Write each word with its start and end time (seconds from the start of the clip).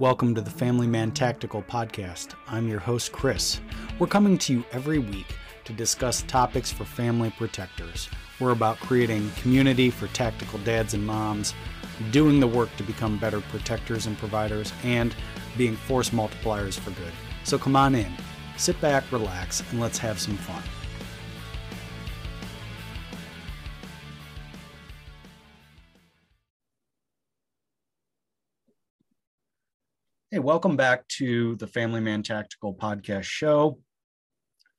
Welcome 0.00 0.32
to 0.36 0.40
the 0.40 0.48
Family 0.48 0.86
Man 0.86 1.10
Tactical 1.10 1.60
Podcast. 1.60 2.34
I'm 2.46 2.68
your 2.68 2.78
host, 2.78 3.10
Chris. 3.10 3.60
We're 3.98 4.06
coming 4.06 4.38
to 4.38 4.52
you 4.52 4.64
every 4.70 5.00
week 5.00 5.34
to 5.64 5.72
discuss 5.72 6.22
topics 6.22 6.70
for 6.70 6.84
family 6.84 7.32
protectors. 7.36 8.08
We're 8.38 8.52
about 8.52 8.78
creating 8.78 9.28
community 9.42 9.90
for 9.90 10.06
tactical 10.06 10.60
dads 10.60 10.94
and 10.94 11.04
moms, 11.04 11.52
doing 12.12 12.38
the 12.38 12.46
work 12.46 12.68
to 12.76 12.84
become 12.84 13.18
better 13.18 13.40
protectors 13.40 14.06
and 14.06 14.16
providers, 14.16 14.72
and 14.84 15.16
being 15.56 15.74
force 15.74 16.10
multipliers 16.10 16.78
for 16.78 16.92
good. 16.92 17.12
So 17.42 17.58
come 17.58 17.74
on 17.74 17.96
in, 17.96 18.12
sit 18.56 18.80
back, 18.80 19.10
relax, 19.10 19.64
and 19.72 19.80
let's 19.80 19.98
have 19.98 20.20
some 20.20 20.36
fun. 20.36 20.62
Welcome 30.48 30.76
back 30.76 31.06
to 31.08 31.56
the 31.56 31.66
Family 31.66 32.00
Man 32.00 32.22
Tactical 32.22 32.72
Podcast 32.72 33.24
Show. 33.24 33.80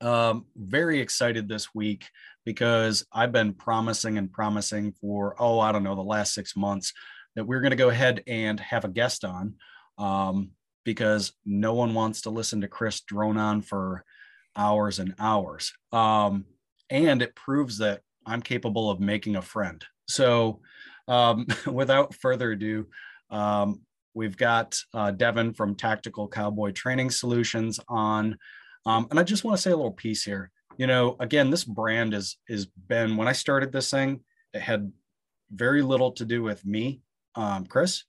Um, 0.00 0.46
very 0.56 0.98
excited 0.98 1.48
this 1.48 1.72
week 1.72 2.08
because 2.44 3.06
I've 3.12 3.30
been 3.30 3.54
promising 3.54 4.18
and 4.18 4.32
promising 4.32 4.94
for, 5.00 5.36
oh, 5.38 5.60
I 5.60 5.70
don't 5.70 5.84
know, 5.84 5.94
the 5.94 6.02
last 6.02 6.34
six 6.34 6.56
months 6.56 6.92
that 7.36 7.44
we're 7.44 7.60
going 7.60 7.70
to 7.70 7.76
go 7.76 7.88
ahead 7.88 8.24
and 8.26 8.58
have 8.58 8.84
a 8.84 8.88
guest 8.88 9.24
on 9.24 9.54
um, 9.96 10.50
because 10.84 11.34
no 11.46 11.72
one 11.74 11.94
wants 11.94 12.22
to 12.22 12.30
listen 12.30 12.62
to 12.62 12.66
Chris 12.66 13.02
drone 13.02 13.36
on 13.36 13.62
for 13.62 14.04
hours 14.56 14.98
and 14.98 15.14
hours. 15.20 15.72
Um, 15.92 16.46
and 16.90 17.22
it 17.22 17.36
proves 17.36 17.78
that 17.78 18.00
I'm 18.26 18.42
capable 18.42 18.90
of 18.90 18.98
making 18.98 19.36
a 19.36 19.42
friend. 19.42 19.84
So, 20.08 20.62
um, 21.06 21.46
without 21.64 22.12
further 22.16 22.50
ado, 22.50 22.88
um, 23.30 23.82
We've 24.14 24.36
got 24.36 24.78
uh, 24.94 25.12
Devin 25.12 25.54
from 25.54 25.74
Tactical 25.74 26.28
Cowboy 26.28 26.72
Training 26.72 27.10
Solutions 27.10 27.78
on. 27.88 28.36
Um, 28.86 29.06
and 29.10 29.20
I 29.20 29.22
just 29.22 29.44
want 29.44 29.56
to 29.56 29.62
say 29.62 29.70
a 29.70 29.76
little 29.76 29.92
piece 29.92 30.24
here. 30.24 30.50
You 30.76 30.86
know, 30.86 31.16
again, 31.20 31.50
this 31.50 31.64
brand 31.64 32.14
is 32.14 32.38
is 32.48 32.66
been 32.66 33.16
when 33.16 33.28
I 33.28 33.32
started 33.32 33.72
this 33.72 33.90
thing, 33.90 34.20
it 34.54 34.62
had 34.62 34.90
very 35.50 35.82
little 35.82 36.12
to 36.12 36.24
do 36.24 36.42
with 36.42 36.64
me, 36.64 37.02
um, 37.34 37.66
Chris, 37.66 38.04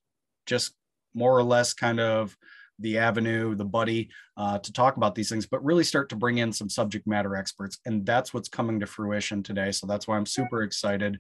just 0.46 0.74
more 1.14 1.38
or 1.38 1.44
less 1.44 1.74
kind 1.74 2.00
of 2.00 2.38
the 2.80 2.98
avenue, 2.98 3.56
the 3.56 3.66
buddy 3.66 4.10
uh, 4.38 4.58
to 4.60 4.74
talk 4.74 4.98
about 4.98 5.14
these 5.16 5.30
things, 5.30 5.46
but 5.46 5.64
really 5.64 5.84
start 5.84 6.10
to 6.10 6.16
bring 6.16 6.40
in 6.40 6.52
some 6.52 6.70
subject 6.70 7.06
matter 7.06 7.36
experts. 7.36 7.78
And 7.86 8.06
that's 8.06 8.34
what's 8.34 8.50
coming 8.50 8.80
to 8.80 8.88
fruition 8.88 9.44
today. 9.44 9.72
So 9.72 9.86
that's 9.86 10.08
why 10.08 10.18
I'm 10.18 10.26
super 10.26 10.64
excited. 10.64 11.20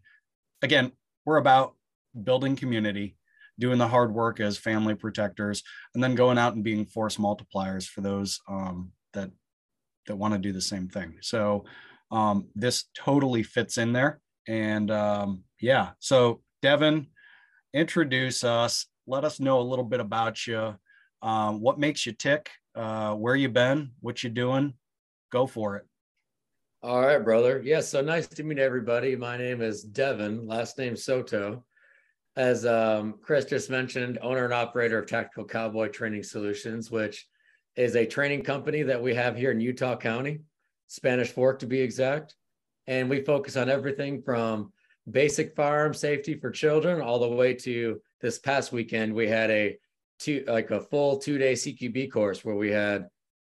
Again, 0.62 0.92
we're 1.26 1.38
about 1.38 1.76
building 2.24 2.56
community, 2.56 3.16
doing 3.60 3.78
the 3.78 3.88
hard 3.88 4.14
work 4.14 4.40
as 4.40 4.58
family 4.58 4.96
protectors, 4.96 5.64
and 5.94 6.04
then 6.04 6.16
going 6.16 6.38
out 6.38 6.56
and 6.56 6.64
being 6.64 6.86
force 6.86 7.18
multipliers 7.18 7.88
for 7.88 8.02
those 8.02 8.40
um, 8.50 8.92
that 9.14 9.30
that 10.08 10.16
want 10.16 10.34
to 10.34 10.40
do 10.40 10.52
the 10.52 10.62
same 10.62 10.88
thing. 10.88 11.18
So 11.22 11.66
um, 12.12 12.48
this 12.56 12.86
totally 12.96 13.44
fits 13.44 13.78
in 13.78 13.94
there. 13.94 14.20
And 14.48 14.90
um, 14.92 15.44
yeah, 15.60 15.92
so 16.00 16.42
Devin, 16.62 17.08
introduce 17.74 18.44
us. 18.44 18.88
Let 19.08 19.24
us 19.24 19.40
know 19.40 19.60
a 19.60 19.64
little 19.64 19.86
bit 19.86 20.00
about 20.00 20.46
you. 20.48 20.76
Um, 21.22 21.62
what 21.62 21.80
makes 21.80 22.06
you 22.06 22.14
tick? 22.14 22.50
Uh, 22.76 23.14
where 23.14 23.36
you 23.36 23.50
been? 23.50 23.92
What 24.00 24.24
you 24.24 24.30
doing? 24.30 24.74
Go 25.32 25.46
for 25.46 25.76
it. 25.78 25.86
All 26.84 27.02
right, 27.02 27.24
brother. 27.24 27.62
Yes, 27.64 27.90
so 27.90 28.02
nice 28.02 28.28
to 28.28 28.44
meet 28.44 28.58
everybody. 28.58 29.16
My 29.16 29.38
name 29.38 29.62
is 29.62 29.84
Devin, 29.84 30.48
last 30.48 30.80
name 30.80 30.96
Soto 30.96 31.64
as 32.36 32.66
um, 32.66 33.16
Chris 33.22 33.46
just 33.46 33.70
mentioned, 33.70 34.20
owner 34.22 34.46
and 34.46 34.54
operator 34.54 35.00
of 35.00 35.08
Tactical 35.08 35.46
Cowboy 35.46 35.90
Training 35.90 36.24
Solutions, 36.24 36.90
which 36.90 37.28
is 37.76 37.96
a 37.96 38.06
training 38.06 38.44
company 38.44 38.84
that 38.84 39.02
we 39.02 39.14
have 39.16 39.36
here 39.36 39.52
in 39.52 39.60
Utah 39.60 39.98
County, 39.98 40.42
Spanish 40.88 41.32
Fork 41.32 41.60
to 41.60 41.68
be 41.68 41.80
exact. 41.80 42.36
And 42.88 43.10
we 43.10 43.22
focus 43.22 43.58
on 43.58 43.70
everything 43.70 44.22
from 44.22 44.72
basic 45.10 45.56
firearm 45.56 45.94
safety 45.94 46.36
for 46.40 46.52
children 46.52 47.02
all 47.02 47.20
the 47.20 47.28
way 47.28 47.54
to 47.54 48.02
this 48.22 48.40
past 48.40 48.72
weekend, 48.72 49.14
we 49.14 49.28
had 49.28 49.50
a 49.50 49.78
two 50.20 50.44
like 50.48 50.72
a 50.72 50.80
full 50.80 51.18
two 51.18 51.38
day 51.38 51.54
CQB 51.54 52.12
course 52.12 52.46
where 52.46 52.56
we 52.56 52.70
had 52.70 53.08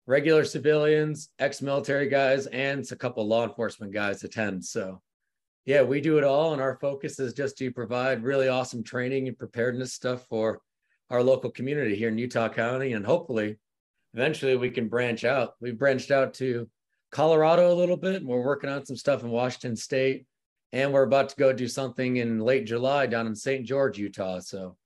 regular 0.06 0.44
civilians, 0.44 1.30
ex 1.38 1.62
military 1.62 2.08
guys, 2.08 2.46
and 2.46 2.86
a 2.90 2.96
couple 2.96 3.26
law 3.26 3.44
enforcement 3.44 3.92
guys 3.92 4.22
attend. 4.24 4.64
So 4.64 5.00
yeah, 5.68 5.82
we 5.82 6.00
do 6.00 6.16
it 6.16 6.24
all. 6.24 6.54
And 6.54 6.62
our 6.62 6.78
focus 6.80 7.20
is 7.20 7.34
just 7.34 7.58
to 7.58 7.70
provide 7.70 8.22
really 8.22 8.48
awesome 8.48 8.82
training 8.82 9.28
and 9.28 9.38
preparedness 9.38 9.92
stuff 9.92 10.26
for 10.26 10.62
our 11.10 11.22
local 11.22 11.50
community 11.50 11.94
here 11.94 12.08
in 12.08 12.16
Utah 12.16 12.48
County. 12.48 12.94
And 12.94 13.04
hopefully, 13.04 13.58
eventually, 14.14 14.56
we 14.56 14.70
can 14.70 14.88
branch 14.88 15.26
out. 15.26 15.56
We've 15.60 15.78
branched 15.78 16.10
out 16.10 16.32
to 16.34 16.70
Colorado 17.12 17.70
a 17.70 17.76
little 17.76 17.98
bit. 17.98 18.14
And 18.14 18.26
we're 18.26 18.40
working 18.40 18.70
on 18.70 18.86
some 18.86 18.96
stuff 18.96 19.22
in 19.22 19.28
Washington 19.28 19.76
State. 19.76 20.24
And 20.72 20.90
we're 20.90 21.02
about 21.02 21.28
to 21.28 21.36
go 21.36 21.52
do 21.52 21.68
something 21.68 22.16
in 22.16 22.40
late 22.40 22.64
July 22.64 23.04
down 23.04 23.26
in 23.26 23.34
St. 23.34 23.66
George, 23.66 23.98
Utah. 23.98 24.38
So 24.38 24.78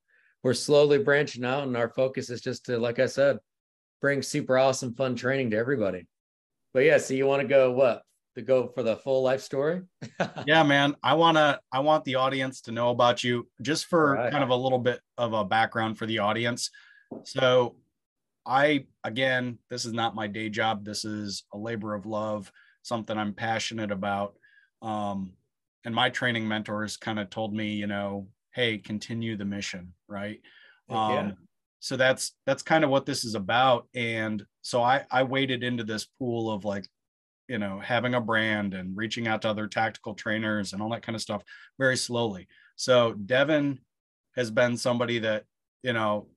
we're 0.43 0.53
slowly 0.53 0.99
branching 0.99 1.44
out. 1.44 1.62
And 1.62 1.76
our 1.76 1.91
focus 1.91 2.28
is 2.28 2.41
just 2.41 2.66
to, 2.66 2.76
like 2.76 2.99
I 2.99 3.06
said, 3.06 3.38
bring 4.00 4.20
super 4.20 4.59
awesome, 4.59 4.94
fun 4.94 5.14
training 5.14 5.50
to 5.50 5.59
everybody. 5.59 6.09
But 6.75 6.81
yeah, 6.81 6.99
so 6.99 7.14
you 7.14 7.28
want 7.28 7.43
to 7.43 7.47
go 7.47 7.70
what? 7.70 8.03
To 8.34 8.43
go 8.43 8.69
for 8.69 8.82
the 8.82 8.97
full 8.97 9.22
life 9.22 9.41
story? 9.41 9.82
yeah, 10.47 10.62
man. 10.62 10.97
I 11.03 11.15
want 11.15 11.37
to 11.37 11.60
I 11.72 11.81
want 11.81 12.04
the 12.04 12.16
audience 12.16 12.60
to 12.62 12.72
know 12.72 12.91
about 12.91 13.22
you 13.25 13.48
just 13.60 13.87
for 13.87 14.15
right. 14.15 14.32
kind 14.32 14.44
of 14.44 14.50
a 14.50 14.56
little 14.56 14.78
bit 14.78 15.00
of 15.19 15.32
a 15.32 15.44
background 15.44 15.98
for 15.98 16.06
the 16.06 16.20
audience. 16.20 16.70
So, 17.25 17.76
I 18.47 18.87
again, 19.04 19.59
this 19.70 19.84
is 19.84 19.93
not 19.93 20.15
my 20.15 20.26
day 20.26 20.48
job. 20.48 20.84
This 20.84 21.04
is 21.04 21.44
a 21.53 21.59
labor 21.59 21.94
of 21.94 22.06
love, 22.06 22.50
something 22.82 23.16
I'm 23.16 23.34
passionate 23.34 23.91
about. 23.91 24.34
Um, 24.81 25.32
and 25.84 25.94
my 25.94 26.10
training 26.10 26.47
mentors 26.47 26.97
kind 26.97 27.19
of 27.19 27.31
told 27.31 27.54
me, 27.54 27.72
you 27.72 27.87
know, 27.87 28.28
hey, 28.53 28.78
continue 28.78 29.37
the 29.37 29.44
mission, 29.44 29.93
right? 30.09 30.41
Um, 30.88 31.12
yeah. 31.12 31.31
so 31.81 31.97
that's 31.97 32.32
that's 32.47 32.62
kind 32.62 32.84
of 32.84 32.91
what 32.91 33.06
this 33.06 33.25
is 33.25 33.34
about. 33.34 33.88
And 33.94 34.44
so 34.62 34.82
I 34.82 35.04
I 35.10 35.22
waded 35.22 35.64
into 35.64 35.84
this 35.84 36.06
pool 36.19 36.50
of 36.50 36.64
like 36.64 36.87
you 37.53 37.59
know 37.59 37.79
having 37.85 38.15
a 38.15 38.21
brand 38.21 38.73
and 38.73 38.97
reaching 38.97 39.29
out 39.29 39.43
to 39.43 39.49
other 39.51 39.67
tactical 39.67 40.15
trainers 40.15 40.73
and 40.73 40.81
all 40.81 40.89
that 40.89 41.03
kind 41.03 41.15
of 41.15 41.21
stuff 41.21 41.43
very 41.79 41.99
slowly. 41.99 42.49
So 42.77 43.13
devin 43.13 43.79
has 44.37 44.51
been 44.51 44.79
somebody 44.79 45.19
that 45.19 45.45
you 45.83 45.93
know 45.93 46.29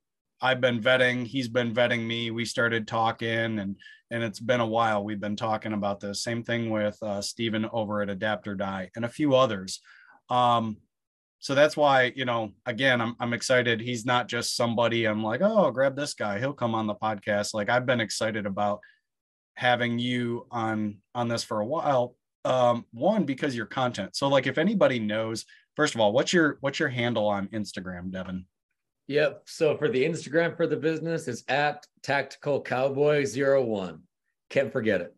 i've 0.42 0.60
been 0.60 0.82
vetting 0.82 1.26
he's 1.26 1.48
been 1.48 1.74
vetting 1.74 2.06
me 2.06 2.30
we 2.32 2.44
started 2.44 2.86
talking 2.86 3.60
and 3.60 3.78
and 4.12 4.22
it's 4.22 4.42
been 4.42 4.60
a 4.60 4.68
while 4.68 5.06
we've 5.06 5.22
been 5.22 5.38
talking 5.38 5.72
about 5.72 6.02
this. 6.02 6.22
Same 6.22 6.44
thing 6.44 6.70
with 6.70 7.02
uh, 7.02 7.22
stephen 7.22 7.66
over 7.72 8.02
at 8.02 8.10
adapt 8.10 8.46
or 8.46 8.56
die 8.56 8.92
and 8.98 9.06
a 9.06 9.10
few 9.18 9.36
others. 9.36 9.80
Um 10.30 10.78
so 11.40 11.56
that's 11.56 11.78
why 11.78 12.12
you 12.14 12.26
know 12.26 12.52
again 12.66 13.00
I'm, 13.00 13.16
I'm 13.22 13.34
excited. 13.34 13.80
He's 13.80 14.06
not 14.06 14.28
just 14.28 14.58
somebody 14.58 15.06
i'm 15.06 15.24
like 15.24 15.40
oh 15.42 15.72
grab 15.72 15.96
this 15.96 16.14
guy. 16.14 16.40
He'll 16.40 16.62
come 16.62 16.76
on 16.76 16.88
the 16.88 16.96
podcast. 16.96 17.54
Like 17.54 17.70
i've 17.70 17.86
been 17.86 18.02
excited 18.02 18.46
about 18.46 18.82
having 19.56 20.00
you 20.00 20.46
on 20.52 20.98
on 21.14 21.28
this 21.28 21.44
for 21.44 21.62
a 21.62 21.66
while 21.66 22.16
um 22.44 22.86
one 22.92 23.24
because 23.24 23.56
your 23.56 23.66
content. 23.66 24.16
So 24.16 24.28
like 24.28 24.48
if 24.48 24.58
anybody 24.58 25.00
knows 25.00 25.46
first 25.76 25.96
of 25.96 26.02
all 26.02 26.14
what's 26.14 26.34
your 26.34 26.58
what's 26.62 26.80
your 26.80 26.90
handle 26.90 27.28
on 27.28 27.48
instagram 27.48 28.12
devin? 28.12 28.46
Yep. 29.08 29.44
So 29.46 29.78
for 29.78 29.88
the 29.88 30.04
instagram 30.04 30.56
for 30.56 30.68
the 30.68 30.78
business 30.78 31.28
is 31.28 31.44
at 31.48 31.86
tactical 32.04 32.62
cowboy 32.62 33.26
zero 33.26 33.64
one. 33.64 34.02
Can't 34.50 34.72
forget 34.72 35.02
it. 35.02 35.16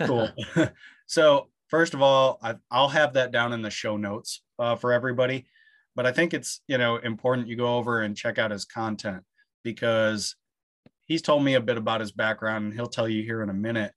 Cool. 0.00 0.30
So 1.10 1.48
first 1.68 1.94
of 1.94 2.02
all 2.02 2.38
I, 2.42 2.56
i'll 2.70 2.88
have 2.88 3.14
that 3.14 3.30
down 3.30 3.52
in 3.52 3.62
the 3.62 3.70
show 3.70 3.96
notes 3.96 4.42
uh, 4.58 4.74
for 4.74 4.92
everybody 4.92 5.46
but 5.94 6.06
i 6.06 6.12
think 6.12 6.34
it's 6.34 6.60
you 6.66 6.78
know 6.78 6.96
important 6.96 7.48
you 7.48 7.56
go 7.56 7.76
over 7.76 8.00
and 8.00 8.16
check 8.16 8.38
out 8.38 8.50
his 8.50 8.64
content 8.64 9.22
because 9.62 10.34
he's 11.08 11.22
told 11.22 11.42
me 11.42 11.54
a 11.54 11.60
bit 11.60 11.76
about 11.76 12.00
his 12.00 12.12
background 12.12 12.66
and 12.66 12.74
he'll 12.74 12.86
tell 12.86 13.08
you 13.08 13.22
here 13.22 13.42
in 13.42 13.50
a 13.50 13.54
minute 13.54 13.92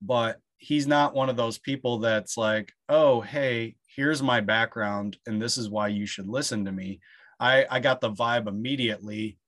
but 0.00 0.38
he's 0.56 0.86
not 0.86 1.14
one 1.14 1.28
of 1.28 1.36
those 1.36 1.58
people 1.58 1.98
that's 1.98 2.36
like 2.36 2.72
oh 2.88 3.20
hey 3.20 3.76
here's 3.94 4.22
my 4.22 4.40
background 4.40 5.16
and 5.26 5.40
this 5.40 5.58
is 5.58 5.68
why 5.68 5.88
you 5.88 6.06
should 6.06 6.28
listen 6.28 6.64
to 6.64 6.72
me. 6.72 7.00
I 7.38 7.66
i 7.70 7.80
got 7.80 8.00
the 8.00 8.12
vibe 8.12 8.46
immediately 8.46 9.38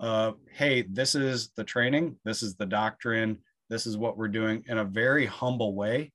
uh 0.00 0.32
hey 0.50 0.82
this 0.82 1.14
is 1.14 1.50
the 1.56 1.64
training 1.64 2.16
this 2.24 2.42
is 2.42 2.56
the 2.56 2.66
doctrine 2.66 3.38
this 3.70 3.86
is 3.86 3.96
what 3.96 4.16
we're 4.16 4.28
doing 4.28 4.64
in 4.66 4.78
a 4.78 4.84
very 4.84 5.26
humble 5.26 5.74
way 5.74 6.12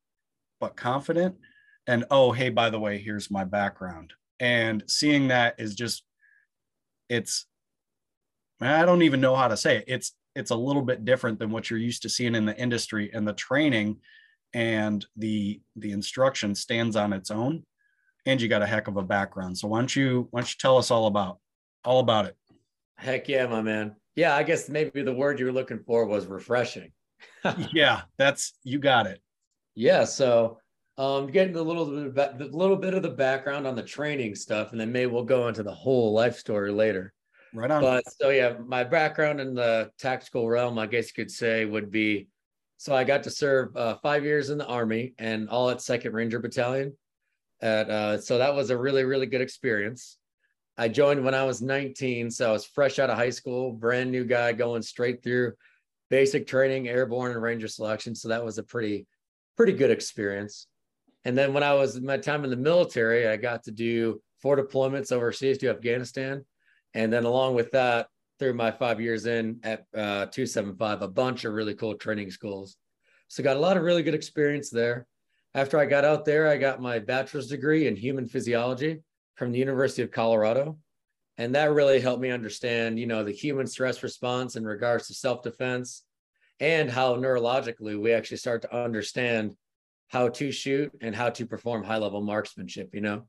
but 0.60 0.76
confident. 0.76 1.36
And 1.88 2.06
oh 2.12 2.32
hey 2.32 2.50
by 2.50 2.70
the 2.70 2.80
way 2.80 3.00
here's 3.00 3.32
my 3.32 3.44
background. 3.44 4.14
And 4.40 4.84
seeing 4.88 5.30
that 5.30 5.56
is 5.58 5.76
just 5.76 6.04
it's 7.10 7.46
I 8.62 8.86
don't 8.86 9.04
even 9.04 9.22
know 9.22 9.36
how 9.36 9.48
to 9.48 9.58
say 9.58 9.78
it. 9.78 9.86
It's 9.88 10.14
it's 10.40 10.52
a 10.52 10.56
little 10.56 10.82
bit 10.82 11.06
different 11.06 11.38
than 11.38 11.52
what 11.52 11.70
you're 11.70 11.80
used 11.80 12.02
to 12.02 12.10
seeing 12.10 12.36
in 12.36 12.46
the 12.46 12.58
industry 12.58 13.12
and 13.14 13.28
the 13.28 13.34
training 13.34 13.98
and 14.54 15.06
the 15.16 15.62
the 15.76 15.92
instruction 15.92 16.56
stands 16.56 16.96
on 16.96 17.14
its 17.14 17.30
own 17.30 17.64
and 18.26 18.42
you 18.42 18.48
got 18.48 18.64
a 18.64 18.68
heck 18.68 18.88
of 18.88 18.98
a 18.98 19.04
background 19.04 19.58
so 19.58 19.68
why 19.68 19.78
don't 19.78 19.96
you 19.96 20.28
why 20.32 20.40
don't 20.40 20.50
you 20.50 20.58
tell 20.60 20.78
us 20.78 20.90
all 20.90 21.06
about 21.06 21.38
all 21.86 22.00
about 22.00 22.26
it 22.26 22.36
heck 22.98 23.30
yeah 23.30 23.46
my 23.46 23.62
man 23.62 23.96
yeah, 24.20 24.36
I 24.36 24.44
guess 24.44 24.68
maybe 24.68 25.02
the 25.02 25.14
word 25.14 25.40
you 25.40 25.46
were 25.46 25.54
looking 25.54 25.80
for 25.80 26.06
was 26.06 26.28
refreshing. 26.28 26.92
yeah, 27.74 28.02
that's 28.18 28.52
you 28.66 28.78
got 28.78 29.08
it. 29.08 29.22
Yeah, 29.76 30.04
so 30.04 30.58
um, 30.98 31.28
getting 31.28 31.56
a 31.56 31.62
little 31.62 32.10
bit, 32.10 32.34
a 32.38 32.44
little 32.46 32.76
bit 32.76 32.94
of 32.94 33.02
the 33.02 33.10
background 33.10 33.66
on 33.66 33.78
the 33.78 33.82
training 33.82 34.36
stuff, 34.36 34.74
and 34.74 34.82
then 34.82 34.92
maybe 34.92 35.10
we'll 35.10 35.24
go 35.24 35.48
into 35.48 35.64
the 35.64 35.74
whole 35.74 36.12
life 36.12 36.38
story 36.38 36.70
later. 36.70 37.14
Right 37.54 37.72
on. 37.72 37.82
But 37.82 38.04
so 38.12 38.30
yeah, 38.30 38.54
my 38.66 38.84
background 38.84 39.40
in 39.40 39.54
the 39.54 39.92
tactical 40.00 40.48
realm, 40.48 40.78
I 40.78 40.86
guess 40.86 41.08
you 41.08 41.24
could 41.24 41.32
say, 41.32 41.66
would 41.66 41.92
be 41.92 42.28
so 42.78 42.96
I 42.96 43.04
got 43.04 43.24
to 43.24 43.30
serve 43.30 43.76
uh, 43.76 43.98
five 44.02 44.24
years 44.24 44.50
in 44.50 44.58
the 44.58 44.66
army 44.66 45.14
and 45.20 45.50
all 45.50 45.70
at 45.70 45.82
Second 45.82 46.14
Ranger 46.14 46.40
Battalion. 46.40 46.96
At 47.62 47.90
uh, 47.90 48.18
so 48.20 48.38
that 48.38 48.56
was 48.56 48.70
a 48.70 48.78
really 48.78 49.04
really 49.04 49.26
good 49.26 49.42
experience. 49.42 50.18
I 50.78 50.88
joined 50.88 51.26
when 51.26 51.36
I 51.36 51.44
was 51.44 51.62
19, 51.62 52.32
so 52.32 52.50
I 52.50 52.54
was 52.54 52.66
fresh 52.66 53.00
out 53.00 53.10
of 53.10 53.18
high 53.18 53.32
school, 53.32 53.74
brand 53.74 54.12
new 54.12 54.24
guy 54.24 54.54
going 54.54 54.82
straight 54.82 55.22
through 55.22 55.54
basic 56.10 56.48
training, 56.48 56.88
airborne 56.88 57.34
and 57.34 57.42
ranger 57.42 57.68
selection. 57.68 58.16
So 58.16 58.30
that 58.30 58.46
was 58.46 58.58
a 58.60 58.64
pretty 58.64 59.06
pretty 59.58 59.74
good 59.74 59.92
experience. 59.92 60.68
And 61.26 61.38
then 61.38 61.54
when 61.54 61.64
I 61.64 61.74
was 61.74 62.00
my 62.00 62.18
time 62.18 62.46
in 62.46 62.50
the 62.50 62.56
military, 62.56 63.28
I 63.28 63.36
got 63.36 63.64
to 63.64 63.72
do 63.72 64.22
four 64.42 64.56
deployments 64.56 65.12
overseas 65.12 65.58
to 65.58 65.70
Afghanistan 65.70 66.46
and 66.94 67.12
then 67.12 67.26
along 67.26 67.56
with 67.56 67.72
that, 67.72 68.08
through 68.40 68.54
my 68.54 68.72
five 68.72 69.02
years 69.02 69.26
in 69.26 69.60
at 69.64 69.86
uh, 69.94 70.26
275, 70.28 71.02
a 71.02 71.08
bunch 71.08 71.44
of 71.44 71.54
really 71.54 71.74
cool 71.74 71.96
training 71.96 72.32
schools. 72.32 72.78
So 73.28 73.44
got 73.44 73.58
a 73.58 73.60
lot 73.60 73.78
of 73.78 73.84
really 73.84 74.02
good 74.02 74.16
experience 74.16 74.70
there. 74.70 75.06
After 75.54 75.78
I 75.78 75.86
got 75.86 76.06
out 76.06 76.26
there, 76.26 76.48
I 76.48 76.58
got 76.58 76.82
my 76.82 77.00
bachelor's 77.00 77.48
degree 77.48 77.88
in 77.88 77.96
human 77.96 78.28
physiology 78.28 79.02
from 79.36 79.52
the 79.52 79.60
University 79.60 80.02
of 80.02 80.12
Colorado. 80.12 80.78
And 81.38 81.56
that 81.56 81.72
really 81.72 82.00
helped 82.00 82.22
me 82.22 82.32
understand, 82.32 83.00
you 83.00 83.08
know, 83.08 83.24
the 83.24 83.32
human 83.32 83.68
stress 83.68 84.04
response 84.04 84.56
in 84.56 84.66
regards 84.66 85.08
to 85.08 85.14
self-defense 85.14 86.04
and 86.60 86.90
how 86.90 87.16
neurologically 87.16 88.00
we 88.00 88.12
actually 88.14 88.38
start 88.38 88.62
to 88.64 88.76
understand 88.76 89.56
how 90.10 90.28
to 90.28 90.52
shoot 90.52 90.92
and 91.02 91.16
how 91.16 91.30
to 91.30 91.46
perform 91.46 91.84
high-level 91.84 92.22
marksmanship, 92.22 92.90
you 92.94 93.02
know. 93.02 93.24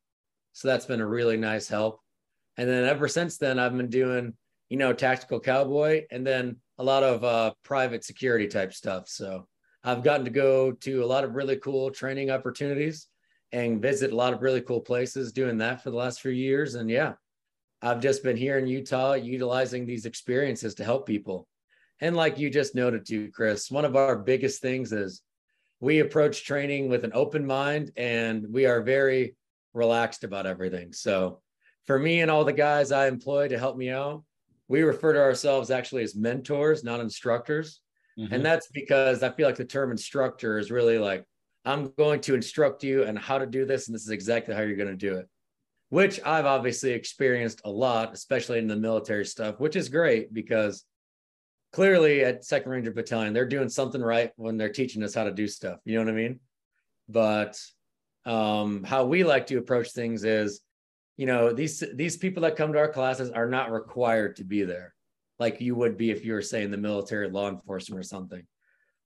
So 0.52 0.66
that's 0.68 0.86
been 0.86 1.00
a 1.00 1.06
really 1.06 1.36
nice 1.36 1.68
help. 1.68 2.00
And 2.60 2.68
then 2.68 2.84
ever 2.84 3.08
since 3.08 3.38
then, 3.38 3.58
I've 3.58 3.74
been 3.74 3.88
doing, 3.88 4.34
you 4.68 4.76
know, 4.76 4.92
tactical 4.92 5.40
cowboy 5.40 6.04
and 6.10 6.26
then 6.26 6.56
a 6.76 6.84
lot 6.84 7.02
of 7.02 7.24
uh, 7.24 7.54
private 7.62 8.04
security 8.04 8.48
type 8.48 8.74
stuff. 8.74 9.08
So 9.08 9.48
I've 9.82 10.04
gotten 10.04 10.26
to 10.26 10.30
go 10.30 10.72
to 10.72 11.02
a 11.02 11.06
lot 11.06 11.24
of 11.24 11.36
really 11.36 11.56
cool 11.56 11.90
training 11.90 12.30
opportunities 12.30 13.06
and 13.50 13.80
visit 13.80 14.12
a 14.12 14.14
lot 14.14 14.34
of 14.34 14.42
really 14.42 14.60
cool 14.60 14.82
places 14.82 15.32
doing 15.32 15.56
that 15.56 15.82
for 15.82 15.88
the 15.88 15.96
last 15.96 16.20
few 16.20 16.32
years. 16.32 16.74
And 16.74 16.90
yeah, 16.90 17.14
I've 17.80 18.02
just 18.02 18.22
been 18.22 18.36
here 18.36 18.58
in 18.58 18.66
Utah 18.66 19.14
utilizing 19.14 19.86
these 19.86 20.04
experiences 20.04 20.74
to 20.74 20.84
help 20.84 21.06
people. 21.06 21.48
And 22.00 22.14
like 22.14 22.38
you 22.38 22.50
just 22.50 22.74
noted 22.74 23.06
too, 23.06 23.30
Chris, 23.32 23.70
one 23.70 23.86
of 23.86 23.96
our 23.96 24.18
biggest 24.18 24.60
things 24.60 24.92
is 24.92 25.22
we 25.80 26.00
approach 26.00 26.44
training 26.44 26.90
with 26.90 27.06
an 27.06 27.12
open 27.14 27.46
mind 27.46 27.90
and 27.96 28.44
we 28.52 28.66
are 28.66 28.82
very 28.82 29.34
relaxed 29.72 30.24
about 30.24 30.44
everything. 30.44 30.92
So 30.92 31.40
for 31.86 31.98
me 31.98 32.20
and 32.20 32.30
all 32.30 32.44
the 32.44 32.52
guys 32.52 32.92
I 32.92 33.08
employ 33.08 33.48
to 33.48 33.58
help 33.58 33.76
me 33.76 33.90
out, 33.90 34.22
we 34.68 34.82
refer 34.82 35.12
to 35.12 35.20
ourselves 35.20 35.70
actually 35.70 36.02
as 36.02 36.14
mentors, 36.14 36.84
not 36.84 37.00
instructors. 37.00 37.80
Mm-hmm. 38.18 38.34
And 38.34 38.44
that's 38.44 38.68
because 38.68 39.22
I 39.22 39.30
feel 39.30 39.46
like 39.46 39.56
the 39.56 39.64
term 39.64 39.90
instructor 39.90 40.58
is 40.58 40.70
really 40.70 40.98
like, 40.98 41.24
I'm 41.64 41.92
going 41.98 42.20
to 42.22 42.34
instruct 42.34 42.84
you 42.84 43.04
and 43.04 43.18
how 43.18 43.38
to 43.38 43.46
do 43.46 43.64
this. 43.64 43.88
And 43.88 43.94
this 43.94 44.02
is 44.02 44.10
exactly 44.10 44.54
how 44.54 44.62
you're 44.62 44.76
going 44.76 44.88
to 44.88 44.96
do 44.96 45.16
it, 45.16 45.28
which 45.88 46.20
I've 46.24 46.46
obviously 46.46 46.92
experienced 46.92 47.62
a 47.64 47.70
lot, 47.70 48.12
especially 48.12 48.58
in 48.58 48.68
the 48.68 48.76
military 48.76 49.24
stuff, 49.24 49.58
which 49.58 49.76
is 49.76 49.88
great 49.88 50.32
because 50.32 50.84
clearly 51.72 52.24
at 52.24 52.44
Second 52.44 52.70
Ranger 52.70 52.92
Battalion, 52.92 53.32
they're 53.32 53.46
doing 53.46 53.68
something 53.68 54.00
right 54.00 54.32
when 54.36 54.56
they're 54.56 54.72
teaching 54.72 55.02
us 55.02 55.14
how 55.14 55.24
to 55.24 55.32
do 55.32 55.46
stuff. 55.48 55.78
You 55.84 55.98
know 55.98 56.04
what 56.04 56.12
I 56.12 56.16
mean? 56.16 56.40
But 57.08 57.60
um, 58.24 58.84
how 58.84 59.04
we 59.04 59.24
like 59.24 59.46
to 59.48 59.58
approach 59.58 59.92
things 59.92 60.24
is 60.24 60.60
you 61.20 61.26
know 61.26 61.52
these 61.52 61.84
these 61.92 62.16
people 62.16 62.42
that 62.44 62.56
come 62.56 62.72
to 62.72 62.78
our 62.78 62.88
classes 62.88 63.30
are 63.30 63.46
not 63.46 63.70
required 63.70 64.36
to 64.36 64.42
be 64.42 64.62
there 64.62 64.94
like 65.38 65.60
you 65.60 65.74
would 65.74 65.98
be 65.98 66.10
if 66.10 66.24
you 66.24 66.32
were 66.32 66.40
saying 66.40 66.70
the 66.70 66.78
military 66.78 67.28
law 67.28 67.50
enforcement 67.50 68.00
or 68.00 68.02
something. 68.02 68.42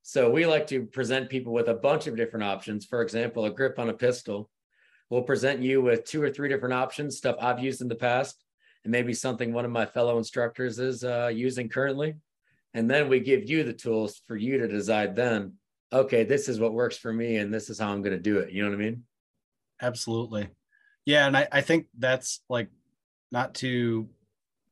So 0.03 0.31
we 0.31 0.47
like 0.47 0.69
to 0.69 0.87
present 0.87 1.29
people 1.29 1.53
with 1.53 1.69
a 1.69 1.75
bunch 1.75 2.07
of 2.07 2.17
different 2.17 2.45
options. 2.45 2.85
For 2.85 3.03
example 3.03 3.47
a 3.47 3.51
grip 3.51 3.81
on 3.81 3.89
a 3.89 3.93
pistol 3.93 4.49
we'll 5.11 5.23
present 5.23 5.61
you 5.61 5.83
with 5.83 6.05
two 6.05 6.23
or 6.23 6.31
three 6.31 6.49
different 6.49 6.75
options 6.75 7.17
stuff 7.17 7.37
i've 7.41 7.63
used 7.63 7.83
in 7.83 7.89
the 7.89 7.95
past 7.95 8.43
and 8.85 8.93
maybe 8.93 9.13
something 9.13 9.53
one 9.53 9.65
of 9.65 9.71
my 9.73 9.85
fellow 9.85 10.17
instructors 10.17 10.79
is 10.79 11.03
uh, 11.03 11.31
using 11.35 11.69
currently. 11.69 12.15
And 12.75 12.89
then 12.89 13.09
we 13.09 13.19
give 13.21 13.49
you 13.51 13.65
the 13.65 13.73
tools 13.73 14.23
for 14.29 14.37
you 14.37 14.59
to 14.59 14.69
decide 14.69 15.17
then 15.17 15.55
okay 15.93 16.23
this 16.23 16.49
is 16.49 16.61
what 16.61 16.75
works 16.75 16.97
for 16.97 17.13
me 17.13 17.39
and 17.39 17.53
this 17.53 17.71
is 17.71 17.81
how 17.81 17.91
i'm 17.91 18.03
going 18.03 18.17
to 18.17 18.31
do 18.31 18.39
it. 18.39 18.53
You 18.53 18.63
know 18.63 18.71
what 18.71 18.81
i 18.81 18.85
mean? 18.85 19.03
Absolutely 19.83 20.49
yeah, 21.05 21.27
and 21.27 21.37
I, 21.37 21.49
I 21.53 21.61
think 21.61 21.87
that's 21.99 22.41
like 22.49 22.69
not 23.31 23.55
to 23.57 24.09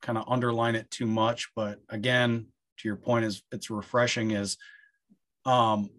kind 0.00 0.18
of 0.18 0.24
underline 0.28 0.74
it 0.74 0.90
too 0.90 1.06
much, 1.06 1.50
but 1.54 1.80
again, 1.88 2.46
to 2.78 2.88
your 2.88 2.96
point 2.96 3.24
is 3.24 3.42
it's 3.52 3.70
refreshing 3.70 4.32
is 4.32 4.56
um 5.44 5.90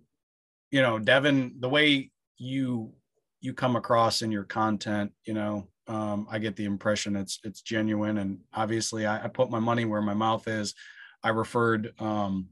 you 0.72 0.82
know, 0.82 0.98
Devin, 0.98 1.58
the 1.60 1.70
way 1.70 2.12
you 2.38 2.94
you 3.42 3.54
come 3.54 3.76
across 3.76 4.22
in 4.22 4.32
your 4.32 4.44
content, 4.44 5.12
you 5.26 5.34
know, 5.34 5.68
um, 5.88 6.28
I 6.32 6.40
get 6.40 6.56
the 6.56 6.66
impression 6.66 7.16
it's 7.16 7.40
it's 7.44 7.62
genuine 7.62 8.18
and 8.18 8.40
obviously 8.54 9.06
I, 9.06 9.26
I 9.26 9.28
put 9.28 9.52
my 9.52 9.60
money 9.60 9.86
where 9.86 10.02
my 10.02 10.14
mouth 10.14 10.48
is. 10.48 10.74
I 11.22 11.30
referred 11.30 11.94
um, 12.00 12.50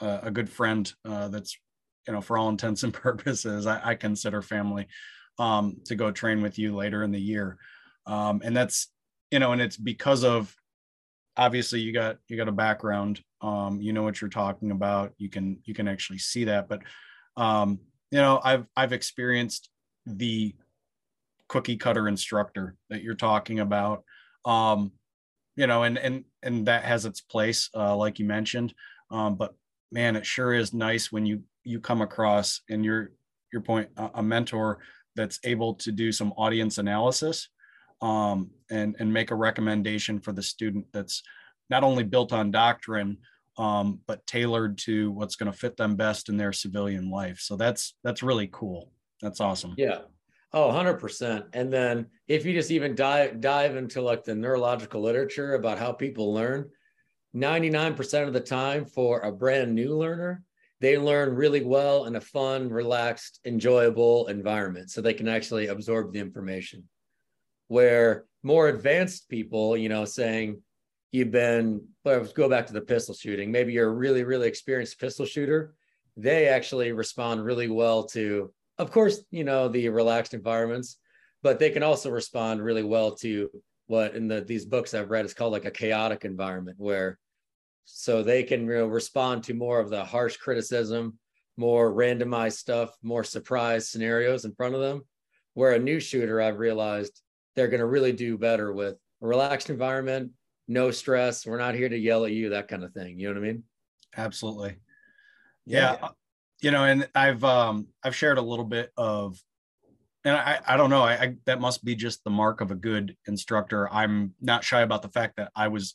a, 0.00 0.20
a 0.24 0.30
good 0.30 0.48
friend 0.48 0.90
uh, 1.04 1.28
that's 1.28 1.58
you 2.06 2.12
know 2.12 2.20
for 2.20 2.38
all 2.38 2.48
intents 2.50 2.82
and 2.84 2.94
purposes 3.06 3.66
I, 3.66 3.80
I 3.90 3.94
consider 3.94 4.42
family 4.42 4.86
um, 5.38 5.78
to 5.86 5.94
go 5.94 6.10
train 6.10 6.42
with 6.42 6.58
you 6.58 6.74
later 6.74 7.02
in 7.02 7.12
the 7.12 7.20
year. 7.20 7.58
Um, 8.06 8.40
and 8.44 8.56
that's, 8.56 8.88
you 9.30 9.38
know, 9.38 9.52
and 9.52 9.60
it's 9.60 9.76
because 9.76 10.24
of 10.24 10.54
obviously 11.36 11.80
you 11.80 11.92
got 11.92 12.16
you 12.28 12.36
got 12.36 12.48
a 12.48 12.52
background 12.52 13.20
um 13.42 13.80
you 13.80 13.92
know 13.92 14.02
what 14.02 14.20
you're 14.20 14.30
talking 14.30 14.70
about 14.70 15.12
you 15.18 15.28
can 15.28 15.58
you 15.64 15.74
can 15.74 15.88
actually 15.88 16.18
see 16.18 16.44
that. 16.44 16.68
But 16.68 16.80
um 17.36 17.78
you 18.10 18.18
know 18.18 18.40
i've 18.42 18.66
i've 18.76 18.92
experienced 18.92 19.68
the 20.06 20.54
cookie 21.48 21.76
cutter 21.76 22.08
instructor 22.08 22.76
that 22.90 23.02
you're 23.02 23.14
talking 23.14 23.60
about. 23.60 24.04
Um 24.44 24.92
you 25.56 25.66
know 25.66 25.82
and 25.82 25.98
and 25.98 26.24
and 26.42 26.66
that 26.66 26.84
has 26.84 27.04
its 27.04 27.20
place 27.20 27.68
uh 27.74 27.94
like 27.96 28.18
you 28.18 28.24
mentioned. 28.24 28.72
Um 29.10 29.36
but 29.36 29.54
man 29.92 30.16
it 30.16 30.26
sure 30.26 30.52
is 30.52 30.72
nice 30.72 31.12
when 31.12 31.26
you 31.26 31.42
you 31.64 31.80
come 31.80 32.00
across 32.00 32.62
and 32.70 32.84
your 32.84 33.12
your 33.52 33.62
point 33.62 33.90
a 33.96 34.22
mentor 34.22 34.78
that's 35.16 35.40
able 35.44 35.74
to 35.74 35.90
do 35.90 36.12
some 36.12 36.32
audience 36.36 36.78
analysis 36.78 37.48
um, 38.02 38.50
and 38.70 38.96
and 38.98 39.12
make 39.12 39.30
a 39.30 39.34
recommendation 39.34 40.20
for 40.20 40.32
the 40.32 40.42
student 40.42 40.86
that's 40.92 41.22
not 41.70 41.82
only 41.82 42.04
built 42.04 42.32
on 42.32 42.50
doctrine 42.50 43.18
um, 43.58 44.00
but 44.06 44.26
tailored 44.26 44.76
to 44.76 45.10
what's 45.12 45.36
going 45.36 45.50
to 45.50 45.58
fit 45.58 45.76
them 45.76 45.96
best 45.96 46.28
in 46.28 46.36
their 46.36 46.52
civilian 46.52 47.10
life. 47.10 47.40
So 47.40 47.56
that's 47.56 47.94
that's 48.04 48.22
really 48.22 48.48
cool. 48.52 48.92
That's 49.22 49.40
awesome. 49.40 49.74
Yeah. 49.76 50.00
Oh 50.52 50.70
100% 50.70 51.46
and 51.52 51.72
then 51.72 52.06
if 52.28 52.46
you 52.46 52.52
just 52.52 52.70
even 52.70 52.94
dive 52.94 53.40
dive 53.40 53.76
into 53.76 54.00
like 54.00 54.24
the 54.24 54.34
neurological 54.34 55.02
literature 55.02 55.54
about 55.54 55.78
how 55.78 55.92
people 55.92 56.32
learn 56.32 56.70
99% 57.34 58.26
of 58.26 58.32
the 58.32 58.40
time 58.40 58.86
for 58.86 59.20
a 59.20 59.32
brand 59.32 59.74
new 59.74 59.94
learner 59.96 60.42
they 60.80 60.98
learn 60.98 61.34
really 61.34 61.64
well 61.64 62.04
in 62.04 62.16
a 62.16 62.20
fun, 62.20 62.68
relaxed, 62.68 63.40
enjoyable 63.44 64.26
environment 64.26 64.90
so 64.90 65.00
they 65.00 65.14
can 65.14 65.28
actually 65.28 65.68
absorb 65.68 66.12
the 66.12 66.20
information. 66.20 66.84
Where 67.68 68.26
more 68.42 68.68
advanced 68.68 69.28
people, 69.28 69.76
you 69.76 69.88
know, 69.88 70.04
saying 70.04 70.62
you've 71.12 71.30
been, 71.30 71.82
let's 72.04 72.32
go 72.32 72.48
back 72.48 72.66
to 72.66 72.72
the 72.72 72.80
pistol 72.80 73.14
shooting, 73.14 73.50
maybe 73.50 73.72
you're 73.72 73.88
a 73.88 73.92
really, 73.92 74.22
really 74.22 74.48
experienced 74.48 75.00
pistol 75.00 75.26
shooter, 75.26 75.74
they 76.16 76.48
actually 76.48 76.92
respond 76.92 77.44
really 77.44 77.68
well 77.68 78.04
to, 78.04 78.52
of 78.78 78.90
course, 78.90 79.20
you 79.30 79.44
know, 79.44 79.68
the 79.68 79.88
relaxed 79.88 80.34
environments, 80.34 80.98
but 81.42 81.58
they 81.58 81.70
can 81.70 81.82
also 81.82 82.10
respond 82.10 82.62
really 82.62 82.82
well 82.82 83.14
to 83.16 83.50
what 83.86 84.14
in 84.16 84.26
the 84.28 84.40
these 84.40 84.64
books 84.64 84.94
I've 84.94 85.10
read 85.10 85.24
is 85.24 85.34
called 85.34 85.52
like 85.52 85.64
a 85.64 85.70
chaotic 85.70 86.24
environment 86.24 86.76
where 86.78 87.18
so 87.86 88.22
they 88.22 88.42
can 88.42 88.66
you 88.66 88.74
know, 88.74 88.86
respond 88.86 89.44
to 89.44 89.54
more 89.54 89.80
of 89.80 89.88
the 89.88 90.04
harsh 90.04 90.36
criticism, 90.36 91.18
more 91.56 91.92
randomized 91.92 92.56
stuff, 92.56 92.94
more 93.02 93.24
surprise 93.24 93.88
scenarios 93.88 94.44
in 94.44 94.54
front 94.54 94.74
of 94.74 94.80
them. 94.80 95.02
Where 95.54 95.72
a 95.72 95.78
new 95.78 96.00
shooter, 96.00 96.42
I've 96.42 96.58
realized 96.58 97.22
they're 97.54 97.68
going 97.68 97.80
to 97.80 97.86
really 97.86 98.12
do 98.12 98.36
better 98.36 98.72
with 98.74 98.96
a 99.22 99.26
relaxed 99.26 99.70
environment, 99.70 100.32
no 100.68 100.90
stress. 100.90 101.46
We're 101.46 101.56
not 101.56 101.74
here 101.74 101.88
to 101.88 101.96
yell 101.96 102.26
at 102.26 102.32
you, 102.32 102.50
that 102.50 102.68
kind 102.68 102.84
of 102.84 102.92
thing. 102.92 103.18
You 103.18 103.28
know 103.28 103.40
what 103.40 103.48
I 103.48 103.52
mean? 103.52 103.62
Absolutely. 104.14 104.76
Yeah. 105.64 105.96
yeah. 106.00 106.08
You 106.60 106.70
know, 106.72 106.84
and 106.84 107.08
I've 107.14 107.42
um 107.44 107.86
I've 108.02 108.14
shared 108.14 108.36
a 108.36 108.42
little 108.42 108.64
bit 108.66 108.92
of 108.98 109.40
and 110.26 110.36
I, 110.36 110.58
I 110.66 110.76
don't 110.76 110.90
know 110.90 111.02
I, 111.02 111.12
I, 111.12 111.36
that 111.44 111.60
must 111.60 111.84
be 111.84 111.94
just 111.94 112.24
the 112.24 112.30
mark 112.30 112.60
of 112.60 112.72
a 112.72 112.74
good 112.74 113.16
instructor 113.26 113.88
i'm 113.92 114.34
not 114.40 114.64
shy 114.64 114.80
about 114.80 115.02
the 115.02 115.08
fact 115.08 115.36
that 115.36 115.52
i 115.54 115.68
was 115.68 115.94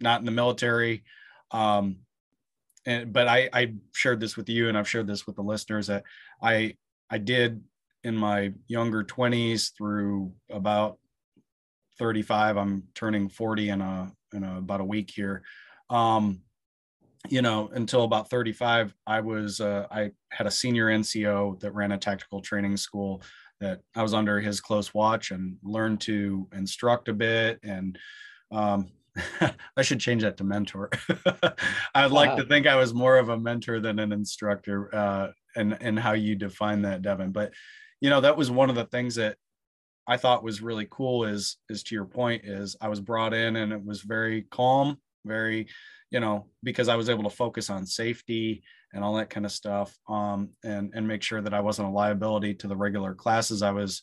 not 0.00 0.20
in 0.20 0.26
the 0.26 0.32
military 0.32 1.04
um, 1.52 1.98
and 2.86 3.12
but 3.12 3.28
I 3.28 3.48
I 3.52 3.74
shared 3.94 4.20
this 4.20 4.36
with 4.36 4.48
you, 4.48 4.68
and 4.68 4.76
I've 4.76 4.88
shared 4.88 5.06
this 5.06 5.26
with 5.26 5.36
the 5.36 5.42
listeners 5.42 5.86
that 5.86 6.04
I 6.42 6.76
I 7.10 7.18
did 7.18 7.62
in 8.04 8.16
my 8.16 8.52
younger 8.66 9.04
20s 9.04 9.70
through 9.76 10.32
about 10.50 10.98
35. 11.98 12.56
I'm 12.56 12.82
turning 12.94 13.28
40 13.28 13.68
in 13.68 13.80
a 13.80 14.12
in 14.32 14.42
a, 14.44 14.58
about 14.58 14.80
a 14.80 14.84
week 14.84 15.10
here. 15.14 15.42
Um, 15.90 16.40
you 17.28 17.42
know, 17.42 17.70
until 17.72 18.02
about 18.02 18.28
35, 18.30 18.94
I 19.06 19.20
was 19.20 19.60
uh, 19.60 19.86
I 19.90 20.10
had 20.30 20.46
a 20.46 20.50
senior 20.50 20.86
NCO 20.86 21.60
that 21.60 21.72
ran 21.72 21.92
a 21.92 21.98
tactical 21.98 22.40
training 22.40 22.76
school 22.76 23.22
that 23.60 23.80
I 23.94 24.02
was 24.02 24.12
under 24.12 24.40
his 24.40 24.60
close 24.60 24.92
watch 24.92 25.30
and 25.30 25.56
learned 25.62 26.00
to 26.02 26.48
instruct 26.52 27.08
a 27.08 27.12
bit 27.12 27.60
and 27.62 27.96
um, 28.50 28.90
I 29.76 29.82
should 29.82 30.00
change 30.00 30.22
that 30.22 30.38
to 30.38 30.44
mentor. 30.44 30.90
I'd 31.94 32.10
like 32.10 32.30
wow. 32.30 32.36
to 32.36 32.44
think 32.44 32.66
I 32.66 32.76
was 32.76 32.94
more 32.94 33.18
of 33.18 33.28
a 33.28 33.38
mentor 33.38 33.80
than 33.80 33.98
an 33.98 34.12
instructor, 34.12 34.94
uh, 34.94 35.28
and 35.56 35.76
and 35.80 35.98
how 35.98 36.12
you 36.12 36.34
define 36.34 36.82
that, 36.82 37.02
Devin. 37.02 37.32
But 37.32 37.52
you 38.00 38.10
know, 38.10 38.20
that 38.20 38.36
was 38.36 38.50
one 38.50 38.70
of 38.70 38.76
the 38.76 38.86
things 38.86 39.16
that 39.16 39.36
I 40.06 40.16
thought 40.16 40.42
was 40.42 40.62
really 40.62 40.86
cool. 40.90 41.24
Is 41.24 41.58
is 41.68 41.82
to 41.84 41.94
your 41.94 42.06
point, 42.06 42.44
is 42.44 42.76
I 42.80 42.88
was 42.88 43.00
brought 43.00 43.34
in 43.34 43.56
and 43.56 43.72
it 43.72 43.84
was 43.84 44.00
very 44.00 44.42
calm, 44.50 44.98
very, 45.24 45.68
you 46.10 46.20
know, 46.20 46.46
because 46.62 46.88
I 46.88 46.96
was 46.96 47.10
able 47.10 47.24
to 47.24 47.30
focus 47.30 47.68
on 47.70 47.86
safety 47.86 48.62
and 48.94 49.04
all 49.04 49.14
that 49.14 49.30
kind 49.30 49.46
of 49.46 49.52
stuff, 49.52 49.94
um, 50.08 50.50
and 50.64 50.92
and 50.94 51.06
make 51.06 51.22
sure 51.22 51.42
that 51.42 51.54
I 51.54 51.60
wasn't 51.60 51.88
a 51.88 51.92
liability 51.92 52.54
to 52.54 52.68
the 52.68 52.76
regular 52.76 53.14
classes 53.14 53.62
I 53.62 53.72
was 53.72 54.02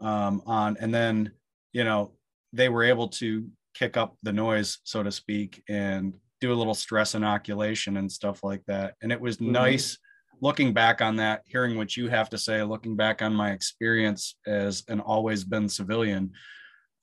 um, 0.00 0.42
on, 0.46 0.78
and 0.80 0.92
then 0.94 1.32
you 1.72 1.84
know 1.84 2.12
they 2.54 2.70
were 2.70 2.84
able 2.84 3.08
to 3.08 3.46
kick 3.74 3.96
up 3.96 4.16
the 4.22 4.32
noise, 4.32 4.78
so 4.84 5.02
to 5.02 5.12
speak, 5.12 5.62
and 5.68 6.14
do 6.40 6.52
a 6.52 6.54
little 6.54 6.74
stress 6.74 7.14
inoculation 7.14 7.96
and 7.96 8.10
stuff 8.10 8.44
like 8.44 8.62
that. 8.66 8.94
And 9.02 9.12
it 9.12 9.20
was 9.20 9.36
mm-hmm. 9.36 9.52
nice 9.52 9.98
looking 10.40 10.72
back 10.72 11.00
on 11.00 11.16
that, 11.16 11.42
hearing 11.46 11.76
what 11.76 11.96
you 11.96 12.08
have 12.08 12.30
to 12.30 12.38
say, 12.38 12.62
looking 12.62 12.96
back 12.96 13.22
on 13.22 13.34
my 13.34 13.52
experience 13.52 14.36
as 14.46 14.84
an 14.88 15.00
always 15.00 15.44
been 15.44 15.68
civilian. 15.68 16.32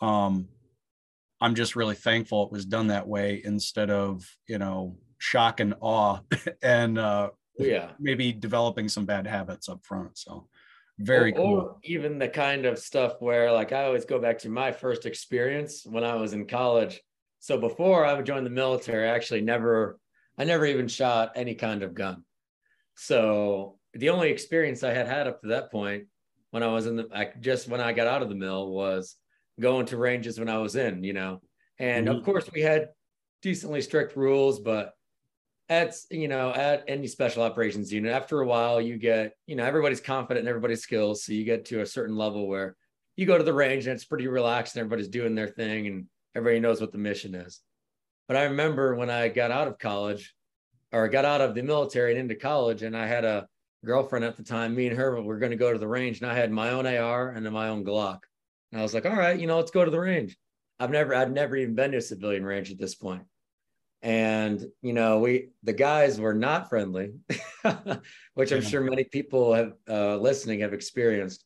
Um, 0.02 0.48
I'm 1.42 1.56
just 1.56 1.76
really 1.76 1.96
thankful 1.96 2.46
it 2.46 2.52
was 2.52 2.66
done 2.66 2.88
that 2.88 3.08
way 3.08 3.42
instead 3.44 3.90
of, 3.90 4.26
you 4.48 4.58
know, 4.58 4.98
shock 5.18 5.60
and 5.60 5.76
awe 5.82 6.20
and 6.64 6.98
uh, 6.98 7.30
yeah, 7.58 7.92
maybe 8.00 8.32
developing 8.32 8.90
some 8.90 9.06
bad 9.06 9.28
habits 9.28 9.70
up 9.70 9.86
front. 9.86 10.18
So 10.18 10.48
very 11.00 11.32
or, 11.34 11.36
cool. 11.36 11.60
Or 11.60 11.78
even 11.84 12.20
the 12.20 12.30
kind 12.30 12.66
of 12.66 12.80
stuff 12.80 13.16
where, 13.20 13.52
like, 13.52 13.72
I 13.72 13.86
always 13.86 14.06
go 14.06 14.20
back 14.20 14.40
to 14.40 14.50
my 14.50 14.72
first 14.72 15.06
experience 15.06 15.86
when 15.86 16.04
I 16.04 16.16
was 16.16 16.34
in 16.34 16.48
college. 16.48 17.02
So 17.40 17.60
before 17.60 18.06
I 18.06 18.14
would 18.14 18.26
join 18.26 18.44
the 18.44 18.50
military, 18.50 19.08
I 19.08 19.14
actually 19.14 19.42
never, 19.42 20.00
I 20.38 20.46
never 20.46 20.66
even 20.66 20.88
shot 20.88 21.34
any 21.36 21.56
kind 21.56 21.84
of 21.84 21.94
gun. 21.94 22.24
So 22.96 23.78
the 23.94 24.10
only 24.10 24.30
experience 24.30 24.84
I 24.84 24.94
had 24.94 25.08
had 25.08 25.28
up 25.28 25.42
to 25.42 25.50
that 25.50 25.72
point 25.72 26.06
when 26.52 26.64
I 26.64 26.68
was 26.68 26.86
in 26.86 26.96
the, 26.96 27.08
I 27.14 27.32
just 27.40 27.68
when 27.68 27.82
I 27.82 27.92
got 27.92 28.08
out 28.08 28.22
of 28.22 28.30
the 28.30 28.36
mill 28.36 28.70
was 28.70 29.16
going 29.60 29.86
to 29.88 29.98
ranges 29.98 30.40
when 30.40 30.50
I 30.50 30.58
was 30.60 30.76
in, 30.76 31.04
you 31.04 31.14
know. 31.14 31.42
And 31.78 32.08
mm-hmm. 32.08 32.18
of 32.18 32.24
course, 32.24 32.50
we 32.54 32.62
had 32.62 32.90
decently 33.42 33.82
strict 33.82 34.16
rules, 34.16 34.60
but 34.60 34.94
at 35.70 35.96
you 36.12 36.28
know 36.28 36.52
at 36.52 36.84
any 36.88 37.08
special 37.08 37.42
operations 37.42 37.92
unit 37.92 38.12
after 38.12 38.42
a 38.42 38.48
while 38.48 38.80
you 38.80 38.98
get 38.98 39.34
you 39.48 39.56
know 39.56 39.64
everybody's 39.64 40.00
confident 40.00 40.46
in 40.46 40.50
everybody's 40.50 40.82
skills 40.82 41.24
so 41.24 41.34
you 41.34 41.44
get 41.44 41.66
to 41.66 41.82
a 41.82 41.86
certain 41.86 42.16
level 42.16 42.48
where 42.48 42.76
you 43.16 43.26
go 43.26 43.38
to 43.38 43.44
the 43.44 43.54
range 43.54 43.88
and 43.88 43.96
it's 43.96 44.06
pretty 44.06 44.28
relaxed 44.28 44.76
and 44.76 44.82
everybody's 44.82 45.08
doing 45.08 45.34
their 45.34 45.48
thing 45.48 45.88
and 45.88 46.06
everybody 46.36 46.60
knows 46.60 46.82
what 46.82 46.92
the 46.92 46.98
mission 46.98 47.34
is. 47.34 47.62
But 48.28 48.38
i 48.38 48.44
remember 48.44 48.96
when 48.96 49.10
i 49.10 49.28
got 49.28 49.52
out 49.52 49.68
of 49.68 49.80
college 49.80 50.36
or 50.92 51.08
got 51.08 51.26
out 51.26 51.42
of 51.42 51.56
the 51.56 51.64
military 51.64 52.12
and 52.12 52.20
into 52.20 52.36
college 52.36 52.84
and 52.84 52.96
i 52.96 53.08
had 53.08 53.26
a 53.26 53.48
girlfriend 53.84 54.26
at 54.26 54.38
the 54.38 54.44
time 54.44 54.76
me 54.76 54.88
and 54.88 54.98
her 54.98 55.20
were 55.22 55.40
going 55.40 55.52
to 55.52 55.58
go 55.58 55.74
to 55.74 55.80
the 55.80 55.88
range 55.88 56.22
and 56.22 56.30
i 56.30 56.36
had 56.36 56.52
my 56.52 56.72
own 56.72 56.86
ar 56.86 57.30
and 57.30 57.50
my 57.52 57.70
own 57.70 57.84
glock. 57.84 58.20
And 58.72 58.80
i 58.80 58.84
was 58.84 58.94
like 58.94 59.08
all 59.08 59.16
right 59.16 59.40
you 59.40 59.48
know 59.48 59.58
let's 59.58 59.72
go 59.72 59.84
to 59.84 59.92
the 59.92 60.00
range. 60.00 60.38
I've 60.80 60.92
never 60.92 61.16
i've 61.16 61.32
never 61.32 61.56
even 61.56 61.74
been 61.74 61.92
to 61.92 61.98
a 61.98 62.02
civilian 62.02 62.46
range 62.46 62.70
at 62.70 62.78
this 62.78 62.94
point 62.94 63.24
and 64.06 64.64
you 64.84 64.94
know 64.94 65.18
we 65.18 65.50
the 65.64 65.74
guys 65.74 66.20
were 66.20 66.34
not 66.36 66.70
friendly 66.70 67.12
which 68.36 68.52
i'm 68.52 68.62
sure 68.62 68.80
many 68.80 69.04
people 69.04 69.52
have 69.52 69.74
uh, 69.90 70.16
listening 70.18 70.60
have 70.60 70.74
experienced. 70.74 71.44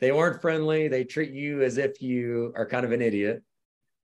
They 0.00 0.12
weren't 0.12 0.40
friendly. 0.40 0.88
They 0.88 1.04
treat 1.04 1.32
you 1.32 1.62
as 1.62 1.76
if 1.76 2.00
you 2.00 2.52
are 2.56 2.66
kind 2.66 2.84
of 2.84 2.92
an 2.92 3.02
idiot. 3.02 3.42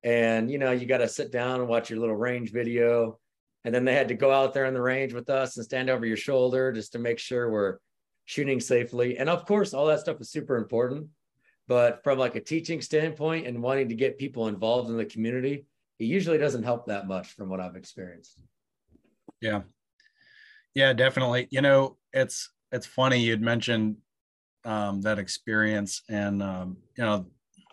And 0.03 0.51
you 0.51 0.57
know 0.57 0.71
you 0.71 0.85
got 0.85 0.99
to 0.99 1.07
sit 1.07 1.31
down 1.31 1.61
and 1.61 1.69
watch 1.69 1.89
your 1.89 1.99
little 1.99 2.15
range 2.15 2.51
video. 2.51 3.19
And 3.63 3.73
then 3.73 3.85
they 3.85 3.95
had 3.95 4.09
to 4.09 4.13
go 4.13 4.31
out 4.31 4.53
there 4.53 4.67
on 4.67 4.73
the 4.73 4.81
range 4.81 5.13
with 5.13 5.29
us 5.29 5.57
and 5.57 5.65
stand 5.65 5.89
over 5.89 6.05
your 6.05 6.17
shoulder 6.17 6.71
just 6.71 6.91
to 6.91 6.99
make 6.99 7.17
sure 7.17 7.49
we're 7.49 7.77
shooting 8.25 8.59
safely. 8.59 9.17
And 9.17 9.29
of 9.29 9.45
course 9.45 9.73
all 9.73 9.87
that 9.87 10.01
stuff 10.01 10.21
is 10.21 10.29
super 10.29 10.57
important. 10.57 11.07
But 11.67 12.03
from 12.03 12.19
like 12.19 12.35
a 12.35 12.41
teaching 12.41 12.81
standpoint 12.81 13.47
and 13.47 13.63
wanting 13.63 13.89
to 13.89 13.95
get 13.95 14.19
people 14.19 14.47
involved 14.47 14.89
in 14.89 14.97
the 14.97 15.05
community 15.05 15.65
it 15.99 16.05
usually 16.05 16.37
doesn't 16.37 16.63
help 16.63 16.87
that 16.87 17.07
much 17.07 17.33
from 17.33 17.49
what 17.49 17.59
I've 17.59 17.75
experienced. 17.75 18.39
Yeah. 19.41 19.61
Yeah, 20.73 20.93
definitely. 20.93 21.47
You 21.51 21.61
know, 21.61 21.97
it's 22.11 22.51
it's 22.71 22.85
funny 22.85 23.19
you'd 23.19 23.41
mentioned 23.41 23.97
um, 24.65 25.01
that 25.01 25.19
experience, 25.19 26.01
and 26.09 26.43
um, 26.43 26.77
you 26.97 27.03
know, 27.03 27.27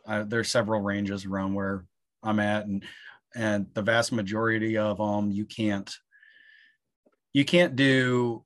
I, 0.06 0.22
there's 0.22 0.50
several 0.50 0.80
ranges 0.80 1.26
around 1.26 1.54
where 1.54 1.84
I'm 2.22 2.38
at, 2.38 2.66
and 2.66 2.84
and 3.34 3.66
the 3.74 3.82
vast 3.82 4.12
majority 4.12 4.76
of 4.76 4.98
them 4.98 5.30
you 5.30 5.46
can't 5.46 5.92
you 7.32 7.44
can't 7.44 7.74
do 7.76 8.44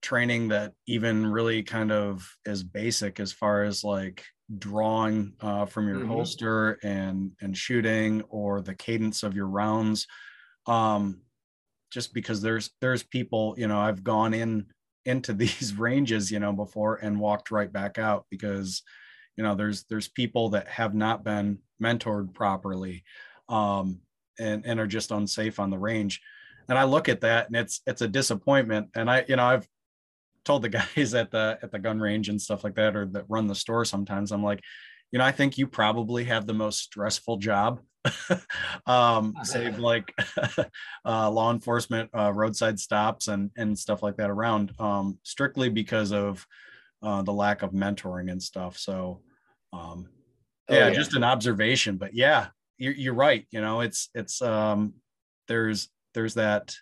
training 0.00 0.48
that 0.48 0.72
even 0.86 1.26
really 1.26 1.62
kind 1.62 1.92
of 1.92 2.36
is 2.46 2.62
basic 2.62 3.20
as 3.20 3.32
far 3.32 3.64
as 3.64 3.84
like 3.84 4.24
drawing 4.58 5.32
uh, 5.40 5.64
from 5.64 5.86
your 5.86 5.98
mm-hmm. 5.98 6.08
holster 6.08 6.78
and 6.82 7.32
and 7.40 7.56
shooting 7.56 8.22
or 8.28 8.60
the 8.60 8.74
cadence 8.74 9.22
of 9.22 9.34
your 9.34 9.46
rounds 9.46 10.06
um 10.66 11.20
just 11.90 12.12
because 12.12 12.42
there's 12.42 12.70
there's 12.80 13.02
people 13.02 13.54
you 13.56 13.68
know 13.68 13.78
i've 13.78 14.02
gone 14.02 14.34
in 14.34 14.66
into 15.04 15.32
these 15.34 15.74
ranges 15.74 16.30
you 16.30 16.40
know 16.40 16.52
before 16.52 16.96
and 16.96 17.18
walked 17.18 17.50
right 17.50 17.72
back 17.72 17.98
out 17.98 18.26
because 18.30 18.82
you 19.36 19.44
know 19.44 19.54
there's 19.54 19.84
there's 19.84 20.08
people 20.08 20.48
that 20.50 20.66
have 20.68 20.94
not 20.94 21.24
been 21.24 21.58
mentored 21.82 22.34
properly 22.34 23.04
um 23.48 24.00
and 24.38 24.66
and 24.66 24.80
are 24.80 24.86
just 24.86 25.12
unsafe 25.12 25.60
on 25.60 25.70
the 25.70 25.78
range 25.78 26.20
and 26.68 26.76
i 26.76 26.84
look 26.84 27.08
at 27.08 27.20
that 27.20 27.46
and 27.46 27.56
it's 27.56 27.80
it's 27.86 28.02
a 28.02 28.08
disappointment 28.08 28.88
and 28.94 29.10
i 29.10 29.24
you 29.28 29.36
know 29.36 29.44
i've 29.44 29.68
told 30.44 30.62
the 30.62 30.68
guys 30.68 31.14
at 31.14 31.30
the 31.30 31.58
at 31.62 31.70
the 31.70 31.78
gun 31.78 32.00
range 32.00 32.28
and 32.28 32.40
stuff 32.40 32.64
like 32.64 32.74
that 32.74 32.96
or 32.96 33.06
that 33.06 33.24
run 33.28 33.46
the 33.46 33.54
store 33.54 33.84
sometimes 33.84 34.32
i'm 34.32 34.42
like 34.42 34.60
you 35.12 35.18
know 35.18 35.24
i 35.24 35.32
think 35.32 35.58
you 35.58 35.66
probably 35.66 36.24
have 36.24 36.46
the 36.46 36.54
most 36.54 36.78
stressful 36.78 37.36
job 37.36 37.80
um 38.86 39.34
save 39.42 39.78
like 39.78 40.12
uh 41.04 41.30
law 41.30 41.50
enforcement 41.50 42.08
uh 42.16 42.32
roadside 42.32 42.78
stops 42.78 43.28
and 43.28 43.50
and 43.56 43.78
stuff 43.78 44.02
like 44.02 44.16
that 44.16 44.30
around 44.30 44.72
um 44.78 45.18
strictly 45.22 45.68
because 45.68 46.12
of 46.12 46.46
uh 47.02 47.22
the 47.22 47.32
lack 47.32 47.62
of 47.62 47.72
mentoring 47.72 48.30
and 48.30 48.42
stuff 48.42 48.78
so 48.78 49.20
um 49.72 50.08
yeah, 50.68 50.76
oh, 50.76 50.88
yeah. 50.88 50.90
just 50.90 51.14
an 51.14 51.24
observation 51.24 51.96
but 51.96 52.14
yeah 52.14 52.48
you're, 52.78 52.94
you're 52.94 53.14
right 53.14 53.46
you 53.50 53.60
know 53.60 53.80
it's 53.80 54.08
it's 54.14 54.40
um 54.40 54.94
there's 55.48 55.88
there's 56.14 56.34
that 56.34 56.74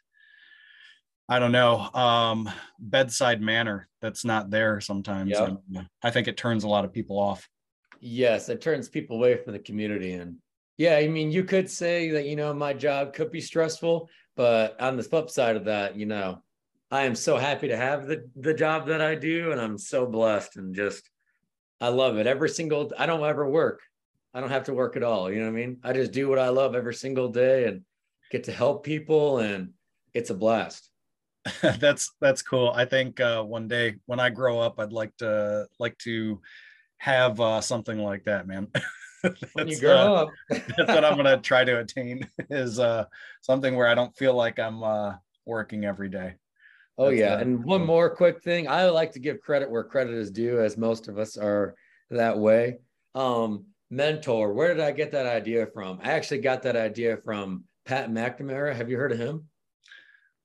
I 1.28 1.38
don't 1.38 1.52
know, 1.52 1.78
um, 1.92 2.48
bedside 2.78 3.42
manner 3.42 3.88
that's 4.00 4.24
not 4.24 4.50
there 4.50 4.80
sometimes. 4.80 5.32
Yep. 5.32 5.86
I 6.02 6.10
think 6.10 6.26
it 6.26 6.38
turns 6.38 6.64
a 6.64 6.68
lot 6.68 6.86
of 6.86 6.92
people 6.92 7.18
off. 7.18 7.48
Yes, 8.00 8.48
it 8.48 8.60
turns 8.62 8.88
people 8.88 9.16
away 9.16 9.36
from 9.36 9.52
the 9.52 9.58
community. 9.58 10.12
And 10.12 10.36
yeah, 10.78 10.96
I 10.96 11.08
mean, 11.08 11.30
you 11.30 11.44
could 11.44 11.68
say 11.68 12.10
that, 12.10 12.26
you 12.26 12.36
know, 12.36 12.54
my 12.54 12.72
job 12.72 13.12
could 13.12 13.30
be 13.30 13.40
stressful, 13.40 14.08
but 14.36 14.80
on 14.80 14.96
the 14.96 15.02
flip 15.02 15.28
side 15.28 15.56
of 15.56 15.66
that, 15.66 15.96
you 15.96 16.06
know, 16.06 16.42
I 16.90 17.02
am 17.02 17.14
so 17.14 17.36
happy 17.36 17.68
to 17.68 17.76
have 17.76 18.06
the, 18.06 18.26
the 18.36 18.54
job 18.54 18.86
that 18.86 19.02
I 19.02 19.14
do. 19.14 19.52
And 19.52 19.60
I'm 19.60 19.76
so 19.76 20.06
blessed 20.06 20.56
and 20.56 20.74
just, 20.74 21.10
I 21.80 21.88
love 21.88 22.16
it 22.16 22.26
every 22.26 22.48
single, 22.48 22.90
I 22.96 23.04
don't 23.04 23.22
ever 23.22 23.46
work. 23.46 23.82
I 24.32 24.40
don't 24.40 24.50
have 24.50 24.64
to 24.64 24.74
work 24.74 24.96
at 24.96 25.02
all. 25.02 25.30
You 25.30 25.40
know 25.40 25.46
what 25.46 25.58
I 25.58 25.66
mean? 25.66 25.78
I 25.84 25.92
just 25.92 26.12
do 26.12 26.28
what 26.28 26.38
I 26.38 26.48
love 26.48 26.74
every 26.74 26.94
single 26.94 27.28
day 27.28 27.64
and 27.64 27.82
get 28.30 28.44
to 28.44 28.52
help 28.52 28.84
people. 28.84 29.38
And 29.38 29.70
it's 30.14 30.30
a 30.30 30.34
blast. 30.34 30.88
that's 31.78 32.12
that's 32.20 32.42
cool. 32.42 32.72
I 32.74 32.84
think 32.84 33.20
uh, 33.20 33.42
one 33.42 33.68
day 33.68 33.96
when 34.06 34.20
I 34.20 34.30
grow 34.30 34.60
up, 34.60 34.78
I'd 34.78 34.92
like 34.92 35.16
to 35.18 35.66
like 35.78 35.96
to 35.98 36.40
have 36.98 37.40
uh, 37.40 37.60
something 37.60 37.98
like 37.98 38.24
that, 38.24 38.46
man. 38.46 38.68
when 39.52 39.68
you 39.68 39.78
grow 39.78 39.96
uh, 39.96 40.14
up, 40.14 40.28
that's 40.50 40.88
what 40.88 41.04
I'm 41.04 41.16
gonna 41.16 41.38
try 41.38 41.64
to 41.64 41.80
attain 41.80 42.28
is 42.50 42.78
uh, 42.78 43.04
something 43.40 43.76
where 43.76 43.88
I 43.88 43.94
don't 43.94 44.16
feel 44.16 44.34
like 44.34 44.58
I'm 44.58 44.82
uh, 44.82 45.14
working 45.46 45.84
every 45.84 46.08
day. 46.08 46.34
Oh 46.96 47.06
that's, 47.06 47.18
yeah, 47.18 47.34
uh, 47.34 47.38
and 47.38 47.64
one 47.64 47.84
more 47.84 48.14
quick 48.14 48.42
thing, 48.42 48.68
I 48.68 48.86
like 48.86 49.12
to 49.12 49.20
give 49.20 49.40
credit 49.40 49.70
where 49.70 49.84
credit 49.84 50.14
is 50.14 50.30
due, 50.30 50.60
as 50.60 50.76
most 50.76 51.08
of 51.08 51.18
us 51.18 51.36
are 51.36 51.74
that 52.10 52.38
way. 52.38 52.78
Um, 53.14 53.66
mentor, 53.90 54.52
where 54.52 54.74
did 54.74 54.82
I 54.82 54.92
get 54.92 55.12
that 55.12 55.26
idea 55.26 55.66
from? 55.66 56.00
I 56.02 56.12
actually 56.12 56.40
got 56.40 56.62
that 56.62 56.76
idea 56.76 57.18
from 57.24 57.64
Pat 57.84 58.10
McNamara. 58.10 58.74
Have 58.74 58.90
you 58.90 58.96
heard 58.96 59.12
of 59.12 59.18
him? 59.18 59.48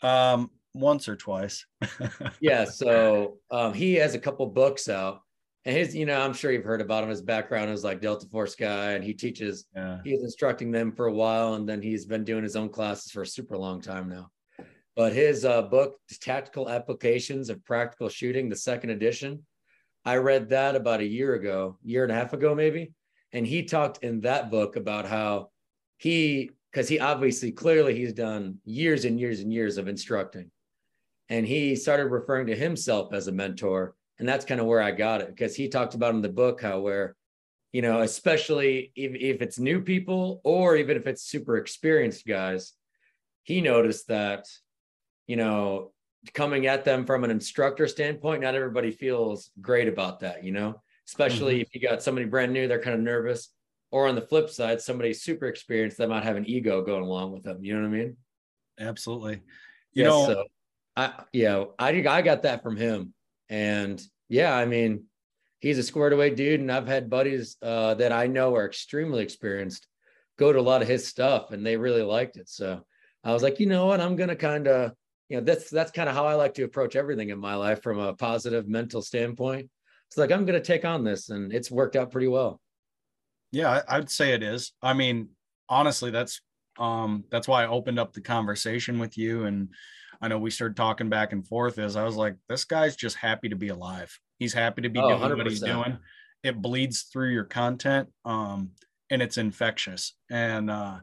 Um, 0.01 0.51
once 0.73 1.07
or 1.07 1.15
twice. 1.15 1.65
yeah. 2.39 2.65
So 2.65 3.37
um, 3.51 3.73
he 3.73 3.95
has 3.95 4.15
a 4.15 4.19
couple 4.19 4.45
books 4.47 4.89
out, 4.89 5.21
and 5.65 5.75
his, 5.75 5.95
you 5.95 6.05
know, 6.05 6.19
I'm 6.19 6.33
sure 6.33 6.51
you've 6.51 6.63
heard 6.63 6.81
about 6.81 7.03
him. 7.03 7.09
His 7.09 7.21
background 7.21 7.71
is 7.71 7.83
like 7.83 8.01
Delta 8.01 8.27
Force 8.27 8.55
guy, 8.55 8.91
and 8.91 9.03
he 9.03 9.13
teaches. 9.13 9.65
Yeah. 9.75 9.99
He's 10.03 10.21
instructing 10.21 10.71
them 10.71 10.91
for 10.91 11.07
a 11.07 11.13
while, 11.13 11.53
and 11.55 11.67
then 11.67 11.81
he's 11.81 12.05
been 12.05 12.23
doing 12.23 12.43
his 12.43 12.55
own 12.55 12.69
classes 12.69 13.11
for 13.11 13.21
a 13.21 13.27
super 13.27 13.57
long 13.57 13.81
time 13.81 14.09
now. 14.09 14.29
But 14.95 15.13
his 15.13 15.43
uh, 15.43 15.63
book, 15.63 15.95
Tactical 16.21 16.69
Applications 16.69 17.49
of 17.49 17.63
Practical 17.65 18.09
Shooting, 18.09 18.49
the 18.49 18.55
second 18.55 18.91
edition, 18.91 19.43
I 20.05 20.17
read 20.17 20.49
that 20.49 20.75
about 20.75 20.99
a 20.99 21.05
year 21.05 21.33
ago, 21.33 21.77
year 21.83 22.03
and 22.03 22.11
a 22.11 22.15
half 22.15 22.33
ago, 22.33 22.53
maybe. 22.53 22.91
And 23.31 23.47
he 23.47 23.63
talked 23.63 24.03
in 24.03 24.21
that 24.21 24.51
book 24.51 24.75
about 24.75 25.07
how 25.07 25.49
he, 25.97 26.51
because 26.71 26.87
he 26.87 26.99
obviously 26.99 27.51
clearly 27.51 27.95
he's 27.95 28.13
done 28.13 28.59
years 28.65 29.05
and 29.05 29.19
years 29.19 29.39
and 29.39 29.51
years 29.51 29.77
of 29.77 29.87
instructing. 29.87 30.51
And 31.33 31.47
he 31.47 31.75
started 31.75 32.05
referring 32.09 32.45
to 32.45 32.55
himself 32.55 33.11
as 33.11 33.27
a 33.27 33.31
mentor. 33.31 33.95
And 34.19 34.29
that's 34.29 34.45
kind 34.45 34.61
of 34.61 34.67
where 34.67 34.83
I 34.83 34.91
got 34.91 35.21
it 35.21 35.29
because 35.29 35.55
he 35.55 35.67
talked 35.67 35.95
about 35.95 36.13
in 36.13 36.21
the 36.21 36.29
book 36.29 36.61
how, 36.61 36.79
where, 36.81 37.15
you 37.71 37.81
know, 37.81 38.01
especially 38.01 38.91
if, 38.95 39.15
if 39.15 39.41
it's 39.41 39.57
new 39.57 39.81
people 39.81 40.41
or 40.43 40.75
even 40.75 40.95
if 40.95 41.07
it's 41.07 41.23
super 41.23 41.57
experienced 41.57 42.27
guys, 42.27 42.73
he 43.41 43.61
noticed 43.61 44.09
that, 44.09 44.45
you 45.25 45.35
know, 45.35 45.91
coming 46.35 46.67
at 46.67 46.85
them 46.85 47.03
from 47.03 47.23
an 47.23 47.31
instructor 47.31 47.87
standpoint, 47.87 48.43
not 48.43 48.53
everybody 48.53 48.91
feels 48.91 49.49
great 49.59 49.87
about 49.87 50.19
that, 50.19 50.43
you 50.43 50.51
know, 50.51 50.83
especially 51.07 51.55
mm-hmm. 51.55 51.61
if 51.61 51.73
you 51.73 51.81
got 51.81 52.03
somebody 52.03 52.27
brand 52.27 52.53
new, 52.53 52.67
they're 52.67 52.79
kind 52.79 52.95
of 52.95 53.01
nervous. 53.01 53.49
Or 53.89 54.07
on 54.07 54.13
the 54.13 54.21
flip 54.21 54.51
side, 54.51 54.81
somebody 54.81 55.15
super 55.15 55.47
experienced 55.47 55.97
that 55.97 56.09
might 56.09 56.25
have 56.25 56.35
an 56.35 56.47
ego 56.47 56.83
going 56.83 57.03
along 57.03 57.31
with 57.31 57.41
them. 57.41 57.63
You 57.63 57.73
know 57.73 57.81
what 57.81 57.95
I 57.95 57.97
mean? 57.97 58.17
Absolutely. 58.79 59.41
You 59.93 60.03
yeah, 60.03 60.09
know, 60.09 60.25
so 60.27 60.43
I 60.95 61.13
yeah, 61.31 61.65
I 61.79 61.89
I 62.07 62.21
got 62.21 62.43
that 62.43 62.63
from 62.63 62.77
him. 62.77 63.13
And 63.49 64.01
yeah, 64.29 64.55
I 64.55 64.65
mean, 64.65 65.05
he's 65.59 65.77
a 65.77 65.83
squared 65.83 66.13
away 66.13 66.29
dude. 66.31 66.59
And 66.59 66.71
I've 66.71 66.87
had 66.87 67.09
buddies 67.09 67.57
uh, 67.61 67.95
that 67.95 68.11
I 68.11 68.27
know 68.27 68.55
are 68.55 68.65
extremely 68.65 69.23
experienced 69.23 69.87
go 70.37 70.51
to 70.51 70.59
a 70.59 70.61
lot 70.61 70.81
of 70.81 70.87
his 70.87 71.07
stuff 71.07 71.51
and 71.51 71.63
they 71.63 71.77
really 71.77 72.01
liked 72.01 72.37
it. 72.37 72.49
So 72.49 72.83
I 73.23 73.33
was 73.33 73.43
like, 73.43 73.59
you 73.59 73.67
know 73.67 73.85
what, 73.85 74.01
I'm 74.01 74.15
gonna 74.15 74.35
kind 74.35 74.67
of 74.67 74.93
you 75.33 75.39
know 75.39 75.43
that's 75.43 75.69
that's 75.71 75.91
kind 75.91 76.07
of 76.07 76.13
how 76.13 76.27
i 76.27 76.35
like 76.35 76.53
to 76.53 76.63
approach 76.63 76.95
everything 76.95 77.29
in 77.29 77.39
my 77.39 77.55
life 77.55 77.81
from 77.81 77.97
a 77.97 78.13
positive 78.13 78.67
mental 78.67 79.01
standpoint 79.01 79.67
it's 80.07 80.17
like 80.17 80.31
i'm 80.31 80.45
going 80.45 80.59
to 80.59 80.65
take 80.65 80.85
on 80.85 81.03
this 81.03 81.29
and 81.29 81.51
it's 81.51 81.71
worked 81.71 81.95
out 81.95 82.11
pretty 82.11 82.27
well 82.27 82.61
yeah 83.51 83.81
i'd 83.89 84.11
say 84.11 84.33
it 84.33 84.43
is 84.43 84.73
i 84.83 84.93
mean 84.93 85.29
honestly 85.69 86.11
that's 86.11 86.41
um 86.79 87.23
that's 87.29 87.47
why 87.47 87.63
i 87.63 87.67
opened 87.67 87.99
up 87.99 88.13
the 88.13 88.21
conversation 88.21 88.99
with 88.99 89.17
you 89.17 89.45
and 89.45 89.69
i 90.21 90.27
know 90.27 90.37
we 90.37 90.49
started 90.49 90.75
talking 90.75 91.09
back 91.09 91.33
and 91.33 91.47
forth 91.47 91.77
is 91.77 91.95
i 91.95 92.03
was 92.03 92.15
like 92.15 92.35
this 92.49 92.65
guy's 92.65 92.95
just 92.95 93.15
happy 93.15 93.49
to 93.49 93.55
be 93.55 93.69
alive 93.69 94.17
he's 94.39 94.53
happy 94.53 94.81
to 94.81 94.89
be 94.89 94.99
oh, 94.99 95.09
doing 95.09 95.21
100%. 95.21 95.37
what 95.37 95.47
he's 95.47 95.61
doing 95.61 95.97
it 96.43 96.61
bleeds 96.61 97.03
through 97.03 97.29
your 97.29 97.45
content 97.45 98.09
um 98.25 98.71
and 99.09 99.21
it's 99.21 99.37
infectious 99.37 100.13
and 100.29 100.69
uh 100.69 100.97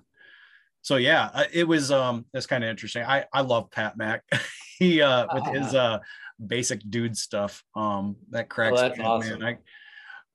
so 0.82 0.96
yeah, 0.96 1.30
uh, 1.34 1.44
it 1.52 1.66
was 1.68 1.92
um 1.92 2.26
it's 2.32 2.46
kind 2.46 2.64
of 2.64 2.70
interesting. 2.70 3.04
I 3.04 3.24
I 3.32 3.42
love 3.42 3.70
Pat 3.70 3.96
Mack. 3.96 4.24
he 4.78 5.02
uh 5.02 5.26
with 5.32 5.46
his 5.54 5.74
uh 5.74 5.98
basic 6.44 6.80
dude 6.88 7.16
stuff. 7.16 7.62
Um 7.74 8.16
that 8.30 8.48
cracks 8.48 8.78
oh, 8.78 8.82
that's 8.82 8.98
me 8.98 9.04
awesome. 9.04 9.40
man. 9.40 9.58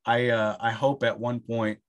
I 0.05 0.27
I 0.27 0.29
uh 0.29 0.57
I 0.59 0.71
hope 0.71 1.03
at 1.03 1.19
one 1.19 1.39
point 1.39 1.79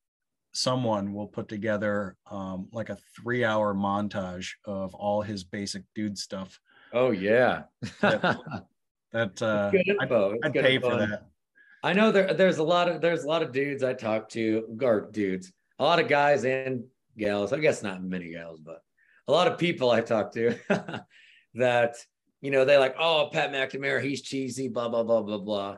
someone 0.56 1.12
will 1.12 1.26
put 1.26 1.48
together 1.48 2.16
um 2.30 2.68
like 2.72 2.88
a 2.88 2.98
3-hour 3.20 3.74
montage 3.74 4.52
of 4.64 4.94
all 4.94 5.22
his 5.22 5.44
basic 5.44 5.82
dude 5.94 6.18
stuff. 6.18 6.58
Oh 6.92 7.10
yeah. 7.10 7.64
that, 8.00 8.38
that 9.12 9.42
uh 9.42 9.70
I'd, 10.00 10.12
I'd 10.44 10.52
pay 10.52 10.78
for 10.78 10.96
that. 10.96 11.26
I 11.82 11.92
know 11.92 12.10
there 12.10 12.34
there's 12.34 12.58
a 12.58 12.64
lot 12.64 12.88
of 12.88 13.00
there's 13.00 13.24
a 13.24 13.28
lot 13.28 13.42
of 13.42 13.52
dudes 13.52 13.84
I 13.84 13.92
talk 13.92 14.28
to, 14.30 14.76
or 14.82 15.08
dudes, 15.12 15.52
a 15.78 15.84
lot 15.84 16.00
of 16.00 16.08
guys 16.08 16.44
and 16.44 16.84
gals, 17.16 17.52
I 17.52 17.58
guess 17.58 17.82
not 17.82 18.02
many 18.02 18.32
gals, 18.32 18.60
but 18.60 18.80
a 19.28 19.32
lot 19.32 19.46
of 19.46 19.58
people 19.58 19.90
I 19.90 20.00
talk 20.00 20.32
to 20.32 20.56
that, 21.54 21.96
you 22.40 22.50
know, 22.50 22.64
they 22.64 22.78
like, 22.78 22.96
oh, 22.98 23.28
Pat 23.32 23.52
McNamara, 23.52 24.02
he's 24.02 24.22
cheesy, 24.22 24.68
blah, 24.68 24.88
blah, 24.88 25.02
blah, 25.02 25.22
blah, 25.22 25.38
blah. 25.38 25.76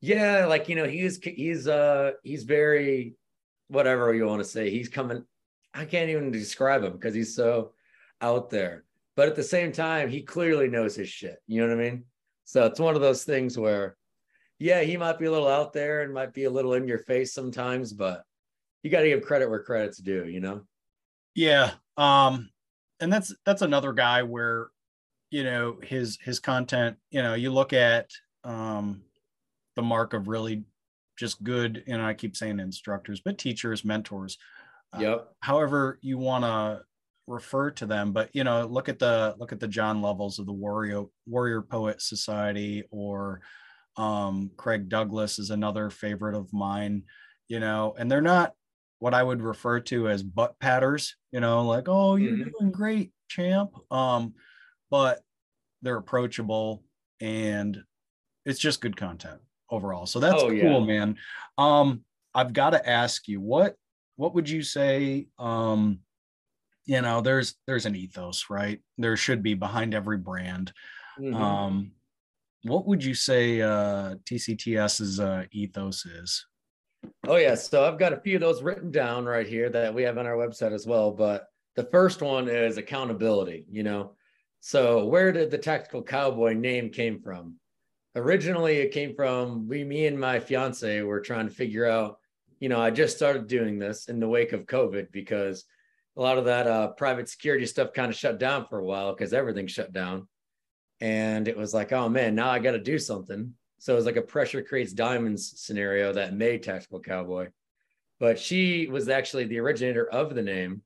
Yeah, 0.00 0.46
like, 0.46 0.68
you 0.68 0.76
know, 0.76 0.86
he's 0.86 1.18
he's 1.22 1.66
uh 1.66 2.12
he's 2.22 2.44
very 2.44 3.14
whatever 3.68 4.14
you 4.14 4.26
want 4.26 4.42
to 4.42 4.48
say. 4.48 4.70
He's 4.70 4.88
coming, 4.88 5.24
I 5.74 5.84
can't 5.84 6.10
even 6.10 6.30
describe 6.30 6.82
him 6.82 6.92
because 6.92 7.14
he's 7.14 7.34
so 7.34 7.72
out 8.20 8.50
there. 8.50 8.84
But 9.16 9.28
at 9.28 9.36
the 9.36 9.42
same 9.42 9.72
time, 9.72 10.08
he 10.08 10.22
clearly 10.22 10.68
knows 10.68 10.94
his 10.94 11.08
shit. 11.08 11.38
You 11.46 11.62
know 11.62 11.68
what 11.68 11.84
I 11.84 11.90
mean? 11.90 12.04
So 12.44 12.64
it's 12.66 12.80
one 12.80 12.94
of 12.94 13.00
those 13.00 13.24
things 13.24 13.58
where, 13.58 13.96
yeah, 14.58 14.82
he 14.82 14.96
might 14.96 15.18
be 15.18 15.26
a 15.26 15.30
little 15.30 15.48
out 15.48 15.72
there 15.72 16.02
and 16.02 16.14
might 16.14 16.32
be 16.32 16.44
a 16.44 16.50
little 16.50 16.74
in 16.74 16.86
your 16.86 16.98
face 16.98 17.32
sometimes, 17.32 17.92
but 17.92 18.22
you 18.82 18.90
got 18.90 19.00
to 19.00 19.08
give 19.08 19.22
credit 19.22 19.50
where 19.50 19.62
credit's 19.62 19.98
due, 19.98 20.26
you 20.26 20.40
know? 20.40 20.62
Yeah. 21.34 21.72
Um, 21.96 22.50
and 23.00 23.12
that's, 23.12 23.34
that's 23.44 23.62
another 23.62 23.92
guy 23.92 24.22
where, 24.22 24.68
you 25.30 25.44
know, 25.44 25.78
his, 25.82 26.18
his 26.22 26.38
content, 26.38 26.96
you 27.10 27.22
know, 27.22 27.34
you 27.34 27.50
look 27.50 27.72
at, 27.72 28.10
um, 28.44 29.02
the 29.74 29.82
mark 29.82 30.14
of 30.14 30.28
really 30.28 30.64
just 31.16 31.42
good, 31.42 31.82
and 31.86 32.00
I 32.00 32.14
keep 32.14 32.36
saying 32.36 32.60
instructors, 32.60 33.20
but 33.20 33.38
teachers, 33.38 33.84
mentors. 33.84 34.38
Uh, 34.92 35.00
yep. 35.00 35.18
Uh, 35.18 35.24
however 35.40 35.98
you 36.02 36.18
want 36.18 36.44
to 36.44 36.82
refer 37.26 37.70
to 37.72 37.86
them, 37.86 38.12
but 38.12 38.30
you 38.32 38.44
know, 38.44 38.66
look 38.66 38.88
at 38.88 38.98
the 38.98 39.34
look 39.38 39.52
at 39.52 39.60
the 39.60 39.68
John 39.68 40.00
Lovells 40.00 40.38
of 40.38 40.46
the 40.46 40.52
Warrior 40.52 41.04
Warrior 41.26 41.62
Poet 41.62 42.00
Society, 42.00 42.84
or 42.90 43.40
um, 43.96 44.50
Craig 44.56 44.88
Douglas 44.88 45.38
is 45.38 45.50
another 45.50 45.90
favorite 45.90 46.36
of 46.36 46.52
mine. 46.52 47.02
You 47.48 47.60
know, 47.60 47.94
and 47.98 48.10
they're 48.10 48.20
not 48.20 48.52
what 48.98 49.14
I 49.14 49.22
would 49.22 49.42
refer 49.42 49.80
to 49.80 50.08
as 50.08 50.22
butt 50.22 50.58
patters, 50.58 51.16
you 51.30 51.40
know, 51.40 51.62
like, 51.62 51.84
oh, 51.86 52.16
you're 52.16 52.32
mm-hmm. 52.32 52.50
doing 52.58 52.72
great, 52.72 53.12
champ. 53.28 53.70
Um, 53.90 54.34
but 54.90 55.20
they're 55.82 55.96
approachable 55.96 56.82
and 57.20 57.82
it's 58.44 58.58
just 58.58 58.80
good 58.80 58.96
content 58.96 59.40
overall. 59.70 60.06
So 60.06 60.20
that's 60.20 60.42
oh, 60.42 60.48
cool, 60.48 60.56
yeah. 60.56 60.80
man. 60.80 61.16
Um, 61.58 62.02
I've 62.34 62.52
got 62.52 62.70
to 62.70 62.88
ask 62.88 63.28
you, 63.28 63.40
what 63.40 63.76
what 64.16 64.34
would 64.34 64.48
you 64.48 64.62
say? 64.62 65.28
Um, 65.38 66.00
you 66.84 67.00
know, 67.00 67.20
there's 67.20 67.56
there's 67.66 67.86
an 67.86 67.96
ethos, 67.96 68.46
right? 68.48 68.80
There 68.98 69.16
should 69.16 69.42
be 69.42 69.54
behind 69.54 69.94
every 69.94 70.18
brand. 70.18 70.72
Mm-hmm. 71.18 71.34
Um, 71.34 71.92
what 72.62 72.86
would 72.86 73.04
you 73.04 73.14
say 73.14 73.60
uh 73.60 74.16
TCTS's 74.24 75.20
uh 75.20 75.44
ethos 75.52 76.04
is? 76.04 76.46
Oh 77.26 77.36
yeah, 77.36 77.54
so 77.54 77.84
I've 77.84 77.98
got 77.98 78.12
a 78.12 78.20
few 78.20 78.36
of 78.36 78.40
those 78.40 78.62
written 78.62 78.90
down 78.90 79.24
right 79.24 79.46
here 79.46 79.70
that 79.70 79.94
we 79.94 80.02
have 80.02 80.18
on 80.18 80.26
our 80.26 80.36
website 80.36 80.72
as 80.72 80.86
well. 80.86 81.10
But 81.10 81.46
the 81.76 81.84
first 81.84 82.22
one 82.22 82.48
is 82.48 82.78
accountability. 82.78 83.66
You 83.70 83.82
know, 83.82 84.12
so 84.60 85.06
where 85.06 85.32
did 85.32 85.50
the 85.50 85.58
tactical 85.58 86.02
cowboy 86.02 86.54
name 86.54 86.90
came 86.90 87.20
from? 87.20 87.56
Originally, 88.16 88.78
it 88.78 88.92
came 88.92 89.14
from 89.14 89.68
we, 89.68 89.84
me, 89.84 90.06
and 90.06 90.18
my 90.18 90.40
fiance 90.40 91.02
were 91.02 91.20
trying 91.20 91.46
to 91.46 91.54
figure 91.54 91.86
out. 91.86 92.18
You 92.60 92.70
know, 92.70 92.80
I 92.80 92.90
just 92.90 93.14
started 93.14 93.46
doing 93.46 93.78
this 93.78 94.08
in 94.08 94.18
the 94.18 94.26
wake 94.26 94.54
of 94.54 94.64
COVID 94.64 95.12
because 95.12 95.66
a 96.16 96.22
lot 96.22 96.38
of 96.38 96.46
that 96.46 96.66
uh, 96.66 96.88
private 96.88 97.28
security 97.28 97.66
stuff 97.66 97.92
kind 97.92 98.10
of 98.10 98.16
shut 98.16 98.38
down 98.38 98.64
for 98.64 98.78
a 98.78 98.84
while 98.84 99.12
because 99.12 99.34
everything 99.34 99.66
shut 99.66 99.92
down, 99.92 100.26
and 101.02 101.46
it 101.46 101.56
was 101.56 101.74
like, 101.74 101.92
oh 101.92 102.08
man, 102.08 102.34
now 102.34 102.48
I 102.48 102.58
got 102.58 102.72
to 102.72 102.78
do 102.78 102.98
something. 102.98 103.52
So 103.78 103.92
it 103.92 103.96
was 103.96 104.06
like 104.06 104.16
a 104.16 104.22
pressure 104.22 104.62
creates 104.62 104.94
diamonds 104.94 105.60
scenario 105.60 106.12
that 106.14 106.34
made 106.34 106.62
Tactical 106.62 107.00
Cowboy. 107.00 107.48
But 108.18 108.38
she 108.38 108.86
was 108.86 109.10
actually 109.10 109.44
the 109.44 109.58
originator 109.58 110.08
of 110.08 110.34
the 110.34 110.42
name. 110.42 110.80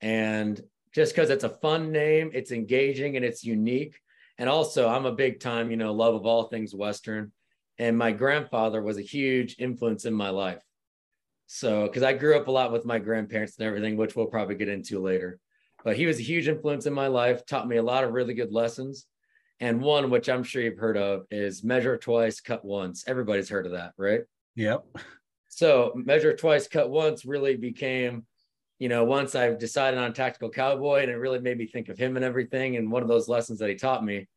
And 0.00 0.58
just 0.94 1.14
because 1.14 1.28
it's 1.28 1.44
a 1.44 1.50
fun 1.50 1.92
name, 1.92 2.30
it's 2.32 2.50
engaging 2.50 3.16
and 3.16 3.24
it's 3.24 3.44
unique. 3.44 4.00
And 4.38 4.48
also, 4.48 4.88
I'm 4.88 5.06
a 5.06 5.12
big 5.12 5.40
time, 5.40 5.70
you 5.70 5.76
know, 5.76 5.92
love 5.92 6.14
of 6.14 6.26
all 6.26 6.44
things 6.44 6.74
Western. 6.74 7.32
And 7.78 7.96
my 7.96 8.12
grandfather 8.12 8.82
was 8.82 8.98
a 8.98 9.02
huge 9.02 9.56
influence 9.58 10.04
in 10.04 10.14
my 10.14 10.30
life. 10.30 10.62
So, 11.46 11.86
because 11.86 12.02
I 12.02 12.12
grew 12.14 12.36
up 12.36 12.48
a 12.48 12.50
lot 12.50 12.72
with 12.72 12.84
my 12.84 12.98
grandparents 12.98 13.58
and 13.58 13.66
everything, 13.66 13.96
which 13.96 14.16
we'll 14.16 14.26
probably 14.26 14.54
get 14.54 14.68
into 14.68 15.00
later. 15.00 15.38
But 15.84 15.96
he 15.96 16.06
was 16.06 16.18
a 16.18 16.22
huge 16.22 16.48
influence 16.48 16.86
in 16.86 16.92
my 16.94 17.08
life, 17.08 17.44
taught 17.44 17.68
me 17.68 17.76
a 17.76 17.82
lot 17.82 18.04
of 18.04 18.12
really 18.12 18.34
good 18.34 18.52
lessons. 18.52 19.06
And 19.60 19.80
one, 19.80 20.10
which 20.10 20.28
I'm 20.28 20.42
sure 20.42 20.62
you've 20.62 20.78
heard 20.78 20.96
of, 20.96 21.26
is 21.30 21.62
measure 21.62 21.96
twice, 21.96 22.40
cut 22.40 22.64
once. 22.64 23.04
Everybody's 23.06 23.48
heard 23.48 23.66
of 23.66 23.72
that, 23.72 23.92
right? 23.96 24.22
Yep. 24.56 24.84
So 25.48 25.92
measure 25.94 26.34
twice, 26.34 26.66
cut 26.66 26.90
once 26.90 27.24
really 27.24 27.56
became, 27.56 28.26
you 28.84 28.90
know, 28.90 29.02
once 29.02 29.34
I've 29.34 29.58
decided 29.58 29.98
on 29.98 30.12
tactical 30.12 30.50
cowboy 30.50 31.00
and 31.00 31.10
it 31.10 31.14
really 31.14 31.38
made 31.38 31.56
me 31.56 31.66
think 31.66 31.88
of 31.88 31.96
him 31.96 32.16
and 32.16 32.24
everything. 32.24 32.76
And 32.76 32.92
one 32.92 33.00
of 33.00 33.08
those 33.08 33.28
lessons 33.28 33.58
that 33.60 33.70
he 33.70 33.76
taught 33.76 34.04
me, 34.04 34.28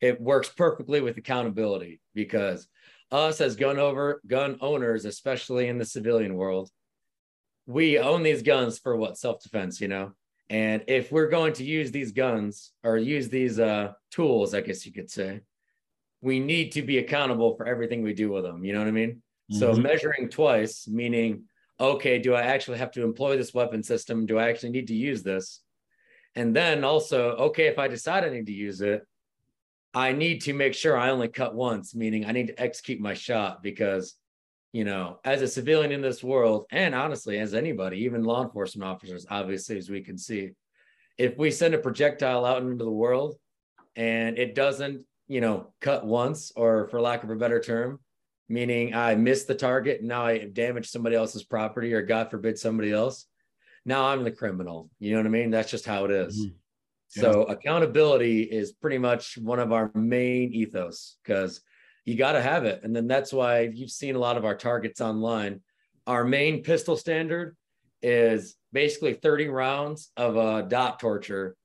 it 0.00 0.20
works 0.20 0.48
perfectly 0.48 1.00
with 1.00 1.16
accountability 1.16 2.00
because 2.12 2.66
us 3.12 3.40
as 3.40 3.54
gun 3.54 3.78
over 3.78 4.20
gun 4.26 4.58
owners, 4.60 5.04
especially 5.04 5.68
in 5.68 5.78
the 5.78 5.84
civilian 5.84 6.34
world, 6.34 6.70
we 7.66 8.00
own 8.00 8.24
these 8.24 8.42
guns 8.42 8.80
for 8.80 8.96
what 8.96 9.16
self-defense, 9.16 9.80
you 9.80 9.86
know. 9.86 10.10
And 10.50 10.82
if 10.88 11.12
we're 11.12 11.28
going 11.28 11.52
to 11.52 11.64
use 11.64 11.92
these 11.92 12.10
guns 12.10 12.72
or 12.82 12.96
use 12.96 13.28
these 13.28 13.60
uh, 13.60 13.92
tools, 14.10 14.54
I 14.54 14.62
guess 14.62 14.84
you 14.84 14.92
could 14.92 15.08
say, 15.08 15.42
we 16.20 16.40
need 16.40 16.72
to 16.72 16.82
be 16.82 16.98
accountable 16.98 17.54
for 17.54 17.64
everything 17.64 18.02
we 18.02 18.12
do 18.12 18.32
with 18.32 18.42
them. 18.42 18.64
You 18.64 18.72
know 18.72 18.80
what 18.80 18.88
I 18.88 18.90
mean? 18.90 19.22
Mm-hmm. 19.52 19.58
So 19.60 19.72
measuring 19.74 20.30
twice, 20.30 20.88
meaning, 20.88 21.44
okay, 21.78 22.18
do 22.18 22.34
I 22.34 22.42
actually 22.42 22.78
have 22.78 22.92
to 22.92 23.02
employ 23.02 23.36
this 23.36 23.54
weapon 23.54 23.82
system? 23.82 24.26
Do 24.26 24.38
I 24.38 24.48
actually 24.48 24.70
need 24.70 24.88
to 24.88 24.94
use 24.94 25.22
this? 25.22 25.60
And 26.34 26.54
then 26.54 26.84
also, 26.84 27.30
okay, 27.30 27.66
if 27.66 27.78
I 27.78 27.88
decide 27.88 28.24
I 28.24 28.30
need 28.30 28.46
to 28.46 28.52
use 28.52 28.80
it, 28.80 29.06
I 29.94 30.12
need 30.12 30.42
to 30.42 30.52
make 30.52 30.74
sure 30.74 30.96
I 30.96 31.10
only 31.10 31.28
cut 31.28 31.54
once, 31.54 31.94
meaning 31.94 32.26
I 32.26 32.32
need 32.32 32.48
to 32.48 32.60
execute 32.60 33.00
my 33.00 33.14
shot 33.14 33.62
because, 33.62 34.14
you 34.72 34.84
know, 34.84 35.20
as 35.24 35.40
a 35.40 35.48
civilian 35.48 35.92
in 35.92 36.00
this 36.00 36.24
world, 36.24 36.66
and 36.70 36.94
honestly, 36.94 37.38
as 37.38 37.54
anybody, 37.54 37.98
even 37.98 38.24
law 38.24 38.42
enforcement 38.42 38.90
officers, 38.90 39.24
obviously, 39.30 39.78
as 39.78 39.88
we 39.88 40.02
can 40.02 40.18
see, 40.18 40.50
if 41.16 41.38
we 41.38 41.52
send 41.52 41.74
a 41.74 41.78
projectile 41.78 42.44
out 42.44 42.62
into 42.62 42.84
the 42.84 42.90
world 42.90 43.36
and 43.94 44.36
it 44.36 44.56
doesn't, 44.56 45.04
you 45.28 45.40
know, 45.40 45.72
cut 45.80 46.04
once, 46.04 46.50
or 46.56 46.88
for 46.88 47.00
lack 47.00 47.22
of 47.22 47.30
a 47.30 47.36
better 47.36 47.60
term, 47.60 48.00
meaning 48.54 48.94
I 48.94 49.16
missed 49.16 49.48
the 49.48 49.54
target 49.54 49.98
and 49.98 50.08
now 50.08 50.24
I 50.24 50.46
damaged 50.46 50.90
somebody 50.90 51.16
else's 51.16 51.42
property, 51.42 51.92
or 51.92 52.02
God 52.02 52.30
forbid 52.30 52.56
somebody 52.56 52.92
else, 52.92 53.26
now 53.84 54.06
I'm 54.06 54.22
the 54.22 54.30
criminal. 54.30 54.88
You 55.00 55.10
know 55.10 55.18
what 55.18 55.26
I 55.26 55.30
mean? 55.30 55.50
That's 55.50 55.70
just 55.70 55.84
how 55.84 56.04
it 56.04 56.12
is. 56.12 56.40
Mm-hmm. 56.40 56.54
Yeah. 57.16 57.22
So 57.22 57.42
accountability 57.42 58.42
is 58.42 58.72
pretty 58.72 58.98
much 58.98 59.36
one 59.38 59.58
of 59.58 59.72
our 59.72 59.90
main 59.94 60.52
ethos 60.52 61.16
because 61.22 61.60
you 62.04 62.16
got 62.16 62.32
to 62.32 62.42
have 62.42 62.64
it. 62.64 62.80
And 62.84 62.94
then 62.94 63.08
that's 63.08 63.32
why 63.32 63.62
you've 63.62 63.90
seen 63.90 64.14
a 64.14 64.20
lot 64.20 64.36
of 64.36 64.44
our 64.44 64.56
targets 64.56 65.00
online. 65.00 65.60
Our 66.06 66.24
main 66.24 66.62
pistol 66.62 66.96
standard 66.96 67.56
is 68.02 68.54
basically 68.72 69.14
30 69.14 69.48
rounds 69.48 70.10
of 70.16 70.36
a 70.36 70.62
dot 70.62 71.00
torture 71.00 71.56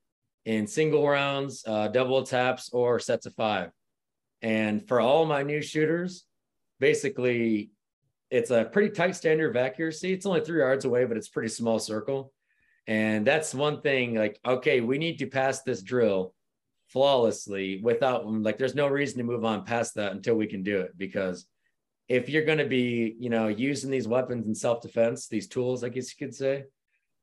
in 0.44 0.66
single 0.66 1.08
rounds, 1.08 1.62
uh, 1.66 1.88
double 1.88 2.24
taps, 2.24 2.70
or 2.72 2.98
sets 2.98 3.26
of 3.26 3.34
five. 3.34 3.70
And 4.42 4.86
for 4.88 5.00
all 5.00 5.26
my 5.26 5.42
new 5.42 5.62
shooters, 5.62 6.24
basically 6.80 7.70
it's 8.30 8.50
a 8.50 8.64
pretty 8.64 8.90
tight 8.90 9.14
standard 9.14 9.50
of 9.50 9.56
accuracy. 9.56 10.12
It's 10.12 10.26
only 10.26 10.40
three 10.40 10.60
yards 10.60 10.84
away, 10.84 11.04
but 11.04 11.16
it's 11.16 11.28
pretty 11.28 11.48
small 11.48 11.78
circle. 11.78 12.32
And 12.86 13.26
that's 13.26 13.54
one 13.54 13.82
thing 13.82 14.14
like, 14.14 14.40
okay, 14.44 14.80
we 14.80 14.98
need 14.98 15.18
to 15.18 15.26
pass 15.26 15.62
this 15.62 15.82
drill 15.82 16.34
flawlessly 16.88 17.80
without 17.82 18.26
like, 18.26 18.58
there's 18.58 18.74
no 18.74 18.88
reason 18.88 19.18
to 19.18 19.24
move 19.24 19.44
on 19.44 19.64
past 19.64 19.94
that 19.94 20.12
until 20.12 20.34
we 20.34 20.46
can 20.46 20.62
do 20.62 20.80
it. 20.80 20.96
Because 20.96 21.46
if 22.08 22.28
you're 22.28 22.44
going 22.44 22.58
to 22.58 22.66
be, 22.66 23.14
you 23.18 23.30
know, 23.30 23.48
using 23.48 23.90
these 23.90 24.08
weapons 24.08 24.46
in 24.46 24.54
self 24.54 24.80
defense, 24.80 25.28
these 25.28 25.46
tools, 25.46 25.84
I 25.84 25.88
guess 25.88 26.12
you 26.12 26.26
could 26.26 26.34
say, 26.34 26.64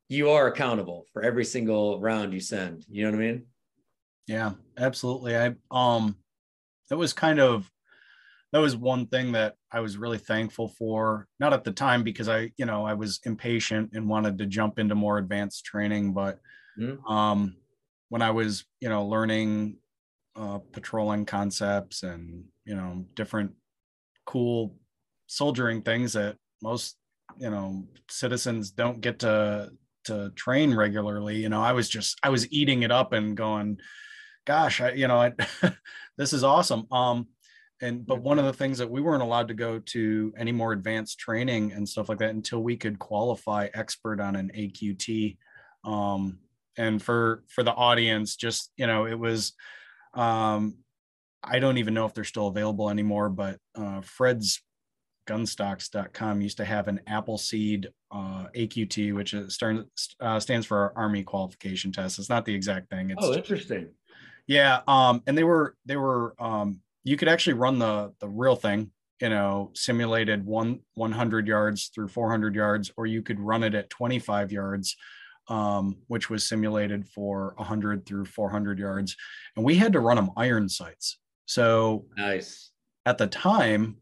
you 0.10 0.30
are 0.30 0.48
accountable 0.48 1.06
for 1.12 1.22
every 1.22 1.44
single 1.44 2.00
round 2.00 2.34
you 2.34 2.40
send. 2.40 2.86
You 2.90 3.06
know 3.06 3.12
what 3.12 3.24
I 3.24 3.28
mean? 3.28 3.46
Yeah, 4.28 4.52
absolutely. 4.78 5.36
I, 5.36 5.56
um, 5.72 6.16
that 6.90 6.98
was 6.98 7.14
kind 7.14 7.40
of 7.40 7.70
that 8.54 8.60
was 8.60 8.76
one 8.76 9.08
thing 9.08 9.34
that 9.34 9.56
I 9.72 9.82
was 9.82 9.98
really 9.98 10.18
thankful 10.18 10.70
for. 10.70 11.28
Not 11.40 11.54
at 11.54 11.64
the 11.64 11.72
time 11.72 12.04
because 12.04 12.30
I, 12.30 12.52
you 12.58 12.66
know, 12.66 12.86
I 12.86 12.94
was 12.94 13.20
impatient 13.26 13.92
and 13.94 14.08
wanted 14.08 14.38
to 14.38 14.46
jump 14.46 14.80
into 14.80 14.96
more 14.96 15.18
advanced 15.18 15.66
training, 15.66 16.14
but 16.14 16.40
mm-hmm. 16.80 17.06
um, 17.06 17.58
when 18.10 18.22
I 18.22 18.32
was, 18.32 18.66
you 18.80 18.90
know, 18.90 19.06
learning 19.06 19.78
uh, 20.38 20.60
patrolling 20.72 21.26
concepts 21.26 22.04
and 22.04 22.44
you 22.64 22.76
know 22.76 23.06
different 23.16 23.52
cool 24.26 24.76
soldiering 25.26 25.82
things 25.82 26.14
that 26.14 26.36
most 26.62 26.96
you 27.40 27.50
know 27.50 27.84
citizens 28.10 28.72
don't 28.72 29.02
get 29.02 29.20
to 29.20 29.72
to 30.04 30.30
train 30.36 30.74
regularly 30.74 31.38
you 31.38 31.50
know 31.50 31.62
i 31.62 31.72
was 31.72 31.90
just 31.90 32.18
i 32.24 32.30
was 32.30 32.52
eating 32.52 32.84
it 32.84 32.92
up 32.92 33.14
and 33.14 33.36
going 33.36 33.78
gosh 34.46 34.80
i 34.80 34.92
you 34.92 35.08
know 35.08 35.20
I, 35.20 35.34
this 36.18 36.34
is 36.34 36.44
awesome 36.44 36.86
um 36.92 37.28
and 37.82 38.06
but 38.06 38.22
one 38.22 38.40
of 38.40 38.46
the 38.46 38.54
things 38.54 38.78
that 38.78 38.90
we 38.90 39.02
weren't 39.02 39.22
allowed 39.22 39.48
to 39.48 39.54
go 39.54 39.80
to 39.80 40.34
any 40.38 40.52
more 40.52 40.72
advanced 40.72 41.20
training 41.20 41.72
and 41.74 41.88
stuff 41.88 42.10
like 42.10 42.18
that 42.20 42.32
until 42.32 42.62
we 42.62 42.76
could 42.76 43.00
qualify 43.00 43.68
expert 43.74 44.20
on 44.20 44.36
an 44.36 44.52
aqt 44.56 45.38
um, 45.84 46.40
and 46.78 47.02
for 47.02 47.44
for 47.48 47.64
the 47.64 47.74
audience 47.74 48.36
just 48.36 48.72
you 48.78 48.88
know 48.88 49.06
it 49.06 49.18
was 49.18 49.54
um, 50.14 50.76
i 51.44 51.60
don't 51.60 51.78
even 51.78 51.94
know 51.94 52.06
if 52.06 52.14
they're 52.14 52.24
still 52.24 52.48
available 52.48 52.90
anymore 52.90 53.30
but 53.30 53.58
uh, 53.76 54.02
fred's 54.02 54.62
gunstocks.com 55.28 56.42
used 56.42 56.58
to 56.58 56.66
have 56.66 56.88
an 56.88 57.02
appleseed 57.06 57.90
uh, 58.12 58.46
aqt 58.56 59.14
which 59.14 59.34
is, 59.34 59.60
uh, 60.22 60.40
stands 60.40 60.66
for 60.66 60.94
army 60.96 61.22
qualification 61.22 61.92
test. 61.92 62.18
It's 62.18 62.30
not 62.30 62.46
the 62.46 62.56
exact 62.56 62.90
thing. 62.90 63.12
It's 63.12 63.24
oh 63.24 63.34
interesting. 63.34 63.90
Yeah 64.48 64.80
um, 64.88 65.22
and 65.28 65.38
they 65.38 65.44
were 65.44 65.76
they 65.86 65.98
were 65.98 66.34
um, 66.40 66.80
you 67.08 67.16
could 67.16 67.30
actually 67.30 67.54
run 67.54 67.80
the 67.80 68.14
the 68.20 68.28
real 68.28 68.56
thing 68.56 68.92
you 69.22 69.30
know 69.30 69.72
simulated 69.74 70.46
one 70.46 70.80
100 70.96 71.48
yards 71.48 71.90
through 71.94 72.08
400 72.08 72.54
yards 72.54 72.92
or 72.98 73.06
you 73.06 73.22
could 73.22 73.40
run 73.40 73.64
it 73.64 73.74
at 73.74 73.90
25 73.90 74.52
yards 74.52 74.96
um, 75.50 75.98
which 76.08 76.30
was 76.30 76.48
simulated 76.48 77.08
for 77.08 77.54
100 77.56 78.06
through 78.06 78.26
400 78.26 78.80
yards. 78.80 79.16
And 79.56 79.64
we 79.64 79.76
had 79.76 79.94
to 79.94 80.02
run 80.02 80.18
them 80.18 80.32
iron 80.36 80.68
sights. 80.68 81.20
So 81.46 82.06
nice. 82.18 82.72
at 83.06 83.18
the 83.18 83.28
time 83.28 83.98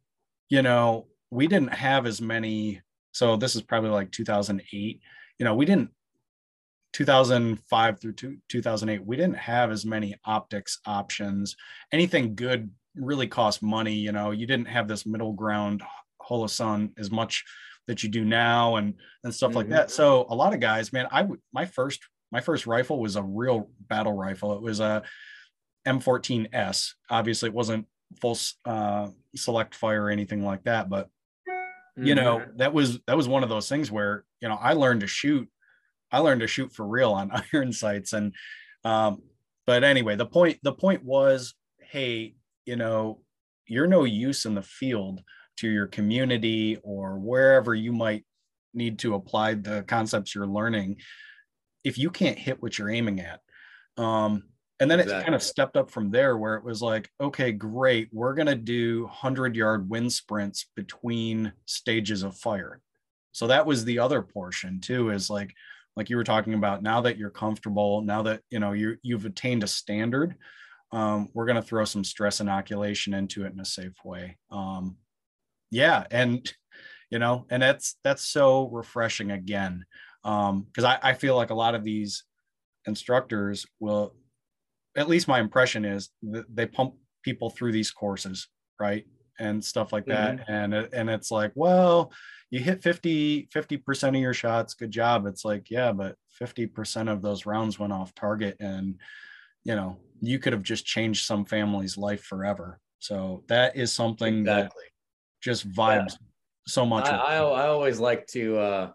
you 0.50 0.63
know 0.63 1.08
we 1.30 1.46
didn't 1.48 1.74
have 1.74 2.08
as 2.08 2.20
many 2.20 2.82
so 3.12 3.36
this 3.36 3.56
is 3.56 3.62
probably 3.62 3.91
like 3.91 4.12
2008 4.12 5.00
you 5.38 5.44
know 5.44 5.54
we 5.54 5.65
didn't 5.65 5.91
2005 6.94 8.00
through 8.00 8.13
2008 8.50 9.06
we 9.06 9.15
didn't 9.15 9.38
have 9.38 9.70
as 9.70 9.86
many 9.86 10.15
optics 10.26 10.80
options. 10.88 11.56
Anything 11.91 12.34
good 12.34 12.72
really 12.95 13.27
cost 13.27 13.62
money. 13.62 13.95
You 13.95 14.12
know, 14.12 14.31
you 14.31 14.45
didn't 14.45 14.67
have 14.67 14.88
this 14.88 15.05
middle 15.05 15.34
ground 15.34 15.84
Holosun 16.21 16.91
as 16.97 17.12
much 17.12 17.43
that 17.88 18.03
you 18.03 18.10
do 18.10 18.25
now 18.25 18.77
and 18.77 18.95
and 19.23 19.34
stuff 19.34 19.49
mm-hmm. 19.49 19.58
like 19.58 19.69
that. 19.69 19.91
So 19.91 20.25
a 20.29 20.36
lot 20.36 20.53
of 20.53 20.60
guys, 20.60 20.91
man, 20.91 21.08
I 21.12 21.21
would 21.23 21.39
my 21.53 21.65
first 21.65 22.01
my 22.31 22.41
first 22.41 22.67
rifle 22.67 22.99
was 22.99 23.15
a 23.15 23.23
real 23.23 23.69
battle 23.79 24.13
rifle. 24.13 24.53
It 24.53 24.62
was 24.62 24.79
a 24.79 25.03
M14S. 25.88 26.93
Obviously, 27.10 27.49
it 27.49 27.55
wasn't 27.55 27.88
full 28.19 28.38
uh, 28.65 29.10
select 29.36 29.75
fire 29.75 30.05
or 30.05 30.10
anything 30.10 30.43
like 30.43 30.63
that, 30.63 30.89
but 30.89 31.08
mm-hmm. 31.47 32.05
you 32.05 32.15
know 32.15 32.43
that 32.58 32.73
was 32.73 32.99
that 33.08 33.17
was 33.17 33.27
one 33.27 33.43
of 33.43 33.49
those 33.49 33.69
things 33.69 33.91
where 33.91 34.25
you 34.41 34.49
know 34.49 34.55
I 34.55 34.73
learned 34.73 35.01
to 35.01 35.08
shoot. 35.08 35.47
I 36.12 36.19
learned 36.19 36.41
to 36.41 36.47
shoot 36.47 36.73
for 36.73 36.88
real 36.88 37.12
on 37.12 37.31
iron 37.53 37.71
sights, 37.71 38.13
and 38.13 38.34
um, 38.84 39.21
but 39.65 39.84
anyway, 39.84 40.15
the 40.15 40.25
point 40.25 40.60
the 40.63 40.73
point 40.73 41.03
was, 41.03 41.53
hey, 41.79 42.36
you 42.65 42.75
know, 42.75 43.21
you're 43.67 43.88
no 43.88 44.04
use 44.04 44.45
in 44.45 44.56
the 44.56 44.62
field 44.62 45.21
to 45.58 45.69
your 45.69 45.88
community 45.88 46.78
or 46.84 47.17
wherever 47.17 47.73
you 47.73 47.93
might 47.93 48.25
need 48.73 48.99
to 48.99 49.15
apply 49.15 49.54
the 49.54 49.84
concepts 49.88 50.36
you're 50.36 50.47
learning 50.47 50.97
if 51.84 51.97
you 51.97 52.10
can't 52.10 52.38
hit 52.38 52.62
what 52.62 52.78
you're 52.78 52.89
aiming 52.89 53.21
at. 53.21 53.39
Um, 53.97 54.43
and 54.80 54.91
then 54.91 54.99
exactly. 54.99 55.21
it 55.21 55.23
kind 55.23 55.36
of 55.36 55.43
stepped 55.43 55.78
up 55.78 55.89
from 55.89 56.12
there 56.12 56.38
where 56.38 56.56
it 56.56 56.65
was 56.65 56.82
like, 56.82 57.10
okay, 57.21 57.54
great. 57.54 58.10
We're 58.12 58.34
going 58.34 58.47
to 58.47 58.56
do 58.56 59.04
100 59.04 59.56
yard 59.56 59.89
wind 59.89 60.12
sprints 60.12 60.65
between 60.75 61.54
stages 61.65 62.23
of 62.23 62.38
fire. 62.38 62.82
So 63.32 63.47
that 63.47 63.65
was 63.65 63.86
the 63.86 63.99
other 63.99 64.21
portion 64.21 64.82
too, 64.82 65.12
is 65.12 65.30
like, 65.30 65.54
like 65.95 66.10
you 66.10 66.17
were 66.17 66.25
talking 66.25 66.56
about 66.56 66.84
now 66.84 67.01
that 67.01 67.17
you're 67.17 67.30
comfortable, 67.30 68.01
now 68.01 68.23
that, 68.23 68.41
you 68.49 68.60
know, 68.60 68.73
you 68.73 68.97
you've 69.01 69.25
attained 69.25 69.63
a 69.63 69.67
standard, 69.67 70.36
um, 70.95 71.27
we're 71.34 71.45
going 71.45 71.58
to 71.58 71.62
throw 71.62 71.84
some 71.84 72.05
stress 72.05 72.39
inoculation 72.39 73.13
into 73.13 73.45
it 73.45 73.51
in 73.51 73.60
a 73.60 73.65
safe 73.65 73.97
way. 74.05 74.38
Um, 74.49 74.95
yeah, 75.69 76.05
and 76.10 76.49
you 77.12 77.19
know, 77.19 77.45
and 77.49 77.62
that's 77.62 77.97
that's 78.05 78.23
so 78.23 78.69
refreshing 78.69 79.31
again, 79.31 79.86
because 80.23 80.49
um, 80.49 80.86
I, 80.86 80.99
I 81.03 81.13
feel 81.13 81.36
like 81.36 81.49
a 81.49 81.55
lot 81.55 81.75
of 81.75 81.84
these 81.84 82.23
instructors 82.88 83.65
will, 83.81 84.15
at 84.95 85.10
least 85.10 85.27
my 85.27 85.41
impression 85.41 85.84
is 85.84 86.12
they 86.23 86.65
pump 86.65 86.93
people 87.23 87.49
through 87.49 87.73
these 87.73 87.91
courses, 87.91 88.47
right, 88.79 89.05
and 89.38 89.63
stuff 89.63 89.91
like 89.91 90.05
that, 90.05 90.38
mm-hmm. 90.38 90.51
and 90.51 90.73
and 90.73 91.10
it's 91.10 91.29
like, 91.29 91.51
well, 91.55 92.13
you 92.51 92.62
hit 92.62 92.81
50 92.81 93.49
50% 93.53 94.08
of 94.10 94.15
your 94.15 94.34
shots 94.34 94.75
good 94.75 94.91
job 94.91 95.25
it's 95.25 95.43
like 95.43 95.69
yeah 95.69 95.91
but 95.91 96.15
50% 96.41 97.12
of 97.12 97.21
those 97.21 97.45
rounds 97.45 97.79
went 97.79 97.91
off 97.91 98.15
target 98.15 98.55
and 98.62 98.95
you 99.65 99.75
know 99.75 99.97
you 100.21 100.39
could 100.39 100.54
have 100.54 100.63
just 100.63 100.86
changed 100.86 101.25
some 101.25 101.45
family's 101.45 101.97
life 101.97 102.23
forever 102.23 102.80
so 102.99 103.43
that 103.47 103.75
is 103.75 103.91
something 103.91 104.39
exactly. 104.39 104.84
that 104.84 104.91
just 105.41 105.69
vibes 105.71 106.12
yeah. 106.12 106.28
so 106.67 106.86
much 106.86 107.08
I, 107.08 107.17
I, 107.17 107.36
I, 107.38 107.67
always 107.67 107.99
like 107.99 108.25
to 108.28 108.58
uh 108.58 108.91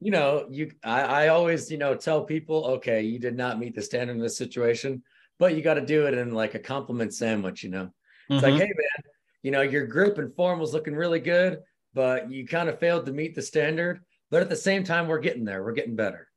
you 0.00 0.10
know 0.10 0.46
you 0.50 0.70
I, 0.84 1.02
I 1.02 1.28
always 1.28 1.70
you 1.70 1.78
know 1.78 1.94
tell 1.94 2.24
people 2.24 2.64
okay 2.66 3.02
you 3.02 3.18
did 3.18 3.36
not 3.36 3.58
meet 3.58 3.74
the 3.74 3.82
standard 3.82 4.14
in 4.14 4.22
this 4.22 4.38
situation 4.38 5.02
but 5.38 5.54
you 5.54 5.62
got 5.62 5.74
to 5.74 5.84
do 5.84 6.06
it 6.06 6.14
in 6.14 6.32
like 6.32 6.54
a 6.54 6.58
compliment 6.58 7.12
sandwich 7.12 7.62
you 7.62 7.70
know 7.70 7.90
it's 8.28 8.42
mm-hmm. 8.42 8.52
like 8.52 8.62
hey 8.62 8.68
man 8.68 9.12
you 9.42 9.50
know 9.50 9.62
your 9.62 9.86
grip 9.86 10.18
and 10.18 10.34
form 10.34 10.58
was 10.58 10.72
looking 10.72 10.94
really 10.94 11.20
good 11.20 11.58
but 11.92 12.30
you 12.30 12.46
kind 12.46 12.68
of 12.68 12.78
failed 12.78 13.04
to 13.06 13.12
meet 13.12 13.34
the 13.34 13.42
standard 13.42 14.00
but 14.30 14.42
at 14.42 14.48
the 14.48 14.56
same 14.56 14.84
time 14.84 15.08
we're 15.08 15.18
getting 15.18 15.44
there 15.44 15.62
we're 15.62 15.72
getting 15.72 15.96
better 15.96 16.28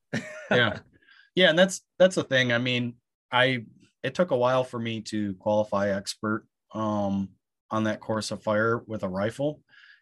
yeah 0.51 0.77
Yeah, 1.35 1.49
and 1.49 1.57
that's 1.57 1.81
that's 1.97 2.15
the 2.15 2.23
thing. 2.23 2.53
I 2.53 2.57
mean, 2.57 2.95
I 3.31 3.65
it 4.03 4.13
took 4.13 4.31
a 4.31 4.37
while 4.37 4.63
for 4.63 4.79
me 4.79 5.01
to 5.01 5.33
qualify 5.35 5.89
expert 5.89 6.45
um, 6.73 7.29
on 7.71 7.85
that 7.85 7.99
course 7.99 8.31
of 8.31 8.43
fire 8.43 8.83
with 8.85 9.03
a 9.03 9.09
rifle, 9.09 9.61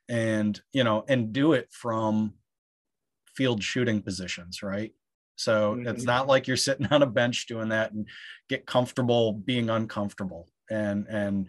and 0.10 0.60
you 0.74 0.84
know, 0.84 1.06
and 1.08 1.34
do 1.34 1.54
it 1.54 1.68
from 1.72 2.34
field 3.36 3.64
shooting 3.64 4.02
positions, 4.02 4.62
right? 4.62 4.94
So 5.36 5.76
mm-hmm. 5.76 5.88
it's 5.88 6.04
not 6.04 6.28
like 6.28 6.48
you're 6.48 6.58
sitting 6.58 6.88
on 6.88 7.04
a 7.04 7.08
bench 7.08 7.48
doing 7.48 7.70
that 7.70 7.92
and 7.92 8.08
get 8.50 8.66
comfortable 8.66 9.34
being 9.34 9.70
uncomfortable 9.70 10.50
and 10.70 11.08
and 11.08 11.48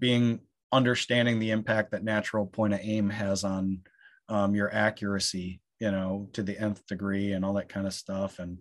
being 0.00 0.40
understanding 0.72 1.38
the 1.38 1.50
impact 1.50 1.92
that 1.92 2.02
natural 2.02 2.46
point 2.46 2.72
of 2.72 2.80
aim 2.82 3.10
has 3.10 3.44
on 3.44 3.80
um, 4.28 4.54
your 4.54 4.74
accuracy, 4.74 5.60
you 5.78 5.90
know, 5.90 6.28
to 6.32 6.42
the 6.42 6.58
nth 6.58 6.86
degree 6.86 7.32
and 7.32 7.44
all 7.44 7.54
that 7.54 7.68
kind 7.68 7.86
of 7.86 7.92
stuff. 7.92 8.38
And 8.38 8.58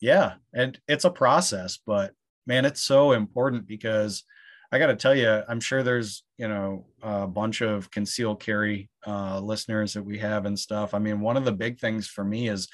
yeah, 0.00 0.34
and 0.54 0.80
it's 0.88 1.04
a 1.04 1.10
process, 1.10 1.78
but 1.86 2.14
man, 2.46 2.64
it's 2.64 2.80
so 2.80 3.12
important 3.12 3.66
because 3.66 4.24
I 4.72 4.78
got 4.78 4.86
to 4.86 4.96
tell 4.96 5.14
you, 5.14 5.42
I'm 5.48 5.60
sure 5.60 5.82
there's, 5.82 6.22
you 6.38 6.46
know, 6.46 6.86
a 7.02 7.26
bunch 7.26 7.60
of 7.60 7.90
concealed 7.90 8.40
carry 8.40 8.88
uh, 9.06 9.40
listeners 9.40 9.94
that 9.94 10.04
we 10.04 10.18
have 10.18 10.46
and 10.46 10.58
stuff. 10.58 10.94
I 10.94 11.00
mean, 11.00 11.20
one 11.20 11.36
of 11.36 11.44
the 11.44 11.52
big 11.52 11.80
things 11.80 12.06
for 12.06 12.24
me 12.24 12.48
is 12.48 12.68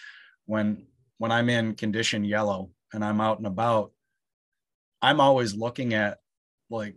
when 0.45 0.87
when 1.19 1.33
I'm 1.33 1.49
in 1.49 1.75
condition 1.75 2.25
yellow 2.25 2.71
and 2.93 3.03
I'm 3.03 3.21
out 3.21 3.39
and 3.39 3.47
about, 3.47 3.93
I'm 5.01 5.21
always 5.21 5.55
looking 5.55 5.95
at 5.95 6.19
like, 6.69 6.97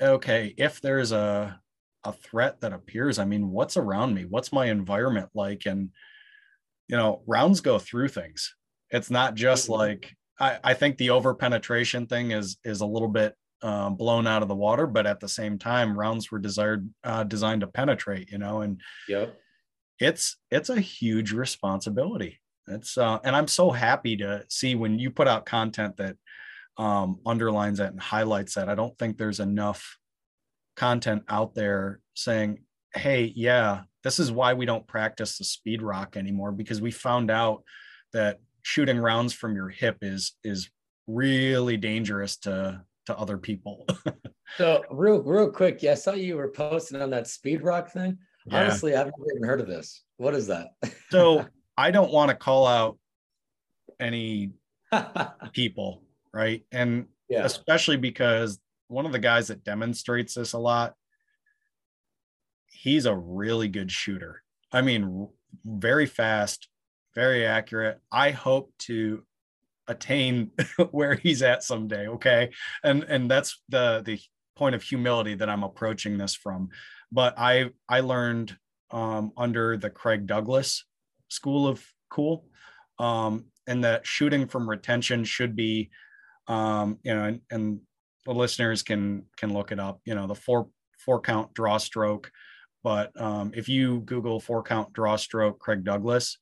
okay, 0.00 0.54
if 0.58 0.80
there's 0.82 1.12
a 1.12 1.58
a 2.04 2.12
threat 2.12 2.60
that 2.60 2.72
appears, 2.72 3.18
I 3.18 3.24
mean, 3.24 3.50
what's 3.50 3.76
around 3.78 4.14
me? 4.14 4.26
What's 4.28 4.52
my 4.52 4.66
environment 4.66 5.30
like? 5.34 5.64
And 5.64 5.90
you 6.88 6.96
know, 6.96 7.22
rounds 7.26 7.62
go 7.62 7.78
through 7.78 8.08
things. 8.08 8.54
It's 8.90 9.10
not 9.10 9.34
just 9.34 9.64
mm-hmm. 9.64 9.80
like 9.80 10.16
I, 10.42 10.58
I 10.64 10.74
think 10.74 10.98
the 10.98 11.10
over 11.10 11.34
penetration 11.34 12.06
thing 12.06 12.32
is 12.32 12.58
is 12.64 12.80
a 12.80 12.86
little 12.86 13.08
bit 13.08 13.34
uh, 13.62 13.90
blown 13.90 14.26
out 14.26 14.42
of 14.42 14.48
the 14.48 14.56
water, 14.56 14.88
but 14.88 15.06
at 15.06 15.20
the 15.20 15.28
same 15.28 15.56
time, 15.56 15.96
rounds 15.96 16.32
were 16.32 16.40
desired 16.40 16.90
uh, 17.04 17.22
designed 17.22 17.60
to 17.60 17.68
penetrate. 17.68 18.30
You 18.30 18.38
know, 18.38 18.62
and 18.62 18.80
yeah, 19.08 19.26
it's 20.00 20.36
it's 20.50 20.68
a 20.68 20.80
huge 20.80 21.32
responsibility. 21.32 22.40
It's 22.66 22.98
uh, 22.98 23.20
and 23.22 23.36
I'm 23.36 23.46
so 23.46 23.70
happy 23.70 24.16
to 24.16 24.44
see 24.48 24.74
when 24.74 24.98
you 24.98 25.12
put 25.12 25.28
out 25.28 25.46
content 25.46 25.96
that 25.98 26.16
um, 26.76 27.20
underlines 27.24 27.78
that 27.78 27.92
and 27.92 28.00
highlights 28.00 28.54
that. 28.54 28.68
I 28.68 28.74
don't 28.74 28.98
think 28.98 29.16
there's 29.16 29.40
enough 29.40 29.96
content 30.74 31.22
out 31.28 31.54
there 31.54 32.00
saying, 32.14 32.64
"Hey, 32.94 33.32
yeah, 33.36 33.82
this 34.02 34.18
is 34.18 34.32
why 34.32 34.54
we 34.54 34.66
don't 34.66 34.88
practice 34.88 35.38
the 35.38 35.44
speed 35.44 35.82
rock 35.82 36.16
anymore 36.16 36.50
because 36.50 36.80
we 36.80 36.90
found 36.90 37.30
out 37.30 37.62
that 38.12 38.40
shooting 38.62 38.98
rounds 38.98 39.32
from 39.32 39.54
your 39.54 39.68
hip 39.68 39.98
is 40.02 40.36
is 40.44 40.70
really 41.06 41.76
dangerous 41.76 42.36
to 42.38 42.82
to 43.06 43.18
other 43.18 43.38
people." 43.38 43.86
so, 44.56 44.84
real 44.90 45.22
real 45.22 45.50
quick, 45.50 45.82
yeah, 45.82 45.92
I 45.92 45.94
saw 45.94 46.12
you 46.12 46.36
were 46.36 46.50
posting 46.50 47.00
on 47.00 47.10
that 47.10 47.26
speed 47.26 47.62
rock 47.62 47.90
thing. 47.90 48.18
Yeah. 48.46 48.62
Honestly, 48.62 48.94
I 48.94 48.98
haven't 48.98 49.14
even 49.30 49.48
heard 49.48 49.60
of 49.60 49.66
this. 49.68 50.02
What 50.16 50.34
is 50.34 50.46
that? 50.48 50.68
so 51.10 51.46
I 51.76 51.90
don't 51.90 52.12
want 52.12 52.30
to 52.30 52.36
call 52.36 52.66
out 52.66 52.98
any 54.00 54.52
people, 55.52 56.02
right? 56.32 56.64
And 56.72 57.06
yeah. 57.28 57.44
especially 57.44 57.96
because 57.96 58.58
one 58.88 59.06
of 59.06 59.12
the 59.12 59.18
guys 59.18 59.48
that 59.48 59.64
demonstrates 59.64 60.34
this 60.34 60.52
a 60.52 60.58
lot, 60.58 60.94
he's 62.66 63.06
a 63.06 63.16
really 63.16 63.68
good 63.68 63.90
shooter. 63.90 64.42
I 64.70 64.82
mean, 64.82 65.28
very 65.64 66.06
fast, 66.06 66.68
very 67.14 67.46
accurate. 67.46 68.00
I 68.10 68.30
hope 68.30 68.72
to 68.80 69.24
attain 69.88 70.50
where 70.90 71.14
he's 71.14 71.42
at 71.42 71.62
someday, 71.62 72.08
okay? 72.08 72.50
And 72.82 73.04
and 73.04 73.30
that's 73.30 73.60
the 73.68 74.02
the 74.04 74.20
point 74.56 74.74
of 74.74 74.82
humility 74.82 75.34
that 75.34 75.48
I'm 75.48 75.64
approaching 75.64 76.18
this 76.18 76.34
from. 76.34 76.70
But 77.10 77.34
I 77.38 77.70
I 77.88 78.00
learned 78.00 78.56
um, 78.90 79.32
under 79.36 79.76
the 79.76 79.90
Craig 79.90 80.26
Douglas 80.26 80.84
school 81.28 81.66
of 81.66 81.84
cool 82.10 82.44
um, 82.98 83.46
and 83.66 83.84
that 83.84 84.06
shooting 84.06 84.46
from 84.46 84.68
retention 84.68 85.24
should 85.24 85.56
be 85.56 85.90
um, 86.46 86.98
you 87.02 87.14
know 87.14 87.24
and, 87.24 87.40
and, 87.50 87.80
the 88.24 88.32
listeners 88.32 88.84
can 88.84 89.24
can 89.36 89.52
look 89.52 89.72
it 89.72 89.80
up 89.80 90.00
you 90.04 90.14
know 90.14 90.28
the 90.28 90.34
four 90.34 90.68
four 90.96 91.20
count 91.20 91.52
draw 91.54 91.76
stroke 91.76 92.30
but 92.84 93.10
um, 93.20 93.50
if 93.52 93.68
you 93.68 93.98
google 94.02 94.38
four 94.38 94.62
count 94.62 94.92
draw 94.92 95.16
stroke 95.16 95.58
craig 95.58 95.82
douglas 95.82 96.38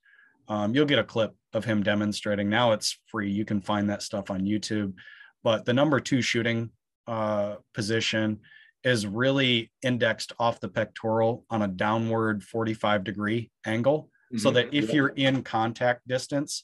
um, 0.49 0.75
you'll 0.75 0.87
get 0.87 0.99
a 0.99 1.05
clip 1.05 1.35
of 1.53 1.65
him 1.65 1.83
demonstrating. 1.83 2.49
Now 2.49 2.73
it's 2.73 2.99
free. 3.07 3.31
You 3.31 3.45
can 3.45 3.61
find 3.61 3.89
that 3.91 4.03
stuff 4.03 4.31
on 4.31 4.43
youtube. 4.43 4.95
But 5.43 5.65
the 5.65 5.73
number 5.73 6.01
two 6.01 6.23
shooting 6.23 6.71
uh, 7.07 7.57
position 7.75 8.41
is 8.85 9.07
really 9.07 9.71
indexed 9.83 10.33
off 10.39 10.61
the 10.61 10.69
pectoral 10.69 11.45
on 11.51 11.63
a 11.63 11.69
downward 11.69 12.43
45 12.43 13.05
degree 13.05 13.51
angle. 13.67 14.11
Mm-hmm. 14.31 14.43
so 14.43 14.53
that 14.53 14.73
if 14.73 14.93
you're 14.93 15.09
in 15.09 15.43
contact 15.43 16.07
distance 16.07 16.63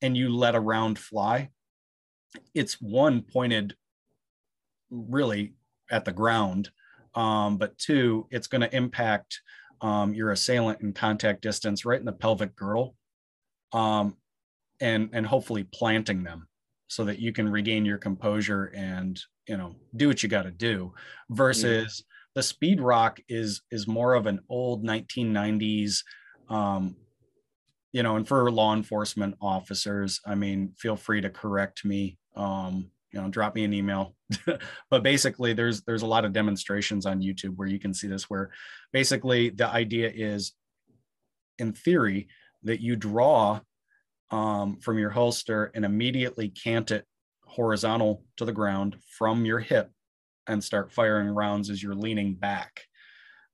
and 0.00 0.16
you 0.16 0.28
let 0.28 0.54
a 0.54 0.60
round 0.60 0.96
fly, 0.96 1.50
it's 2.54 2.80
one 2.80 3.20
pointed 3.20 3.74
really 4.90 5.54
at 5.90 6.04
the 6.04 6.12
ground, 6.12 6.70
um, 7.16 7.56
but 7.56 7.76
two, 7.78 8.28
it's 8.30 8.46
going 8.46 8.60
to 8.60 8.76
impact 8.76 9.40
um, 9.80 10.14
your 10.14 10.30
assailant 10.30 10.80
in 10.80 10.92
contact 10.92 11.42
distance 11.42 11.84
right 11.84 11.98
in 11.98 12.06
the 12.06 12.12
pelvic 12.12 12.56
girdle, 12.56 12.94
um, 13.72 14.16
and 14.80 15.10
and 15.12 15.26
hopefully 15.26 15.64
planting 15.64 16.22
them 16.22 16.48
so 16.88 17.04
that 17.04 17.18
you 17.18 17.32
can 17.32 17.48
regain 17.48 17.84
your 17.84 17.98
composure 17.98 18.72
and 18.74 19.20
you 19.48 19.56
know 19.56 19.74
do 19.96 20.08
what 20.08 20.22
you 20.22 20.28
got 20.28 20.42
to 20.42 20.50
do 20.50 20.92
versus 21.30 22.04
yeah. 22.04 22.14
the 22.34 22.42
speed 22.42 22.80
rock 22.80 23.20
is 23.28 23.62
is 23.70 23.86
more 23.86 24.14
of 24.14 24.26
an 24.26 24.40
old 24.48 24.84
1990s 24.84 26.02
um, 26.48 26.96
you 27.94 28.02
know, 28.02 28.16
and 28.16 28.26
for 28.26 28.50
law 28.50 28.74
enforcement 28.74 29.36
officers, 29.40 30.20
I 30.26 30.34
mean, 30.34 30.72
feel 30.76 30.96
free 30.96 31.20
to 31.20 31.30
correct 31.30 31.84
me. 31.84 32.18
Um, 32.34 32.90
you 33.14 33.20
know, 33.20 33.28
drop 33.28 33.54
me 33.54 33.62
an 33.62 33.72
email. 33.72 34.16
but 34.90 35.02
basically, 35.04 35.52
there's 35.52 35.82
there's 35.82 36.02
a 36.02 36.06
lot 36.06 36.24
of 36.24 36.32
demonstrations 36.32 37.06
on 37.06 37.22
YouTube 37.22 37.54
where 37.54 37.68
you 37.68 37.78
can 37.78 37.94
see 37.94 38.08
this. 38.08 38.28
Where 38.28 38.50
basically 38.92 39.50
the 39.50 39.68
idea 39.68 40.10
is, 40.12 40.52
in 41.58 41.72
theory, 41.72 42.26
that 42.64 42.80
you 42.80 42.96
draw 42.96 43.60
um, 44.32 44.80
from 44.80 44.98
your 44.98 45.10
holster 45.10 45.70
and 45.74 45.84
immediately 45.84 46.48
cant 46.48 46.90
it 46.90 47.04
horizontal 47.46 48.24
to 48.38 48.44
the 48.44 48.52
ground 48.52 48.96
from 49.16 49.44
your 49.44 49.60
hip 49.60 49.92
and 50.48 50.62
start 50.62 50.92
firing 50.92 51.28
rounds 51.28 51.70
as 51.70 51.80
you're 51.80 51.94
leaning 51.94 52.34
back. 52.34 52.80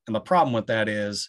And 0.07 0.14
the 0.14 0.20
problem 0.20 0.55
with 0.55 0.68
that 0.68 0.88
is 0.88 1.29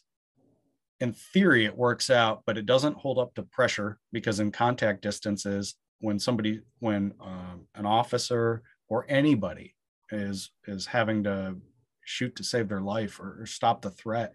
in 1.02 1.12
theory 1.12 1.66
it 1.66 1.76
works 1.76 2.12
out 2.12 2.44
but 2.46 2.60
it 2.60 2.68
doesn't 2.68 2.96
hold 2.96 3.18
up 3.18 3.34
to 3.34 3.42
pressure 3.42 3.98
because 4.14 4.40
in 4.40 4.52
contact 4.52 5.02
distances 5.02 5.76
when 6.02 6.20
somebody 6.20 6.62
when 6.80 7.14
um, 7.22 7.68
an 7.76 7.86
officer 7.86 8.62
or 8.90 9.06
anybody 9.08 9.76
is 10.12 10.52
is 10.68 10.86
having 10.86 11.24
to 11.24 11.56
shoot 12.04 12.36
to 12.36 12.44
save 12.44 12.68
their 12.68 12.82
life 12.82 13.20
or, 13.20 13.42
or 13.42 13.46
stop 13.46 13.82
the 13.82 13.92
threat 13.92 14.34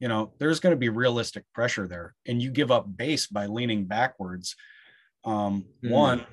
you 0.00 0.08
know 0.08 0.32
there's 0.38 0.60
going 0.60 0.72
to 0.72 0.78
be 0.78 0.88
realistic 0.88 1.44
pressure 1.54 1.86
there 1.86 2.14
and 2.26 2.42
you 2.42 2.50
give 2.50 2.70
up 2.70 2.96
base 2.96 3.26
by 3.26 3.46
leaning 3.46 3.84
backwards 3.84 4.56
um, 5.24 5.64
mm. 5.84 5.90
one 5.90 6.26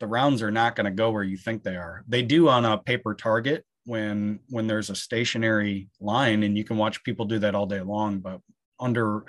the 0.00 0.06
rounds 0.06 0.42
are 0.42 0.50
not 0.50 0.74
going 0.74 0.86
to 0.86 0.90
go 0.90 1.10
where 1.10 1.22
you 1.22 1.36
think 1.36 1.62
they 1.62 1.76
are 1.76 2.04
they 2.08 2.22
do 2.22 2.48
on 2.48 2.64
a 2.64 2.78
paper 2.78 3.14
target 3.14 3.64
when 3.84 4.40
when 4.48 4.66
there's 4.66 4.90
a 4.90 4.94
stationary 4.94 5.88
line 6.00 6.42
and 6.42 6.56
you 6.56 6.64
can 6.64 6.76
watch 6.76 7.04
people 7.04 7.26
do 7.26 7.38
that 7.38 7.54
all 7.54 7.66
day 7.66 7.80
long 7.80 8.18
but 8.18 8.40
under 8.78 9.24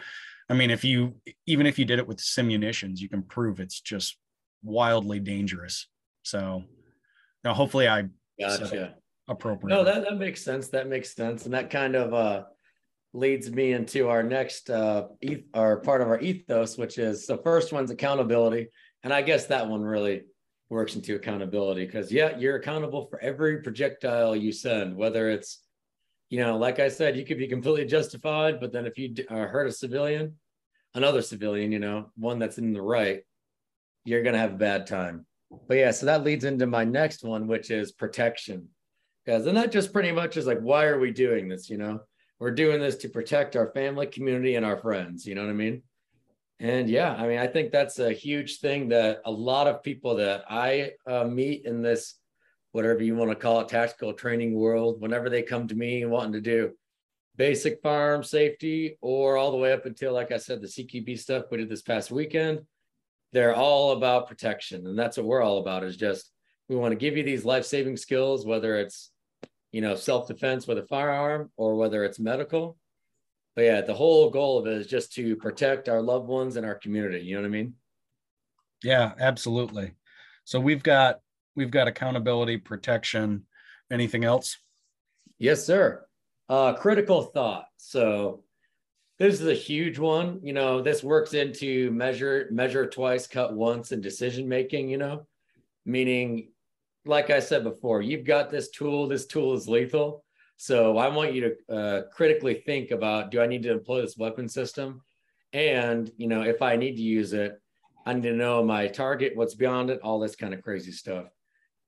i 0.50 0.54
mean 0.54 0.72
if 0.72 0.84
you 0.84 1.16
even 1.46 1.66
if 1.66 1.78
you 1.78 1.86
did 1.86 2.00
it 2.00 2.08
with 2.08 2.18
simunitions 2.18 3.00
you 3.00 3.10
can 3.10 3.22
prove 3.22 3.60
it's 3.60 3.82
just 3.82 4.18
wildly 4.64 5.20
dangerous. 5.20 5.88
So 6.24 6.64
now 7.44 7.54
hopefully 7.54 7.88
i 7.88 8.04
gotcha. 8.40 8.96
appropriate 9.28 9.76
no 9.76 9.84
that, 9.84 10.04
that 10.04 10.18
makes 10.18 10.44
sense. 10.44 10.70
That 10.70 10.88
makes 10.88 11.16
sense. 11.16 11.46
And 11.46 11.54
that 11.54 11.70
kind 11.70 11.96
of 11.96 12.14
uh 12.14 12.44
leads 13.14 13.52
me 13.52 13.74
into 13.74 14.08
our 14.08 14.24
next 14.24 14.70
uh 14.70 15.08
eth- 15.22 15.46
our 15.54 15.78
part 15.78 16.02
of 16.02 16.08
our 16.08 16.20
ethos 16.20 16.78
which 16.78 16.98
is 16.98 17.26
the 17.26 17.38
first 17.38 17.74
one's 17.74 17.92
accountability. 17.92 18.68
And 19.04 19.12
i 19.12 19.22
guess 19.22 19.48
that 19.48 19.68
one 19.68 19.82
really 19.82 20.24
works 20.70 20.96
into 20.96 21.16
accountability 21.16 21.86
because 21.86 22.12
yeah 22.12 22.38
you're 22.38 22.56
accountable 22.56 23.08
for 23.08 23.20
every 23.20 23.62
projectile 23.62 24.36
you 24.36 24.54
send 24.54 24.96
whether 24.96 25.30
it's 25.30 25.60
you 26.32 26.40
know, 26.40 26.58
like 26.58 26.80
I 26.80 26.88
said, 26.88 27.18
you 27.18 27.26
could 27.26 27.38
be 27.38 27.48
completely 27.48 27.86
justified, 27.86 28.62
but 28.62 28.72
then 28.72 28.86
if 28.86 28.98
you 28.98 29.14
uh, 29.30 29.48
hurt 29.48 29.68
a 29.68 29.72
civilian, 29.72 30.38
another 30.96 31.22
civilian, 31.22 31.74
you 31.74 31.80
know, 31.80 32.10
one 32.16 32.40
that's 32.40 32.58
in 32.58 32.72
the 32.72 32.82
right, 32.82 33.24
you're 34.06 34.24
going 34.24 34.34
to 34.34 34.40
have 34.40 34.54
a 34.54 34.58
bad 34.58 34.88
time. 34.88 35.26
But 35.68 35.78
yeah, 35.78 35.92
so 35.92 36.06
that 36.06 36.24
leads 36.24 36.46
into 36.46 36.66
my 36.66 36.86
next 36.86 37.24
one, 37.24 37.48
which 37.48 37.72
is 37.72 37.92
protection. 37.92 38.70
Because, 39.26 39.46
and 39.46 39.58
that 39.58 39.72
just 39.72 39.94
pretty 39.94 40.12
much 40.12 40.38
is 40.38 40.48
like, 40.48 40.60
why 40.60 40.86
are 40.86 41.00
we 41.00 41.12
doing 41.12 41.48
this? 41.48 41.70
You 41.70 41.78
know, 41.78 42.00
we're 42.40 42.52
doing 42.52 42.80
this 42.80 42.96
to 42.98 43.10
protect 43.10 43.56
our 43.56 43.72
family, 43.72 44.08
community, 44.08 44.56
and 44.56 44.66
our 44.66 44.78
friends. 44.78 45.26
You 45.26 45.36
know 45.36 45.42
what 45.42 45.52
I 45.52 45.54
mean? 45.54 45.84
And 46.60 46.90
yeah, 46.90 47.14
I 47.14 47.28
mean, 47.28 47.40
I 47.40 47.48
think 47.48 47.72
that's 47.72 48.00
a 48.00 48.14
huge 48.14 48.60
thing 48.60 48.90
that 48.90 49.22
a 49.26 49.32
lot 49.32 49.68
of 49.68 49.84
people 49.84 50.16
that 50.16 50.44
I 50.48 50.92
uh, 51.08 51.24
meet 51.24 51.66
in 51.66 51.82
this, 51.82 52.16
whatever 52.72 53.04
you 53.04 53.16
want 53.16 53.32
to 53.32 53.36
call 53.36 53.62
it, 53.62 53.70
tactical 53.70 54.14
training 54.14 54.54
world, 54.54 55.02
whenever 55.02 55.30
they 55.30 55.42
come 55.42 55.68
to 55.68 55.76
me 55.76 56.06
wanting 56.06 56.34
to 56.34 56.42
do 56.42 56.72
basic 57.36 57.82
firearm 57.82 58.24
safety 58.24 58.98
or 59.02 59.38
all 59.38 59.52
the 59.52 59.58
way 59.58 59.74
up 59.74 59.86
until, 59.86 60.14
like 60.14 60.32
I 60.32 60.38
said, 60.38 60.62
the 60.62 60.68
CQB 60.68 61.18
stuff 61.18 61.46
we 61.50 61.58
did 61.58 61.70
this 61.70 61.82
past 61.82 62.12
weekend, 62.12 62.62
they're 63.34 63.56
all 63.56 63.92
about 63.92 64.28
protection. 64.28 64.88
And 64.88 64.98
that's 64.98 65.18
what 65.18 65.26
we're 65.26 65.42
all 65.42 65.60
about 65.60 65.84
is 65.84 65.98
just, 65.98 66.32
we 66.68 66.76
want 66.76 66.92
to 66.92 66.98
give 66.98 67.18
you 67.18 67.24
these 67.24 67.46
life-saving 67.46 67.98
skills, 67.98 68.46
whether 68.46 68.78
it's, 68.78 69.12
you 69.72 69.82
know, 69.82 69.96
self-defense 69.96 70.68
with 70.68 70.78
a 70.78 70.88
firearm 70.88 71.50
or 71.58 71.76
whether 71.76 72.04
it's 72.04 72.20
medical 72.20 72.78
but 73.56 73.64
yeah, 73.64 73.82
the 73.82 73.94
whole 73.94 74.30
goal 74.30 74.58
of 74.58 74.68
it 74.68 74.74
is 74.74 74.88
just 74.88 75.14
to 75.14 75.36
protect 75.36 75.90
our 75.90 76.02
loved 76.02 76.28
ones 76.28 76.56
and 76.56 76.66
our 76.66 76.76
community. 76.76 77.26
You 77.26 77.36
know 77.36 77.42
what 77.42 77.48
I 77.48 77.52
mean? 77.52 77.74
Yeah, 78.84 79.12
absolutely. 79.20 79.94
So 80.46 80.60
we've 80.60 80.84
got 80.84 81.20
we've 81.56 81.72
got 81.72 81.88
accountability, 81.88 82.58
protection. 82.58 83.46
Anything 83.92 84.24
else? 84.24 84.58
Yes, 85.38 85.66
sir. 85.66 86.06
Uh, 86.48 86.74
critical 86.74 87.24
thought. 87.24 87.66
So 87.76 88.44
this 89.22 89.40
is 89.42 89.48
a 89.48 89.54
huge 89.54 90.00
one. 90.00 90.40
You 90.44 90.54
know, 90.54 90.82
this 90.82 91.04
works 91.04 91.34
into 91.34 91.92
measure 91.92 92.48
measure 92.52 92.88
twice, 92.88 93.28
cut 93.28 93.54
once, 93.54 93.92
and 93.92 94.02
decision 94.02 94.48
making. 94.48 94.90
You 94.90 94.98
know, 94.98 95.28
meaning, 95.86 96.50
like 97.06 97.30
I 97.30 97.40
said 97.40 97.64
before, 97.64 98.02
you've 98.02 98.26
got 98.26 98.50
this 98.50 98.70
tool. 98.70 99.08
This 99.08 99.28
tool 99.28 99.54
is 99.54 99.68
lethal 99.68 100.24
so 100.62 101.00
I 101.00 101.08
want 101.08 101.34
you 101.34 101.42
to 101.42 101.76
uh, 101.76 102.02
critically 102.14 102.54
think 102.54 102.92
about, 102.92 103.32
do 103.32 103.42
I 103.42 103.48
need 103.48 103.64
to 103.64 103.72
employ 103.72 104.00
this 104.04 104.16
weapon 104.16 104.48
system? 104.48 105.02
And, 105.54 106.12
you 106.18 106.28
know, 106.28 106.44
if 106.44 106.62
I 106.62 106.76
need 106.76 106.98
to 106.98 107.02
use 107.02 107.34
it, 107.34 107.60
I 108.06 108.14
need 108.14 108.30
to 108.30 108.34
know 108.34 108.64
my 108.64 108.86
target, 108.86 109.36
what's 109.36 109.56
beyond 109.56 109.90
it, 109.90 110.02
all 110.04 110.20
this 110.20 110.36
kind 110.36 110.54
of 110.54 110.62
crazy 110.62 110.92
stuff. 110.92 111.26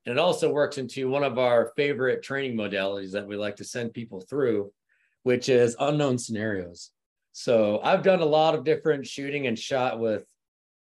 And 0.07 0.13
it 0.13 0.17
also 0.17 0.51
works 0.51 0.79
into 0.79 1.07
one 1.07 1.23
of 1.23 1.37
our 1.37 1.71
favorite 1.75 2.23
training 2.23 2.57
modalities 2.57 3.11
that 3.11 3.27
we 3.27 3.35
like 3.35 3.57
to 3.57 3.63
send 3.63 3.93
people 3.93 4.21
through, 4.21 4.71
which 5.21 5.49
is 5.49 5.75
unknown 5.79 6.17
scenarios. 6.17 6.89
So 7.33 7.81
I've 7.83 8.03
done 8.03 8.21
a 8.21 8.25
lot 8.25 8.55
of 8.55 8.63
different 8.63 9.05
shooting 9.05 9.47
and 9.47 9.59
shot 9.59 9.99
with 9.99 10.23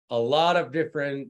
a 0.09 0.19
lot 0.19 0.55
of 0.55 0.71
different 0.71 1.29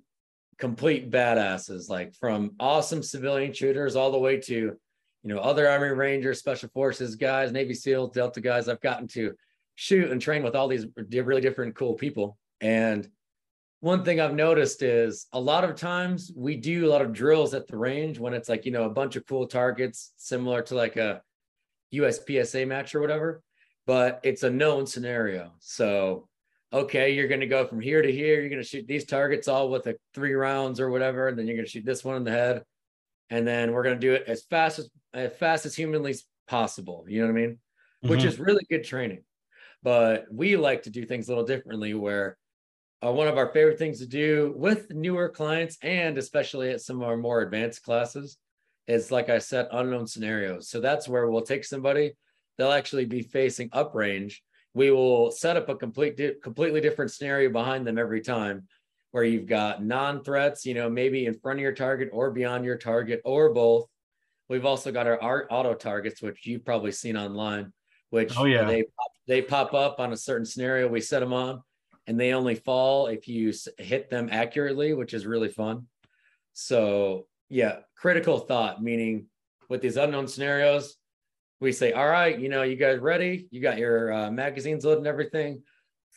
complete 0.58 1.10
badasses, 1.10 1.89
like 1.89 2.13
from 2.15 2.56
awesome 2.60 3.02
civilian 3.02 3.54
shooters 3.54 3.96
all 3.96 4.12
the 4.12 4.20
way 4.20 4.38
to 4.41 4.78
you 5.26 5.34
know, 5.34 5.39
other 5.39 5.68
Army 5.68 5.88
Rangers, 5.88 6.38
Special 6.38 6.70
Forces 6.70 7.15
guys, 7.15 7.52
Navy 7.52 7.74
SEALs, 7.74 8.12
Delta 8.12 8.39
guys, 8.39 8.70
I've 8.70 8.80
gotten 8.80 9.08
to 9.10 9.34
shoot 9.74 10.12
and 10.12 10.22
train 10.22 10.44
with 10.44 10.56
all 10.56 10.68
these 10.68 10.86
really 10.96 11.41
different 11.41 11.76
cool 11.76 11.96
people. 11.96 12.38
And 12.62 13.10
one 13.80 14.04
thing 14.04 14.20
I've 14.20 14.36
noticed 14.36 14.84
is 14.84 15.26
a 15.34 15.39
lot 15.39 15.63
of 15.63 15.76
times 15.76 16.32
we 16.36 16.58
do 16.58 16.86
a 16.86 16.91
lot 16.91 17.02
of 17.02 17.12
drills 17.12 17.56
at 17.56 17.65
the 17.65 17.76
range 17.76 18.20
when 18.20 18.36
it's 18.36 18.48
like, 18.48 18.65
you 18.65 18.72
know, 18.72 18.84
a 18.84 18.89
bunch 18.89 19.15
of 19.15 19.26
cool 19.26 19.48
targets 19.48 20.13
similar 20.15 20.62
to 20.62 20.76
like 20.76 20.96
a 20.96 21.24
USPSA 21.91 22.68
match 22.68 22.94
or 22.94 23.02
whatever, 23.02 23.41
but 23.86 24.19
it's 24.24 24.43
a 24.43 24.50
known 24.50 24.86
scenario. 24.86 25.52
So, 25.60 26.28
okay, 26.74 27.13
you're 27.13 27.28
going 27.28 27.41
to 27.41 27.48
go 27.48 27.65
from 27.65 27.80
here 27.80 28.02
to 28.02 28.12
here. 28.12 28.39
You're 28.39 28.50
going 28.50 28.62
to 28.62 28.67
shoot 28.67 28.88
these 28.88 29.06
targets 29.06 29.48
all 29.48 29.69
with 29.69 29.88
a 29.88 29.95
three 30.13 30.34
rounds 30.34 30.80
or 30.80 30.89
whatever. 30.89 31.28
And 31.28 31.38
then 31.38 31.48
you're 31.48 31.56
going 31.56 31.65
to 31.65 31.71
shoot 31.71 31.86
this 31.86 32.04
one 32.04 32.17
in 32.17 32.24
the 32.24 32.32
head 32.32 32.63
and 33.30 33.48
then 33.48 33.71
we're 33.71 33.84
going 33.84 33.95
to 33.95 34.08
do 34.08 34.13
it 34.13 34.24
as 34.28 34.43
fast 34.43 34.80
as 34.80 34.89
as 35.13 35.36
fast 35.38 35.65
as 35.65 35.76
humanly 35.76 36.15
possible 36.48 37.06
you 37.08 37.21
know 37.21 37.28
what 37.28 37.38
i 37.38 37.41
mean 37.41 37.52
mm-hmm. 37.52 38.10
which 38.10 38.24
is 38.24 38.39
really 38.39 38.65
good 38.69 38.84
training 38.84 39.24
but 39.84 40.26
we 40.32 40.58
like 40.58 40.84
to 40.84 40.89
do 40.89 41.06
things 41.06 41.28
a 41.28 41.32
little 41.32 41.45
differently 41.45 41.93
where 41.93 42.38
uh, 43.06 43.12
one 43.12 43.28
of 43.28 43.38
our 43.38 43.52
favorite 43.52 43.78
things 43.78 44.00
to 44.00 44.08
do 44.08 44.54
with 44.56 44.91
newer 44.91 45.30
clients 45.30 45.78
and 45.82 46.17
especially 46.17 46.71
at 46.71 46.82
some 46.82 47.02
of 47.02 47.08
our 47.08 47.17
more 47.17 47.41
advanced 47.41 47.84
classes 47.84 48.38
is 48.88 49.12
like 49.12 49.30
i 49.30 49.39
said 49.39 49.67
unknown 49.71 50.06
scenarios 50.06 50.69
so 50.69 50.80
that's 50.80 51.08
where 51.08 51.30
we'll 51.30 51.41
take 51.41 51.65
somebody 51.65 52.13
they'll 52.58 52.72
actually 52.72 53.06
be 53.06 53.22
facing 53.22 53.70
uprange 53.70 54.38
we 54.76 54.91
will 54.91 55.32
set 55.32 55.56
up 55.56 55.70
a 55.70 55.76
complete 55.76 56.20
completely 56.44 56.82
different 56.82 57.10
scenario 57.10 57.50
behind 57.50 57.88
them 57.88 57.98
every 57.98 58.22
time 58.22 58.68
where 59.12 59.24
you've 59.24 59.48
got 59.48 59.82
non-threats, 59.82 60.65
you 60.65 60.74
know, 60.74 60.89
maybe 60.89 61.26
in 61.26 61.34
front 61.39 61.58
of 61.58 61.63
your 61.63 61.72
target 61.72 62.10
or 62.12 62.30
beyond 62.30 62.65
your 62.65 62.78
target 62.78 63.22
or 63.24 63.54
both. 63.54 63.88
We've 64.50 64.65
also 64.65 64.91
got 64.91 65.08
our 65.08 65.20
art 65.22 65.48
auto 65.50 65.74
targets, 65.74 66.22
which 66.22 66.46
you've 66.46 66.65
probably 66.65 66.91
seen 66.91 67.15
online, 67.15 67.72
which 68.10 68.38
oh, 68.38 68.44
yeah. 68.44 68.65
they 68.65 68.84
they 69.28 69.41
pop 69.41 69.74
up 69.74 70.02
on 70.02 70.12
a 70.12 70.18
certain 70.18 70.46
scenario. 70.46 70.89
We 70.89 71.00
set 71.00 71.22
them 71.22 71.32
on, 71.32 71.63
and 72.06 72.20
they 72.20 72.34
only 72.34 72.56
fall 72.56 73.08
if 73.08 73.30
you 73.30 73.54
hit 73.78 74.10
them 74.10 74.28
accurately, 74.30 74.94
which 74.94 75.13
is 75.13 75.26
really 75.26 75.50
fun. 75.50 75.88
So 76.52 77.28
yeah, 77.48 77.78
critical 77.96 78.39
thought, 78.39 78.84
meaning 78.84 79.28
with 79.70 79.82
these 79.82 79.96
unknown 79.96 80.28
scenarios, 80.28 80.98
we 81.60 81.72
say, 81.72 81.94
all 81.94 82.08
right, 82.08 82.38
you 82.38 82.50
know, 82.50 82.63
you 82.63 82.76
guys 82.76 83.00
ready? 83.00 83.48
You 83.52 83.62
got 83.62 83.78
your 83.78 84.12
uh, 84.12 84.32
magazines 84.32 84.86
loaded 84.86 85.00
and 85.00 85.08
everything 85.08 85.63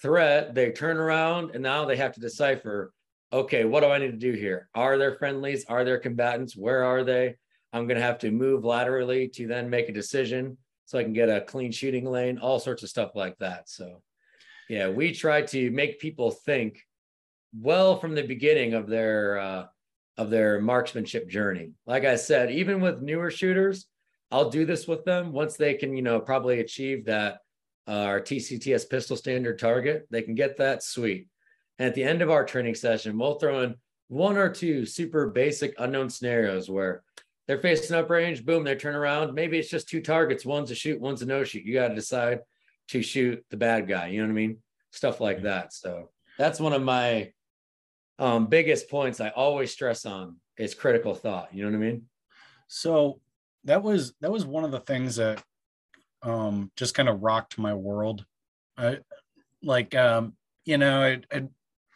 threat, 0.01 0.55
they 0.55 0.71
turn 0.71 0.97
around 0.97 1.51
and 1.55 1.63
now 1.63 1.85
they 1.85 1.97
have 1.97 2.15
to 2.15 2.21
decipher 2.21 2.93
okay, 3.31 3.67
what 3.67 3.81
do 3.81 3.89
I 3.89 3.99
need 3.99 4.11
to 4.11 4.17
do 4.17 4.33
here? 4.33 4.71
Are 4.75 4.97
there 4.97 5.17
friendlies? 5.17 5.67
Are 5.67 5.85
there 5.85 5.99
combatants? 5.99 6.57
Where 6.57 6.83
are 6.83 7.05
they? 7.05 7.37
I'm 7.75 7.87
going 7.87 7.99
to 7.99 8.03
have 8.03 8.19
to 8.21 8.31
move 8.31 8.65
laterally 8.65 9.29
to 9.35 9.47
then 9.47 9.69
make 9.69 9.91
a 9.91 9.93
decision 9.93 10.57
so 10.87 10.99
I 10.99 11.05
can 11.05 11.13
get 11.13 11.29
a 11.29 11.43
clean 11.43 11.71
shooting 11.71 12.07
lane, 12.07 12.39
all 12.39 12.59
sorts 12.59 12.83
of 12.83 12.89
stuff 12.89 13.11
like 13.15 13.37
that. 13.39 13.69
So, 13.69 14.01
yeah, 14.71 14.89
we 14.89 15.13
try 15.13 15.43
to 15.43 15.71
make 15.71 16.01
people 16.01 16.31
think 16.31 16.81
well 17.55 17.99
from 17.99 18.15
the 18.15 18.23
beginning 18.23 18.73
of 18.73 18.87
their 18.87 19.39
uh, 19.39 19.67
of 20.17 20.31
their 20.31 20.59
marksmanship 20.59 21.29
journey. 21.29 21.73
Like 21.87 22.07
I 22.07 22.17
said, 22.17 22.51
even 22.51 22.81
with 22.81 23.03
newer 23.03 23.31
shooters, 23.31 23.87
I'll 24.31 24.51
do 24.51 24.65
this 24.65 24.87
with 24.87 25.05
them 25.05 25.33
once 25.33 25.57
they 25.57 25.75
can, 25.75 25.97
you 25.97 26.03
know, 26.03 26.21
probably 26.21 26.61
achieve 26.61 27.07
that 27.07 27.39
our 27.87 28.21
TCTS 28.21 28.89
pistol 28.91 29.17
standard 29.17 29.59
target, 29.59 30.07
they 30.11 30.23
can 30.23 30.35
get 30.35 30.59
that 30.59 30.83
sweet. 30.83 31.29
And 31.79 31.89
at 31.89 31.95
the 31.95 32.05
end 32.05 32.21
of 32.21 32.31
our 32.31 32.45
training 32.45 32.75
session, 32.75 33.19
we'll 33.19 33.39
throw 33.39 33.63
in 33.63 33.77
one 34.09 34.37
or 34.37 34.51
two 34.51 34.85
super 34.85 35.29
basic 35.29 35.75
unknown 35.79 36.11
scenarios 36.11 36.69
where 36.69 37.03
they're 37.47 37.59
facing 37.59 37.97
up 37.97 38.11
range, 38.11 38.45
boom, 38.45 38.65
they 38.65 38.75
turn 38.75 38.95
around. 38.95 39.35
Maybe 39.35 39.59
it's 39.59 39.71
just 39.71 39.89
two 39.89 40.03
targets, 40.03 40.45
one's 40.45 40.71
a 40.71 40.75
shoot, 40.75 41.01
one's 41.01 41.23
a 41.23 41.27
no 41.27 41.45
shoot. 41.45 41.65
You 41.65 41.75
got 41.75 41.89
to 41.89 41.95
decide 41.95 42.41
to 42.89 43.03
shoot 43.03 43.43
the 43.51 43.57
bad 43.57 43.89
guy. 43.89 44.09
You 44.09 44.21
know 44.21 44.27
what 44.27 44.33
I 44.33 44.35
mean? 44.35 44.59
Stuff 44.93 45.21
like 45.21 45.43
that. 45.43 45.73
So 45.73 46.11
that's 46.37 46.61
one 46.61 46.75
of 46.75 46.83
my 46.83 47.33
um, 48.19 48.47
biggest 48.47 48.91
points 48.91 49.21
I 49.21 49.29
always 49.31 49.73
stress 49.73 50.05
on 50.05 50.37
is 50.59 50.75
critical 50.75 51.15
thought. 51.15 51.55
You 51.55 51.65
know 51.65 51.71
what 51.71 51.77
I 51.77 51.91
mean? 51.91 52.03
So 52.67 53.21
that 53.69 53.83
was 53.83 54.15
that 54.21 54.33
was 54.33 54.47
one 54.47 54.65
of 54.65 54.71
the 54.71 54.81
things 54.81 55.17
that 55.17 55.43
um, 56.23 56.73
just 56.75 56.95
kind 56.95 57.09
of 57.09 57.23
rocked 57.23 57.59
my 57.59 57.75
world. 57.75 58.25
I 58.77 58.99
like, 59.63 59.95
um, 59.95 60.35
you 60.65 60.79
know, 60.79 61.03
I, 61.03 61.21
I, 61.31 61.45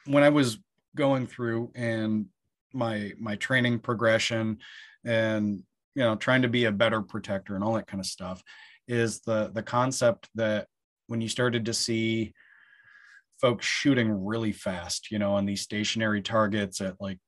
when 0.06 0.22
I 0.22 0.28
was 0.28 0.58
going 0.94 1.26
through 1.26 1.72
and 1.74 2.26
my 2.74 3.12
my 3.18 3.36
training 3.36 3.78
progression 3.78 4.58
and 5.04 5.62
you 5.94 6.02
know 6.02 6.14
trying 6.14 6.42
to 6.42 6.48
be 6.48 6.66
a 6.66 6.72
better 6.72 7.00
protector 7.00 7.54
and 7.54 7.64
all 7.64 7.74
that 7.74 7.86
kind 7.86 8.00
of 8.00 8.06
stuff 8.06 8.42
is 8.86 9.20
the 9.20 9.50
the 9.54 9.62
concept 9.62 10.28
that 10.34 10.66
when 11.06 11.20
you 11.20 11.28
started 11.28 11.66
to 11.66 11.74
see 11.74 12.32
folks 13.40 13.66
shooting 13.66 14.24
really 14.24 14.52
fast 14.52 15.10
you 15.10 15.18
know 15.18 15.34
on 15.34 15.44
these 15.44 15.60
stationary 15.60 16.22
targets 16.22 16.80
at 16.80 16.98
like 16.98 17.18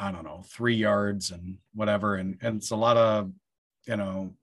i 0.00 0.10
don't 0.10 0.24
know 0.24 0.42
three 0.50 0.76
yards 0.76 1.30
and 1.30 1.58
whatever 1.74 2.16
and, 2.16 2.38
and 2.40 2.56
it's 2.56 2.70
a 2.70 2.76
lot 2.76 2.96
of 2.96 3.30
you 3.88 3.96
know 3.96 4.34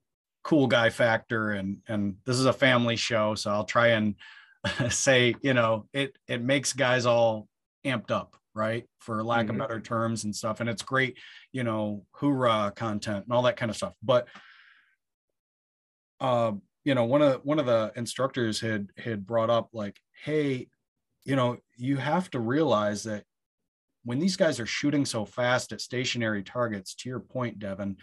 cool 0.42 0.66
guy 0.66 0.90
factor. 0.90 1.52
And 1.52 1.78
and 1.88 2.16
this 2.26 2.36
is 2.36 2.46
a 2.46 2.52
family 2.52 2.96
show 2.96 3.34
so 3.34 3.50
i'll 3.50 3.64
try 3.64 3.88
and 3.88 4.14
say 4.90 5.34
you 5.42 5.54
know 5.54 5.86
it 5.92 6.16
it 6.28 6.42
makes 6.42 6.72
guys 6.72 7.06
all 7.06 7.48
amped 7.84 8.10
up 8.10 8.36
right 8.54 8.84
for 9.00 9.22
lack 9.22 9.46
mm-hmm. 9.46 9.60
of 9.60 9.68
better 9.68 9.80
terms 9.80 10.24
and 10.24 10.34
stuff. 10.34 10.60
And 10.60 10.68
it's 10.68 10.82
great 10.82 11.16
you 11.52 11.64
know 11.64 12.04
hoorah 12.12 12.72
content 12.76 13.24
and 13.24 13.32
all 13.32 13.42
that 13.42 13.56
kind 13.56 13.70
of 13.70 13.76
stuff. 13.76 13.94
But 14.02 14.28
uh 16.20 16.52
you 16.84 16.94
know 16.94 17.04
one 17.04 17.20
of 17.20 17.40
one 17.44 17.58
of 17.58 17.66
the 17.66 17.92
instructors 17.96 18.60
had 18.60 18.88
had 18.96 19.26
brought 19.26 19.50
up 19.50 19.70
like 19.72 19.98
hey 20.24 20.68
you 21.24 21.36
know 21.36 21.58
you 21.76 21.96
have 21.96 22.30
to 22.30 22.38
realize 22.38 23.02
that 23.02 23.24
when 24.04 24.20
these 24.20 24.36
guys 24.36 24.60
are 24.60 24.66
shooting 24.66 25.04
so 25.04 25.24
fast 25.24 25.72
at 25.72 25.80
stationary 25.80 26.44
targets 26.44 26.94
to 26.94 27.08
your 27.08 27.18
point 27.18 27.58
devin 27.58 27.96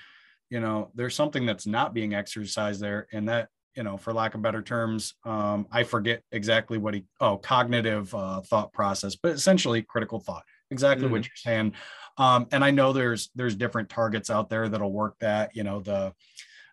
you 0.53 0.59
know 0.59 0.91
there's 0.93 1.15
something 1.15 1.47
that's 1.47 1.65
not 1.65 1.95
being 1.95 2.13
exercised 2.13 2.79
there 2.79 3.07
and 3.11 3.27
that 3.27 3.49
you 3.75 3.81
know 3.81 3.97
for 3.97 4.13
lack 4.13 4.35
of 4.35 4.41
better 4.43 4.61
terms 4.61 5.15
um, 5.25 5.65
i 5.71 5.81
forget 5.81 6.21
exactly 6.31 6.77
what 6.77 6.93
he 6.93 7.03
oh 7.19 7.37
cognitive 7.37 8.13
uh, 8.13 8.39
thought 8.41 8.71
process 8.71 9.15
but 9.15 9.31
essentially 9.31 9.81
critical 9.81 10.19
thought 10.19 10.43
exactly 10.69 11.05
mm-hmm. 11.05 11.13
what 11.13 11.23
you're 11.23 11.31
saying 11.35 11.73
um, 12.17 12.45
and 12.51 12.63
i 12.63 12.69
know 12.69 12.93
there's 12.93 13.31
there's 13.33 13.55
different 13.55 13.89
targets 13.89 14.29
out 14.29 14.47
there 14.47 14.69
that'll 14.69 14.91
work 14.91 15.15
that 15.19 15.55
you 15.55 15.63
know 15.63 15.79
the 15.79 16.13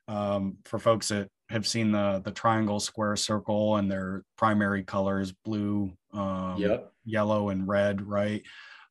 um, 0.08 0.58
for 0.66 0.78
folks 0.78 1.08
that 1.08 1.30
have 1.48 1.66
seen 1.66 1.90
the 1.90 2.20
the 2.22 2.32
triangle 2.32 2.80
square 2.80 3.16
circle 3.16 3.76
and 3.76 3.90
their 3.90 4.24
primary 4.36 4.82
colors 4.82 5.32
blue 5.44 5.90
um, 6.12 6.56
yep 6.58 6.92
yellow 7.04 7.50
and 7.50 7.66
red, 7.66 8.02
right? 8.02 8.42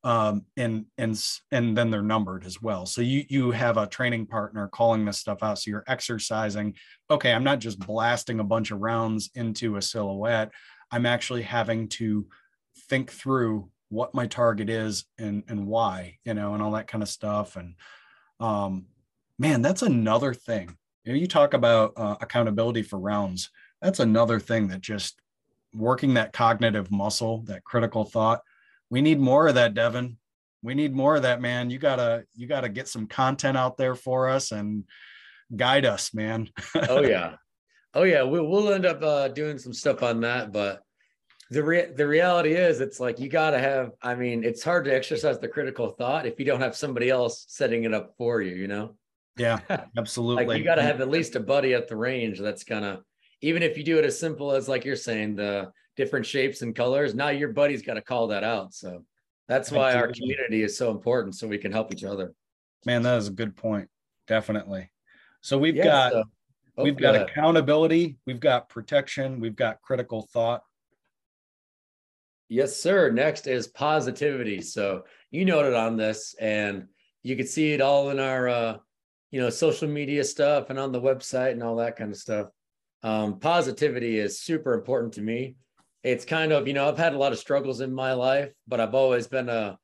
Um, 0.02 0.46
and 0.56 0.86
and 0.96 1.22
and 1.52 1.76
then 1.76 1.90
they're 1.90 2.02
numbered 2.02 2.46
as 2.46 2.62
well. 2.62 2.86
So 2.86 3.02
you 3.02 3.24
you 3.28 3.50
have 3.50 3.76
a 3.76 3.86
training 3.86 4.26
partner 4.26 4.68
calling 4.68 5.04
this 5.04 5.18
stuff 5.18 5.42
out. 5.42 5.58
So 5.58 5.70
you're 5.70 5.84
exercising. 5.86 6.74
Okay, 7.10 7.32
I'm 7.32 7.44
not 7.44 7.58
just 7.58 7.78
blasting 7.78 8.40
a 8.40 8.44
bunch 8.44 8.70
of 8.70 8.80
rounds 8.80 9.30
into 9.34 9.76
a 9.76 9.82
silhouette. 9.82 10.52
I'm 10.90 11.04
actually 11.04 11.42
having 11.42 11.88
to 11.88 12.26
think 12.88 13.10
through 13.10 13.70
what 13.90 14.14
my 14.14 14.26
target 14.26 14.70
is 14.70 15.04
and 15.18 15.42
and 15.48 15.66
why, 15.66 16.18
you 16.24 16.32
know, 16.32 16.54
and 16.54 16.62
all 16.62 16.72
that 16.72 16.86
kind 16.86 17.02
of 17.02 17.08
stuff. 17.08 17.56
And 17.56 17.74
um, 18.38 18.86
man, 19.38 19.62
that's 19.62 19.82
another 19.82 20.32
thing. 20.32 20.76
You, 21.04 21.12
know, 21.12 21.18
you 21.18 21.26
talk 21.26 21.54
about 21.54 21.92
uh, 21.96 22.16
accountability 22.20 22.82
for 22.82 22.98
rounds. 22.98 23.50
That's 23.82 24.00
another 24.00 24.38
thing 24.38 24.68
that 24.68 24.80
just 24.80 25.20
working 25.74 26.14
that 26.14 26.32
cognitive 26.32 26.90
muscle, 26.90 27.42
that 27.42 27.64
critical 27.64 28.04
thought. 28.04 28.40
We 28.90 29.00
need 29.00 29.20
more 29.20 29.48
of 29.48 29.54
that, 29.54 29.74
Devin. 29.74 30.18
We 30.62 30.74
need 30.74 30.94
more 30.94 31.16
of 31.16 31.22
that, 31.22 31.40
man. 31.40 31.70
You 31.70 31.78
gotta 31.78 32.24
you 32.34 32.46
gotta 32.46 32.68
get 32.68 32.88
some 32.88 33.06
content 33.06 33.56
out 33.56 33.76
there 33.76 33.94
for 33.94 34.28
us 34.28 34.52
and 34.52 34.84
guide 35.54 35.86
us, 35.86 36.12
man. 36.12 36.48
oh 36.88 37.02
yeah, 37.06 37.36
oh 37.94 38.02
yeah. 38.02 38.22
We'll 38.22 38.46
we'll 38.46 38.72
end 38.72 38.86
up 38.86 39.02
uh, 39.02 39.28
doing 39.28 39.58
some 39.58 39.72
stuff 39.72 40.02
on 40.02 40.20
that, 40.20 40.52
but 40.52 40.82
the 41.50 41.62
re- 41.62 41.92
the 41.94 42.06
reality 42.06 42.52
is 42.52 42.80
it's 42.80 43.00
like 43.00 43.18
you 43.18 43.28
got 43.28 43.50
to 43.50 43.58
have 43.58 43.90
i 44.02 44.14
mean 44.14 44.44
it's 44.44 44.62
hard 44.62 44.84
to 44.84 44.94
exercise 44.94 45.38
the 45.38 45.48
critical 45.48 45.88
thought 45.88 46.26
if 46.26 46.38
you 46.38 46.46
don't 46.46 46.60
have 46.60 46.76
somebody 46.76 47.10
else 47.10 47.44
setting 47.48 47.84
it 47.84 47.92
up 47.92 48.14
for 48.16 48.40
you 48.40 48.54
you 48.54 48.68
know 48.68 48.94
yeah 49.36 49.58
absolutely 49.96 50.46
like 50.46 50.58
you 50.58 50.64
got 50.64 50.76
to 50.76 50.82
have 50.82 51.00
at 51.00 51.10
least 51.10 51.36
a 51.36 51.40
buddy 51.40 51.74
at 51.74 51.88
the 51.88 51.96
range 51.96 52.38
that's 52.38 52.64
gonna 52.64 53.00
even 53.42 53.62
if 53.62 53.76
you 53.76 53.84
do 53.84 53.98
it 53.98 54.04
as 54.04 54.18
simple 54.18 54.52
as 54.52 54.68
like 54.68 54.84
you're 54.84 54.96
saying 54.96 55.34
the 55.34 55.70
different 55.96 56.24
shapes 56.24 56.62
and 56.62 56.74
colors 56.74 57.14
now 57.14 57.28
your 57.28 57.48
buddy's 57.48 57.82
got 57.82 57.94
to 57.94 58.02
call 58.02 58.28
that 58.28 58.44
out 58.44 58.72
so 58.72 59.04
that's 59.48 59.70
why 59.70 59.94
our 59.94 60.12
community 60.12 60.62
is 60.62 60.76
so 60.76 60.90
important 60.90 61.34
so 61.34 61.46
we 61.46 61.58
can 61.58 61.72
help 61.72 61.92
each 61.92 62.04
other 62.04 62.32
man 62.86 63.02
that 63.02 63.18
is 63.18 63.28
a 63.28 63.32
good 63.32 63.56
point 63.56 63.88
definitely 64.26 64.90
so 65.40 65.58
we've 65.58 65.76
yeah, 65.76 65.84
got 65.84 66.12
so, 66.12 66.24
oh, 66.78 66.84
we've 66.84 66.96
got 66.96 67.14
accountability 67.16 68.16
we've 68.26 68.40
got 68.40 68.68
protection 68.68 69.40
we've 69.40 69.56
got 69.56 69.80
critical 69.82 70.28
thought 70.32 70.62
Yes, 72.52 72.76
sir. 72.76 73.12
Next 73.12 73.46
is 73.46 73.68
positivity. 73.68 74.60
So 74.60 75.04
you 75.30 75.44
noted 75.44 75.72
on 75.72 75.96
this, 75.96 76.34
and 76.40 76.88
you 77.22 77.36
could 77.36 77.48
see 77.48 77.72
it 77.72 77.80
all 77.80 78.10
in 78.10 78.18
our, 78.18 78.48
uh, 78.48 78.76
you 79.30 79.40
know, 79.40 79.50
social 79.50 79.88
media 79.88 80.24
stuff 80.24 80.68
and 80.68 80.76
on 80.76 80.90
the 80.90 81.00
website 81.00 81.52
and 81.52 81.62
all 81.62 81.76
that 81.76 81.94
kind 81.94 82.10
of 82.10 82.18
stuff. 82.18 82.48
Um, 83.04 83.38
positivity 83.38 84.18
is 84.18 84.40
super 84.40 84.74
important 84.74 85.12
to 85.14 85.22
me. 85.22 85.54
It's 86.02 86.24
kind 86.24 86.52
of, 86.52 86.66
you 86.66 86.74
know, 86.74 86.88
I've 86.88 86.98
had 86.98 87.14
a 87.14 87.18
lot 87.18 87.32
of 87.32 87.38
struggles 87.38 87.80
in 87.80 87.92
my 87.92 88.14
life, 88.14 88.52
but 88.66 88.80
I've 88.80 88.94
always 88.94 89.26
been 89.26 89.48
a 89.48 89.78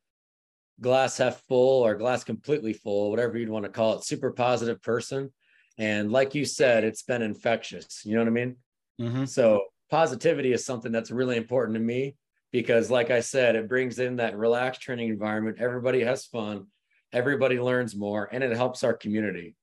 glass 0.81 1.19
half 1.19 1.43
full 1.43 1.85
or 1.85 1.95
glass 1.95 2.25
completely 2.25 2.73
full, 2.73 3.11
whatever 3.11 3.37
you'd 3.37 3.51
want 3.51 3.65
to 3.65 3.71
call 3.71 3.95
it, 3.95 4.05
super 4.05 4.31
positive 4.31 4.83
person. 4.83 5.33
And 5.79 6.11
like 6.11 6.35
you 6.35 6.45
said, 6.45 6.85
it's 6.85 7.03
been 7.03 7.23
infectious. 7.23 8.03
You 8.05 8.15
know 8.15 8.21
what 8.21 8.29
I 8.29 8.31
mean? 8.31 8.57
Mm-hmm. 9.01 9.25
So 9.27 9.65
positivity 9.91 10.53
is 10.53 10.65
something 10.65 10.93
that's 10.93 11.11
really 11.11 11.37
important 11.37 11.75
to 11.75 11.81
me 11.81 12.17
because 12.51 12.91
like 12.91 13.11
I 13.11 13.21
said, 13.21 13.57
it 13.57 13.69
brings 13.69 13.99
in 13.99 14.17
that 14.17 14.37
relaxed 14.37 14.81
training 14.81 15.11
environment. 15.11 15.59
Everybody 15.61 16.03
has 16.03 16.25
fun, 16.25 16.67
everybody 17.13 17.61
learns 17.61 17.95
more, 17.95 18.29
and 18.33 18.43
it 18.43 18.57
helps 18.57 18.85
our 18.85 18.95
community. 18.95 19.55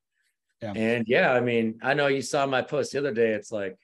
Yeah. 0.61 0.73
And 0.75 1.05
yeah, 1.07 1.33
I 1.33 1.39
mean, 1.41 1.79
I 1.81 1.93
know 1.93 2.07
you 2.07 2.21
saw 2.21 2.45
my 2.45 2.61
post 2.61 2.91
the 2.91 2.99
other 2.99 3.13
day. 3.13 3.31
It's 3.33 3.51
like 3.51 3.77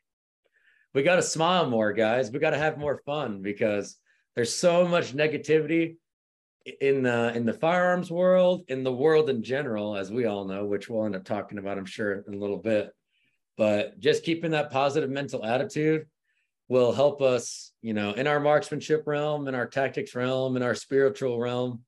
we 0.93 1.03
got 1.03 1.15
to 1.15 1.21
smile 1.21 1.69
more, 1.69 1.93
guys. 1.93 2.31
We 2.31 2.39
got 2.39 2.51
to 2.51 2.57
have 2.57 2.77
more 2.77 3.01
fun 3.05 3.41
because 3.41 3.97
there's 4.35 4.53
so 4.53 4.87
much 4.87 5.15
negativity 5.15 5.97
in 6.81 7.03
the 7.03 7.33
in 7.35 7.45
the 7.45 7.53
firearms 7.53 8.11
world, 8.11 8.63
in 8.67 8.83
the 8.83 8.91
world 8.91 9.29
in 9.29 9.43
general, 9.43 9.95
as 9.95 10.11
we 10.11 10.25
all 10.25 10.45
know, 10.45 10.65
which 10.65 10.89
we'll 10.89 11.05
end 11.05 11.15
up 11.15 11.25
talking 11.25 11.57
about, 11.57 11.77
I'm 11.77 11.85
sure, 11.85 12.23
in 12.27 12.33
a 12.33 12.37
little 12.37 12.57
bit. 12.57 12.91
But 13.57 13.99
just 13.99 14.23
keeping 14.23 14.51
that 14.51 14.71
positive 14.71 15.09
mental 15.09 15.45
attitude 15.45 16.05
will 16.69 16.93
help 16.93 17.21
us, 17.21 17.73
you 17.81 17.93
know, 17.93 18.11
in 18.11 18.27
our 18.27 18.39
marksmanship 18.39 19.03
realm, 19.05 19.47
in 19.47 19.55
our 19.55 19.67
tactics 19.67 20.15
realm, 20.15 20.55
in 20.55 20.63
our 20.63 20.75
spiritual 20.75 21.39
realm, 21.39 21.81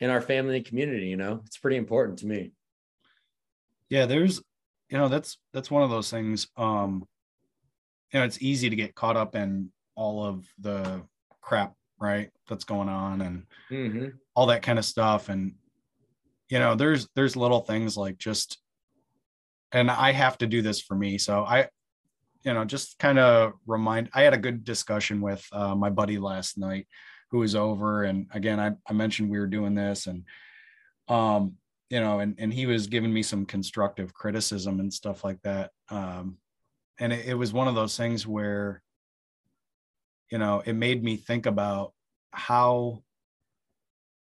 in 0.00 0.10
our 0.10 0.20
family 0.20 0.56
and 0.56 0.66
community, 0.66 1.06
you 1.06 1.16
know, 1.16 1.42
it's 1.46 1.58
pretty 1.58 1.76
important 1.76 2.18
to 2.18 2.26
me. 2.26 2.52
Yeah, 3.88 4.06
there's, 4.06 4.42
you 4.88 4.98
know, 4.98 5.08
that's 5.08 5.38
that's 5.52 5.70
one 5.70 5.82
of 5.82 5.90
those 5.90 6.10
things. 6.10 6.48
Um, 6.56 7.06
you 8.12 8.20
know, 8.20 8.26
it's 8.26 8.42
easy 8.42 8.70
to 8.70 8.76
get 8.76 8.94
caught 8.94 9.16
up 9.16 9.34
in 9.34 9.70
all 9.94 10.24
of 10.24 10.46
the 10.58 11.02
crap, 11.40 11.74
right? 12.00 12.30
That's 12.48 12.64
going 12.64 12.88
on 12.88 13.20
and 13.20 13.46
mm-hmm. 13.70 14.06
all 14.34 14.46
that 14.46 14.62
kind 14.62 14.78
of 14.78 14.84
stuff. 14.84 15.28
And 15.28 15.54
you 16.48 16.58
know, 16.58 16.74
there's 16.74 17.08
there's 17.14 17.36
little 17.36 17.60
things 17.60 17.96
like 17.96 18.18
just 18.18 18.58
and 19.72 19.90
I 19.90 20.12
have 20.12 20.38
to 20.38 20.46
do 20.46 20.62
this 20.62 20.80
for 20.80 20.94
me. 20.94 21.18
So 21.18 21.44
I 21.44 21.68
you 22.42 22.54
know, 22.54 22.64
just 22.64 22.98
kind 22.98 23.18
of 23.18 23.52
remind. 23.66 24.08
I 24.14 24.22
had 24.22 24.34
a 24.34 24.38
good 24.38 24.64
discussion 24.64 25.20
with 25.20 25.46
uh, 25.52 25.74
my 25.74 25.90
buddy 25.90 26.18
last 26.18 26.56
night, 26.56 26.86
who 27.30 27.38
was 27.38 27.54
over, 27.54 28.04
and 28.04 28.26
again, 28.32 28.58
I, 28.58 28.72
I 28.88 28.92
mentioned 28.92 29.30
we 29.30 29.38
were 29.38 29.46
doing 29.46 29.74
this, 29.74 30.06
and 30.06 30.24
um, 31.08 31.54
you 31.90 32.00
know, 32.00 32.20
and 32.20 32.36
and 32.38 32.52
he 32.52 32.66
was 32.66 32.86
giving 32.86 33.12
me 33.12 33.22
some 33.22 33.44
constructive 33.44 34.14
criticism 34.14 34.80
and 34.80 34.92
stuff 34.92 35.22
like 35.22 35.40
that. 35.42 35.70
Um, 35.90 36.38
and 37.00 37.12
it, 37.12 37.26
it 37.26 37.34
was 37.34 37.52
one 37.52 37.66
of 37.66 37.74
those 37.74 37.96
things 37.96 38.26
where, 38.26 38.82
you 40.30 40.38
know, 40.38 40.62
it 40.64 40.74
made 40.74 41.02
me 41.02 41.16
think 41.16 41.46
about 41.46 41.92
how 42.30 43.02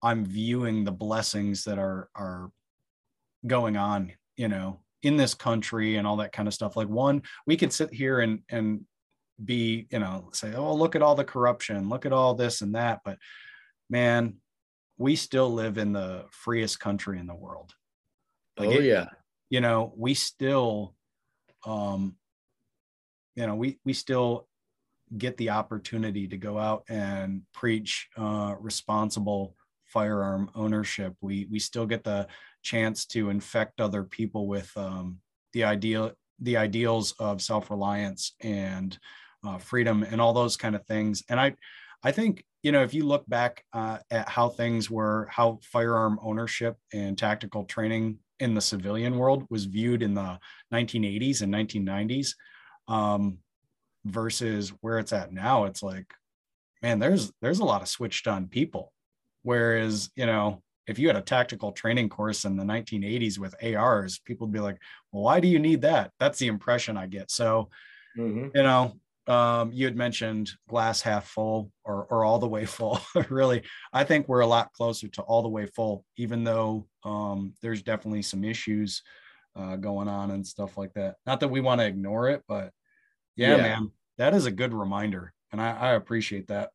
I'm 0.02 0.24
viewing 0.24 0.84
the 0.84 0.92
blessings 0.92 1.64
that 1.64 1.78
are 1.78 2.08
are 2.16 2.50
going 3.46 3.76
on, 3.76 4.12
you 4.36 4.48
know, 4.48 4.80
in 5.02 5.16
this 5.16 5.34
country 5.34 5.96
and 5.96 6.06
all 6.06 6.16
that 6.16 6.32
kind 6.32 6.48
of 6.48 6.54
stuff. 6.54 6.76
Like 6.76 6.88
one 6.88 7.22
we 7.46 7.56
could 7.56 7.72
sit 7.72 7.92
here 7.92 8.20
and 8.20 8.40
and 8.48 8.84
be 9.44 9.88
you 9.90 9.98
know 9.98 10.30
say 10.32 10.54
oh 10.54 10.72
look 10.74 10.94
at 10.94 11.02
all 11.02 11.16
the 11.16 11.24
corruption 11.24 11.88
look 11.88 12.06
at 12.06 12.12
all 12.12 12.34
this 12.34 12.60
and 12.60 12.76
that 12.76 13.00
but 13.04 13.18
man 13.90 14.36
we 14.96 15.16
still 15.16 15.52
live 15.52 15.76
in 15.78 15.92
the 15.92 16.24
freest 16.30 16.78
country 16.80 17.18
in 17.18 17.26
the 17.26 17.34
world. 17.34 17.74
Like 18.56 18.68
oh 18.68 18.72
it, 18.72 18.84
yeah. 18.84 19.06
you 19.50 19.60
know 19.60 19.92
we 19.96 20.14
still 20.14 20.94
um 21.66 22.16
you 23.34 23.46
know 23.46 23.54
we 23.54 23.78
we 23.84 23.92
still 23.92 24.48
get 25.16 25.36
the 25.36 25.50
opportunity 25.50 26.26
to 26.26 26.36
go 26.36 26.58
out 26.58 26.82
and 26.88 27.42
preach 27.52 28.08
uh 28.16 28.54
responsible 28.58 29.54
firearm 29.94 30.50
ownership. 30.56 31.14
We 31.20 31.46
we 31.50 31.58
still 31.58 31.86
get 31.86 32.02
the 32.02 32.26
chance 32.62 33.06
to 33.06 33.30
infect 33.30 33.80
other 33.80 34.02
people 34.02 34.48
with 34.48 34.70
um, 34.76 35.20
the 35.52 35.64
ideal 35.64 36.12
the 36.40 36.56
ideals 36.56 37.14
of 37.20 37.40
self-reliance 37.40 38.34
and 38.40 38.98
uh, 39.46 39.58
freedom 39.58 40.02
and 40.02 40.20
all 40.20 40.32
those 40.32 40.56
kind 40.56 40.74
of 40.74 40.84
things. 40.86 41.22
And 41.28 41.38
i 41.38 41.54
i 42.02 42.10
think 42.10 42.44
you 42.62 42.72
know 42.72 42.82
if 42.82 42.92
you 42.92 43.06
look 43.06 43.24
back 43.28 43.64
uh, 43.72 43.98
at 44.10 44.28
how 44.28 44.48
things 44.48 44.90
were 44.90 45.28
how 45.30 45.58
firearm 45.62 46.18
ownership 46.22 46.76
and 46.92 47.16
tactical 47.16 47.64
training 47.64 48.18
in 48.40 48.52
the 48.54 48.60
civilian 48.60 49.16
world 49.16 49.46
was 49.48 49.64
viewed 49.64 50.02
in 50.02 50.12
the 50.12 50.38
1980s 50.72 51.40
and 51.42 51.54
1990s 51.54 52.34
um, 52.88 53.38
versus 54.04 54.70
where 54.80 54.98
it's 54.98 55.12
at 55.12 55.32
now 55.32 55.64
it's 55.64 55.82
like 55.82 56.12
man 56.82 56.98
there's 56.98 57.32
there's 57.40 57.60
a 57.60 57.64
lot 57.64 57.82
of 57.82 57.88
switched 57.88 58.28
on 58.28 58.48
people 58.48 58.92
whereas 59.42 60.10
you 60.14 60.26
know 60.26 60.62
if 60.86 60.98
you 60.98 61.06
had 61.06 61.16
a 61.16 61.22
tactical 61.22 61.72
training 61.72 62.08
course 62.08 62.44
in 62.44 62.56
the 62.56 62.64
1980s 62.64 63.38
with 63.38 63.54
ARs, 63.62 64.18
people 64.18 64.46
would 64.46 64.52
be 64.52 64.60
like, 64.60 64.78
well, 65.12 65.22
why 65.22 65.40
do 65.40 65.48
you 65.48 65.58
need 65.58 65.82
that? 65.82 66.10
That's 66.20 66.38
the 66.38 66.48
impression 66.48 66.96
I 66.96 67.06
get. 67.06 67.30
So, 67.30 67.70
mm-hmm. 68.18 68.48
you 68.54 68.62
know, 68.62 68.92
um, 69.26 69.72
you 69.72 69.86
had 69.86 69.96
mentioned 69.96 70.50
glass 70.68 71.00
half 71.00 71.26
full 71.26 71.70
or, 71.84 72.06
or 72.10 72.24
all 72.24 72.38
the 72.38 72.48
way 72.48 72.66
full. 72.66 73.00
really, 73.30 73.62
I 73.92 74.04
think 74.04 74.28
we're 74.28 74.40
a 74.40 74.46
lot 74.46 74.72
closer 74.72 75.08
to 75.08 75.22
all 75.22 75.42
the 75.42 75.48
way 75.48 75.66
full, 75.66 76.04
even 76.16 76.44
though 76.44 76.86
um, 77.04 77.54
there's 77.62 77.82
definitely 77.82 78.22
some 78.22 78.44
issues 78.44 79.02
uh, 79.56 79.76
going 79.76 80.08
on 80.08 80.30
and 80.30 80.46
stuff 80.46 80.76
like 80.76 80.92
that. 80.94 81.16
Not 81.26 81.40
that 81.40 81.48
we 81.48 81.60
want 81.60 81.80
to 81.80 81.86
ignore 81.86 82.28
it, 82.28 82.42
but 82.48 82.72
yeah, 83.36 83.56
yeah, 83.56 83.62
man, 83.62 83.90
that 84.18 84.34
is 84.34 84.46
a 84.46 84.50
good 84.50 84.72
reminder. 84.72 85.32
And 85.52 85.60
I, 85.60 85.70
I 85.70 85.92
appreciate 85.94 86.48
that. 86.48 86.70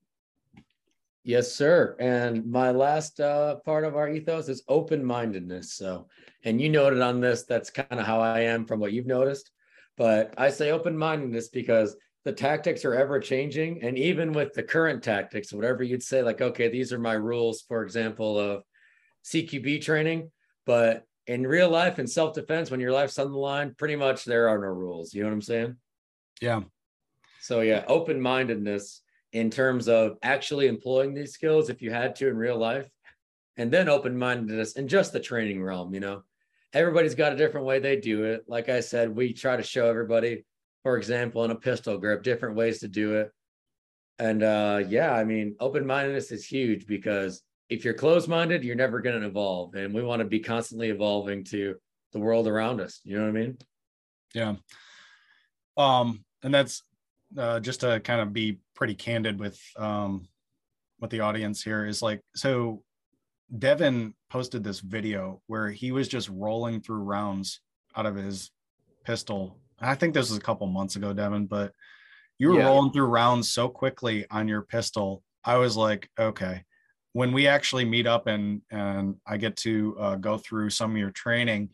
Yes, 1.24 1.52
sir. 1.52 1.96
And 2.00 2.50
my 2.50 2.72
last 2.72 3.20
uh, 3.20 3.58
part 3.58 3.84
of 3.84 3.96
our 3.96 4.10
ethos 4.10 4.48
is 4.48 4.64
open 4.68 5.04
mindedness. 5.04 5.74
So, 5.74 6.08
and 6.46 6.62
you 6.62 6.70
noted 6.70 7.02
on 7.02 7.20
this, 7.20 7.44
that's 7.44 7.70
kind 7.70 8.00
of 8.00 8.06
how 8.06 8.22
I 8.22 8.42
am 8.42 8.66
from 8.66 8.80
what 8.80 8.94
you've 8.94 9.06
noticed. 9.06 9.52
But 9.98 10.34
I 10.38 10.50
say 10.50 10.72
open 10.72 10.98
mindedness 10.98 11.50
because 11.50 11.98
the 12.24 12.32
tactics 12.32 12.86
are 12.86 12.96
ever 12.96 13.20
changing. 13.20 13.84
And 13.84 13.98
even 13.98 14.32
with 14.32 14.54
the 14.54 14.64
current 14.64 15.04
tactics, 15.04 15.52
whatever 15.52 15.84
you'd 15.84 16.04
say, 16.04 16.24
like, 16.24 16.42
okay, 16.42 16.70
these 16.70 16.94
are 16.94 17.00
my 17.00 17.14
rules, 17.14 17.62
for 17.68 17.84
example, 17.84 18.40
of 18.40 18.64
CQB 19.26 19.82
training. 19.82 20.32
But 20.66 21.06
in 21.30 21.46
real 21.46 21.70
life, 21.70 22.00
in 22.00 22.08
self 22.08 22.34
defense, 22.34 22.72
when 22.72 22.80
your 22.80 22.92
life's 22.92 23.20
on 23.20 23.32
the 23.32 23.38
line, 23.38 23.76
pretty 23.78 23.96
much 23.96 24.26
there 24.26 24.50
are 24.50 24.58
no 24.58 24.68
rules. 24.68 25.14
You 25.14 25.22
know 25.22 25.30
what 25.30 25.36
I'm 25.36 25.42
saying? 25.42 25.76
Yeah. 26.42 26.62
So, 27.42 27.62
yeah, 27.62 27.86
open 27.88 28.20
mindedness 28.20 29.02
in 29.32 29.50
terms 29.50 29.88
of 29.88 30.18
actually 30.24 30.68
employing 30.68 31.14
these 31.14 31.34
skills 31.34 31.70
if 31.70 31.82
you 31.82 31.92
had 31.92 32.16
to 32.16 32.28
in 32.28 32.36
real 32.36 32.58
life 32.58 32.90
and 33.58 33.72
then 33.72 33.90
open-mindedness 33.90 34.74
in 34.74 34.88
just 34.88 35.14
the 35.14 35.20
training 35.20 35.62
realm 35.62 35.94
you 35.94 36.00
know 36.00 36.24
everybody's 36.74 37.14
got 37.14 37.34
a 37.34 37.38
different 37.38 37.66
way 37.66 37.78
they 37.78 37.96
do 37.96 38.24
it 38.24 38.44
like 38.48 38.70
i 38.70 38.80
said 38.80 39.16
we 39.16 39.34
try 39.34 39.56
to 39.56 39.64
show 39.64 39.88
everybody 39.88 40.46
for 40.82 40.98
example 40.98 41.44
in 41.44 41.52
a 41.52 41.56
pistol 41.56 41.98
grip 41.98 42.24
different 42.24 42.56
ways 42.56 42.80
to 42.80 42.88
do 42.88 43.16
it 43.16 43.32
and 44.18 44.42
uh 44.42 44.82
yeah 44.88 45.14
i 45.14 45.24
mean 45.24 45.56
open-mindedness 45.60 46.32
is 46.32 46.46
huge 46.46 46.88
because 46.88 47.44
if 47.70 47.86
you're 47.86 47.94
closed-minded 47.94 48.64
you're 48.64 48.76
never 48.76 49.00
going 49.00 49.20
to 49.20 49.28
evolve 49.28 49.76
and 49.76 49.94
we 49.94 50.04
want 50.04 50.20
to 50.20 50.26
be 50.26 50.40
constantly 50.40 50.90
evolving 50.90 51.44
to 51.44 51.76
the 52.12 52.20
world 52.20 52.48
around 52.48 52.82
us 52.82 53.02
you 53.04 53.18
know 53.18 53.24
what 53.24 53.30
i 53.30 53.40
mean? 53.40 53.58
Yeah. 54.34 54.56
Um 55.78 56.24
and 56.44 56.54
that's 56.54 56.84
uh, 57.38 57.60
just 57.60 57.82
to 57.82 58.00
kind 58.00 58.22
of 58.22 58.34
be 58.34 58.60
pretty 58.76 58.96
candid 58.96 59.40
with 59.40 59.60
um, 59.78 60.28
with 61.00 61.12
the 61.12 61.20
audience 61.20 61.62
here 61.62 61.86
is 61.86 62.02
like 62.02 62.22
so 62.36 62.84
devin 63.58 64.14
posted 64.30 64.64
this 64.64 64.80
video 64.80 65.42
where 65.48 65.70
he 65.70 65.92
was 65.92 66.08
just 66.08 66.30
rolling 66.30 66.82
through 66.82 67.04
rounds 67.04 67.62
out 67.96 68.06
of 68.06 68.16
his 68.16 68.52
pistol. 69.04 69.58
I 69.80 69.96
think 69.96 70.14
this 70.14 70.30
was 70.30 70.38
a 70.38 70.42
couple 70.42 70.68
months 70.68 70.96
ago 70.96 71.14
devin 71.14 71.46
but 71.46 71.74
you 72.38 72.50
were 72.50 72.60
yeah. 72.60 72.66
rolling 72.66 72.92
through 72.92 73.06
rounds 73.06 73.52
so 73.52 73.68
quickly 73.70 74.26
on 74.30 74.48
your 74.48 74.62
pistol 74.62 75.24
i 75.46 75.56
was 75.56 75.78
like 75.78 76.10
okay 76.20 76.64
when 77.14 77.32
we 77.32 77.48
actually 77.48 77.86
meet 77.86 78.08
up 78.08 78.28
and 78.28 78.62
and 78.72 79.16
i 79.26 79.38
get 79.38 79.56
to 79.56 79.96
uh, 80.00 80.16
go 80.16 80.38
through 80.38 80.70
some 80.70 80.92
of 80.92 80.98
your 80.98 81.12
training 81.12 81.70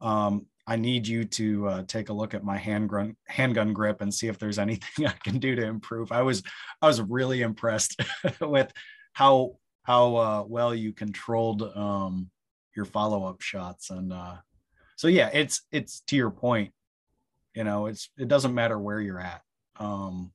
um, 0.00 0.44
I 0.68 0.76
need 0.76 1.06
you 1.06 1.24
to 1.24 1.68
uh, 1.68 1.82
take 1.84 2.08
a 2.08 2.12
look 2.12 2.34
at 2.34 2.44
my 2.44 2.58
handgun 2.58 3.16
handgun 3.28 3.72
grip 3.72 4.00
and 4.00 4.12
see 4.12 4.26
if 4.26 4.38
there's 4.38 4.58
anything 4.66 5.06
I 5.06 5.14
can 5.24 5.38
do 5.38 5.54
to 5.54 5.64
improve. 5.64 6.12
I 6.12 6.22
was 6.22 6.42
I 6.82 6.86
was 6.86 7.00
really 7.00 7.42
impressed 7.42 8.00
with 8.40 8.72
how 9.12 9.58
how 9.84 10.16
uh, 10.16 10.44
well 10.46 10.74
you 10.74 10.92
controlled 10.92 11.62
um, 11.62 12.30
your 12.74 12.84
follow 12.84 13.24
up 13.24 13.40
shots 13.40 13.90
and 13.90 14.12
uh, 14.12 14.36
so 14.96 15.08
yeah, 15.08 15.30
it's 15.32 15.62
it's 15.70 16.00
to 16.08 16.16
your 16.16 16.30
point. 16.30 16.72
You 17.54 17.64
know, 17.64 17.86
it's 17.86 18.10
it 18.18 18.28
doesn't 18.28 18.54
matter 18.54 18.78
where 18.78 19.00
you're 19.00 19.20
at. 19.20 19.42
Um, 19.78 20.32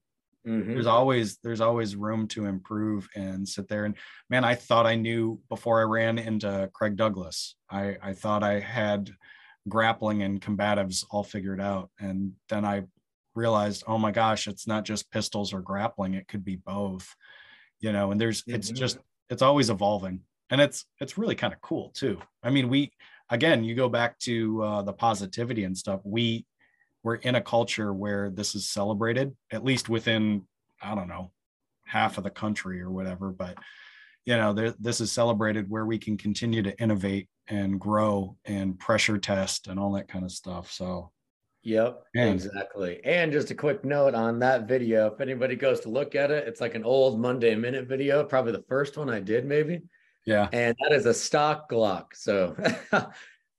mm-hmm. 0.48 0.74
There's 0.74 0.88
always 0.88 1.38
there's 1.44 1.62
always 1.62 1.96
room 1.96 2.28
to 2.30 2.46
improve 2.46 3.08
and 3.16 3.48
sit 3.48 3.68
there 3.68 3.86
and 3.86 3.96
man, 4.30 4.44
I 4.44 4.56
thought 4.56 4.86
I 4.86 4.96
knew 4.96 5.40
before 5.50 5.80
I 5.80 5.84
ran 5.84 6.18
into 6.18 6.70
Craig 6.74 6.96
Douglas. 6.96 7.56
I 7.70 7.98
I 8.02 8.14
thought 8.14 8.44
I 8.44 8.60
had 8.60 9.12
grappling 9.68 10.24
and 10.24 10.42
combatives 10.42 11.06
all 11.12 11.24
figured 11.24 11.62
out. 11.62 11.90
And 12.00 12.34
then 12.50 12.66
I 12.66 12.84
realized, 13.36 13.84
oh 13.88 13.98
my 13.98 14.12
gosh, 14.12 14.48
it's 14.48 14.68
not 14.68 14.86
just 14.86 15.12
pistols 15.12 15.54
or 15.54 15.62
grappling, 15.62 16.14
it 16.14 16.28
could 16.28 16.44
be 16.44 16.56
both, 16.56 17.16
you 17.80 17.92
know, 17.92 18.12
and 18.12 18.20
there's, 18.20 18.42
mm-hmm. 18.42 18.56
it's 18.56 18.70
just, 18.70 18.98
it's 19.30 19.42
always 19.42 19.70
evolving. 19.70 20.22
And 20.50 20.60
it's, 20.60 20.86
it's 21.00 21.18
really 21.18 21.36
kind 21.36 21.54
of 21.54 21.62
cool 21.62 21.92
too. 21.96 22.20
I 22.44 22.50
mean, 22.50 22.68
we, 22.68 22.92
again, 23.30 23.64
you 23.64 23.76
go 23.76 23.88
back 23.88 24.20
to 24.20 24.62
uh, 24.64 24.82
the 24.82 24.94
positivity 24.94 25.64
and 25.64 25.78
stuff. 25.78 26.02
We, 26.04 26.46
we're 27.04 27.16
in 27.16 27.36
a 27.36 27.42
culture 27.42 27.94
where 27.94 28.30
this 28.30 28.56
is 28.56 28.70
celebrated, 28.70 29.36
at 29.52 29.64
least 29.64 29.90
within, 29.90 30.44
I 30.82 30.96
don't 30.96 31.08
know, 31.08 31.32
half 31.86 32.18
of 32.18 32.24
the 32.24 32.30
country 32.30 32.82
or 32.82 32.92
whatever. 32.92 33.32
But, 33.32 33.58
you 34.26 34.38
know, 34.38 34.54
there, 34.54 34.74
this 34.80 35.02
is 35.02 35.12
celebrated 35.12 35.70
where 35.70 35.86
we 35.86 35.98
can 35.98 36.18
continue 36.18 36.62
to 36.64 36.80
innovate 36.80 37.28
and 37.48 37.80
grow 37.80 38.38
and 38.46 38.80
pressure 38.80 39.18
test 39.18 39.68
and 39.68 39.80
all 39.80 39.94
that 39.94 40.08
kind 40.08 40.24
of 40.24 40.32
stuff. 40.32 40.72
So, 40.72 41.12
yep, 41.64 42.04
exactly. 42.14 43.02
And 43.04 43.32
just 43.32 43.52
a 43.52 43.56
quick 43.56 43.84
note 43.84 44.14
on 44.14 44.40
that 44.40 44.68
video 44.68 45.08
if 45.08 45.20
anybody 45.22 45.56
goes 45.56 45.80
to 45.82 45.90
look 45.90 46.16
at 46.16 46.32
it, 46.32 46.48
it's 46.48 46.62
like 46.62 46.76
an 46.76 46.84
old 46.84 47.20
Monday 47.20 47.56
Minute 47.56 47.88
video, 47.88 48.24
probably 48.24 48.52
the 48.52 48.64
first 48.70 48.98
one 48.98 49.10
I 49.10 49.20
did, 49.20 49.46
maybe. 49.46 49.82
Yeah. 50.26 50.50
And 50.54 50.76
that 50.82 50.96
is 50.96 51.08
a 51.08 51.14
stock 51.14 51.70
Glock. 51.70 52.14
So, 52.14 52.56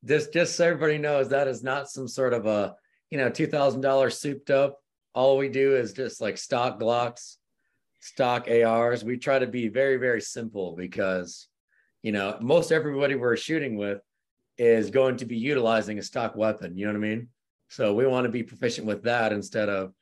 just 0.05 0.33
just 0.33 0.57
so 0.57 0.67
everybody 0.67 0.99
knows, 0.99 1.29
that 1.31 1.49
is 1.49 1.65
not 1.65 1.91
some 1.91 2.07
sort 2.07 2.35
of 2.35 2.47
a 2.47 2.77
you 3.13 3.19
know 3.19 3.31
two 3.31 3.47
thousand 3.47 3.83
dollars 3.83 4.19
souped 4.19 4.51
up. 4.51 4.81
All 5.15 5.37
we 5.37 5.51
do 5.51 5.77
is 5.77 5.93
just 5.93 6.21
like 6.21 6.39
stock 6.39 6.81
Glocks, 6.81 7.37
stock 8.01 8.49
ARs. 8.49 9.05
We 9.05 9.19
try 9.19 9.39
to 9.39 9.47
be 9.47 9.69
very 9.69 9.99
very 9.99 10.23
simple 10.23 10.75
because 10.75 11.49
you 12.03 12.11
know, 12.11 12.37
most 12.41 12.73
everybody 12.73 13.15
we're 13.15 13.37
shooting 13.37 13.77
with 13.77 14.01
is 14.59 14.91
going 14.91 15.17
to 15.19 15.25
be 15.25 15.37
utilizing 15.37 15.99
a 15.99 16.03
stock 16.03 16.37
weapon. 16.37 16.77
You 16.77 16.87
know 16.87 16.93
what 16.93 17.05
I 17.05 17.09
mean? 17.09 17.29
So 17.69 17.95
we 17.95 18.07
want 18.07 18.25
to 18.25 18.31
be 18.31 18.43
proficient 18.43 18.87
with 18.87 19.05
that 19.05 19.33
instead 19.33 19.69
of, 19.69 19.93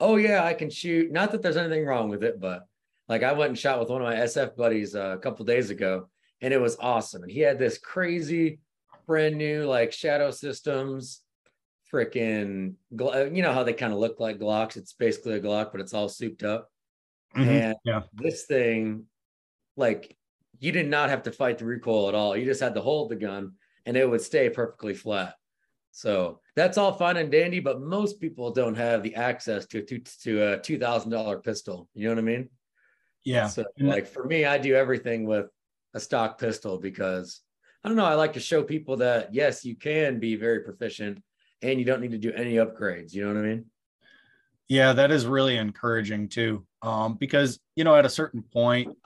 oh 0.00 0.16
yeah, 0.16 0.44
I 0.44 0.54
can 0.54 0.70
shoot. 0.70 1.12
Not 1.12 1.30
that 1.32 1.42
there's 1.42 1.58
anything 1.58 1.84
wrong 1.84 2.08
with 2.08 2.24
it, 2.24 2.40
but 2.40 2.66
like 3.08 3.22
I 3.22 3.32
went 3.32 3.50
and 3.50 3.58
shot 3.58 3.78
with 3.78 3.90
one 3.90 4.00
of 4.00 4.08
my 4.08 4.16
SF 4.16 4.56
buddies 4.56 4.94
uh, 4.94 5.14
a 5.16 5.18
couple 5.18 5.44
days 5.44 5.70
ago, 5.70 6.08
and 6.40 6.54
it 6.54 6.60
was 6.60 6.76
awesome. 6.80 7.22
And 7.22 7.30
he 7.30 7.40
had 7.40 7.58
this 7.58 7.78
crazy, 7.78 8.60
brand 9.06 9.36
new 9.36 9.64
like 9.66 9.92
shadow 9.92 10.30
systems, 10.30 11.20
freaking, 11.92 12.74
you 12.90 13.42
know 13.42 13.52
how 13.52 13.62
they 13.62 13.72
kind 13.72 13.92
of 13.92 13.98
look 13.98 14.20
like 14.20 14.38
Glocks. 14.38 14.76
It's 14.76 14.92
basically 14.92 15.34
a 15.34 15.40
Glock, 15.40 15.72
but 15.72 15.80
it's 15.80 15.94
all 15.94 16.08
souped 16.08 16.42
up. 16.42 16.70
Mm-hmm. 17.36 17.48
And 17.48 17.76
yeah. 17.84 18.02
this 18.12 18.46
thing, 18.46 19.04
like 19.76 20.16
you 20.58 20.72
did 20.72 20.88
not 20.88 21.10
have 21.10 21.22
to 21.24 21.32
fight 21.32 21.58
the 21.58 21.64
recoil 21.64 22.08
at 22.08 22.14
all. 22.14 22.36
You 22.36 22.44
just 22.44 22.60
had 22.60 22.74
to 22.74 22.80
hold 22.80 23.10
the 23.10 23.16
gun 23.16 23.52
and 23.86 23.96
it 23.96 24.08
would 24.08 24.20
stay 24.20 24.50
perfectly 24.50 24.94
flat. 24.94 25.34
So 25.92 26.40
that's 26.54 26.78
all 26.78 26.92
fine 26.92 27.16
and 27.16 27.32
dandy, 27.32 27.60
but 27.60 27.80
most 27.80 28.20
people 28.20 28.52
don't 28.52 28.76
have 28.76 29.02
the 29.02 29.14
access 29.14 29.66
to 29.66 29.82
to, 29.82 29.98
to 30.22 30.42
a 30.42 30.58
two 30.58 30.78
thousand 30.78 31.10
dollar 31.10 31.38
pistol. 31.38 31.88
You 31.94 32.04
know 32.04 32.14
what 32.14 32.20
I 32.20 32.22
mean? 32.22 32.48
Yeah. 33.24 33.48
So 33.48 33.64
like 33.78 34.06
for 34.06 34.24
me, 34.24 34.44
I 34.44 34.58
do 34.58 34.74
everything 34.74 35.26
with 35.26 35.46
a 35.94 36.00
stock 36.00 36.38
pistol 36.38 36.78
because 36.78 37.40
I 37.82 37.88
don't 37.88 37.96
know. 37.96 38.04
I 38.04 38.14
like 38.14 38.34
to 38.34 38.40
show 38.40 38.62
people 38.62 38.98
that 38.98 39.34
yes, 39.34 39.64
you 39.64 39.74
can 39.74 40.20
be 40.20 40.36
very 40.36 40.60
proficient 40.60 41.22
and 41.62 41.78
you 41.78 41.84
don't 41.84 42.00
need 42.00 42.12
to 42.12 42.18
do 42.18 42.32
any 42.32 42.54
upgrades. 42.54 43.12
You 43.12 43.22
know 43.22 43.34
what 43.34 43.44
I 43.44 43.48
mean? 43.48 43.66
Yeah, 44.68 44.92
that 44.92 45.10
is 45.10 45.26
really 45.26 45.56
encouraging 45.56 46.28
too. 46.28 46.64
Um, 46.82 47.14
because 47.14 47.58
you 47.76 47.84
know, 47.84 47.96
at 47.96 48.06
a 48.06 48.10
certain 48.10 48.42
point, 48.42 48.96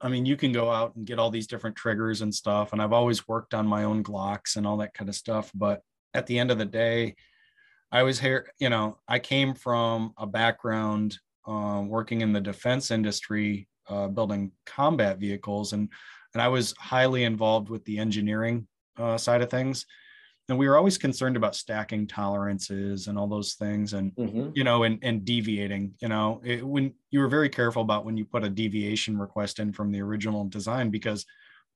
I 0.00 0.08
mean, 0.08 0.26
you 0.26 0.36
can 0.36 0.52
go 0.52 0.70
out 0.70 0.96
and 0.96 1.06
get 1.06 1.18
all 1.18 1.30
these 1.30 1.46
different 1.46 1.76
triggers 1.76 2.20
and 2.20 2.34
stuff. 2.34 2.72
And 2.72 2.82
I've 2.82 2.92
always 2.92 3.28
worked 3.28 3.54
on 3.54 3.66
my 3.66 3.84
own 3.84 4.02
Glocks 4.02 4.56
and 4.56 4.66
all 4.66 4.78
that 4.78 4.94
kind 4.94 5.08
of 5.08 5.14
stuff. 5.14 5.50
But 5.54 5.82
at 6.12 6.26
the 6.26 6.38
end 6.38 6.50
of 6.50 6.58
the 6.58 6.64
day, 6.64 7.16
I 7.92 8.02
was 8.02 8.18
here, 8.18 8.50
you 8.58 8.70
know, 8.70 8.98
I 9.06 9.18
came 9.18 9.54
from 9.54 10.12
a 10.18 10.26
background 10.26 11.18
um, 11.46 11.88
working 11.88 12.22
in 12.22 12.32
the 12.32 12.40
defense 12.40 12.90
industry, 12.90 13.68
uh, 13.88 14.08
building 14.08 14.52
combat 14.66 15.18
vehicles, 15.18 15.72
and 15.72 15.88
and 16.32 16.42
I 16.42 16.48
was 16.48 16.74
highly 16.78 17.22
involved 17.22 17.68
with 17.68 17.84
the 17.84 17.98
engineering 17.98 18.66
uh, 18.98 19.16
side 19.16 19.42
of 19.42 19.50
things 19.50 19.86
and 20.48 20.58
we 20.58 20.68
were 20.68 20.76
always 20.76 20.98
concerned 20.98 21.36
about 21.36 21.56
stacking 21.56 22.06
tolerances 22.06 23.06
and 23.06 23.18
all 23.18 23.26
those 23.26 23.54
things 23.54 23.94
and 23.94 24.14
mm-hmm. 24.14 24.50
you 24.54 24.64
know 24.64 24.82
and 24.82 24.98
and 25.02 25.24
deviating 25.24 25.94
you 26.00 26.08
know 26.08 26.40
it, 26.44 26.66
when 26.66 26.92
you 27.10 27.20
were 27.20 27.28
very 27.28 27.48
careful 27.48 27.82
about 27.82 28.04
when 28.04 28.16
you 28.16 28.24
put 28.24 28.44
a 28.44 28.50
deviation 28.50 29.18
request 29.18 29.58
in 29.58 29.72
from 29.72 29.90
the 29.90 30.00
original 30.00 30.44
design 30.44 30.90
because 30.90 31.24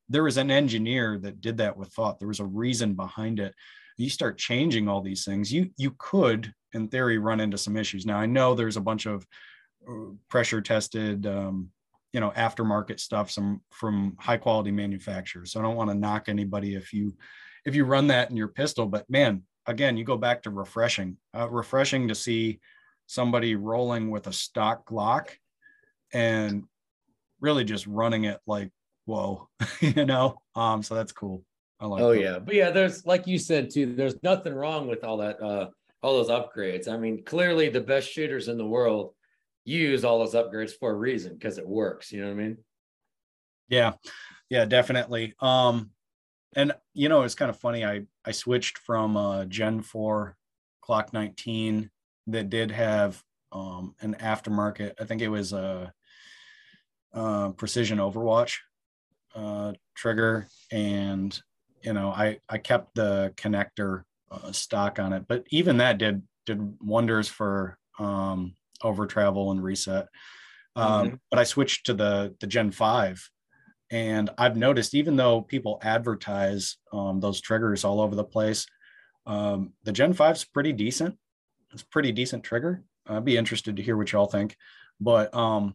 there 0.09 0.23
was 0.23 0.37
an 0.37 0.51
engineer 0.51 1.19
that 1.19 1.41
did 1.41 1.59
that 1.59 1.77
with 1.77 1.89
thought. 1.91 2.19
There 2.19 2.29
was 2.29 2.41
a 2.41 2.45
reason 2.45 2.95
behind 2.95 3.41
it. 3.41 3.55
You 3.99 4.09
start 4.09 4.39
changing 4.39 4.89
all 4.89 5.01
these 5.01 5.25
things 5.25 5.53
you 5.53 5.71
you 5.77 5.95
could 5.99 6.53
in 6.73 6.89
theory 6.89 7.19
run 7.19 7.41
into 7.41 7.59
some 7.59 7.77
issues. 7.77 8.07
Now 8.07 8.19
i 8.19 8.27
know 8.27 8.55
there's 8.55 8.77
a 8.77 8.83
bunch 8.83 9.07
of 9.07 9.27
uh, 9.89 10.13
pressure 10.29 10.61
tested 10.61 11.27
um, 11.27 11.71
you 12.13 12.21
know 12.21 12.31
aftermarket 12.31 13.01
stuff 13.01 13.31
some 13.31 13.61
from 13.71 14.15
high 14.19 14.37
quality 14.37 14.71
manufacturers. 14.71 15.53
So 15.53 15.61
i 15.61 15.63
don't 15.63 15.77
want 15.77 15.91
to 15.91 15.97
knock 15.97 16.29
anybody 16.29 16.75
if 16.75 16.93
you 16.93 17.15
if 17.69 17.75
you 17.75 17.85
run 17.85 18.07
that 18.09 18.31
in 18.31 18.37
your 18.37 18.49
pistol. 18.49 18.87
But 18.87 19.09
man, 19.11 19.43
again, 19.67 19.97
you 19.97 20.05
go 20.05 20.17
back 20.17 20.43
to 20.43 20.51
refreshing, 20.51 21.19
uh, 21.37 21.49
refreshing 21.49 22.09
to 22.09 22.15
see 22.15 22.61
somebody 23.07 23.55
rolling 23.55 24.11
with 24.11 24.27
a 24.27 24.33
stock 24.33 24.89
Glock 24.89 25.29
and 26.13 26.65
really 27.41 27.65
just 27.65 27.87
running 27.87 28.25
it 28.25 28.41
like 28.47 28.71
whoa, 29.05 29.49
you 29.81 30.05
know. 30.05 30.41
Um, 30.55 30.83
so 30.83 30.95
that's 30.95 31.13
cool. 31.13 31.45
I 31.79 31.87
like. 31.87 32.03
Oh 32.03 32.13
that. 32.13 32.21
yeah, 32.21 32.39
but 32.39 32.55
yeah, 32.55 32.71
there's 32.71 33.07
like 33.07 33.27
you 33.27 33.39
said 33.39 33.71
too. 33.71 33.95
There's 33.95 34.23
nothing 34.23 34.55
wrong 34.55 34.89
with 34.89 35.05
all 35.05 35.19
that, 35.19 35.41
uh, 35.41 35.69
all 36.03 36.15
those 36.15 36.31
upgrades. 36.31 36.89
I 36.89 36.97
mean, 36.97 37.23
clearly 37.25 37.69
the 37.69 37.81
best 37.81 38.11
shooters 38.11 38.49
in 38.49 38.59
the 38.59 38.67
world 38.67 39.15
use 39.65 40.05
all 40.05 40.19
those 40.19 40.35
upgrades 40.35 40.73
for 40.73 40.91
a 40.91 40.95
reason 40.95 41.35
because 41.35 41.59
it 41.59 41.69
works. 41.69 42.11
You 42.11 42.23
know 42.23 42.29
what 42.29 42.41
I 42.41 42.43
mean? 42.43 42.59
Yeah, 43.69 43.93
yeah, 44.49 44.65
definitely. 44.65 45.35
Um, 45.41 45.91
and 46.57 46.73
you 46.95 47.09
know 47.09 47.23
it's 47.23 47.35
kind 47.35 47.51
of 47.51 47.59
funny 47.59 47.85
i 47.85 48.03
i 48.25 48.31
switched 48.31 48.79
from 48.79 49.17
a 49.17 49.47
gen 49.49 49.83
4 49.83 50.37
Glock 50.87 51.13
19 51.13 51.91
that 52.29 52.51
did 52.51 52.71
have 52.71 53.23
um 53.53 53.95
an 54.01 54.15
aftermarket 54.21 54.95
i 55.01 55.05
think 55.05 55.23
it 55.23 55.29
was 55.29 55.53
a, 55.53 55.93
a 57.13 57.53
precision 57.57 57.99
overwatch 57.99 58.59
uh 59.35 59.73
trigger. 59.95 60.47
And 60.73 61.39
you 61.83 61.93
know 61.93 62.11
i 62.11 62.39
i 62.49 62.59
kept 62.59 62.95
the 62.95 63.33
connector 63.37 64.03
uh, 64.31 64.53
stock 64.53 64.99
on 64.99 65.13
it. 65.13 65.27
But 65.29 65.45
even 65.51 65.79
that 65.79 65.99
did 65.99 66.23
did 66.47 66.77
wonders 66.81 67.29
for 67.29 67.79
um 67.99 68.55
over 68.83 69.07
travel 69.07 69.51
and 69.51 69.63
reset. 69.63 70.09
Um, 70.77 71.11
Mhm. 71.11 71.21
But 71.31 71.39
I 71.39 71.45
switched 71.45 71.87
to 71.87 71.95
the 71.95 72.35
the 72.41 72.47
Gen 72.47 72.71
Five, 72.71 73.31
and 73.91 74.31
I've 74.37 74.57
noticed 74.57 74.95
even 74.95 75.17
though 75.17 75.43
people 75.43 75.79
advertise 75.83 76.77
um, 76.93 77.21
those 77.21 77.41
triggers 77.41 77.85
all 77.85 78.01
over 78.01 78.15
the 78.15 78.25
place, 78.25 78.67
um, 79.27 79.73
the 79.85 79.93
Gen 79.93 80.15
5's 80.15 80.45
pretty 80.45 80.73
decent. 80.73 81.17
It's 81.73 81.83
a 81.83 81.87
pretty 81.87 82.13
decent 82.13 82.45
trigger. 82.45 82.83
I'd 83.07 83.25
be 83.25 83.37
interested 83.37 83.77
to 83.77 83.83
hear 83.83 83.97
what 83.97 84.13
y'all 84.13 84.27
think. 84.27 84.57
But 85.01 85.35
um, 85.35 85.75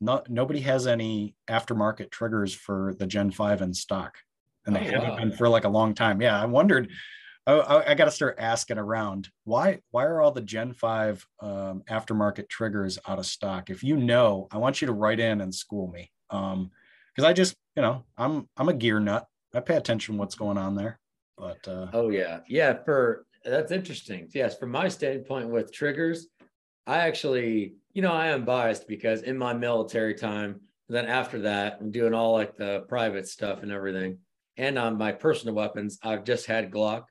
not 0.00 0.28
nobody 0.28 0.60
has 0.60 0.86
any 0.86 1.34
aftermarket 1.48 2.10
triggers 2.10 2.54
for 2.54 2.94
the 2.98 3.06
Gen 3.06 3.30
5 3.30 3.62
in 3.62 3.74
stock. 3.74 4.16
And 4.66 4.76
they 4.76 4.80
Oh, 4.80 4.92
haven't 4.92 5.10
wow. 5.10 5.16
been 5.16 5.32
for 5.32 5.48
like 5.48 5.64
a 5.64 5.68
long 5.68 5.94
time. 5.94 6.20
Yeah, 6.20 6.40
I 6.40 6.44
wondered. 6.44 6.90
I, 7.46 7.52
I, 7.54 7.90
I 7.90 7.94
got 7.94 8.04
to 8.04 8.10
start 8.12 8.36
asking 8.38 8.78
around 8.78 9.28
why 9.44 9.80
why 9.90 10.04
are 10.04 10.20
all 10.20 10.30
the 10.30 10.40
Gen 10.40 10.72
5 10.72 11.26
um, 11.40 11.82
aftermarket 11.88 12.48
triggers 12.48 12.98
out 13.06 13.18
of 13.18 13.26
stock? 13.26 13.70
If 13.70 13.82
you 13.82 13.96
know, 13.96 14.46
I 14.52 14.58
want 14.58 14.80
you 14.80 14.86
to 14.86 14.92
write 14.92 15.18
in 15.18 15.40
and 15.40 15.54
school 15.54 15.88
me. 15.88 16.12
Um, 16.30 16.70
because 17.14 17.28
I 17.28 17.32
just, 17.32 17.56
you 17.76 17.82
know, 17.82 18.04
I'm 18.16 18.48
I'm 18.56 18.68
a 18.68 18.74
gear 18.74 19.00
nut. 19.00 19.28
I 19.54 19.60
pay 19.60 19.76
attention 19.76 20.14
to 20.14 20.18
what's 20.18 20.34
going 20.34 20.58
on 20.58 20.74
there. 20.76 21.00
But 21.36 21.66
uh, 21.68 21.92
Oh 21.92 22.08
yeah, 22.08 22.40
yeah. 22.48 22.82
For 22.84 23.26
that's 23.44 23.72
interesting. 23.72 24.28
Yes, 24.32 24.58
from 24.58 24.70
my 24.70 24.88
standpoint 24.88 25.50
with 25.50 25.72
triggers, 25.72 26.28
I 26.86 26.98
actually, 27.00 27.76
you 27.92 28.02
know, 28.02 28.12
I 28.12 28.28
am 28.28 28.44
biased 28.44 28.88
because 28.88 29.22
in 29.22 29.38
my 29.38 29.52
military 29.54 30.14
time, 30.14 30.62
then 30.88 31.06
after 31.06 31.40
that, 31.40 31.78
I'm 31.80 31.90
doing 31.90 32.14
all 32.14 32.32
like 32.32 32.56
the 32.56 32.82
private 32.88 33.28
stuff 33.28 33.62
and 33.62 33.72
everything, 33.72 34.20
and 34.56 34.78
on 34.78 34.98
my 34.98 35.12
personal 35.12 35.54
weapons, 35.54 35.98
I've 36.02 36.24
just 36.24 36.46
had 36.46 36.70
Glock 36.70 37.06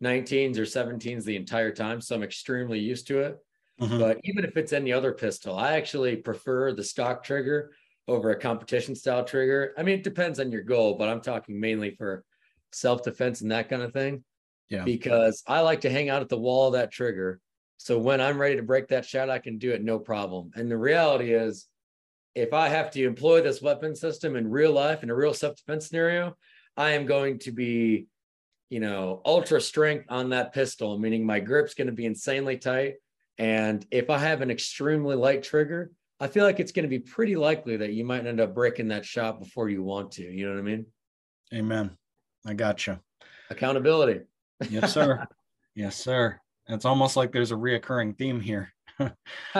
19s 0.00 0.58
or 0.58 0.66
17s 0.66 1.24
the 1.24 1.36
entire 1.36 1.72
time, 1.72 2.00
so 2.00 2.16
I'm 2.16 2.22
extremely 2.22 2.80
used 2.80 3.06
to 3.08 3.20
it. 3.20 3.38
mhm, 3.78 3.98
But 3.98 4.18
even 4.24 4.44
if 4.44 4.56
it's 4.56 4.72
any 4.72 4.92
other 4.92 5.12
pistol, 5.12 5.56
I 5.56 5.72
actually 5.74 6.16
prefer 6.16 6.72
the 6.72 6.84
stock 6.84 7.24
trigger 7.24 7.72
over 8.08 8.30
a 8.30 8.40
competition 8.40 8.94
style 8.94 9.24
trigger. 9.24 9.74
I 9.76 9.82
mean, 9.82 9.98
it 9.98 10.04
depends 10.04 10.40
on 10.40 10.50
your 10.50 10.62
goal, 10.62 10.94
but 10.94 11.08
I'm 11.08 11.20
talking 11.20 11.60
mainly 11.60 11.90
for 11.90 12.24
self 12.72 13.02
defense 13.02 13.42
and 13.42 13.52
that 13.52 13.68
kind 13.68 13.82
of 13.82 13.92
thing. 13.92 14.24
Yeah. 14.70 14.84
Because 14.84 15.42
I 15.46 15.60
like 15.60 15.82
to 15.82 15.90
hang 15.90 16.08
out 16.08 16.22
at 16.22 16.28
the 16.28 16.38
wall 16.38 16.68
of 16.68 16.72
that 16.74 16.90
trigger. 16.90 17.40
So 17.76 17.98
when 17.98 18.20
I'm 18.20 18.40
ready 18.40 18.56
to 18.56 18.62
break 18.62 18.88
that 18.88 19.06
shot, 19.06 19.30
I 19.30 19.38
can 19.38 19.58
do 19.58 19.70
it 19.70 19.82
no 19.82 19.98
problem. 19.98 20.50
And 20.56 20.70
the 20.70 20.76
reality 20.76 21.32
is, 21.32 21.66
if 22.34 22.52
I 22.52 22.68
have 22.68 22.90
to 22.92 23.04
employ 23.04 23.40
this 23.40 23.62
weapon 23.62 23.94
system 23.94 24.36
in 24.36 24.50
real 24.50 24.72
life 24.72 25.02
in 25.02 25.10
a 25.10 25.14
real 25.14 25.34
self 25.34 25.56
defense 25.56 25.88
scenario, 25.88 26.36
I 26.76 26.92
am 26.92 27.06
going 27.06 27.38
to 27.40 27.52
be, 27.52 28.06
you 28.70 28.80
know, 28.80 29.20
ultra 29.24 29.60
strength 29.60 30.06
on 30.08 30.30
that 30.30 30.52
pistol, 30.52 30.98
meaning 30.98 31.24
my 31.24 31.40
grip's 31.40 31.74
going 31.74 31.88
to 31.88 31.92
be 31.92 32.06
insanely 32.06 32.56
tight. 32.58 32.94
And 33.38 33.84
if 33.90 34.10
I 34.10 34.18
have 34.18 34.40
an 34.40 34.50
extremely 34.50 35.16
light 35.16 35.42
trigger, 35.42 35.92
I 36.20 36.26
feel 36.26 36.44
like 36.44 36.58
it's 36.58 36.72
going 36.72 36.84
to 36.84 36.88
be 36.88 36.98
pretty 36.98 37.36
likely 37.36 37.76
that 37.76 37.92
you 37.92 38.04
might 38.04 38.26
end 38.26 38.40
up 38.40 38.54
breaking 38.54 38.88
that 38.88 39.04
shot 39.04 39.38
before 39.38 39.68
you 39.68 39.82
want 39.82 40.12
to. 40.12 40.24
You 40.24 40.46
know 40.46 40.52
what 40.54 40.60
I 40.60 40.62
mean? 40.62 40.86
amen. 41.54 41.96
I 42.44 42.50
got 42.50 42.76
gotcha. 42.76 43.00
Accountability. 43.50 44.20
Yes, 44.68 44.92
sir. 44.92 45.26
yes, 45.74 45.96
sir. 45.96 46.38
It's 46.68 46.84
almost 46.84 47.16
like 47.16 47.32
there's 47.32 47.52
a 47.52 47.56
reoccurring 47.56 48.18
theme 48.18 48.40
here. 48.40 48.72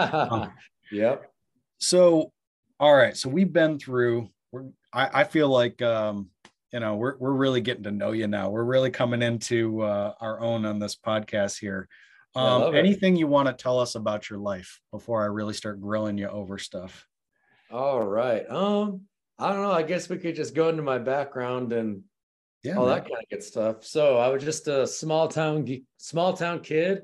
yep. 0.91 1.31
So, 1.79 2.31
all 2.79 2.95
right. 2.95 3.15
So 3.17 3.29
we've 3.29 3.51
been 3.51 3.79
through. 3.79 4.29
We're. 4.51 4.65
I, 4.93 5.21
I 5.21 5.23
feel 5.23 5.49
like 5.49 5.81
um, 5.81 6.29
you 6.71 6.79
know 6.79 6.95
we're 6.95 7.17
we're 7.17 7.33
really 7.33 7.61
getting 7.61 7.83
to 7.83 7.91
know 7.91 8.11
you 8.11 8.27
now. 8.27 8.49
We're 8.49 8.63
really 8.63 8.91
coming 8.91 9.21
into 9.21 9.81
uh, 9.81 10.13
our 10.19 10.39
own 10.41 10.65
on 10.65 10.79
this 10.79 10.95
podcast 10.95 11.59
here. 11.59 11.87
Um, 12.35 12.75
anything 12.75 13.15
you 13.15 13.27
want 13.27 13.47
to 13.47 13.53
tell 13.53 13.79
us 13.79 13.95
about 13.95 14.29
your 14.29 14.39
life 14.39 14.79
before 14.91 15.23
I 15.23 15.25
really 15.25 15.53
start 15.53 15.81
grilling 15.81 16.17
you 16.17 16.27
over 16.27 16.57
stuff? 16.57 17.07
All 17.71 18.01
right. 18.05 18.49
Um, 18.49 19.01
I 19.37 19.51
don't 19.53 19.61
know. 19.63 19.71
I 19.71 19.83
guess 19.83 20.09
we 20.09 20.17
could 20.17 20.35
just 20.35 20.53
go 20.53 20.69
into 20.69 20.83
my 20.83 20.97
background 20.99 21.73
and 21.73 22.03
Yeah. 22.63 22.75
all 22.77 22.85
man. 22.85 22.95
that 22.95 23.03
kind 23.09 23.23
of 23.23 23.29
good 23.29 23.43
stuff. 23.43 23.85
So 23.85 24.17
I 24.17 24.27
was 24.29 24.43
just 24.43 24.67
a 24.67 24.85
small 24.85 25.27
town, 25.27 25.65
small 25.97 26.33
town 26.33 26.61
kid. 26.61 27.03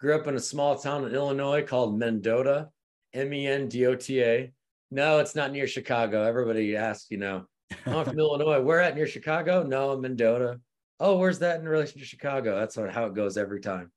Grew 0.00 0.14
up 0.14 0.26
in 0.26 0.34
a 0.34 0.40
small 0.40 0.76
town 0.76 1.04
in 1.04 1.14
Illinois 1.14 1.62
called 1.62 1.98
Mendota, 1.98 2.68
M 3.12 3.32
E 3.32 3.46
N 3.46 3.68
D 3.68 3.86
O 3.86 3.94
T 3.94 4.22
A. 4.22 4.52
No, 4.90 5.18
it's 5.18 5.34
not 5.34 5.52
near 5.52 5.66
Chicago. 5.66 6.22
Everybody 6.24 6.76
asks, 6.76 7.10
you 7.10 7.16
know, 7.18 7.46
"Oh, 7.86 7.98
I'm 8.00 8.04
from 8.04 8.18
Illinois. 8.18 8.60
Where 8.60 8.80
at 8.80 8.96
near 8.96 9.06
Chicago? 9.06 9.62
No, 9.62 9.96
Mendota. 9.96 10.60
Oh, 11.00 11.16
where's 11.18 11.38
that 11.40 11.60
in 11.60 11.68
relation 11.68 12.00
to 12.00 12.04
Chicago? 12.06 12.56
That's 12.58 12.74
how 12.76 13.06
it 13.06 13.14
goes 13.14 13.36
every 13.38 13.60
time. 13.60 13.90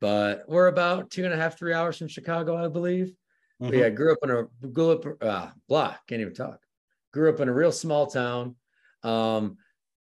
But 0.00 0.44
we're 0.48 0.68
about 0.68 1.10
two 1.10 1.24
and 1.24 1.34
a 1.34 1.36
half, 1.36 1.58
three 1.58 1.74
hours 1.74 1.98
from 1.98 2.08
Chicago, 2.08 2.56
I 2.56 2.68
believe. 2.68 3.12
But 3.58 3.70
Mhm. 3.70 3.78
yeah, 3.78 3.88
grew 3.90 4.12
up 4.12 4.18
in 4.22 4.30
a 4.30 4.44
grew 4.68 4.92
up 4.92 5.22
uh, 5.22 5.50
blah, 5.68 5.96
can't 6.06 6.20
even 6.20 6.34
talk. 6.34 6.60
Grew 7.12 7.28
up 7.30 7.40
in 7.40 7.48
a 7.48 7.52
real 7.52 7.72
small 7.72 8.06
town. 8.06 8.54
Um, 9.02 9.56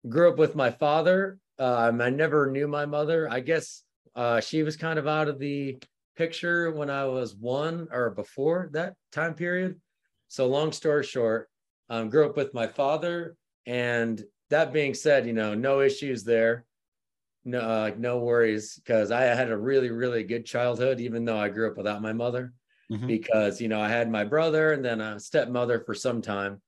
grew 0.08 0.30
up 0.30 0.38
with 0.38 0.56
my 0.56 0.70
father. 0.70 1.40
Um, 1.58 2.00
I 2.02 2.12
never 2.12 2.52
knew 2.52 2.68
my 2.68 2.86
mother. 2.86 3.28
I 3.28 3.40
guess 3.40 3.84
uh, 4.16 4.40
she 4.42 4.62
was 4.62 4.78
kind 4.78 5.00
of 5.00 5.08
out 5.08 5.28
of 5.28 5.40
the 5.40 5.80
picture 6.16 6.72
when 6.72 6.90
I 6.92 7.06
was 7.06 7.36
one 7.36 7.88
or 7.92 8.12
before 8.12 8.70
that 8.74 8.96
time 9.12 9.34
period. 9.34 9.82
So 10.28 10.46
long 10.48 10.72
story 10.72 11.04
short, 11.04 11.50
um, 11.90 12.10
grew 12.10 12.28
up 12.28 12.38
with 12.38 12.54
my 12.54 12.68
father, 12.68 13.36
and 13.66 14.24
that 14.50 14.74
being 14.74 14.94
said, 14.94 15.26
you 15.26 15.34
know, 15.34 15.56
no 15.56 15.82
issues 15.82 16.24
there. 16.24 16.66
No, 17.48 17.60
uh, 17.62 17.92
no 17.98 18.20
worries, 18.20 18.76
because 18.76 19.10
I 19.10 19.22
had 19.22 19.50
a 19.50 19.58
really, 19.58 19.90
really 19.90 20.24
good 20.24 20.46
childhood, 20.46 21.00
even 21.00 21.24
though 21.24 21.38
I 21.38 21.48
grew 21.48 21.72
up 21.72 21.78
without 21.78 22.02
my 22.02 22.12
mother 22.12 22.54
Mhm. 22.90 23.08
because 23.08 23.62
you 23.62 23.70
know 23.70 23.80
I 23.80 23.88
had 23.90 24.12
my 24.12 24.26
brother 24.26 24.74
and 24.74 24.84
then 24.84 25.00
a 25.02 25.18
stepmother 25.20 25.80
for 25.80 25.94
some 25.96 26.22
time, 26.22 26.62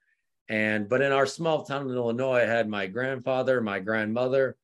and 0.49 0.89
but 0.89 1.01
in 1.01 1.11
our 1.11 1.25
small 1.25 1.63
town 1.65 1.89
in 1.89 1.95
Illinois, 1.95 2.39
I 2.41 2.45
had 2.45 2.69
my 2.69 2.87
grandfather, 2.87 3.61
my 3.61 3.79
grandmother, 3.79 4.57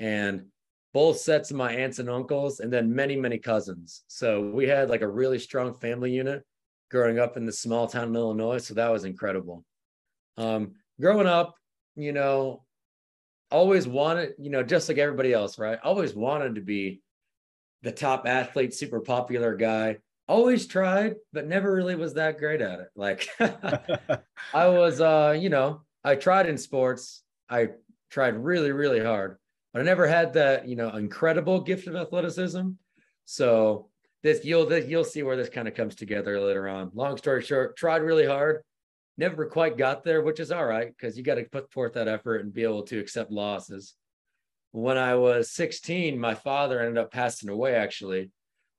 and 0.00 0.46
both 0.92 1.18
sets 1.18 1.50
of 1.52 1.56
my 1.56 1.72
aunts 1.72 2.00
and 2.00 2.10
uncles, 2.10 2.60
and 2.60 2.72
then 2.72 2.94
many 2.94 3.16
many 3.16 3.38
cousins. 3.38 4.04
So 4.08 4.50
we 4.50 4.66
had 4.68 4.90
like 4.90 5.02
a 5.02 5.08
really 5.08 5.38
strong 5.38 5.74
family 5.74 6.12
unit 6.12 6.44
growing 6.90 7.20
up 7.20 7.36
in 7.36 7.46
the 7.46 7.52
small 7.52 7.86
town 7.86 8.08
in 8.08 8.16
Illinois. 8.16 8.58
So 8.58 8.74
that 8.74 8.90
was 8.90 9.04
incredible. 9.04 9.64
Um, 10.36 10.74
growing 11.00 11.26
up, 11.28 11.54
you 11.96 12.12
know, 12.12 12.64
always 13.50 13.86
wanted, 13.86 14.34
you 14.38 14.50
know, 14.50 14.62
just 14.62 14.88
like 14.88 14.98
everybody 14.98 15.32
else, 15.32 15.58
right? 15.58 15.78
Always 15.82 16.14
wanted 16.14 16.54
to 16.54 16.60
be 16.60 17.00
the 17.82 17.92
top 17.92 18.26
athlete, 18.26 18.74
super 18.74 19.00
popular 19.00 19.56
guy. 19.56 19.98
Always 20.28 20.66
tried, 20.66 21.16
but 21.32 21.46
never 21.46 21.74
really 21.74 21.96
was 21.96 22.14
that 22.14 22.38
great 22.38 22.60
at 22.60 22.80
it. 22.80 22.88
Like 22.94 23.28
I 24.54 24.68
was 24.68 25.00
uh, 25.00 25.36
you 25.38 25.48
know, 25.48 25.82
I 26.04 26.14
tried 26.14 26.48
in 26.48 26.56
sports. 26.56 27.22
I 27.48 27.70
tried 28.10 28.36
really, 28.36 28.70
really 28.70 29.04
hard, 29.04 29.38
but 29.72 29.80
I 29.80 29.84
never 29.84 30.06
had 30.06 30.34
that, 30.34 30.68
you 30.68 30.76
know, 30.76 30.90
incredible 30.90 31.60
gift 31.60 31.88
of 31.88 31.96
athleticism. 31.96 32.70
So 33.24 33.88
this 34.22 34.44
you'll 34.44 34.66
this, 34.66 34.86
you'll 34.86 35.04
see 35.04 35.22
where 35.22 35.36
this 35.36 35.48
kind 35.48 35.66
of 35.66 35.74
comes 35.74 35.96
together 35.96 36.38
later 36.40 36.68
on. 36.68 36.90
Long 36.94 37.16
story 37.16 37.42
short, 37.42 37.76
tried 37.76 38.02
really 38.02 38.26
hard, 38.26 38.62
never 39.20 39.44
quite 39.46 39.76
got 39.76 40.02
there, 40.02 40.22
which 40.22 40.40
is 40.40 40.50
all 40.50 40.64
right 40.64 40.88
because 40.96 41.16
you 41.16 41.22
got 41.22 41.34
to 41.34 41.44
put 41.44 41.70
forth 41.70 41.92
that 41.92 42.08
effort 42.08 42.38
and 42.42 42.52
be 42.52 42.64
able 42.64 42.82
to 42.84 42.98
accept 42.98 43.30
losses. 43.30 43.94
When 44.72 44.96
I 44.96 45.14
was 45.14 45.50
16, 45.50 46.18
my 46.18 46.34
father 46.34 46.80
ended 46.80 46.98
up 46.98 47.12
passing 47.12 47.50
away 47.50 47.74
actually, 47.74 48.30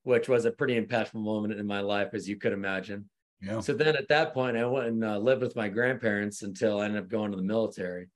which 0.04 0.28
was 0.28 0.46
a 0.46 0.52
pretty 0.52 0.82
impactful 0.82 1.22
moment 1.22 1.60
in 1.60 1.68
my 1.68 1.82
life, 1.82 2.10
as 2.14 2.28
you 2.28 2.38
could 2.38 2.54
imagine. 2.54 3.08
yeah. 3.42 3.60
So 3.60 3.74
then 3.74 3.96
at 3.96 4.08
that 4.08 4.34
point, 4.34 4.58
I 4.58 4.66
went 4.66 4.88
and 4.88 5.04
uh, 5.04 5.18
lived 5.20 5.44
with 5.44 5.56
my 5.56 5.70
grandparents 5.70 6.42
until 6.42 6.82
I 6.82 6.86
ended 6.86 7.04
up 7.04 7.10
going 7.10 7.32
to 7.32 7.38
the 7.38 7.44
military. 7.44 8.08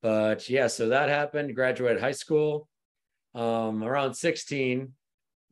But 0.00 0.48
yeah, 0.48 0.68
so 0.68 0.88
that 0.90 1.08
happened, 1.08 1.56
graduated 1.56 2.00
high 2.00 2.12
school. 2.12 2.68
Um, 3.34 3.82
around 3.82 4.14
16, 4.14 4.92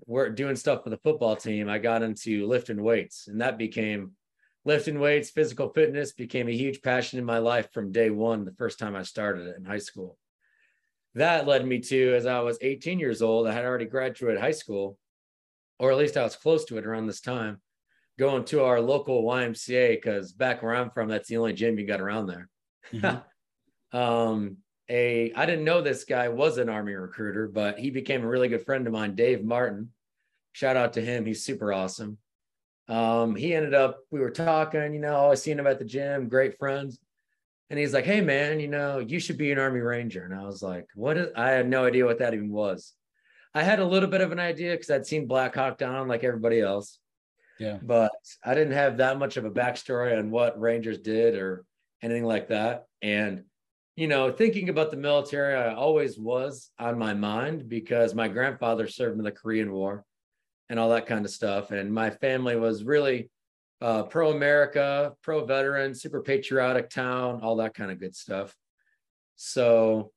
we're 0.06 0.30
doing 0.30 0.56
stuff 0.56 0.84
for 0.84 0.90
the 0.90 0.98
football 0.98 1.34
team. 1.34 1.68
I 1.68 1.78
got 1.78 2.02
into 2.02 2.46
lifting 2.46 2.82
weights, 2.82 3.26
and 3.28 3.40
that 3.40 3.58
became 3.58 4.12
lifting 4.66 4.98
weights, 4.98 5.30
physical 5.30 5.70
fitness 5.70 6.12
became 6.12 6.48
a 6.48 6.52
huge 6.52 6.82
passion 6.82 7.18
in 7.18 7.24
my 7.24 7.38
life 7.38 7.72
from 7.72 7.92
day 7.92 8.10
one, 8.10 8.44
the 8.44 8.52
first 8.52 8.78
time 8.78 8.96
I 8.96 9.04
started 9.04 9.46
it 9.46 9.56
in 9.56 9.64
high 9.64 9.78
school. 9.78 10.18
That 11.14 11.46
led 11.46 11.64
me 11.64 11.78
to, 11.80 12.14
as 12.14 12.26
I 12.26 12.40
was 12.40 12.58
18 12.60 12.98
years 12.98 13.22
old, 13.22 13.46
I 13.46 13.52
had 13.52 13.64
already 13.64 13.86
graduated 13.86 14.40
high 14.40 14.50
school, 14.50 14.98
or 15.78 15.90
at 15.90 15.96
least 15.96 16.16
I 16.16 16.24
was 16.24 16.36
close 16.36 16.64
to 16.66 16.78
it 16.78 16.84
around 16.84 17.06
this 17.06 17.20
time 17.20 17.62
going 18.18 18.44
to 18.46 18.64
our 18.64 18.80
local 18.80 19.22
YMCA 19.24 19.94
because 19.96 20.32
back 20.32 20.62
where 20.62 20.74
I'm 20.74 20.90
from, 20.90 21.08
that's 21.08 21.28
the 21.28 21.36
only 21.36 21.52
gym 21.52 21.78
you 21.78 21.86
got 21.86 22.00
around 22.00 22.26
there. 22.26 22.48
Mhm. 22.92 23.22
um, 23.92 24.56
a 24.88 25.32
I 25.34 25.46
didn't 25.46 25.64
know 25.64 25.80
this 25.80 26.04
guy 26.04 26.28
was 26.28 26.58
an 26.58 26.68
army 26.68 26.94
recruiter, 26.94 27.46
but 27.48 27.78
he 27.78 27.90
became 27.90 28.22
a 28.22 28.28
really 28.28 28.48
good 28.48 28.64
friend 28.64 28.86
of 28.86 28.92
mine, 28.92 29.14
Dave 29.14 29.44
Martin. 29.44 29.90
Shout 30.52 30.76
out 30.76 30.94
to 30.94 31.02
him, 31.02 31.26
he's 31.26 31.44
super 31.44 31.72
awesome. 31.72 32.18
Um, 32.88 33.34
he 33.34 33.54
ended 33.54 33.74
up, 33.74 34.00
we 34.10 34.20
were 34.20 34.30
talking, 34.30 34.94
you 34.94 35.00
know, 35.00 35.16
always 35.16 35.42
seeing 35.42 35.58
him 35.58 35.66
at 35.66 35.78
the 35.78 35.84
gym, 35.84 36.28
great 36.28 36.58
friends. 36.58 36.98
And 37.68 37.78
he's 37.78 37.92
like, 37.92 38.04
Hey 38.04 38.20
man, 38.20 38.60
you 38.60 38.68
know, 38.68 39.00
you 39.00 39.18
should 39.18 39.38
be 39.38 39.50
an 39.50 39.58
army 39.58 39.80
ranger. 39.80 40.24
And 40.24 40.34
I 40.34 40.44
was 40.44 40.62
like, 40.62 40.86
What 40.94 41.16
is 41.16 41.28
I 41.34 41.50
had 41.50 41.68
no 41.68 41.84
idea 41.84 42.04
what 42.04 42.20
that 42.20 42.34
even 42.34 42.50
was. 42.50 42.92
I 43.54 43.62
had 43.62 43.80
a 43.80 43.86
little 43.86 44.08
bit 44.08 44.20
of 44.20 44.32
an 44.32 44.38
idea 44.38 44.72
because 44.72 44.90
I'd 44.90 45.06
seen 45.06 45.26
Black 45.26 45.54
Hawk 45.54 45.78
Down 45.78 46.08
like 46.08 46.22
everybody 46.22 46.60
else. 46.60 46.98
Yeah. 47.58 47.78
But 47.82 48.12
I 48.44 48.54
didn't 48.54 48.74
have 48.74 48.98
that 48.98 49.18
much 49.18 49.36
of 49.36 49.44
a 49.44 49.50
backstory 49.50 50.16
on 50.16 50.30
what 50.30 50.60
Rangers 50.60 50.98
did 50.98 51.36
or 51.36 51.64
anything 52.02 52.24
like 52.24 52.48
that. 52.48 52.84
And, 53.00 53.44
you 53.96 54.08
know, 54.08 54.30
thinking 54.30 54.68
about 54.68 54.90
the 54.90 54.98
military, 54.98 55.54
I 55.54 55.74
always 55.74 56.18
was 56.18 56.70
on 56.78 56.98
my 56.98 57.14
mind 57.14 57.68
because 57.68 58.14
my 58.14 58.28
grandfather 58.28 58.86
served 58.86 59.18
in 59.18 59.24
the 59.24 59.32
Korean 59.32 59.72
War 59.72 60.04
and 60.68 60.78
all 60.78 60.90
that 60.90 61.06
kind 61.06 61.24
of 61.24 61.30
stuff. 61.30 61.70
And 61.70 61.92
my 61.92 62.10
family 62.10 62.56
was 62.56 62.84
really 62.84 63.30
uh, 63.80 64.04
pro 64.04 64.30
America, 64.32 65.14
pro 65.22 65.44
veteran, 65.44 65.94
super 65.94 66.22
patriotic 66.22 66.90
town, 66.90 67.40
all 67.42 67.56
that 67.56 67.74
kind 67.74 67.90
of 67.90 68.00
good 68.00 68.16
stuff. 68.16 68.54
So, 69.36 70.12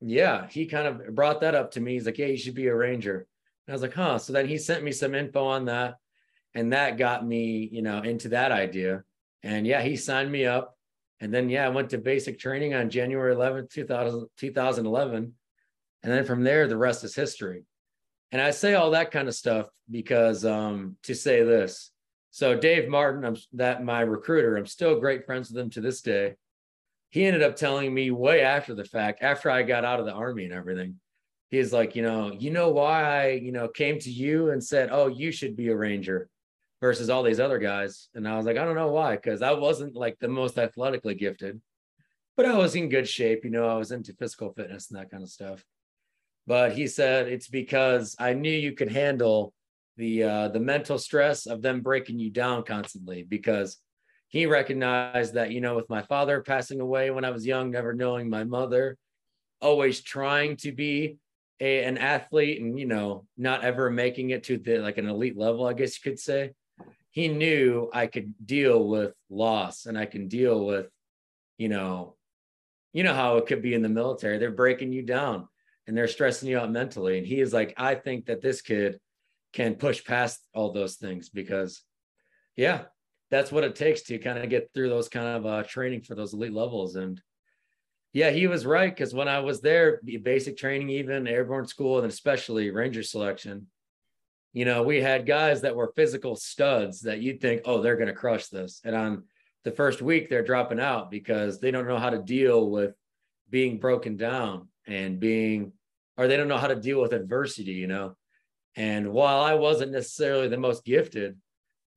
yeah, 0.00 0.46
he 0.46 0.66
kind 0.66 0.86
of 0.86 1.14
brought 1.14 1.40
that 1.40 1.54
up 1.54 1.72
to 1.72 1.80
me. 1.80 1.94
He's 1.94 2.06
like, 2.06 2.18
Yeah, 2.18 2.26
you 2.26 2.36
should 2.36 2.54
be 2.54 2.68
a 2.68 2.74
ranger." 2.74 3.26
And 3.66 3.72
I 3.72 3.74
was 3.74 3.82
like, 3.82 3.94
"Huh." 3.94 4.18
So 4.18 4.32
then 4.32 4.46
he 4.46 4.58
sent 4.58 4.84
me 4.84 4.92
some 4.92 5.14
info 5.14 5.44
on 5.44 5.66
that, 5.66 5.96
and 6.54 6.72
that 6.72 6.98
got 6.98 7.26
me, 7.26 7.68
you 7.70 7.82
know, 7.82 8.00
into 8.00 8.28
that 8.30 8.52
idea. 8.52 9.02
And 9.42 9.66
yeah, 9.66 9.82
he 9.82 9.96
signed 9.96 10.30
me 10.30 10.46
up. 10.46 10.76
And 11.20 11.34
then 11.34 11.50
yeah, 11.50 11.66
I 11.66 11.70
went 11.70 11.90
to 11.90 11.98
basic 11.98 12.38
training 12.38 12.74
on 12.74 12.90
January 12.90 13.34
11th, 13.34 13.70
2000, 13.70 14.26
2011. 14.38 15.34
And 16.02 16.12
then 16.12 16.24
from 16.24 16.44
there, 16.44 16.66
the 16.66 16.78
rest 16.78 17.04
is 17.04 17.14
history. 17.14 17.64
And 18.32 18.40
I 18.40 18.50
say 18.50 18.74
all 18.74 18.92
that 18.92 19.10
kind 19.10 19.28
of 19.28 19.34
stuff 19.34 19.68
because 19.90 20.44
um, 20.44 20.96
to 21.04 21.14
say 21.14 21.42
this. 21.42 21.90
So 22.30 22.56
Dave 22.56 22.88
Martin, 22.88 23.24
I'm 23.24 23.36
that 23.54 23.82
my 23.82 24.00
recruiter, 24.02 24.56
I'm 24.56 24.66
still 24.66 25.00
great 25.00 25.26
friends 25.26 25.50
with 25.50 25.58
him 25.58 25.70
to 25.70 25.80
this 25.80 26.00
day. 26.00 26.36
He 27.08 27.24
ended 27.24 27.42
up 27.42 27.56
telling 27.56 27.92
me 27.92 28.12
way 28.12 28.42
after 28.42 28.74
the 28.74 28.84
fact, 28.84 29.20
after 29.22 29.50
I 29.50 29.62
got 29.62 29.84
out 29.84 29.98
of 29.98 30.06
the 30.06 30.12
army 30.12 30.44
and 30.44 30.54
everything. 30.54 31.00
He's 31.50 31.72
like, 31.72 31.96
you 31.96 32.02
know, 32.02 32.30
you 32.30 32.52
know 32.52 32.68
why 32.68 33.02
I, 33.02 33.30
you 33.30 33.50
know, 33.50 33.66
came 33.66 33.98
to 33.98 34.10
you 34.10 34.50
and 34.50 34.62
said, 34.62 34.90
"Oh, 34.92 35.08
you 35.08 35.32
should 35.32 35.56
be 35.56 35.68
a 35.68 35.76
ranger." 35.76 36.28
versus 36.80 37.10
all 37.10 37.22
these 37.22 37.40
other 37.40 37.58
guys. 37.58 38.08
And 38.14 38.26
I 38.26 38.36
was 38.36 38.46
like, 38.46 38.56
I 38.56 38.64
don't 38.64 38.76
know 38.76 38.90
why, 38.90 39.16
because 39.16 39.42
I 39.42 39.52
wasn't 39.52 39.94
like 39.94 40.18
the 40.18 40.28
most 40.28 40.58
athletically 40.58 41.14
gifted, 41.14 41.60
but 42.36 42.46
I 42.46 42.56
was 42.56 42.74
in 42.74 42.88
good 42.88 43.08
shape. 43.08 43.44
You 43.44 43.50
know, 43.50 43.68
I 43.68 43.74
was 43.74 43.92
into 43.92 44.14
physical 44.14 44.52
fitness 44.52 44.90
and 44.90 44.98
that 44.98 45.10
kind 45.10 45.22
of 45.22 45.28
stuff. 45.28 45.64
But 46.46 46.72
he 46.72 46.86
said 46.86 47.28
it's 47.28 47.48
because 47.48 48.16
I 48.18 48.32
knew 48.32 48.50
you 48.50 48.72
could 48.72 48.90
handle 48.90 49.52
the 49.96 50.22
uh, 50.24 50.48
the 50.48 50.60
mental 50.60 50.98
stress 50.98 51.46
of 51.46 51.62
them 51.62 51.80
breaking 51.80 52.18
you 52.18 52.30
down 52.30 52.64
constantly 52.64 53.22
because 53.22 53.76
he 54.28 54.46
recognized 54.46 55.34
that 55.34 55.50
you 55.50 55.60
know 55.60 55.76
with 55.76 55.90
my 55.90 56.02
father 56.02 56.40
passing 56.40 56.80
away 56.80 57.10
when 57.10 57.24
I 57.24 57.30
was 57.30 57.46
young, 57.46 57.70
never 57.70 57.92
knowing 57.92 58.30
my 58.30 58.44
mother, 58.44 58.96
always 59.60 60.00
trying 60.00 60.56
to 60.58 60.72
be 60.72 61.18
a, 61.60 61.84
an 61.84 61.98
athlete 61.98 62.60
and 62.60 62.78
you 62.78 62.86
know 62.86 63.26
not 63.36 63.62
ever 63.62 63.90
making 63.90 64.30
it 64.30 64.44
to 64.44 64.56
the 64.56 64.78
like 64.78 64.98
an 64.98 65.08
elite 65.08 65.36
level, 65.36 65.66
I 65.66 65.74
guess 65.74 65.96
you 65.96 66.10
could 66.10 66.18
say. 66.18 66.52
He 67.10 67.28
knew 67.28 67.90
I 67.92 68.06
could 68.06 68.34
deal 68.44 68.86
with 68.88 69.12
loss 69.28 69.86
and 69.86 69.98
I 69.98 70.06
can 70.06 70.28
deal 70.28 70.64
with, 70.64 70.86
you 71.58 71.68
know, 71.68 72.14
you 72.92 73.02
know 73.02 73.14
how 73.14 73.36
it 73.38 73.46
could 73.46 73.62
be 73.62 73.74
in 73.74 73.82
the 73.82 73.88
military. 73.88 74.38
They're 74.38 74.52
breaking 74.52 74.92
you 74.92 75.02
down 75.02 75.48
and 75.90 75.98
they're 75.98 76.06
stressing 76.06 76.48
you 76.48 76.56
out 76.56 76.70
mentally. 76.70 77.18
And 77.18 77.26
he 77.26 77.40
is 77.40 77.52
like, 77.52 77.74
I 77.76 77.96
think 77.96 78.26
that 78.26 78.40
this 78.40 78.62
kid 78.62 79.00
can 79.52 79.74
push 79.74 80.04
past 80.04 80.38
all 80.54 80.70
those 80.70 80.94
things 80.94 81.30
because, 81.30 81.82
yeah, 82.54 82.82
that's 83.28 83.50
what 83.50 83.64
it 83.64 83.74
takes 83.74 84.02
to 84.02 84.18
kind 84.18 84.38
of 84.38 84.48
get 84.48 84.70
through 84.72 84.88
those 84.88 85.08
kind 85.08 85.26
of 85.26 85.46
uh, 85.46 85.64
training 85.64 86.02
for 86.02 86.14
those 86.14 86.32
elite 86.32 86.52
levels. 86.52 86.94
And 86.94 87.20
yeah, 88.12 88.30
he 88.30 88.46
was 88.46 88.64
right 88.64 88.94
because 88.94 89.12
when 89.12 89.26
I 89.26 89.40
was 89.40 89.62
there, 89.62 90.00
basic 90.22 90.56
training, 90.56 90.90
even 90.90 91.26
airborne 91.26 91.66
school, 91.66 91.98
and 91.98 92.06
especially 92.06 92.70
ranger 92.70 93.02
selection, 93.02 93.66
you 94.52 94.66
know, 94.66 94.84
we 94.84 95.00
had 95.00 95.26
guys 95.26 95.62
that 95.62 95.74
were 95.74 95.92
physical 95.96 96.36
studs 96.36 97.00
that 97.00 97.20
you'd 97.20 97.40
think, 97.40 97.62
oh, 97.64 97.82
they're 97.82 97.96
going 97.96 98.06
to 98.06 98.14
crush 98.14 98.46
this. 98.46 98.80
And 98.84 98.94
on 98.94 99.24
the 99.64 99.72
first 99.72 100.02
week, 100.02 100.30
they're 100.30 100.44
dropping 100.44 100.78
out 100.78 101.10
because 101.10 101.58
they 101.58 101.72
don't 101.72 101.88
know 101.88 101.98
how 101.98 102.10
to 102.10 102.22
deal 102.22 102.70
with 102.70 102.94
being 103.50 103.80
broken 103.80 104.16
down 104.16 104.68
and 104.86 105.18
being 105.18 105.72
or 106.20 106.28
they 106.28 106.36
don't 106.36 106.48
know 106.48 106.58
how 106.58 106.66
to 106.66 106.76
deal 106.76 107.00
with 107.00 107.14
adversity, 107.14 107.72
you 107.72 107.86
know. 107.86 108.14
And 108.76 109.10
while 109.10 109.40
I 109.40 109.54
wasn't 109.54 109.92
necessarily 109.92 110.48
the 110.48 110.58
most 110.58 110.84
gifted, 110.84 111.38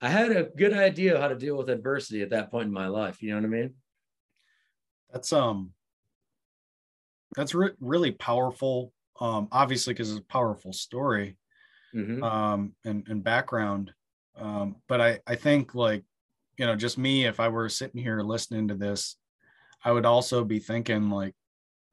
I 0.01 0.07
had 0.07 0.31
a 0.31 0.43
good 0.45 0.71
idea 0.71 1.19
how 1.19 1.27
to 1.27 1.35
deal 1.35 1.57
with 1.57 1.69
adversity 1.69 2.21
at 2.21 2.29
that 2.29 2.49
point 2.49 2.67
in 2.67 2.73
my 2.73 2.87
life. 2.87 3.21
You 3.21 3.31
know 3.31 3.35
what 3.35 3.43
I 3.43 3.49
mean? 3.49 3.73
That's 5.11 5.33
um, 5.33 5.71
that's 7.35 7.53
re- 7.53 7.75
really 7.81 8.11
powerful. 8.11 8.93
Um, 9.19 9.49
obviously, 9.51 9.93
because 9.93 10.09
it's 10.09 10.21
a 10.21 10.31
powerful 10.31 10.71
story, 10.71 11.37
mm-hmm. 11.93 12.23
um, 12.23 12.71
and 12.85 13.05
and 13.09 13.21
background. 13.21 13.91
Um, 14.37 14.77
but 14.87 15.01
I 15.01 15.19
I 15.27 15.35
think 15.35 15.75
like 15.75 16.05
you 16.57 16.65
know 16.65 16.77
just 16.77 16.97
me 16.97 17.25
if 17.25 17.41
I 17.41 17.49
were 17.49 17.67
sitting 17.67 18.01
here 18.01 18.21
listening 18.21 18.69
to 18.69 18.75
this, 18.75 19.17
I 19.83 19.91
would 19.91 20.05
also 20.05 20.45
be 20.45 20.59
thinking 20.59 21.09
like 21.09 21.35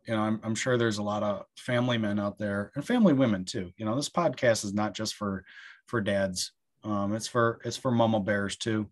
you 0.06 0.14
know, 0.14 0.22
I'm, 0.22 0.40
I'm 0.42 0.54
sure 0.54 0.76
there's 0.76 0.98
a 0.98 1.02
lot 1.02 1.22
of 1.22 1.44
family 1.56 1.98
men 1.98 2.18
out 2.18 2.38
there 2.38 2.72
and 2.74 2.84
family 2.84 3.12
women 3.12 3.44
too. 3.44 3.70
You 3.76 3.84
know, 3.84 3.96
this 3.96 4.08
podcast 4.08 4.64
is 4.64 4.74
not 4.74 4.94
just 4.94 5.14
for 5.14 5.44
for 5.86 6.00
dads. 6.00 6.52
Um, 6.84 7.14
it's 7.14 7.28
for 7.28 7.60
it's 7.64 7.76
for 7.76 7.90
mama 7.90 8.20
bears 8.20 8.56
too. 8.56 8.88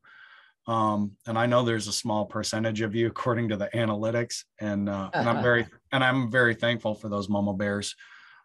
Um, 0.66 1.12
and 1.26 1.38
I 1.38 1.46
know 1.46 1.62
there's 1.62 1.88
a 1.88 1.92
small 1.92 2.26
percentage 2.26 2.82
of 2.82 2.94
you 2.94 3.06
according 3.06 3.48
to 3.48 3.56
the 3.56 3.68
analytics, 3.68 4.44
and, 4.60 4.86
uh, 4.86 5.08
and 5.14 5.26
I'm 5.26 5.42
very 5.42 5.66
and 5.92 6.04
I'm 6.04 6.30
very 6.30 6.54
thankful 6.54 6.94
for 6.94 7.08
those 7.08 7.28
mama 7.28 7.54
bears. 7.54 7.96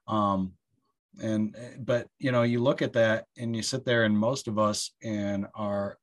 Um, 0.07 0.53
and 1.22 1.55
but 1.80 2.07
you 2.20 2.32
know, 2.32 2.43
you 2.43 2.61
look 2.61 2.82
at 2.82 2.93
that 2.93 3.26
and 3.38 3.55
you 3.55 3.61
sit 3.61 3.84
there, 3.84 4.05
and 4.05 4.18
most 4.18 4.47
of 4.47 4.57
us 4.57 4.91
in 5.01 5.45
our 5.53 5.97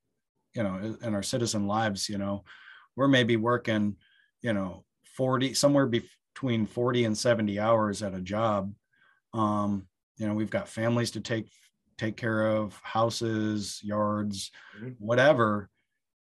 you 0.53 0.61
know 0.63 0.95
in 1.01 1.15
our 1.15 1.23
citizen 1.23 1.65
lives, 1.65 2.07
you 2.07 2.19
know, 2.19 2.43
we're 2.95 3.07
maybe 3.07 3.35
working, 3.35 3.95
you 4.41 4.53
know, 4.53 4.85
40 5.17 5.53
somewhere 5.53 5.87
be, 5.87 6.07
between 6.33 6.65
40 6.65 7.05
and 7.05 7.17
70 7.17 7.59
hours 7.59 8.03
at 8.03 8.13
a 8.13 8.21
job. 8.21 8.73
Um, 9.33 9.87
you 10.17 10.27
know 10.27 10.33
we've 10.35 10.51
got 10.51 10.69
families 10.69 11.11
to 11.11 11.19
take 11.21 11.49
take 11.97 12.15
care 12.15 12.45
of 12.45 12.79
houses 12.83 13.79
yards 13.83 14.51
mm-hmm. 14.77 14.89
whatever 14.99 15.69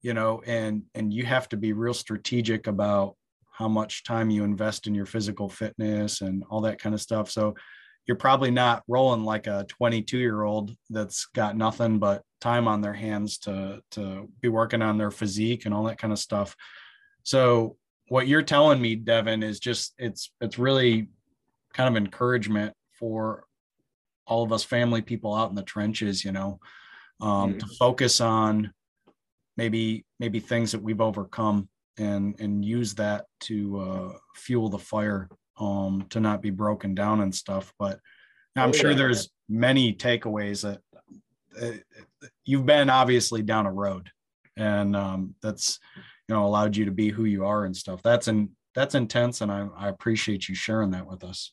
you 0.03 0.15
know 0.15 0.43
and 0.47 0.83
and 0.95 1.13
you 1.13 1.25
have 1.25 1.49
to 1.49 1.57
be 1.57 1.73
real 1.73 1.95
strategic 1.95 2.69
about 2.69 3.17
how 3.59 3.67
much 3.67 4.05
time 4.05 4.31
you 4.31 4.45
invest 4.45 4.87
in 4.87 4.95
your 4.95 5.05
physical 5.05 5.49
fitness 5.49 6.21
and 6.21 6.45
all 6.49 6.61
that 6.61 6.79
kind 6.79 6.95
of 6.95 7.01
stuff. 7.01 7.29
So 7.29 7.57
you're 8.07 8.17
probably 8.17 8.53
not 8.53 8.85
rolling 8.87 9.25
like 9.25 9.49
a 9.49 9.67
22 9.69 10.17
year 10.17 10.45
old 10.45 10.77
that's 10.91 11.27
got 11.35 11.57
nothing 11.57 11.99
but 11.99 12.23
time 12.41 12.69
on 12.69 12.81
their 12.81 12.93
hands 12.93 13.39
to 13.39 13.81
to 13.91 14.29
be 14.41 14.49
working 14.49 14.81
on 14.81 14.97
their 14.97 15.11
physique 15.11 15.67
and 15.67 15.75
all 15.75 15.85
that 15.85 15.99
kind 15.99 16.13
of 16.13 16.21
stuff. 16.21 16.55
So 17.25 17.77
what 18.09 18.29
you're 18.29 18.43
telling 18.43 18.81
me, 18.81 18.95
Devin, 18.97 19.43
is 19.43 19.61
just 19.61 19.95
it's 19.99 20.31
it's 20.41 20.59
really 20.59 21.09
kind 21.73 21.89
of 21.89 22.03
encouragement 22.03 22.75
for 22.99 23.45
all 24.27 24.43
of 24.43 24.53
us 24.53 24.65
family 24.65 25.01
people 25.01 25.35
out 25.35 25.51
in 25.51 25.55
the 25.55 25.63
trenches, 25.63 26.25
you 26.25 26.33
know, 26.33 26.61
um, 27.21 27.55
mm 27.55 27.59
to 27.59 27.67
focus 27.79 28.21
on 28.21 28.73
maybe 29.57 30.05
maybe 30.21 30.39
things 30.39 30.71
that 30.73 30.83
we've 30.83 31.01
overcome 31.01 31.69
and 31.99 32.39
and 32.41 32.65
use 32.65 32.95
that 32.95 33.25
to 33.41 33.81
uh, 33.81 34.13
fuel 34.37 34.69
the 34.69 34.79
fire 34.79 35.29
um, 35.59 36.07
to 36.11 36.21
not 36.21 36.41
be 36.41 36.51
broken 36.51 36.95
down 36.95 37.21
and 37.21 37.35
stuff. 37.35 37.73
But 37.79 37.99
I'm 38.57 38.71
oh, 38.71 38.73
sure 38.73 38.95
there's 38.95 39.31
many 39.49 39.95
takeaways 39.95 40.63
that 40.63 40.81
uh, 41.61 41.79
you've 42.45 42.67
been 42.67 42.91
obviously 42.91 43.43
down 43.43 43.67
a 43.67 43.73
road, 43.73 44.11
and 44.57 44.95
um, 44.95 45.35
that's 45.43 45.81
you 46.29 46.35
know 46.35 46.45
allowed 46.45 46.77
you 46.77 46.85
to 46.85 46.91
be 46.91 47.09
who 47.09 47.25
you 47.25 47.45
are 47.45 47.65
and 47.65 47.77
stuff. 47.77 48.03
That's 48.03 48.29
and 48.29 48.51
that's 48.75 48.95
intense 48.95 49.41
and 49.41 49.51
I, 49.51 49.67
I 49.77 49.89
appreciate 49.89 50.49
you 50.49 50.55
sharing 50.55 50.91
that 50.91 51.07
with 51.07 51.25
us. 51.25 51.53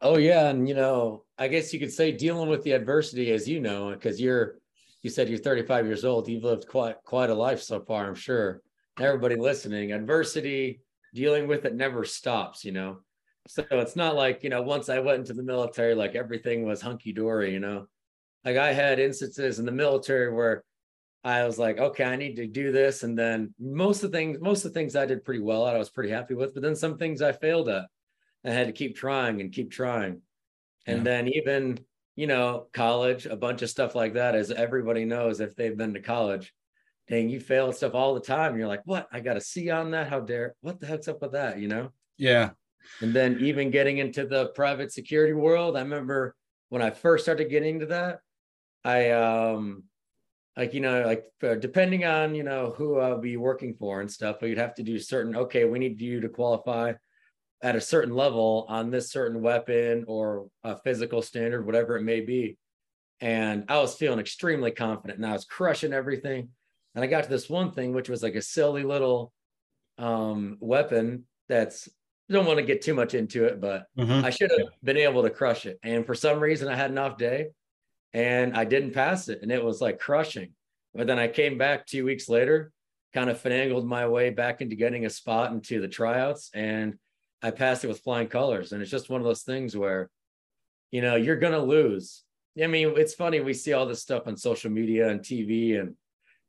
Oh 0.00 0.18
yeah 0.18 0.48
and 0.48 0.68
you 0.68 0.74
know 0.74 1.22
i 1.38 1.46
guess 1.46 1.72
you 1.72 1.78
could 1.78 1.92
say 1.92 2.10
dealing 2.10 2.48
with 2.48 2.64
the 2.64 2.72
adversity 2.72 3.30
as 3.30 3.48
you 3.48 3.60
know 3.60 3.90
because 3.90 4.20
you're 4.20 4.56
you 5.02 5.10
said 5.10 5.28
you're 5.28 5.38
35 5.38 5.86
years 5.86 6.04
old 6.04 6.28
you've 6.28 6.42
lived 6.42 6.66
quite 6.66 6.96
quite 7.04 7.30
a 7.30 7.34
life 7.34 7.62
so 7.62 7.80
far 7.80 8.06
i'm 8.06 8.14
sure. 8.14 8.62
Everybody 8.98 9.36
listening 9.36 9.92
adversity 9.92 10.80
dealing 11.14 11.46
with 11.46 11.64
it 11.64 11.74
never 11.74 12.04
stops 12.04 12.64
you 12.64 12.72
know? 12.72 12.98
So 13.46 13.64
it's 13.70 13.96
not 13.96 14.16
like 14.16 14.42
you 14.42 14.50
know 14.50 14.62
once 14.62 14.88
i 14.88 14.98
went 14.98 15.20
into 15.20 15.34
the 15.34 15.42
military 15.42 15.94
like 15.94 16.16
everything 16.16 16.66
was 16.66 16.82
hunky-dory 16.82 17.52
you 17.52 17.60
know? 17.60 17.86
Like 18.44 18.56
i 18.56 18.72
had 18.72 18.98
instances 18.98 19.60
in 19.60 19.66
the 19.66 19.72
military 19.72 20.32
where 20.32 20.64
I 21.24 21.44
was 21.44 21.58
like, 21.58 21.78
okay, 21.78 22.04
I 22.04 22.16
need 22.16 22.36
to 22.36 22.46
do 22.46 22.72
this. 22.72 23.04
And 23.04 23.16
then 23.16 23.54
most 23.58 24.02
of 24.02 24.10
the 24.10 24.18
things, 24.18 24.38
most 24.40 24.64
of 24.64 24.72
the 24.72 24.78
things 24.78 24.96
I 24.96 25.06
did 25.06 25.24
pretty 25.24 25.40
well 25.40 25.66
at, 25.66 25.76
I 25.76 25.78
was 25.78 25.90
pretty 25.90 26.10
happy 26.10 26.34
with. 26.34 26.54
But 26.54 26.62
then 26.62 26.74
some 26.74 26.98
things 26.98 27.22
I 27.22 27.32
failed 27.32 27.68
at. 27.68 27.86
I 28.44 28.50
had 28.50 28.66
to 28.66 28.72
keep 28.72 28.96
trying 28.96 29.40
and 29.40 29.52
keep 29.52 29.70
trying. 29.70 30.20
And 30.86 30.98
yeah. 30.98 31.04
then 31.04 31.28
even, 31.28 31.78
you 32.16 32.26
know, 32.26 32.66
college, 32.72 33.26
a 33.26 33.36
bunch 33.36 33.62
of 33.62 33.70
stuff 33.70 33.94
like 33.94 34.14
that, 34.14 34.34
as 34.34 34.50
everybody 34.50 35.04
knows 35.04 35.38
if 35.38 35.54
they've 35.54 35.76
been 35.76 35.94
to 35.94 36.00
college, 36.00 36.52
dang, 37.08 37.28
you 37.28 37.38
fail 37.38 37.68
at 37.68 37.76
stuff 37.76 37.94
all 37.94 38.14
the 38.14 38.20
time. 38.20 38.58
You're 38.58 38.66
like, 38.66 38.82
what? 38.84 39.06
I 39.12 39.20
got 39.20 39.36
a 39.36 39.40
C 39.40 39.70
on 39.70 39.92
that. 39.92 40.08
How 40.08 40.18
dare, 40.18 40.56
what 40.60 40.80
the 40.80 40.86
heck's 40.86 41.06
up 41.06 41.22
with 41.22 41.32
that? 41.32 41.60
You 41.60 41.68
know? 41.68 41.92
Yeah. 42.18 42.50
And 43.00 43.14
then 43.14 43.38
even 43.40 43.70
getting 43.70 43.98
into 43.98 44.26
the 44.26 44.46
private 44.56 44.92
security 44.92 45.34
world, 45.34 45.76
I 45.76 45.82
remember 45.82 46.34
when 46.68 46.82
I 46.82 46.90
first 46.90 47.24
started 47.24 47.48
getting 47.48 47.74
into 47.76 47.86
that, 47.86 48.20
I 48.84 49.10
um 49.10 49.84
like 50.56 50.74
you 50.74 50.80
know 50.80 51.02
like 51.06 51.24
uh, 51.42 51.54
depending 51.54 52.04
on 52.04 52.34
you 52.34 52.42
know 52.42 52.70
who 52.76 52.98
i'll 52.98 53.18
be 53.20 53.36
working 53.36 53.74
for 53.74 54.00
and 54.00 54.10
stuff 54.10 54.36
but 54.40 54.48
you'd 54.48 54.58
have 54.58 54.74
to 54.74 54.82
do 54.82 54.98
certain 54.98 55.34
okay 55.36 55.64
we 55.64 55.78
need 55.78 56.00
you 56.00 56.20
to 56.20 56.28
qualify 56.28 56.92
at 57.62 57.76
a 57.76 57.80
certain 57.80 58.14
level 58.14 58.66
on 58.68 58.90
this 58.90 59.10
certain 59.12 59.40
weapon 59.42 60.04
or 60.08 60.48
a 60.64 60.76
physical 60.78 61.22
standard 61.22 61.64
whatever 61.66 61.96
it 61.96 62.02
may 62.02 62.20
be. 62.20 62.58
And 63.20 63.64
i 63.68 63.78
was 63.80 63.96
feeling 63.96 64.20
extremely 64.20 64.70
confident 64.72 65.18
and 65.18 65.26
i 65.26 65.32
was 65.32 65.44
crushing 65.44 65.92
everything. 65.92 66.50
And 66.94 67.04
i 67.04 67.08
got 67.08 67.24
to 67.24 67.30
this 67.30 67.50
one 67.50 67.72
thing 67.72 67.92
which 67.94 68.08
was 68.08 68.22
like 68.22 68.34
a 68.34 68.42
silly 68.42 68.82
little 68.84 69.32
um 69.98 70.56
weapon 70.60 71.26
that's 71.48 71.88
don't 72.30 72.46
want 72.46 72.58
to 72.58 72.64
get 72.64 72.82
too 72.82 72.94
much 72.94 73.14
into 73.14 73.44
it 73.44 73.60
but 73.60 73.86
Mhm. 73.96 74.24
i 74.24 74.30
should 74.30 74.50
have 74.50 74.68
been 74.82 74.96
able 74.96 75.22
to 75.22 75.30
crush 75.30 75.66
it. 75.66 75.78
And 75.82 76.06
for 76.06 76.14
some 76.14 76.40
reason 76.40 76.68
i 76.68 76.76
had 76.76 76.90
an 76.90 76.98
off 76.98 77.18
day 77.18 77.48
and 78.14 78.56
I 78.56 78.64
didn't 78.64 78.92
pass 78.92 79.28
it, 79.28 79.40
and 79.42 79.50
it 79.50 79.64
was 79.64 79.80
like 79.80 79.98
crushing. 79.98 80.52
But 80.94 81.06
then 81.06 81.18
I 81.18 81.28
came 81.28 81.56
back 81.56 81.86
two 81.86 82.04
weeks 82.04 82.28
later, 82.28 82.72
kind 83.14 83.30
of 83.30 83.42
finagled 83.42 83.86
my 83.86 84.06
way 84.06 84.30
back 84.30 84.60
into 84.60 84.76
getting 84.76 85.06
a 85.06 85.10
spot 85.10 85.52
into 85.52 85.80
the 85.80 85.88
tryouts, 85.88 86.50
and 86.54 86.98
I 87.42 87.50
passed 87.50 87.84
it 87.84 87.88
with 87.88 88.00
flying 88.00 88.28
colors. 88.28 88.72
And 88.72 88.82
it's 88.82 88.90
just 88.90 89.10
one 89.10 89.20
of 89.20 89.26
those 89.26 89.42
things 89.42 89.76
where, 89.76 90.10
you 90.90 91.00
know, 91.00 91.16
you're 91.16 91.36
gonna 91.36 91.58
lose. 91.58 92.22
I 92.62 92.66
mean, 92.66 92.94
it's 92.96 93.14
funny 93.14 93.40
we 93.40 93.54
see 93.54 93.72
all 93.72 93.86
this 93.86 94.02
stuff 94.02 94.26
on 94.26 94.36
social 94.36 94.70
media 94.70 95.08
and 95.08 95.20
TV, 95.20 95.80
and 95.80 95.96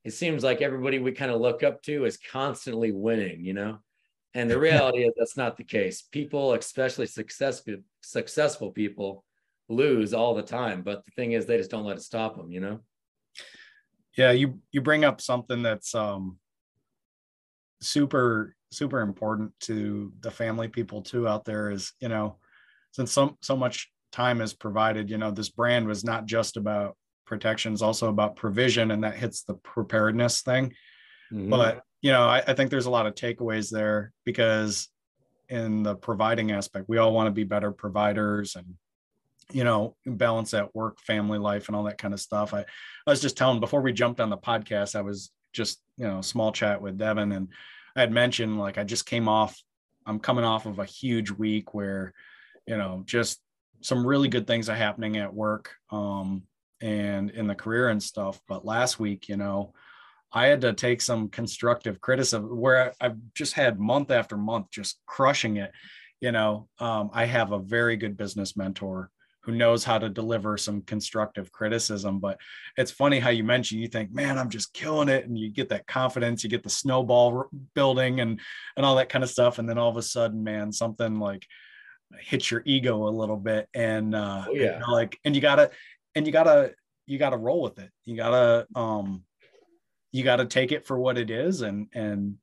it 0.03 0.11
seems 0.11 0.43
like 0.43 0.61
everybody 0.61 0.99
we 0.99 1.13
kind 1.13 1.31
of 1.31 1.39
look 1.39 1.63
up 1.63 1.81
to 1.83 2.05
is 2.05 2.17
constantly 2.17 2.91
winning, 2.91 3.43
you 3.45 3.53
know. 3.53 3.79
And 4.33 4.49
the 4.49 4.59
reality 4.69 5.03
is 5.03 5.13
that's 5.17 5.37
not 5.37 5.55
the 5.55 5.63
case. 5.63 6.01
People, 6.01 6.53
especially 6.53 7.07
successful 7.07 7.77
successful 8.01 8.71
people, 8.71 9.23
lose 9.75 10.13
all 10.13 10.33
the 10.35 10.43
time. 10.43 10.81
But 10.81 11.03
the 11.05 11.11
thing 11.11 11.33
is, 11.33 11.45
they 11.45 11.57
just 11.57 11.71
don't 11.71 11.85
let 11.85 11.97
it 11.97 12.03
stop 12.03 12.37
them, 12.37 12.51
you 12.51 12.59
know? 12.59 12.79
yeah 14.15 14.29
you 14.31 14.59
you 14.71 14.79
bring 14.79 15.03
up 15.03 15.19
something 15.19 15.63
that's 15.63 15.95
um 15.95 16.37
super 17.81 18.55
super 18.71 19.01
important 19.01 19.51
to 19.59 20.11
the 20.21 20.31
family 20.31 20.67
people 20.67 21.01
too 21.01 21.27
out 21.27 21.45
there 21.45 21.71
is 21.71 21.93
you 21.99 22.07
know 22.09 22.37
since 22.91 23.11
so 23.11 23.35
so 23.41 23.55
much 23.55 23.91
time 24.11 24.39
is 24.41 24.53
provided 24.53 25.09
you 25.09 25.17
know 25.17 25.31
this 25.31 25.49
brand 25.49 25.87
was 25.87 26.03
not 26.03 26.25
just 26.25 26.57
about 26.57 26.95
protection 27.25 27.73
it's 27.73 27.81
also 27.81 28.09
about 28.09 28.35
provision 28.35 28.91
and 28.91 29.03
that 29.03 29.15
hits 29.15 29.43
the 29.43 29.55
preparedness 29.55 30.41
thing 30.41 30.71
Mhm. 31.31 31.49
but 31.49 31.81
you 32.01 32.11
know 32.11 32.21
I, 32.27 32.43
I 32.45 32.53
think 32.53 32.69
there's 32.69 32.85
a 32.85 32.91
lot 32.91 33.07
of 33.07 33.15
takeaways 33.15 33.71
there 33.71 34.11
because 34.25 34.89
in 35.49 35.81
the 35.81 35.95
providing 35.95 36.51
aspect 36.51 36.87
we 36.87 36.99
all 36.99 37.13
want 37.13 37.27
to 37.27 37.31
be 37.31 37.43
better 37.45 37.71
providers 37.71 38.55
and 38.55 38.75
you 39.51 39.63
know 39.63 39.95
balance 40.05 40.51
that 40.51 40.73
work 40.75 40.99
family 40.99 41.37
life 41.37 41.67
and 41.67 41.75
all 41.75 41.83
that 41.83 41.97
kind 41.97 42.13
of 42.13 42.19
stuff 42.19 42.53
i 42.53 42.59
i 42.59 43.09
was 43.09 43.21
just 43.21 43.37
telling 43.37 43.59
before 43.59 43.81
we 43.81 43.91
jumped 43.91 44.19
on 44.19 44.29
the 44.29 44.37
podcast 44.37 44.95
i 44.95 45.01
was 45.01 45.31
just 45.51 45.81
you 45.97 46.07
know 46.07 46.21
small 46.21 46.51
chat 46.51 46.81
with 46.81 46.97
devin 46.97 47.31
and 47.31 47.47
i 47.95 48.01
had 48.01 48.11
mentioned 48.11 48.59
like 48.59 48.77
i 48.77 48.83
just 48.83 49.05
came 49.05 49.27
off 49.27 49.61
i'm 50.05 50.19
coming 50.19 50.45
off 50.45 50.65
of 50.65 50.79
a 50.79 50.85
huge 50.85 51.31
week 51.31 51.73
where 51.73 52.13
you 52.67 52.77
know 52.77 53.03
just 53.05 53.39
some 53.81 54.05
really 54.05 54.29
good 54.29 54.47
things 54.47 54.69
are 54.69 54.75
happening 54.75 55.17
at 55.17 55.33
work 55.33 55.71
um 55.91 56.43
and 56.81 57.29
in 57.31 57.47
the 57.47 57.55
career 57.55 57.89
and 57.89 58.01
stuff 58.01 58.39
but 58.47 58.65
last 58.65 58.99
week 58.99 59.29
you 59.29 59.37
know 59.37 59.73
I 60.35 60.47
had 60.47 60.61
to 60.61 60.73
take 60.73 60.99
some 60.99 61.29
constructive 61.29 62.01
criticism 62.01 62.57
where 62.59 62.89
I- 62.89 63.05
I've 63.05 63.17
just 63.35 63.53
had 63.53 63.79
month 63.79 64.09
after 64.09 64.35
month 64.35 64.71
just 64.71 64.99
crushing 65.05 65.57
it. 65.57 65.71
You 66.21 66.31
know, 66.31 66.69
um, 66.79 67.11
I 67.13 67.25
have 67.25 67.51
a 67.51 67.59
very 67.59 67.97
good 67.97 68.17
business 68.17 68.57
mentor 68.57 69.11
who 69.43 69.51
knows 69.51 69.83
how 69.83 69.97
to 69.97 70.09
deliver 70.09 70.57
some 70.57 70.81
constructive 70.81 71.51
criticism. 71.51 72.19
But 72.19 72.39
it's 72.77 72.91
funny 72.91 73.19
how 73.19 73.29
you 73.29 73.43
mentioned 73.43 73.81
you 73.81 73.87
think, 73.87 74.13
man, 74.13 74.37
I'm 74.39 74.49
just 74.49 74.73
killing 74.73 75.09
it, 75.09 75.25
and 75.25 75.37
you 75.37 75.49
get 75.51 75.69
that 75.69 75.87
confidence, 75.87 76.43
you 76.43 76.49
get 76.49 76.63
the 76.63 76.69
snowball 76.69 77.45
building, 77.75 78.19
and 78.21 78.39
and 78.77 78.85
all 78.85 78.95
that 78.95 79.09
kind 79.09 79.23
of 79.23 79.29
stuff, 79.29 79.59
and 79.59 79.67
then 79.67 79.77
all 79.77 79.89
of 79.89 79.97
a 79.97 80.01
sudden, 80.01 80.43
man, 80.43 80.71
something 80.71 81.19
like 81.19 81.45
hits 82.19 82.51
your 82.51 82.61
ego 82.65 83.07
a 83.07 83.09
little 83.09 83.37
bit, 83.37 83.67
and 83.73 84.15
uh, 84.15 84.45
Oh, 84.47 84.53
yeah. 84.53 84.81
like, 84.89 85.17
and 85.25 85.35
you 85.35 85.41
gotta, 85.41 85.71
and 86.15 86.25
you 86.25 86.31
gotta, 86.31 86.73
you 87.07 87.17
gotta 87.17 87.37
roll 87.37 87.61
with 87.63 87.79
it. 87.79 87.89
You 88.05 88.15
gotta, 88.15 88.67
um, 88.75 89.23
you 90.11 90.23
got 90.23 90.35
to 90.35 90.45
take 90.45 90.71
it 90.71 90.85
for 90.85 90.99
what 90.99 91.17
it 91.17 91.31
is 91.31 91.61
and 91.63 91.87
and 91.91 92.35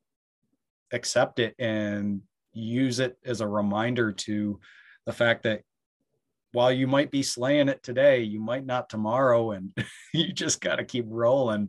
accept 0.93 1.39
it 1.39 1.55
and 1.57 2.21
use 2.53 2.99
it 2.99 3.17
as 3.25 3.41
a 3.41 3.47
reminder 3.47 4.11
to 4.11 4.59
the 5.07 5.13
fact 5.13 5.45
that 5.45 5.63
while 6.53 6.73
you 6.73 6.87
might 6.87 7.11
be 7.11 7.23
slaying 7.23 7.69
it 7.69 7.83
today 7.83 8.23
you 8.23 8.41
might 8.41 8.67
not 8.67 8.89
tomorrow 8.89 9.53
and 9.53 9.73
you 10.15 10.33
just 10.33 10.61
got 10.61 10.77
to 10.77 10.85
keep 10.85 11.05
rolling 11.09 11.69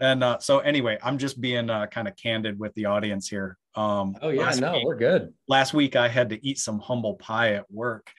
and 0.00 0.22
uh, 0.24 0.38
so 0.38 0.58
anyway 0.60 0.98
i'm 1.02 1.18
just 1.18 1.40
being 1.40 1.68
uh, 1.70 1.86
kind 1.86 2.08
of 2.08 2.16
candid 2.16 2.58
with 2.58 2.72
the 2.74 2.84
audience 2.86 3.28
here 3.28 3.56
um 3.76 4.16
Oh 4.22 4.30
yeah, 4.30 4.50
no, 4.58 4.72
week- 4.72 4.84
we're 4.84 4.96
good. 4.96 5.32
last 5.48 5.72
week 5.74 5.94
I 5.96 6.08
had 6.08 6.30
to 6.30 6.46
eat 6.46 6.58
some 6.58 6.78
humble 6.80 7.14
pie 7.14 7.54
at 7.54 7.70
work 7.70 8.10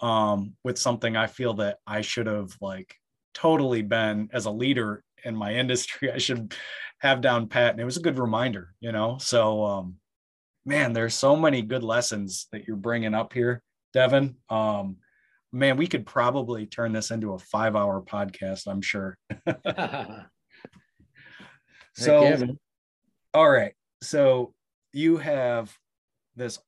um, 0.00 0.54
with 0.64 0.78
something 0.78 1.16
I 1.16 1.26
feel 1.26 1.54
that 1.54 1.78
I 1.86 2.00
should 2.00 2.26
have 2.26 2.56
like 2.60 2.94
totally 3.34 3.82
been 3.82 4.28
as 4.32 4.46
a 4.46 4.50
leader 4.50 5.02
in 5.24 5.34
my 5.36 5.54
industry. 5.62 6.10
I 6.12 6.18
should 6.18 6.54
have 7.00 7.20
down 7.20 7.48
pat, 7.48 7.72
and 7.72 7.80
it 7.80 7.84
was 7.84 7.96
a 7.96 8.02
good 8.02 8.18
reminder, 8.18 8.72
you 8.80 8.92
know. 8.92 9.18
So, 9.20 9.64
um, 9.64 9.96
man, 10.64 10.92
there's 10.92 11.14
so 11.14 11.34
many 11.36 11.60
good 11.62 11.82
lessons 11.82 12.46
that 12.52 12.66
you're 12.66 12.76
bringing 12.76 13.14
up 13.14 13.32
here, 13.34 13.62
Devin. 13.92 14.36
Um, 14.48 14.96
man, 15.52 15.76
we 15.76 15.86
could 15.86 16.06
probably 16.06 16.66
turn 16.66 16.92
this 16.92 17.10
into 17.10 17.32
a 17.32 17.38
five-hour 17.38 18.02
podcast. 18.02 18.66
I'm 18.66 18.82
sure. 18.82 19.18
So, 21.94 22.22
yeah, 22.22 22.46
all 23.34 23.50
right. 23.50 23.74
So 24.02 24.54
you 24.92 25.18
have 25.18 25.76
this 26.36 26.58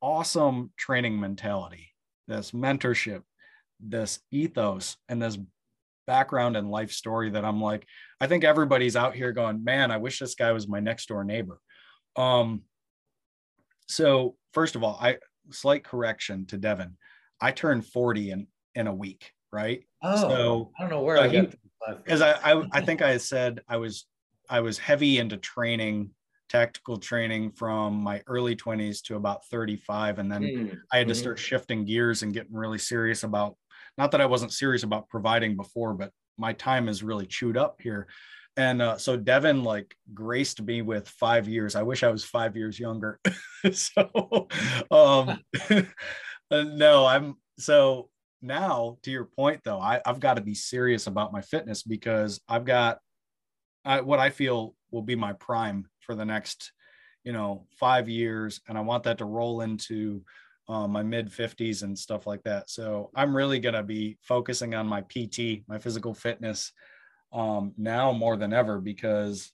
awesome 0.00 0.72
training 0.76 1.20
mentality, 1.20 1.92
this 2.26 2.50
mentorship, 2.50 3.22
this 3.80 4.18
ethos, 4.30 4.96
and 5.08 5.22
this 5.22 5.38
background 6.06 6.56
and 6.56 6.70
life 6.70 6.92
story 6.92 7.30
that 7.30 7.44
I'm 7.44 7.60
like, 7.60 7.86
I 8.20 8.26
think 8.26 8.44
everybody's 8.44 8.96
out 8.96 9.14
here 9.14 9.32
going, 9.32 9.62
man, 9.62 9.90
I 9.90 9.98
wish 9.98 10.18
this 10.18 10.34
guy 10.34 10.52
was 10.52 10.68
my 10.68 10.80
next 10.80 11.08
door 11.08 11.24
neighbor. 11.24 11.60
Um, 12.16 12.62
so 13.88 14.36
first 14.52 14.74
of 14.74 14.82
all, 14.82 14.98
I 15.00 15.18
slight 15.50 15.84
correction 15.84 16.46
to 16.46 16.56
Devin. 16.56 16.96
I 17.40 17.52
turned 17.52 17.86
40 17.86 18.30
in 18.30 18.46
in 18.74 18.86
a 18.86 18.94
week, 18.94 19.32
right? 19.52 19.82
oh, 20.02 20.16
so- 20.28 20.72
I 20.78 20.82
don't 20.82 20.90
know 20.90 21.02
where 21.02 21.16
so 21.16 21.22
I 21.24 21.28
he- 21.28 21.40
got 21.40 21.50
the 21.50 21.58
five 21.86 22.04
because 22.04 22.20
I, 22.22 22.32
I 22.32 22.64
I 22.72 22.80
think 22.80 23.02
I 23.02 23.16
said 23.18 23.60
I 23.68 23.76
was 23.76 24.06
I 24.48 24.60
was 24.60 24.78
heavy 24.78 25.18
into 25.18 25.36
training, 25.36 26.10
tactical 26.48 26.98
training 26.98 27.50
from 27.52 27.94
my 27.94 28.22
early 28.28 28.54
20s 28.54 29.02
to 29.02 29.16
about 29.16 29.44
35. 29.46 30.18
And 30.20 30.30
then 30.30 30.42
Mm, 30.44 30.78
I 30.92 30.98
had 30.98 31.08
to 31.08 31.14
mhm. 31.14 31.16
start 31.16 31.38
shifting 31.38 31.84
gears 31.84 32.22
and 32.22 32.32
getting 32.32 32.54
really 32.54 32.78
serious 32.78 33.24
about 33.24 33.56
not 33.98 34.10
that 34.12 34.20
I 34.20 34.26
wasn't 34.26 34.52
serious 34.52 34.82
about 34.84 35.08
providing 35.08 35.56
before, 35.56 35.94
but 35.94 36.12
my 36.38 36.52
time 36.52 36.88
is 36.88 37.02
really 37.02 37.26
chewed 37.26 37.56
up 37.56 37.80
here. 37.80 38.06
And 38.58 38.80
uh, 38.80 38.96
so 38.98 39.16
Devin 39.16 39.64
like 39.64 39.96
graced 40.14 40.62
me 40.62 40.80
with 40.82 41.08
five 41.08 41.48
years. 41.48 41.74
I 41.74 41.82
wish 41.82 42.02
I 42.02 42.08
was 42.10 42.24
five 42.24 42.56
years 42.56 42.78
younger. 42.78 43.18
so 43.72 44.46
um 44.90 45.40
uh, 46.50 46.62
no, 46.62 47.06
I'm 47.06 47.36
so 47.58 48.10
now 48.42 48.98
to 49.02 49.10
your 49.10 49.24
point 49.24 49.60
though, 49.64 49.80
I, 49.80 50.00
I've 50.04 50.20
got 50.20 50.34
to 50.34 50.42
be 50.42 50.54
serious 50.54 51.06
about 51.06 51.32
my 51.32 51.40
fitness 51.40 51.82
because 51.82 52.40
I've 52.48 52.64
got 52.64 52.98
I, 53.84 54.00
what 54.00 54.18
I 54.18 54.30
feel 54.30 54.74
will 54.90 55.02
be 55.02 55.16
my 55.16 55.32
prime 55.34 55.86
for 56.00 56.14
the 56.14 56.24
next, 56.24 56.72
you 57.24 57.32
know, 57.32 57.66
five 57.78 58.08
years, 58.08 58.60
and 58.68 58.76
I 58.76 58.80
want 58.80 59.04
that 59.04 59.18
to 59.18 59.24
roll 59.24 59.60
into 59.60 60.22
uh, 60.68 60.88
my 60.88 61.02
mid 61.02 61.28
50s 61.28 61.82
and 61.82 61.96
stuff 61.96 62.26
like 62.26 62.42
that. 62.42 62.68
So 62.68 63.10
I'm 63.14 63.36
really 63.36 63.60
going 63.60 63.74
to 63.74 63.84
be 63.84 64.18
focusing 64.22 64.74
on 64.74 64.86
my 64.86 65.02
PT, 65.02 65.62
my 65.68 65.78
physical 65.78 66.14
fitness, 66.14 66.72
um, 67.32 67.72
now 67.76 68.12
more 68.12 68.36
than 68.36 68.52
ever 68.52 68.80
because 68.80 69.52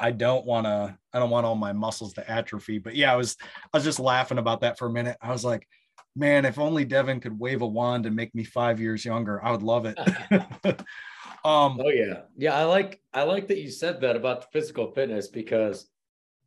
I 0.00 0.10
don't 0.10 0.44
want 0.44 0.66
to. 0.66 0.96
I 1.12 1.18
don't 1.18 1.30
want 1.30 1.46
all 1.46 1.54
my 1.54 1.72
muscles 1.72 2.14
to 2.14 2.28
atrophy. 2.28 2.78
But 2.78 2.96
yeah, 2.96 3.12
I 3.12 3.16
was 3.16 3.36
I 3.72 3.76
was 3.76 3.84
just 3.84 4.00
laughing 4.00 4.38
about 4.38 4.62
that 4.62 4.78
for 4.78 4.86
a 4.86 4.92
minute. 4.92 5.16
I 5.20 5.30
was 5.30 5.44
like, 5.44 5.68
man, 6.16 6.44
if 6.44 6.58
only 6.58 6.84
Devin 6.84 7.20
could 7.20 7.38
wave 7.38 7.62
a 7.62 7.66
wand 7.66 8.06
and 8.06 8.14
make 8.14 8.34
me 8.34 8.44
five 8.44 8.80
years 8.80 9.04
younger, 9.04 9.44
I 9.44 9.50
would 9.50 9.62
love 9.62 9.86
it. 9.86 9.98
um, 11.44 11.80
Oh 11.80 11.90
yeah. 11.90 12.22
Yeah, 12.36 12.54
I 12.54 12.64
like 12.64 13.00
I 13.12 13.22
like 13.22 13.48
that 13.48 13.60
you 13.60 13.70
said 13.70 14.00
that 14.00 14.16
about 14.16 14.42
the 14.42 14.46
physical 14.52 14.92
fitness 14.92 15.28
because 15.28 15.88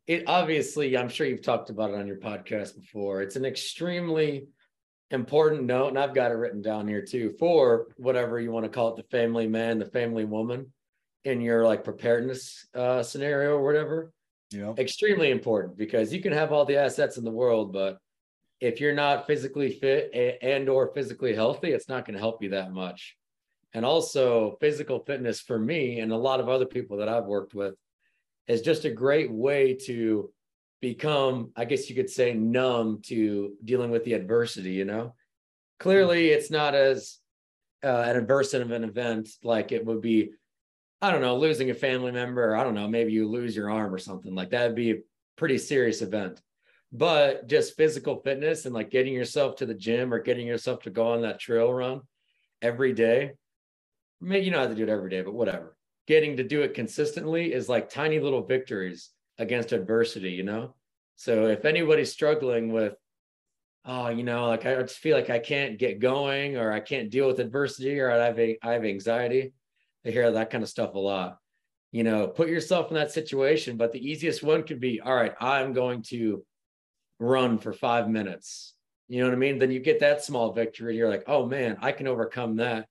it 0.06 0.24
obviously, 0.26 0.96
I'm 0.96 1.10
sure 1.10 1.26
you've 1.26 1.42
talked 1.42 1.68
about 1.68 1.90
it 1.90 1.96
on 1.96 2.06
your 2.06 2.16
podcast 2.16 2.74
before. 2.76 3.20
It's 3.20 3.36
an 3.36 3.44
extremely 3.44 4.48
important 5.10 5.64
note, 5.64 5.88
and 5.88 5.98
I've 5.98 6.14
got 6.14 6.30
it 6.30 6.36
written 6.36 6.62
down 6.62 6.88
here 6.88 7.02
too, 7.02 7.34
for 7.38 7.88
whatever 7.96 8.40
you 8.40 8.50
want 8.50 8.64
to 8.64 8.70
call 8.70 8.88
it, 8.88 8.96
the 8.96 9.16
family 9.16 9.46
man, 9.46 9.78
the 9.78 9.84
family 9.84 10.24
woman 10.24 10.72
in 11.24 11.40
your 11.40 11.66
like 11.66 11.84
preparedness 11.84 12.66
uh 12.74 13.02
scenario 13.02 13.50
or 13.50 13.64
whatever. 13.64 14.12
Yeah, 14.50 14.72
Extremely 14.78 15.30
important 15.30 15.76
because 15.76 16.10
you 16.10 16.22
can 16.22 16.32
have 16.32 16.52
all 16.52 16.64
the 16.64 16.78
assets 16.78 17.18
in 17.18 17.24
the 17.24 17.30
world, 17.30 17.72
but 17.72 17.98
if 18.60 18.80
you're 18.80 18.94
not 18.94 19.26
physically 19.26 19.70
fit 19.70 20.38
and 20.42 20.68
or 20.68 20.92
physically 20.92 21.34
healthy, 21.34 21.70
it's 21.70 21.88
not 21.88 22.04
going 22.04 22.14
to 22.14 22.20
help 22.20 22.42
you 22.42 22.50
that 22.50 22.72
much. 22.72 23.16
And 23.74 23.84
also, 23.84 24.56
physical 24.60 25.00
fitness 25.00 25.40
for 25.40 25.58
me 25.58 26.00
and 26.00 26.10
a 26.10 26.16
lot 26.16 26.40
of 26.40 26.48
other 26.48 26.66
people 26.66 26.96
that 26.98 27.08
I've 27.08 27.26
worked 27.26 27.54
with 27.54 27.74
is 28.46 28.62
just 28.62 28.84
a 28.84 28.90
great 28.90 29.30
way 29.30 29.74
to 29.86 30.32
become, 30.80 31.52
I 31.54 31.64
guess 31.66 31.88
you 31.88 31.94
could 31.94 32.10
say, 32.10 32.32
numb 32.32 33.02
to 33.06 33.52
dealing 33.62 33.90
with 33.90 34.04
the 34.04 34.14
adversity, 34.14 34.72
you 34.72 34.84
know? 34.84 35.14
Clearly, 35.78 36.28
it's 36.28 36.50
not 36.50 36.74
as 36.74 37.18
uh, 37.84 37.88
an 37.88 38.16
adverse 38.16 38.54
of 38.54 38.70
an 38.70 38.84
event 38.84 39.28
like 39.44 39.70
it 39.70 39.84
would 39.84 40.00
be, 40.00 40.32
I 41.00 41.12
don't 41.12 41.20
know, 41.20 41.36
losing 41.36 41.70
a 41.70 41.74
family 41.74 42.10
member, 42.10 42.50
or 42.50 42.56
I 42.56 42.64
don't 42.64 42.74
know, 42.74 42.88
maybe 42.88 43.12
you 43.12 43.28
lose 43.28 43.54
your 43.54 43.70
arm 43.70 43.94
or 43.94 43.98
something 43.98 44.34
like 44.34 44.50
that 44.50 44.66
would 44.66 44.76
be 44.76 44.90
a 44.92 45.02
pretty 45.36 45.58
serious 45.58 46.02
event. 46.02 46.40
But 46.90 47.48
just 47.48 47.76
physical 47.76 48.20
fitness 48.20 48.64
and 48.64 48.74
like 48.74 48.90
getting 48.90 49.12
yourself 49.12 49.56
to 49.56 49.66
the 49.66 49.74
gym 49.74 50.12
or 50.12 50.20
getting 50.20 50.46
yourself 50.46 50.82
to 50.82 50.90
go 50.90 51.12
on 51.12 51.22
that 51.22 51.38
trail 51.38 51.72
run 51.72 52.00
every 52.62 52.92
day, 52.92 53.32
maybe 54.20 54.46
you 54.46 54.50
don't 54.50 54.60
have 54.60 54.70
to 54.70 54.76
do 54.76 54.84
it 54.84 54.88
every 54.88 55.10
day, 55.10 55.20
but 55.20 55.34
whatever. 55.34 55.76
Getting 56.06 56.38
to 56.38 56.44
do 56.44 56.62
it 56.62 56.74
consistently 56.74 57.52
is 57.52 57.68
like 57.68 57.90
tiny 57.90 58.20
little 58.20 58.46
victories 58.46 59.10
against 59.38 59.72
adversity, 59.72 60.30
you 60.30 60.44
know? 60.44 60.74
So 61.16 61.46
if 61.46 61.64
anybody's 61.64 62.12
struggling 62.12 62.72
with, 62.72 62.94
oh, 63.84 64.08
you 64.08 64.22
know, 64.22 64.48
like 64.48 64.64
I 64.64 64.80
just 64.80 64.98
feel 64.98 65.16
like 65.16 65.30
I 65.30 65.38
can't 65.38 65.78
get 65.78 66.00
going 66.00 66.56
or 66.56 66.72
I 66.72 66.80
can't 66.80 67.10
deal 67.10 67.26
with 67.26 67.40
adversity 67.40 68.00
or 68.00 68.10
I 68.10 68.24
have, 68.24 68.38
a, 68.38 68.58
I 68.62 68.72
have 68.72 68.84
anxiety, 68.84 69.52
I 70.06 70.10
hear 70.10 70.30
that 70.30 70.50
kind 70.50 70.62
of 70.62 70.70
stuff 70.70 70.94
a 70.94 70.98
lot. 70.98 71.38
You 71.92 72.04
know, 72.04 72.28
put 72.28 72.48
yourself 72.48 72.88
in 72.88 72.94
that 72.94 73.12
situation, 73.12 73.76
but 73.76 73.92
the 73.92 74.10
easiest 74.10 74.42
one 74.42 74.62
could 74.62 74.80
be, 74.80 75.00
all 75.00 75.14
right, 75.14 75.34
I'm 75.40 75.72
going 75.72 76.02
to 76.04 76.44
run 77.18 77.58
for 77.58 77.72
five 77.72 78.08
minutes. 78.08 78.74
You 79.08 79.20
know 79.20 79.28
what 79.28 79.34
I 79.34 79.38
mean? 79.38 79.58
Then 79.58 79.70
you 79.70 79.80
get 79.80 80.00
that 80.00 80.24
small 80.24 80.52
victory. 80.52 80.96
You're 80.96 81.10
like, 81.10 81.24
oh 81.26 81.46
man, 81.46 81.78
I 81.80 81.92
can 81.92 82.06
overcome 82.06 82.56
that. 82.56 82.88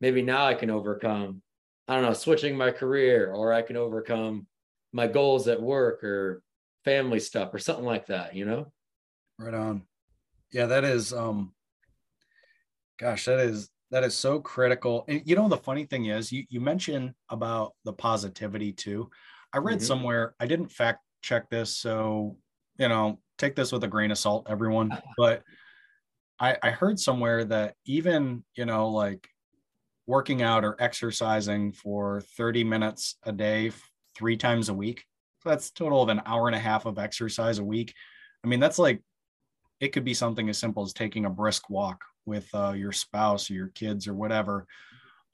Maybe 0.00 0.22
now 0.22 0.46
I 0.46 0.54
can 0.54 0.70
overcome, 0.70 1.42
I 1.86 1.94
don't 1.94 2.04
know, 2.04 2.12
switching 2.12 2.56
my 2.56 2.70
career, 2.70 3.32
or 3.32 3.52
I 3.52 3.62
can 3.62 3.76
overcome 3.76 4.46
my 4.92 5.06
goals 5.06 5.46
at 5.46 5.62
work 5.62 6.02
or 6.02 6.42
family 6.84 7.20
stuff 7.20 7.54
or 7.54 7.58
something 7.58 7.84
like 7.84 8.06
that, 8.06 8.34
you 8.34 8.44
know? 8.44 8.72
Right 9.38 9.54
on. 9.54 9.82
Yeah, 10.52 10.66
that 10.66 10.84
is 10.84 11.12
um 11.12 11.52
gosh, 12.98 13.24
that 13.26 13.38
is 13.38 13.70
that 13.90 14.04
is 14.04 14.14
so 14.16 14.40
critical. 14.40 15.04
And 15.08 15.22
you 15.24 15.36
know 15.36 15.48
the 15.48 15.56
funny 15.56 15.84
thing 15.84 16.06
is 16.06 16.32
you 16.32 16.44
you 16.48 16.60
mentioned 16.60 17.14
about 17.28 17.74
the 17.84 17.92
positivity 17.92 18.72
too. 18.72 19.10
I 19.52 19.58
read 19.58 19.78
mm-hmm. 19.78 19.86
somewhere, 19.86 20.34
I 20.40 20.46
didn't 20.46 20.72
fact 20.72 21.00
check 21.22 21.48
this, 21.50 21.76
so 21.76 22.36
you 22.78 22.88
know, 22.88 23.20
take 23.40 23.56
this 23.56 23.72
with 23.72 23.82
a 23.84 23.88
grain 23.88 24.10
of 24.10 24.18
salt, 24.18 24.46
everyone. 24.48 24.96
But 25.16 25.42
I, 26.38 26.56
I 26.62 26.70
heard 26.70 27.00
somewhere 27.00 27.44
that 27.44 27.74
even, 27.86 28.44
you 28.54 28.66
know, 28.66 28.90
like 28.90 29.28
working 30.06 30.42
out 30.42 30.64
or 30.64 30.76
exercising 30.78 31.72
for 31.72 32.20
30 32.36 32.64
minutes 32.64 33.16
a 33.24 33.32
day, 33.32 33.72
three 34.16 34.36
times 34.36 34.68
a 34.68 34.74
week, 34.74 35.04
that's 35.44 35.70
total 35.70 36.02
of 36.02 36.08
an 36.08 36.22
hour 36.26 36.46
and 36.46 36.56
a 36.56 36.60
half 36.60 36.86
of 36.86 36.98
exercise 36.98 37.58
a 37.58 37.64
week. 37.64 37.94
I 38.44 38.48
mean, 38.48 38.60
that's 38.60 38.78
like 38.78 39.02
it 39.80 39.88
could 39.88 40.04
be 40.04 40.14
something 40.14 40.48
as 40.48 40.58
simple 40.58 40.82
as 40.82 40.92
taking 40.92 41.24
a 41.24 41.30
brisk 41.30 41.70
walk 41.70 42.04
with 42.26 42.48
uh, 42.54 42.72
your 42.72 42.92
spouse 42.92 43.50
or 43.50 43.54
your 43.54 43.68
kids 43.68 44.06
or 44.06 44.14
whatever 44.14 44.66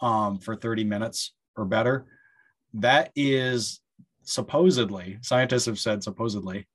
um, 0.00 0.38
for 0.38 0.54
30 0.54 0.84
minutes 0.84 1.34
or 1.56 1.64
better. 1.64 2.06
That 2.74 3.10
is 3.16 3.80
supposedly, 4.22 5.18
scientists 5.22 5.66
have 5.66 5.78
said 5.78 6.02
supposedly, 6.02 6.66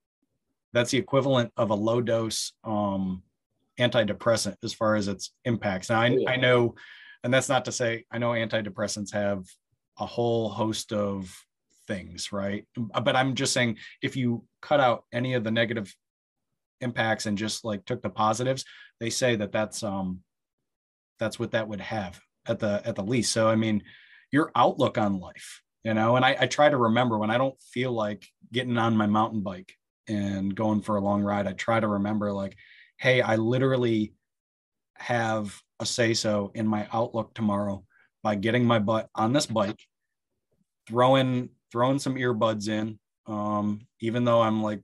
that's 0.72 0.90
the 0.90 0.98
equivalent 0.98 1.52
of 1.56 1.70
a 1.70 1.74
low 1.74 2.00
dose 2.00 2.52
um, 2.64 3.22
antidepressant 3.78 4.56
as 4.62 4.72
far 4.72 4.94
as 4.94 5.08
its 5.08 5.32
impacts. 5.44 5.90
Now, 5.90 6.00
I, 6.00 6.16
I 6.26 6.36
know, 6.36 6.74
and 7.24 7.32
that's 7.32 7.48
not 7.48 7.64
to 7.66 7.72
say, 7.72 8.04
I 8.10 8.18
know 8.18 8.30
antidepressants 8.30 9.12
have 9.12 9.44
a 9.98 10.06
whole 10.06 10.48
host 10.48 10.92
of 10.92 11.34
things, 11.86 12.32
right? 12.32 12.66
But 12.76 13.16
I'm 13.16 13.34
just 13.34 13.52
saying 13.52 13.78
if 14.02 14.16
you 14.16 14.44
cut 14.60 14.80
out 14.80 15.04
any 15.12 15.34
of 15.34 15.44
the 15.44 15.50
negative 15.50 15.94
impacts 16.80 17.26
and 17.26 17.38
just 17.38 17.64
like 17.64 17.84
took 17.84 18.02
the 18.02 18.10
positives, 18.10 18.64
they 19.00 19.10
say 19.10 19.36
that 19.36 19.52
that's 19.52 19.82
um 19.82 20.20
that's 21.18 21.38
what 21.38 21.52
that 21.52 21.68
would 21.68 21.80
have 21.80 22.20
at 22.46 22.58
the 22.58 22.82
at 22.84 22.96
the 22.96 23.02
least. 23.02 23.32
So 23.32 23.48
I 23.48 23.56
mean, 23.56 23.82
your 24.30 24.50
outlook 24.56 24.98
on 24.98 25.20
life, 25.20 25.62
you 25.84 25.94
know, 25.94 26.16
and 26.16 26.24
I, 26.24 26.36
I 26.40 26.46
try 26.46 26.68
to 26.68 26.76
remember 26.76 27.18
when 27.18 27.30
I 27.30 27.38
don't 27.38 27.60
feel 27.62 27.92
like 27.92 28.26
getting 28.52 28.78
on 28.78 28.96
my 28.96 29.06
mountain 29.06 29.42
bike 29.42 29.74
and 30.08 30.54
going 30.54 30.80
for 30.80 30.96
a 30.96 31.00
long 31.00 31.22
ride, 31.22 31.46
I 31.46 31.52
try 31.52 31.80
to 31.80 31.88
remember 31.88 32.32
like, 32.32 32.56
hey, 32.98 33.20
I 33.20 33.36
literally 33.36 34.14
have 34.96 35.60
a 35.80 35.86
say 35.86 36.14
so 36.14 36.52
in 36.54 36.66
my 36.66 36.86
outlook 36.92 37.34
tomorrow 37.34 37.84
by 38.22 38.36
getting 38.36 38.64
my 38.64 38.78
butt 38.78 39.08
on 39.14 39.32
this 39.32 39.46
bike, 39.46 39.80
throwing 40.86 41.50
throwing 41.70 41.98
some 41.98 42.16
earbuds 42.16 42.68
in, 42.68 42.98
um, 43.26 43.80
even 44.00 44.24
though 44.24 44.42
I'm 44.42 44.62
like 44.62 44.82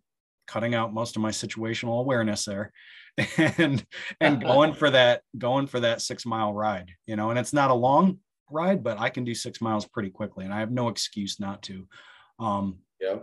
cutting 0.48 0.74
out 0.74 0.94
most 0.94 1.14
of 1.14 1.22
my 1.22 1.30
situational 1.30 2.00
awareness 2.00 2.46
there 2.46 2.72
and 3.58 3.84
and 4.20 4.40
going 4.42 4.72
for 4.72 4.90
that 4.90 5.20
going 5.36 5.66
for 5.66 5.78
that 5.78 6.00
six 6.00 6.24
mile 6.26 6.52
ride 6.52 6.90
you 7.06 7.14
know 7.14 7.30
and 7.30 7.38
it's 7.38 7.52
not 7.52 7.70
a 7.70 7.74
long 7.74 8.18
ride 8.50 8.82
but 8.82 8.98
i 8.98 9.10
can 9.10 9.24
do 9.24 9.34
six 9.34 9.60
miles 9.60 9.86
pretty 9.86 10.08
quickly 10.08 10.44
and 10.44 10.54
i 10.54 10.58
have 10.58 10.72
no 10.72 10.88
excuse 10.88 11.38
not 11.38 11.62
to 11.62 11.86
um 12.40 12.78
yeah 12.98 13.16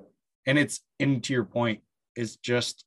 and 0.45 0.59
it's 0.59 0.81
into 0.99 1.33
your 1.33 1.43
point 1.43 1.81
it's 2.15 2.37
just 2.37 2.85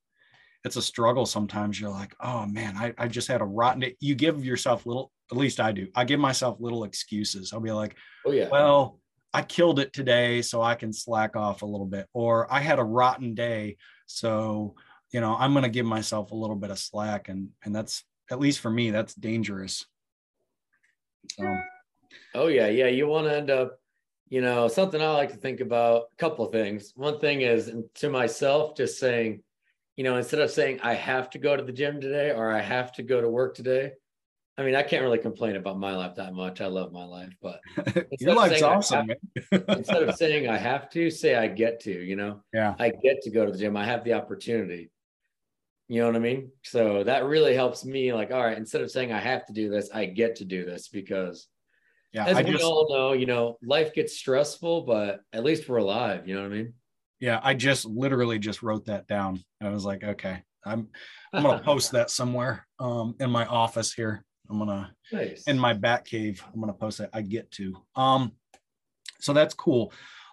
it's 0.65 0.77
a 0.77 0.83
struggle 0.83 1.27
sometimes 1.27 1.81
you're 1.81 1.91
like 1.91 2.15
oh 2.21 2.47
man 2.47 2.77
I, 2.77 2.95
I 2.99 3.09
just 3.09 3.29
had 3.29 3.41
a 3.41 3.45
rotten 3.45 3.81
day. 3.81 3.97
you 4.01 4.15
give 4.15 4.45
yourself 4.45 4.87
little 4.87 5.13
at 5.31 5.39
least 5.39 5.61
i 5.61 5.73
do 5.73 5.89
i 5.95 6.05
give 6.05 6.21
myself 6.21 6.59
little 6.61 6.85
excuses 6.85 7.53
i'll 7.53 7.61
be 7.61 7.73
like 7.73 7.97
oh 8.27 8.33
yeah 8.33 8.49
well 8.51 8.99
I 9.33 9.43
killed 9.43 9.79
it 9.79 9.93
today, 9.93 10.43
so 10.43 10.63
I 10.63 10.75
can 10.75 10.93
slack 10.93 11.37
off 11.37 11.63
a 11.63 11.67
little 11.67 11.87
bit. 11.87 12.07
Or 12.13 12.53
I 12.53 12.61
had 12.61 12.79
a 12.79 12.85
rotten 12.85 13.35
day, 13.35 13.77
so 14.07 14.75
you 15.13 15.21
know 15.21 15.37
I'm 15.39 15.53
going 15.53 15.65
to 15.65 15.69
give 15.69 15.87
myself 15.87 16.33
a 16.33 16.37
little 16.37 16.57
bit 16.57 16.71
of 16.71 16.79
slack, 16.79 17.29
and 17.29 17.51
and 17.65 17.75
that's 17.75 18.05
at 18.31 18.41
least 18.41 18.61
for 18.61 18.71
me 18.71 18.91
that's 18.91 19.15
dangerous. 19.15 19.85
So. 21.33 21.57
Oh 22.35 22.47
yeah, 22.47 22.69
yeah. 22.69 22.89
You 22.89 23.07
want 23.07 23.27
to 23.27 23.37
end 23.37 23.51
up, 23.51 23.79
you 24.29 24.41
know, 24.41 24.69
something 24.69 25.01
I 25.01 25.11
like 25.11 25.31
to 25.31 25.37
think 25.37 25.61
about. 25.61 26.05
A 26.13 26.17
couple 26.17 26.45
of 26.45 26.53
things. 26.53 26.93
One 26.97 27.19
thing 27.19 27.43
is 27.43 27.73
to 27.95 28.09
myself, 28.09 28.77
just 28.77 28.99
saying, 28.99 29.43
you 29.97 30.05
know, 30.05 30.17
instead 30.17 30.41
of 30.41 30.51
saying 30.51 30.81
I 30.83 30.95
have 30.95 31.31
to 31.31 31.39
go 31.39 31.57
to 31.57 31.63
the 31.63 31.73
gym 31.73 32.01
today 32.01 32.31
or 32.31 32.53
I 32.53 32.61
have 32.61 32.93
to 32.93 33.03
go 33.03 33.21
to 33.21 33.29
work 33.29 33.55
today, 33.55 33.93
I 34.59 34.65
mean, 34.65 34.75
I 34.75 34.83
can't 34.83 35.03
really 35.03 35.19
complain 35.19 35.55
about 35.55 35.79
my 35.79 35.95
life 35.95 36.17
that 36.17 36.35
much. 36.35 36.61
I 36.61 36.67
love 36.67 36.93
my 36.93 37.05
life, 37.05 37.33
but 37.41 37.61
your 38.19 38.35
life's 38.35 38.61
awesome. 38.61 39.09
Instead 39.53 40.03
of 40.03 40.17
saying 40.17 40.49
I 40.49 40.57
have 40.57 40.91
to, 40.91 41.11
say 41.11 41.37
I 41.37 41.47
get 41.47 41.79
to. 41.81 41.93
You 41.93 42.17
know, 42.17 42.43
yeah, 42.53 42.75
I 42.79 42.91
get 42.91 43.23
to 43.23 43.31
go 43.31 43.47
to 43.47 43.53
the 43.53 43.59
gym. 43.59 43.77
I 43.77 43.85
have 43.85 44.03
the 44.03 44.15
opportunity. 44.15 44.91
You 45.87 46.01
know 46.01 46.09
what 46.09 46.17
I 46.17 46.19
mean? 46.19 46.51
So 46.65 47.05
that 47.05 47.25
really 47.25 47.55
helps 47.55 47.85
me. 47.85 48.13
Like, 48.13 48.33
all 48.33 48.45
right, 48.45 48.59
instead 48.59 48.83
of 48.83 48.91
saying 48.91 49.13
I 49.13 49.21
have 49.21 49.47
to 49.47 49.53
do 49.53 49.71
this, 49.71 49.91
I 49.95 50.07
get 50.07 50.37
to 50.37 50.45
do 50.45 50.65
this 50.65 50.89
because, 50.89 51.47
yeah, 52.13 52.27
as 52.27 52.37
I 52.37 52.43
we 52.43 52.53
just, 52.53 52.65
all 52.65 52.87
know, 52.91 53.13
you 53.13 53.27
know, 53.27 53.59
life 53.63 53.95
gets 53.95 54.17
stressful, 54.17 54.83
but 54.83 55.21
at 55.33 55.45
least 55.45 55.69
we're 55.69 55.79
alive. 55.79 56.27
You 56.27 56.37
know 56.37 56.43
what 56.43 56.53
I 56.53 56.55
mean? 56.57 56.73
Yeah, 57.21 57.41
I 57.43 57.55
just 57.55 57.85
literally 57.85 58.39
just 58.39 58.63
wrote 58.63 58.87
that 58.87 59.07
down. 59.07 59.43
I 59.63 59.69
was 59.69 59.85
like, 59.85 60.05
okay, 60.05 60.43
I'm 60.65 60.89
I'm 61.33 61.43
gonna 61.43 61.63
post 61.63 61.93
that 61.93 62.11
somewhere 62.11 62.67
um 62.79 63.17
in 63.21 63.31
my 63.31 63.45
office 63.47 63.93
here. 63.93 64.25
I'm 64.49 64.59
gonna 64.59 64.95
nice. 65.13 65.45
in 65.47 65.59
my 65.59 65.75
bat 65.75 66.05
cave. 66.05 66.43
I'm 66.53 66.61
gonna 66.61 66.73
post 66.73 67.01
it. 67.01 67.11
I 67.13 67.23
get 67.23 67.51
to. 67.53 67.77
Um, 67.97 68.33
so 69.21 69.33
that's 69.33 69.55
cool. 69.55 69.93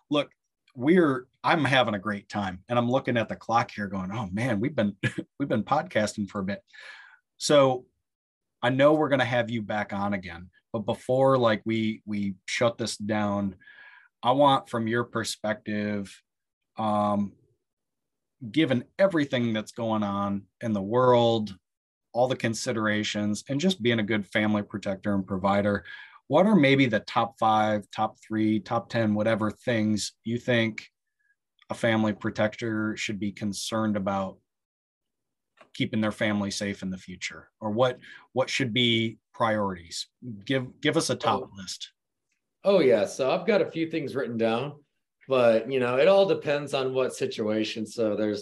Look, 0.09 0.30
we're 0.76 1.28
I'm 1.43 1.65
having 1.65 1.95
a 1.95 1.99
great 1.99 2.30
time, 2.30 2.63
and 2.69 2.78
I'm 2.78 2.89
looking 2.89 3.17
at 3.17 3.30
the 3.30 3.36
clock 3.36 3.71
here, 3.71 3.88
going, 3.88 4.11
oh 4.11 4.30
man, 4.32 4.59
we've 4.59 4.76
been 4.76 4.95
we've 5.39 5.49
been 5.49 5.63
podcasting 5.63 6.30
for 6.30 6.39
a 6.39 6.43
bit. 6.43 6.61
So 7.38 7.86
I 8.61 8.69
know 8.69 8.93
we're 8.93 9.09
gonna 9.09 9.26
have 9.26 9.49
you 9.49 9.61
back 9.61 9.91
on 9.93 10.13
again, 10.13 10.49
but 10.76 10.86
before 10.86 11.38
like 11.38 11.61
we 11.63 12.01
we 12.05 12.36
shut 12.47 12.78
this 12.78 12.97
down, 12.97 13.55
I 14.21 14.34
want 14.34 14.69
from 14.69 14.89
your 14.89 15.05
perspective, 15.05 16.13
um, 16.78 17.32
given 18.51 18.84
everything 18.99 19.53
that's 19.53 19.71
going 19.71 20.03
on 20.03 20.41
in 20.59 20.73
the 20.73 20.82
world 20.82 21.55
all 22.11 22.28
the 22.28 22.36
considerations, 22.36 23.45
and 23.47 23.57
just 23.57 23.82
being 23.82 23.99
a 23.99 24.03
good 24.03 24.28
family 24.28 24.63
protector 24.63 25.15
and 25.15 25.26
provider, 25.26 25.86
what 26.28 26.45
are 26.45 26.57
maybe 26.57 26.88
the 26.88 26.99
top 26.99 27.36
five, 27.39 27.86
top 27.95 28.17
three, 28.28 28.59
top 28.59 28.89
10, 28.89 29.13
whatever 29.13 29.51
things 29.51 30.11
you 30.26 30.38
think 30.38 30.89
a 31.69 31.73
family 31.73 32.11
protector 32.11 32.97
should 32.97 33.17
be 33.17 33.32
concerned 33.32 33.95
about 33.95 34.39
keeping 35.76 36.01
their 36.01 36.11
family 36.11 36.49
safe 36.49 36.82
in 36.82 36.89
the 36.89 36.97
future 36.97 37.49
or 37.61 37.69
what 37.69 37.99
what 38.34 38.49
should 38.49 38.73
be 38.73 39.17
priorities 39.34 40.07
give 40.45 40.65
give 40.82 40.97
us 40.97 41.09
a 41.09 41.15
top 41.15 41.41
oh. 41.43 41.49
list 41.57 41.91
oh 42.63 42.80
yeah 42.80 43.05
so 43.05 43.32
i've 43.32 43.45
got 43.45 43.61
a 43.61 43.69
few 43.69 43.89
things 43.91 44.15
written 44.15 44.38
down 44.38 44.73
but 45.28 45.69
you 45.71 45.80
know 45.80 45.97
it 45.97 46.07
all 46.07 46.26
depends 46.26 46.73
on 46.73 46.93
what 46.93 47.13
situation 47.13 47.86
so 47.86 48.15
there's 48.15 48.41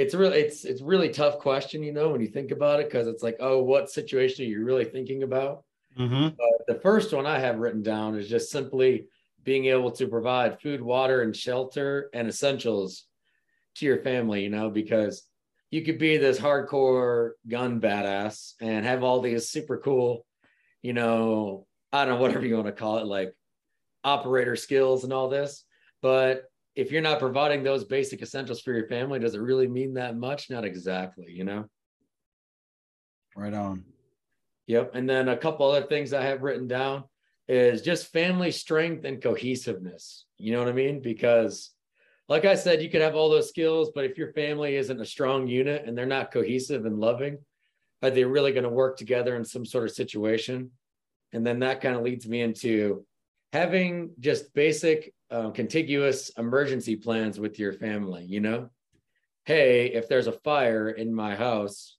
it's 0.00 0.14
really 0.14 0.38
it's 0.38 0.64
it's 0.64 0.80
really 0.80 1.10
tough 1.10 1.38
question, 1.38 1.82
you 1.82 1.92
know, 1.92 2.08
when 2.08 2.22
you 2.22 2.28
think 2.28 2.52
about 2.52 2.80
it, 2.80 2.88
because 2.88 3.06
it's 3.06 3.22
like, 3.22 3.36
oh, 3.38 3.62
what 3.62 3.90
situation 3.90 4.46
are 4.46 4.48
you 4.48 4.64
really 4.64 4.86
thinking 4.86 5.24
about? 5.24 5.62
Mm-hmm. 5.98 6.28
But 6.38 6.66
the 6.66 6.80
first 6.80 7.12
one 7.12 7.26
I 7.26 7.38
have 7.38 7.58
written 7.58 7.82
down 7.82 8.16
is 8.16 8.26
just 8.26 8.50
simply 8.50 9.08
being 9.44 9.66
able 9.66 9.90
to 9.92 10.08
provide 10.08 10.58
food, 10.58 10.80
water, 10.80 11.20
and 11.20 11.36
shelter 11.36 12.08
and 12.14 12.28
essentials 12.28 13.04
to 13.74 13.84
your 13.84 13.98
family, 13.98 14.42
you 14.42 14.48
know, 14.48 14.70
because 14.70 15.22
you 15.70 15.82
could 15.82 15.98
be 15.98 16.16
this 16.16 16.38
hardcore 16.38 17.32
gun 17.48 17.80
badass 17.80 18.54
and 18.60 18.84
have 18.84 19.02
all 19.02 19.20
these 19.20 19.48
super 19.48 19.78
cool, 19.78 20.26
you 20.82 20.92
know, 20.92 21.66
I 21.92 22.04
don't 22.04 22.14
know, 22.14 22.20
whatever 22.20 22.44
you 22.44 22.54
want 22.56 22.66
to 22.66 22.72
call 22.72 22.98
it, 22.98 23.06
like 23.06 23.34
operator 24.04 24.56
skills 24.56 25.04
and 25.04 25.12
all 25.12 25.28
this. 25.28 25.64
But 26.02 26.44
if 26.74 26.90
you're 26.90 27.02
not 27.02 27.18
providing 27.18 27.62
those 27.62 27.84
basic 27.84 28.22
essentials 28.22 28.60
for 28.60 28.72
your 28.72 28.88
family, 28.88 29.18
does 29.18 29.34
it 29.34 29.40
really 29.40 29.68
mean 29.68 29.94
that 29.94 30.16
much? 30.16 30.50
Not 30.50 30.64
exactly, 30.64 31.30
you 31.30 31.44
know? 31.44 31.66
Right 33.36 33.54
on. 33.54 33.84
Yep. 34.66 34.94
And 34.94 35.08
then 35.08 35.28
a 35.28 35.36
couple 35.36 35.70
other 35.70 35.86
things 35.86 36.12
I 36.12 36.22
have 36.22 36.42
written 36.42 36.68
down 36.68 37.04
is 37.48 37.82
just 37.82 38.12
family 38.12 38.52
strength 38.52 39.04
and 39.04 39.22
cohesiveness. 39.22 40.26
You 40.38 40.52
know 40.52 40.60
what 40.60 40.68
I 40.68 40.72
mean? 40.72 41.00
Because, 41.00 41.70
like 42.30 42.46
I 42.46 42.54
said, 42.54 42.80
you 42.80 42.88
could 42.88 43.02
have 43.02 43.14
all 43.14 43.28
those 43.28 43.48
skills, 43.48 43.90
but 43.94 44.04
if 44.06 44.16
your 44.16 44.32
family 44.32 44.76
isn't 44.76 45.00
a 45.00 45.04
strong 45.04 45.46
unit 45.46 45.84
and 45.86 45.98
they're 45.98 46.06
not 46.06 46.32
cohesive 46.32 46.86
and 46.86 46.98
loving, 46.98 47.38
are 48.02 48.10
they 48.10 48.24
really 48.24 48.52
going 48.52 48.64
to 48.64 48.70
work 48.70 48.96
together 48.96 49.36
in 49.36 49.44
some 49.44 49.66
sort 49.66 49.84
of 49.84 49.90
situation? 49.90 50.70
And 51.32 51.46
then 51.46 51.58
that 51.58 51.82
kind 51.82 51.96
of 51.96 52.02
leads 52.02 52.26
me 52.26 52.40
into 52.40 53.04
having 53.52 54.12
just 54.20 54.54
basic 54.54 55.12
uh, 55.30 55.50
contiguous 55.50 56.30
emergency 56.38 56.96
plans 56.96 57.38
with 57.38 57.58
your 57.58 57.74
family. 57.74 58.24
You 58.24 58.40
know, 58.40 58.70
hey, 59.44 59.88
if 59.88 60.08
there's 60.08 60.28
a 60.28 60.32
fire 60.32 60.88
in 60.88 61.12
my 61.12 61.36
house, 61.36 61.98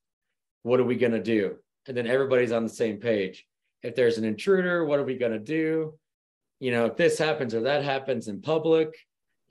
what 0.63 0.79
are 0.79 0.85
we 0.85 0.95
going 0.95 1.11
to 1.11 1.21
do? 1.21 1.57
And 1.87 1.95
then 1.95 2.07
everybody's 2.07 2.51
on 2.51 2.63
the 2.63 2.69
same 2.69 2.97
page 2.97 3.45
if 3.83 3.95
there's 3.95 4.17
an 4.17 4.25
intruder, 4.25 4.85
what 4.85 4.99
are 4.99 5.03
we 5.03 5.17
going 5.17 5.31
to 5.31 5.39
do? 5.39 5.93
You 6.59 6.71
know, 6.71 6.85
if 6.85 6.97
this 6.97 7.17
happens 7.17 7.55
or 7.55 7.61
that 7.61 7.83
happens 7.83 8.27
in 8.27 8.41
public, 8.41 8.93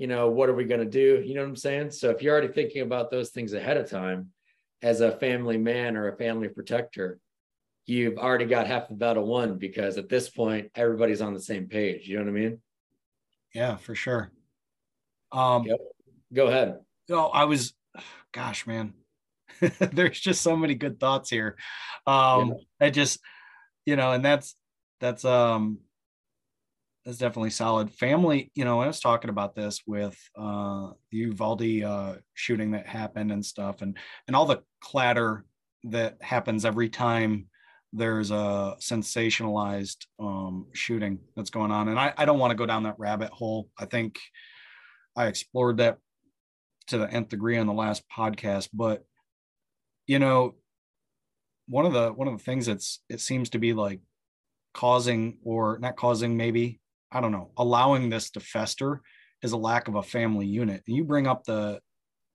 you 0.01 0.07
know, 0.07 0.31
what 0.31 0.49
are 0.49 0.55
we 0.55 0.65
going 0.65 0.81
to 0.81 0.87
do? 0.87 1.23
You 1.23 1.35
know 1.35 1.43
what 1.43 1.51
I'm 1.51 1.57
saying? 1.57 1.91
So 1.91 2.09
if 2.09 2.23
you're 2.23 2.33
already 2.33 2.51
thinking 2.51 2.81
about 2.81 3.11
those 3.11 3.29
things 3.29 3.53
ahead 3.53 3.77
of 3.77 3.91
time 3.91 4.31
as 4.81 5.03
a 5.03 5.13
family 5.13 5.59
man 5.59 5.95
or 5.95 6.09
a 6.09 6.17
family 6.17 6.49
protector, 6.49 7.21
you've 7.85 8.17
already 8.17 8.47
got 8.47 8.67
half 8.67 8.89
the 8.89 8.95
battle 8.95 9.27
won 9.27 9.59
because 9.59 9.99
at 9.99 10.09
this 10.09 10.31
point, 10.31 10.71
everybody's 10.75 11.21
on 11.21 11.35
the 11.35 11.41
same 11.41 11.67
page. 11.67 12.09
You 12.09 12.17
know 12.17 12.23
what 12.23 12.31
I 12.31 12.33
mean? 12.33 12.61
Yeah, 13.55 13.77
for 13.77 13.95
sure. 13.95 14.33
Um, 15.33 15.65
yep. 15.65 15.79
Go 16.33 16.47
ahead. 16.47 16.79
Oh, 17.11 17.27
I 17.27 17.45
was, 17.45 17.75
gosh, 18.33 18.67
man, 18.67 18.95
there's 19.93 20.19
just 20.19 20.41
so 20.41 20.57
many 20.57 20.77
good 20.77 20.99
thoughts 20.99 21.29
here. 21.29 21.59
Um, 22.07 22.55
yeah. 22.81 22.87
I 22.87 22.89
just, 22.89 23.21
you 23.85 23.97
know, 23.97 24.13
and 24.13 24.25
that's 24.25 24.57
that's 24.99 25.27
um 25.27 25.81
that's 27.05 27.19
definitely 27.19 27.51
solid. 27.51 27.91
Family, 27.93 28.51
you 28.55 28.65
know, 28.65 28.81
I 28.81 28.87
was 28.87 29.01
talking 29.01 29.31
about 29.31 29.55
this 29.55 29.81
with 29.87 30.19
uh 30.37 30.91
the 31.11 31.19
Uvalde 31.19 31.83
uh 31.83 32.15
shooting 32.35 32.73
that 32.73 32.87
happened 32.87 33.33
and 33.33 33.45
stuff 33.45 33.83
and 33.83 33.97
and 34.27 34.37
all 34.37 34.47
the 34.47 34.63
clatter 34.81 35.45
that 35.85 36.17
happens 36.21 36.65
every 36.65 36.91
time 36.91 37.47
there's 37.93 38.31
a 38.31 38.77
sensationalized 38.81 40.07
um 40.19 40.67
shooting 40.75 41.21
that's 41.37 41.51
going 41.51 41.71
on. 41.71 41.89
And 41.89 41.99
I, 41.99 42.13
I 42.17 42.25
don't 42.25 42.39
want 42.39 42.51
to 42.51 42.57
go 42.57 42.67
down 42.67 42.83
that 42.85 42.99
rabbit 42.99 43.31
hole. 43.31 43.69
I 43.79 43.87
think 43.87 44.19
I 45.17 45.27
explored 45.27 45.79
that 45.79 45.99
to 46.89 46.99
the 46.99 47.11
nth 47.11 47.29
degree 47.29 47.57
on 47.57 47.67
the 47.67 47.73
last 47.73 48.03
podcast, 48.15 48.69
but 48.73 49.05
you 50.07 50.19
know, 50.19 50.57
one 51.67 51.87
of 51.87 51.93
the 51.93 52.13
one 52.13 52.29
of 52.29 52.37
the 52.37 52.45
things 52.45 52.67
that's 52.67 53.03
it 53.09 53.21
seems 53.21 53.51
to 53.51 53.59
be 53.59 53.73
like 53.73 54.01
causing 54.75 55.39
or 55.43 55.79
not 55.79 55.97
causing 55.97 56.37
maybe 56.37 56.81
i 57.13 57.21
don't 57.21 57.33
know 57.33 57.51
allowing 57.57 58.09
this 58.09 58.31
to 58.31 58.41
fester 58.41 59.03
is 59.43 59.53
a 59.53 59.57
lack 59.57 59.89
of 59.89 59.95
a 59.95 60.03
family 60.03 60.47
unit. 60.47 60.83
And 60.87 60.97
you 60.97 61.05
bring 61.05 61.27
up 61.27 61.45
the 61.45 61.81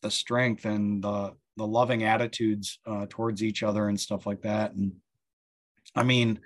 the 0.01 0.11
strength 0.11 0.65
and 0.65 1.03
the 1.03 1.34
the 1.57 1.65
loving 1.65 2.03
attitudes 2.03 2.80
uh, 2.86 3.05
towards 3.09 3.41
each 3.41 3.63
other 3.63 3.88
and 3.88 3.99
stuff 3.99 4.26
like 4.26 4.41
that. 4.41 4.73
And 4.73 4.93
i 5.95 6.03
mean 6.03 6.39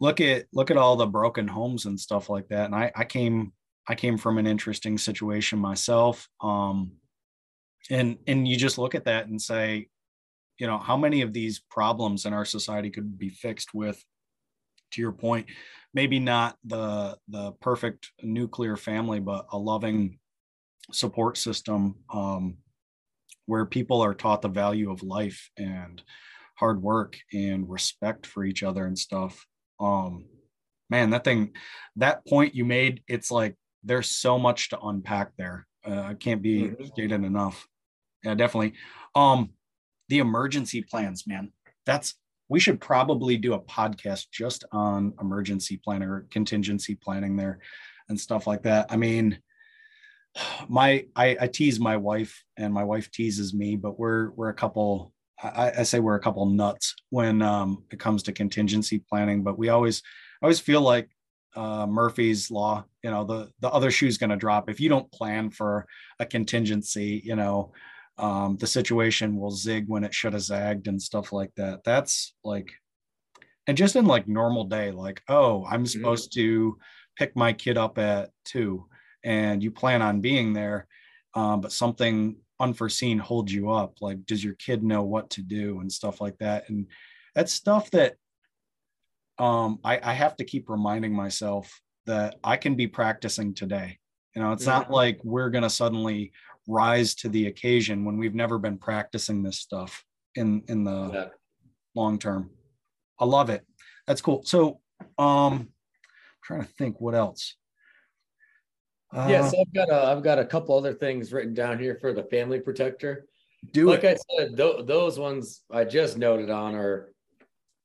look 0.00 0.20
at 0.20 0.46
look 0.52 0.70
at 0.70 0.76
all 0.76 0.96
the 0.96 1.06
broken 1.06 1.48
homes 1.48 1.86
and 1.86 1.98
stuff 1.98 2.28
like 2.28 2.48
that. 2.48 2.66
And 2.66 2.74
i 2.74 2.92
i 2.94 3.04
came 3.04 3.52
i 3.88 3.94
came 3.94 4.16
from 4.16 4.38
an 4.38 4.46
interesting 4.46 4.98
situation 4.98 5.58
myself. 5.58 6.28
Um 6.40 6.92
and 7.90 8.18
and 8.26 8.46
you 8.48 8.56
just 8.56 8.78
look 8.78 8.94
at 8.94 9.04
that 9.04 9.26
and 9.26 9.40
say 9.40 9.88
you 10.58 10.66
know 10.66 10.78
how 10.78 10.96
many 10.96 11.22
of 11.22 11.32
these 11.32 11.60
problems 11.70 12.26
in 12.26 12.32
our 12.32 12.44
society 12.44 12.90
could 12.90 13.18
be 13.18 13.28
fixed 13.28 13.74
with 13.74 14.02
to 14.90 15.00
your 15.00 15.12
point 15.12 15.46
maybe 15.92 16.18
not 16.18 16.56
the 16.64 17.16
the 17.28 17.52
perfect 17.60 18.10
nuclear 18.22 18.76
family 18.76 19.20
but 19.20 19.46
a 19.52 19.58
loving 19.58 20.18
support 20.92 21.36
system 21.36 21.96
um, 22.12 22.56
where 23.46 23.64
people 23.64 24.02
are 24.02 24.14
taught 24.14 24.42
the 24.42 24.48
value 24.48 24.90
of 24.90 25.02
life 25.02 25.50
and 25.56 26.02
hard 26.56 26.82
work 26.82 27.16
and 27.32 27.68
respect 27.68 28.26
for 28.26 28.44
each 28.44 28.62
other 28.62 28.86
and 28.86 28.98
stuff 28.98 29.46
um 29.80 30.24
man 30.90 31.10
that 31.10 31.24
thing 31.24 31.50
that 31.96 32.24
point 32.26 32.54
you 32.54 32.64
made 32.64 33.02
it's 33.08 33.30
like 33.30 33.56
there's 33.82 34.08
so 34.08 34.38
much 34.38 34.70
to 34.70 34.80
unpack 34.80 35.32
there 35.36 35.66
uh, 35.86 36.00
i 36.00 36.14
can't 36.14 36.42
be 36.42 36.62
mm-hmm. 36.62 36.84
stated 36.84 37.24
enough 37.24 37.66
yeah 38.22 38.34
definitely 38.34 38.74
um 39.14 39.50
the 40.08 40.18
emergency 40.18 40.82
plans, 40.82 41.26
man. 41.26 41.52
That's 41.86 42.14
we 42.48 42.60
should 42.60 42.80
probably 42.80 43.36
do 43.36 43.54
a 43.54 43.60
podcast 43.60 44.26
just 44.30 44.64
on 44.72 45.14
emergency 45.20 45.80
planning 45.82 46.08
or 46.08 46.26
contingency 46.30 46.94
planning 46.94 47.36
there 47.36 47.58
and 48.08 48.20
stuff 48.20 48.46
like 48.46 48.62
that. 48.62 48.86
I 48.90 48.96
mean, 48.96 49.38
my 50.68 51.06
I, 51.16 51.36
I 51.40 51.46
tease 51.46 51.80
my 51.80 51.96
wife 51.96 52.42
and 52.56 52.72
my 52.72 52.84
wife 52.84 53.10
teases 53.10 53.54
me, 53.54 53.76
but 53.76 53.98
we're 53.98 54.30
we're 54.30 54.50
a 54.50 54.54
couple. 54.54 55.12
I, 55.42 55.72
I 55.78 55.82
say 55.82 55.98
we're 55.98 56.14
a 56.14 56.20
couple 56.20 56.46
nuts 56.46 56.94
when 57.10 57.42
um, 57.42 57.84
it 57.90 57.98
comes 57.98 58.22
to 58.24 58.32
contingency 58.32 59.02
planning, 59.10 59.42
but 59.42 59.58
we 59.58 59.68
always 59.68 60.02
I 60.40 60.46
always 60.46 60.60
feel 60.60 60.80
like 60.80 61.08
uh, 61.56 61.86
Murphy's 61.86 62.50
law. 62.50 62.84
You 63.02 63.10
know, 63.10 63.24
the 63.24 63.50
the 63.60 63.70
other 63.70 63.90
shoe's 63.90 64.18
going 64.18 64.30
to 64.30 64.36
drop 64.36 64.70
if 64.70 64.80
you 64.80 64.88
don't 64.88 65.10
plan 65.10 65.50
for 65.50 65.86
a 66.18 66.26
contingency. 66.26 67.20
You 67.24 67.36
know, 67.36 67.72
um, 68.18 68.56
the 68.56 68.66
situation 68.66 69.36
will 69.36 69.50
zig 69.50 69.88
when 69.88 70.04
it 70.04 70.14
should 70.14 70.32
have 70.34 70.42
zagged 70.42 70.86
and 70.86 71.00
stuff 71.00 71.32
like 71.32 71.50
that. 71.56 71.82
That's 71.84 72.34
like, 72.44 72.72
and 73.66 73.76
just 73.76 73.96
in 73.96 74.06
like 74.06 74.28
normal 74.28 74.64
day, 74.64 74.90
like, 74.90 75.22
oh, 75.28 75.64
I'm 75.64 75.80
mm-hmm. 75.80 75.86
supposed 75.86 76.32
mm-hmm. 76.32 76.40
to 76.40 76.78
pick 77.16 77.36
my 77.36 77.52
kid 77.52 77.78
up 77.78 77.98
at 77.98 78.30
two 78.44 78.86
and 79.24 79.62
you 79.62 79.70
plan 79.70 80.02
on 80.02 80.20
being 80.20 80.52
there, 80.52 80.86
um, 81.34 81.60
but 81.60 81.72
something 81.72 82.36
unforeseen 82.60 83.18
holds 83.18 83.52
you 83.52 83.70
up. 83.70 84.00
Like, 84.00 84.24
does 84.26 84.44
your 84.44 84.54
kid 84.54 84.82
know 84.84 85.02
what 85.02 85.30
to 85.30 85.42
do 85.42 85.80
and 85.80 85.90
stuff 85.90 86.20
like 86.20 86.38
that? 86.38 86.68
And 86.68 86.86
that's 87.34 87.52
stuff 87.52 87.90
that 87.92 88.14
um, 89.38 89.80
I, 89.82 89.98
I 90.02 90.12
have 90.12 90.36
to 90.36 90.44
keep 90.44 90.68
reminding 90.68 91.12
myself 91.12 91.80
that 92.06 92.36
I 92.44 92.56
can 92.56 92.74
be 92.74 92.86
practicing 92.86 93.54
today. 93.54 93.98
You 94.36 94.42
know, 94.42 94.52
it's 94.52 94.66
not 94.66 94.90
like 94.90 95.20
we're 95.22 95.50
going 95.50 95.62
to 95.62 95.70
suddenly 95.70 96.32
rise 96.66 97.14
to 97.16 97.28
the 97.28 97.46
occasion 97.46 98.04
when 98.04 98.16
we've 98.16 98.34
never 98.34 98.58
been 98.58 98.78
practicing 98.78 99.42
this 99.42 99.58
stuff 99.58 100.04
in 100.34 100.62
in 100.68 100.84
the 100.84 101.10
yeah. 101.12 101.26
long 101.94 102.18
term. 102.18 102.50
I 103.18 103.24
love 103.24 103.50
it. 103.50 103.64
That's 104.06 104.20
cool. 104.20 104.42
So 104.44 104.80
um 105.18 105.52
I'm 105.52 105.68
trying 106.42 106.62
to 106.62 106.68
think 106.78 107.00
what 107.00 107.14
else. 107.14 107.56
Uh, 109.12 109.26
yes, 109.28 109.54
I've 109.58 109.72
got 109.72 109.90
a 109.90 110.06
I've 110.06 110.22
got 110.22 110.38
a 110.38 110.44
couple 110.44 110.76
other 110.76 110.92
things 110.92 111.32
written 111.32 111.54
down 111.54 111.78
here 111.78 111.96
for 112.00 112.12
the 112.12 112.24
family 112.24 112.60
protector. 112.60 113.26
Do 113.72 113.88
like 113.88 114.04
it. 114.04 114.20
I 114.20 114.38
said, 114.38 114.56
th- 114.56 114.86
those 114.86 115.18
ones 115.18 115.62
I 115.70 115.84
just 115.84 116.18
noted 116.18 116.50
on 116.50 116.74
are 116.74 117.14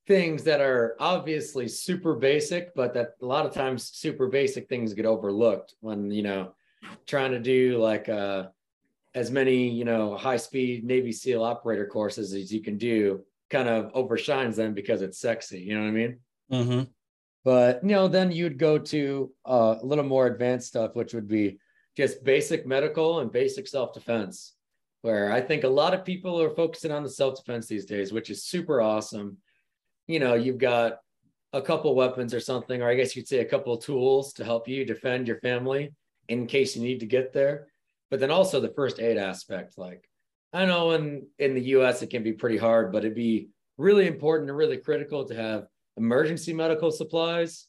things 0.08 0.44
that 0.44 0.60
are 0.60 0.96
obviously 1.00 1.68
super 1.68 2.16
basic, 2.16 2.74
but 2.74 2.94
that 2.96 3.12
a 3.22 3.26
lot 3.26 3.46
of 3.46 3.54
times 3.54 3.92
super 3.94 4.28
basic 4.28 4.68
things 4.68 4.94
get 4.94 5.06
overlooked 5.06 5.76
when 5.82 6.10
you 6.10 6.24
know 6.24 6.54
trying 7.06 7.32
to 7.32 7.40
do 7.40 7.78
like 7.78 8.08
a 8.08 8.18
uh, 8.18 8.48
as 9.16 9.32
many 9.32 9.68
you 9.70 9.86
know 9.86 10.16
high 10.16 10.38
speed 10.38 10.84
navy 10.84 11.12
seal 11.12 11.44
operator 11.44 11.86
courses 11.86 12.34
as 12.34 12.52
you 12.54 12.62
can 12.62 12.78
do 12.78 13.24
kind 13.50 13.68
of 13.68 13.92
overshines 13.94 14.56
them 14.56 14.74
because 14.74 15.02
it's 15.02 15.20
sexy 15.20 15.60
you 15.60 15.74
know 15.76 15.82
what 15.82 15.88
i 15.88 15.92
mean? 15.92 16.20
Mm-hmm. 16.52 16.84
but 17.44 17.84
you 17.84 17.90
know 17.90 18.08
then 18.08 18.32
you'd 18.32 18.58
go 18.58 18.78
to 18.78 19.32
uh, 19.46 19.76
a 19.82 19.86
little 19.86 20.04
more 20.04 20.28
advanced 20.28 20.68
stuff 20.68 20.96
which 20.96 21.14
would 21.14 21.28
be 21.28 21.60
just 21.98 22.24
basic 22.24 22.66
medical 22.66 23.20
and 23.20 23.32
basic 23.32 23.68
self-defense 23.68 24.54
where 25.02 25.32
i 25.32 25.42
think 25.42 25.64
a 25.64 25.70
lot 25.70 25.94
of 25.94 26.06
people 26.06 26.42
are 26.42 26.56
focusing 26.56 26.92
on 26.92 27.04
the 27.04 27.10
self-defense 27.10 27.68
these 27.68 27.86
days 27.86 28.12
which 28.12 28.30
is 28.30 28.44
super 28.44 28.82
awesome. 28.82 29.38
You 30.08 30.20
know 30.20 30.34
you've 30.34 30.58
got 30.58 31.00
a 31.54 31.62
couple 31.62 31.94
weapons 31.94 32.34
or 32.34 32.40
something 32.40 32.82
or 32.82 32.90
i 32.90 32.96
guess 32.96 33.16
you'd 33.16 33.28
say 33.28 33.40
a 33.40 33.46
couple 33.46 33.78
tools 33.78 34.34
to 34.34 34.44
help 34.44 34.68
you 34.68 34.86
defend 34.86 35.28
your 35.28 35.40
family 35.40 35.94
in 36.30 36.48
case 36.48 36.76
you 36.76 36.82
need 36.82 37.00
to 37.00 37.06
get 37.06 37.32
there 37.32 37.68
but 38.10 38.20
then 38.20 38.32
also 38.32 38.60
the 38.60 38.74
first 38.74 39.00
aid 39.00 39.18
aspect. 39.18 39.78
Like 39.78 40.10
I 40.54 40.66
know 40.66 40.92
in 40.92 41.28
in 41.38 41.54
the 41.54 41.64
U.S. 41.76 42.02
it 42.02 42.10
can 42.10 42.24
be 42.24 42.34
pretty 42.34 42.58
hard, 42.58 42.92
but 42.92 43.00
it'd 43.06 43.16
be 43.16 43.50
really 43.78 44.08
important 44.08 44.50
and 44.50 44.58
really 44.58 44.78
critical 44.78 45.26
to 45.26 45.36
have 45.36 45.68
emergency 45.98 46.54
medical 46.54 46.92
supplies, 46.92 47.68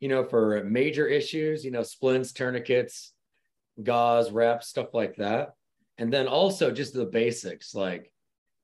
you 0.00 0.08
know, 0.08 0.24
for 0.24 0.62
major 0.64 1.06
issues, 1.06 1.64
you 1.64 1.70
know, 1.70 1.82
splints, 1.82 2.32
tourniquets, 2.32 3.12
gauze, 3.82 4.30
wraps, 4.30 4.68
stuff 4.68 4.92
like 4.92 5.16
that. 5.16 5.54
And 5.98 6.12
then 6.12 6.26
also 6.26 6.70
just 6.70 6.92
the 6.92 7.06
basics 7.06 7.74
like, 7.74 8.12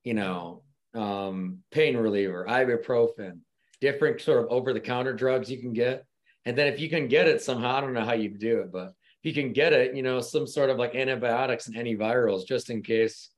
you 0.04 0.14
know, 0.14 0.62
um, 0.94 1.58
pain 1.70 1.96
reliever, 1.96 2.46
ibuprofen, 2.48 3.38
different 3.80 4.20
sort 4.20 4.44
of 4.44 4.50
over 4.50 4.72
the 4.72 4.80
counter 4.80 5.12
drugs 5.12 5.50
you 5.50 5.58
can 5.58 5.72
get. 5.72 6.04
And 6.44 6.56
then 6.58 6.66
if 6.66 6.80
you 6.80 6.90
can 6.90 7.08
get 7.08 7.28
it 7.28 7.40
somehow, 7.40 7.76
I 7.76 7.80
don't 7.80 7.94
know 7.94 8.04
how 8.04 8.14
you 8.14 8.28
do 8.28 8.60
it, 8.60 8.72
but 8.72 8.94
you 9.22 9.32
can 9.32 9.52
get 9.52 9.72
it, 9.72 9.94
you 9.94 10.02
know, 10.02 10.20
some 10.20 10.46
sort 10.46 10.70
of 10.70 10.78
like 10.78 10.94
antibiotics 10.94 11.68
and 11.68 11.76
antivirals 11.76 12.46
just 12.46 12.70
in 12.70 12.82
case, 12.82 13.30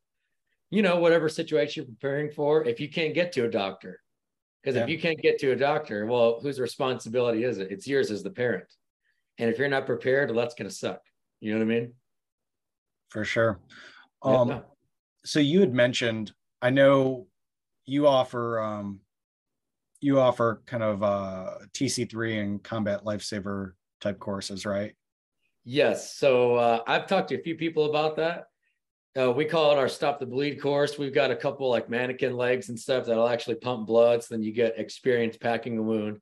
you 0.70 0.82
know, 0.82 0.98
whatever 0.98 1.28
situation 1.28 1.82
you're 1.82 1.94
preparing 1.94 2.30
for, 2.30 2.64
if 2.64 2.80
you 2.80 2.88
can't 2.88 3.14
get 3.14 3.32
to 3.32 3.44
a 3.44 3.50
doctor. 3.50 4.00
Because 4.62 4.76
yeah. 4.76 4.84
if 4.84 4.88
you 4.88 4.98
can't 4.98 5.20
get 5.20 5.38
to 5.40 5.52
a 5.52 5.56
doctor, 5.56 6.06
well, 6.06 6.40
whose 6.40 6.58
responsibility 6.58 7.44
is 7.44 7.58
it? 7.58 7.70
It's 7.70 7.86
yours 7.86 8.10
as 8.10 8.22
the 8.22 8.30
parent. 8.30 8.66
And 9.38 9.50
if 9.50 9.58
you're 9.58 9.68
not 9.68 9.84
prepared, 9.84 10.30
well, 10.30 10.40
that's 10.40 10.54
going 10.54 10.70
to 10.70 10.74
suck. 10.74 11.00
You 11.40 11.52
know 11.52 11.58
what 11.58 11.74
I 11.74 11.80
mean? 11.80 11.92
For 13.10 13.24
sure. 13.24 13.60
Um, 14.22 14.48
yeah. 14.48 14.60
So 15.24 15.38
you 15.38 15.60
had 15.60 15.74
mentioned, 15.74 16.32
I 16.62 16.70
know 16.70 17.26
you 17.84 18.06
offer 18.06 18.58
um, 18.58 19.00
you 20.00 20.18
offer 20.18 20.62
kind 20.66 20.82
of 20.82 21.02
uh, 21.02 21.50
TC3 21.72 22.42
and 22.42 22.62
combat 22.62 23.04
lifesaver 23.04 23.72
type 24.00 24.18
courses, 24.18 24.66
right? 24.66 24.94
Yes. 25.64 26.14
So 26.14 26.56
uh, 26.56 26.82
I've 26.86 27.06
talked 27.06 27.28
to 27.30 27.38
a 27.38 27.42
few 27.42 27.56
people 27.56 27.88
about 27.88 28.16
that. 28.16 28.44
Uh, 29.18 29.30
we 29.30 29.44
call 29.44 29.72
it 29.72 29.78
our 29.78 29.88
stop 29.88 30.18
the 30.18 30.26
bleed 30.26 30.60
course. 30.60 30.98
We've 30.98 31.14
got 31.14 31.30
a 31.30 31.36
couple 31.36 31.70
like 31.70 31.88
mannequin 31.88 32.36
legs 32.36 32.68
and 32.68 32.78
stuff 32.78 33.06
that'll 33.06 33.28
actually 33.28 33.56
pump 33.56 33.86
blood. 33.86 34.22
So 34.22 34.34
then 34.34 34.42
you 34.42 34.52
get 34.52 34.78
experience 34.78 35.36
packing 35.36 35.78
a 35.78 35.82
wound. 35.82 36.18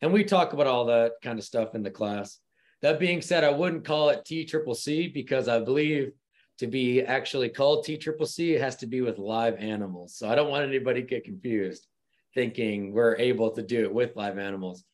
And 0.00 0.12
we 0.12 0.22
talk 0.22 0.52
about 0.52 0.68
all 0.68 0.86
that 0.86 1.12
kind 1.22 1.38
of 1.38 1.44
stuff 1.44 1.74
in 1.74 1.82
the 1.82 1.90
class. 1.90 2.38
That 2.80 3.00
being 3.00 3.20
said, 3.20 3.42
I 3.42 3.50
wouldn't 3.50 3.84
call 3.84 4.10
it 4.10 4.24
T 4.24 4.44
triple 4.44 4.76
C 4.76 5.08
because 5.08 5.48
I 5.48 5.58
believe 5.58 6.12
to 6.58 6.68
be 6.68 7.02
actually 7.02 7.48
called 7.48 7.84
T 7.84 7.96
triple 7.96 8.26
C, 8.26 8.54
it 8.54 8.60
has 8.60 8.76
to 8.76 8.86
be 8.86 9.00
with 9.00 9.18
live 9.18 9.56
animals. 9.56 10.14
So 10.14 10.28
I 10.28 10.36
don't 10.36 10.50
want 10.50 10.64
anybody 10.64 11.02
to 11.02 11.06
get 11.06 11.24
confused 11.24 11.88
thinking 12.34 12.92
we're 12.92 13.16
able 13.16 13.50
to 13.50 13.62
do 13.62 13.82
it 13.82 13.92
with 13.92 14.14
live 14.14 14.38
animals. 14.38 14.84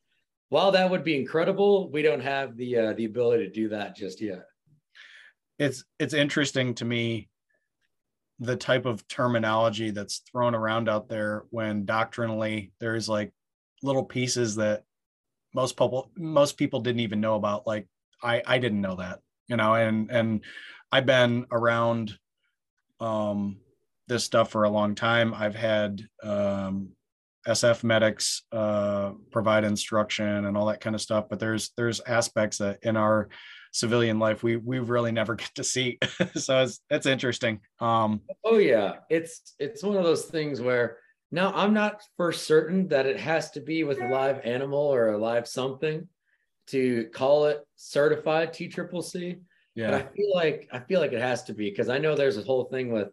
While 0.55 0.71
that 0.71 0.89
would 0.89 1.03
be 1.03 1.17
incredible, 1.17 1.91
we 1.91 2.01
don't 2.01 2.21
have 2.21 2.57
the 2.57 2.79
uh, 2.79 2.93
the 2.93 3.07
ability 3.07 3.45
to 3.45 3.51
do 3.51 3.69
that 3.71 3.97
just 3.97 4.21
yet. 4.21 4.45
It's 5.59 5.83
it's 5.99 6.15
interesting 6.15 6.77
to 6.77 6.85
me 6.85 7.29
the 8.39 8.55
type 8.55 8.87
of 8.87 9.09
terminology 9.09 9.91
that's 9.91 10.19
thrown 10.31 10.55
around 10.55 10.89
out 10.89 11.09
there 11.09 11.43
when 11.51 11.85
doctrinally 11.87 12.71
there's 12.79 13.09
like 13.09 13.33
little 13.83 14.05
pieces 14.05 14.55
that 14.55 14.85
most 15.57 15.77
people 15.77 16.13
most 16.17 16.57
people 16.57 16.79
didn't 16.79 17.01
even 17.01 17.21
know 17.21 17.35
about 17.35 17.67
like 17.67 17.89
i 18.23 18.41
i 18.47 18.57
didn't 18.57 18.81
know 18.81 18.95
that 18.95 19.19
you 19.49 19.57
know 19.57 19.75
and 19.75 20.09
and 20.13 20.45
i've 20.93 21.07
been 21.07 21.47
around 21.51 22.17
um 23.01 23.57
this 24.07 24.23
stuff 24.23 24.51
for 24.53 24.63
a 24.63 24.71
long 24.71 24.95
time 24.95 25.35
i've 25.35 25.57
had 25.57 26.01
um 26.23 26.91
SF 27.47 27.85
medics 27.85 28.43
uh, 28.53 29.13
provide 29.31 29.65
instruction 29.65 30.45
and 30.45 30.57
all 30.57 30.67
that 30.67 30.81
kind 30.81 30.95
of 30.95 31.03
stuff. 31.03 31.27
But 31.29 31.39
there's 31.39 31.71
there's 31.77 32.01
aspects 32.01 32.59
that 32.59 32.79
in 32.83 32.97
our 32.97 33.29
civilian 33.73 34.19
life 34.19 34.43
we 34.43 34.57
we 34.57 34.79
really 34.79 35.13
never 35.13 35.35
get 35.37 35.55
to 35.57 35.65
see. 35.65 35.99
so 36.35 36.63
it's 36.63 36.81
it's 36.91 37.07
interesting. 37.07 37.61
Um, 37.81 38.21
oh 38.45 38.59
yeah, 38.59 38.97
it's 39.11 39.55
it's 39.59 39.83
one 39.83 39.97
of 39.97 40.05
those 40.05 40.25
things 40.27 40.61
where 40.61 40.99
now 41.31 41.53
I'm 41.55 41.75
not 41.75 42.03
for 42.17 42.33
certain 42.33 42.89
that 42.89 43.07
it 43.07 43.19
has 43.19 43.51
to 43.53 43.61
be 43.61 43.85
with 43.85 44.01
a 44.01 44.09
live 44.09 44.41
animal 44.45 44.79
or 44.79 45.09
a 45.09 45.19
live 45.19 45.49
something 45.49 46.09
to 46.69 47.09
call 47.13 47.47
it 47.47 47.67
certified 47.77 48.53
T 48.53 48.69
triple 48.69 49.03
C. 49.03 49.37
Yeah. 49.75 49.91
But 49.91 49.95
I 49.95 50.17
feel 50.17 50.35
like 50.35 50.69
I 50.73 50.79
feel 50.79 51.01
like 51.01 51.13
it 51.13 51.21
has 51.21 51.43
to 51.45 51.55
be 51.55 51.69
because 51.69 51.89
I 51.89 51.99
know 51.99 52.15
there's 52.15 52.39
a 52.39 52.43
whole 52.43 52.65
thing 52.65 52.93
with 52.93 53.09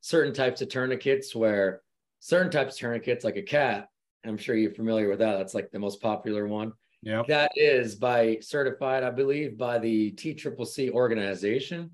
certain 0.00 0.32
types 0.32 0.62
of 0.62 0.68
tourniquets 0.68 1.34
where 1.34 1.82
certain 2.26 2.50
types 2.50 2.74
of 2.74 2.80
tourniquets, 2.80 3.24
like 3.24 3.36
a 3.36 3.42
cat. 3.42 3.88
I'm 4.24 4.36
sure 4.36 4.56
you're 4.56 4.74
familiar 4.74 5.08
with 5.08 5.20
that. 5.20 5.38
That's 5.38 5.54
like 5.54 5.70
the 5.70 5.78
most 5.78 6.02
popular 6.02 6.48
one. 6.48 6.72
Yeah. 7.00 7.22
That 7.28 7.52
is 7.54 7.94
by 7.94 8.38
certified, 8.40 9.04
I 9.04 9.10
believe, 9.10 9.56
by 9.56 9.78
the 9.78 10.10
T 10.10 10.34
Triple 10.34 10.66
C 10.66 10.90
organization. 10.90 11.92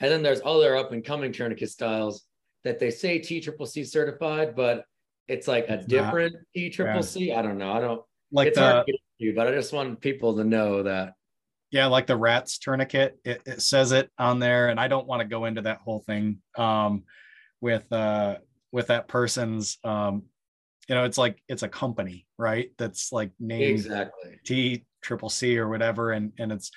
And 0.00 0.10
then 0.10 0.24
there's 0.24 0.40
other 0.44 0.76
up 0.76 0.90
and 0.90 1.04
coming 1.04 1.32
tourniquet 1.32 1.70
styles 1.70 2.24
that 2.64 2.80
they 2.80 2.90
say 2.90 3.20
T 3.20 3.40
Triple 3.40 3.64
C 3.64 3.84
certified, 3.84 4.56
but 4.56 4.84
it's 5.28 5.46
like 5.46 5.68
a 5.68 5.74
it's 5.74 5.86
different 5.86 6.34
T 6.52 6.68
Triple 6.70 7.04
C. 7.04 7.32
I 7.32 7.40
don't 7.40 7.58
know. 7.58 7.70
I 7.70 7.80
don't 7.80 8.02
like 8.32 8.48
it's 8.48 8.58
the, 8.58 8.64
hard 8.64 8.86
to 8.88 8.98
you, 9.18 9.36
but 9.36 9.46
I 9.46 9.52
just 9.52 9.72
want 9.72 10.00
people 10.00 10.36
to 10.36 10.42
know 10.42 10.82
that. 10.82 11.12
Yeah, 11.70 11.86
like 11.86 12.08
the 12.08 12.16
rats 12.16 12.58
tourniquet, 12.58 13.20
it, 13.24 13.42
it 13.46 13.62
says 13.62 13.92
it 13.92 14.10
on 14.18 14.40
there, 14.40 14.70
and 14.70 14.80
I 14.80 14.88
don't 14.88 15.06
want 15.06 15.22
to 15.22 15.28
go 15.28 15.44
into 15.44 15.62
that 15.62 15.78
whole 15.78 16.00
thing 16.00 16.38
um, 16.56 17.04
with 17.60 17.86
uh, 17.92 18.38
with 18.72 18.88
that 18.88 19.08
person's 19.08 19.78
um 19.84 20.22
you 20.88 20.94
know 20.94 21.04
it's 21.04 21.18
like 21.18 21.42
it's 21.48 21.62
a 21.62 21.68
company 21.68 22.26
right? 22.38 22.70
That's 22.78 23.12
like 23.12 23.32
named 23.38 23.80
exactly. 23.80 24.40
T 24.44 24.84
triple 25.02 25.28
c 25.28 25.58
or 25.58 25.68
whatever. 25.68 26.12
And 26.12 26.32
and 26.38 26.50
it's 26.52 26.70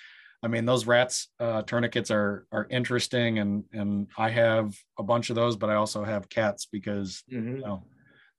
i 0.43 0.47
mean 0.47 0.65
those 0.65 0.85
rats 0.85 1.29
uh 1.39 1.61
tourniquets 1.61 2.11
are 2.11 2.45
are 2.51 2.67
interesting. 2.69 3.39
And 3.39 3.63
and 3.71 4.07
i 4.17 4.29
have 4.29 4.75
a 4.99 5.03
bunch 5.03 5.29
of 5.29 5.35
those 5.35 5.55
but 5.55 5.69
i 5.69 5.75
also 5.75 6.03
have 6.03 6.29
cats 6.29 6.67
because 6.71 7.23
mm-hmm. 7.31 7.57
you 7.57 7.61
know 7.61 7.85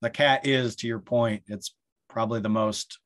the 0.02 0.10
cat 0.10 0.46
is 0.46 0.76
to 0.76 0.86
your 0.86 0.98
point 0.98 1.42
it's 1.46 1.74
probably 2.08 2.40
the 2.40 2.48
most 2.48 2.98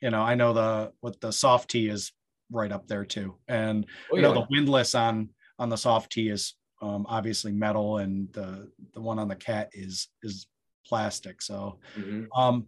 you 0.00 0.10
know 0.10 0.22
i 0.22 0.34
know 0.34 0.52
the 0.52 0.92
what 1.00 1.20
the 1.20 1.32
soft 1.32 1.70
t 1.70 1.88
is 1.88 2.12
right 2.50 2.72
up 2.72 2.86
there 2.86 3.04
too. 3.04 3.36
And 3.48 3.86
oh, 4.12 4.16
you 4.16 4.22
know 4.22 4.34
the 4.34 4.46
windlass 4.50 4.94
on 4.94 5.30
on 5.58 5.68
the 5.68 5.76
soft 5.76 6.12
t 6.12 6.28
is 6.28 6.54
um, 6.80 7.06
obviously 7.08 7.52
metal, 7.52 7.98
and 7.98 8.32
the 8.32 8.70
the 8.94 9.00
one 9.00 9.18
on 9.18 9.28
the 9.28 9.36
cat 9.36 9.70
is 9.72 10.08
is 10.22 10.46
plastic. 10.86 11.42
So, 11.42 11.78
mm-hmm. 11.96 12.24
um, 12.38 12.66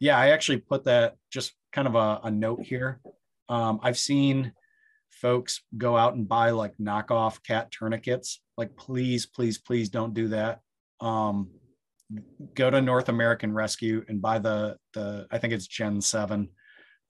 yeah, 0.00 0.18
I 0.18 0.28
actually 0.28 0.58
put 0.58 0.84
that 0.84 1.16
just 1.30 1.52
kind 1.72 1.88
of 1.88 1.94
a, 1.94 2.20
a 2.24 2.30
note 2.30 2.62
here. 2.62 3.00
Um, 3.48 3.80
I've 3.82 3.98
seen 3.98 4.52
folks 5.10 5.62
go 5.76 5.96
out 5.96 6.14
and 6.14 6.28
buy 6.28 6.50
like 6.50 6.76
knockoff 6.78 7.42
cat 7.42 7.70
tourniquets. 7.70 8.40
Like, 8.56 8.76
please, 8.76 9.26
please, 9.26 9.58
please 9.58 9.88
don't 9.88 10.14
do 10.14 10.28
that. 10.28 10.60
Um, 11.00 11.50
go 12.54 12.70
to 12.70 12.80
North 12.80 13.08
American 13.08 13.52
Rescue 13.52 14.04
and 14.08 14.20
buy 14.20 14.38
the 14.38 14.76
the 14.92 15.26
I 15.30 15.38
think 15.38 15.52
it's 15.52 15.66
Gen 15.66 16.00
Seven 16.00 16.48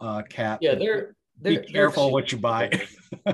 uh, 0.00 0.22
cat. 0.22 0.58
Yeah, 0.62 0.74
they're 0.74 1.16
be 1.40 1.58
careful 1.58 2.10
what 2.10 2.32
you 2.32 2.38
buy. 2.38 2.70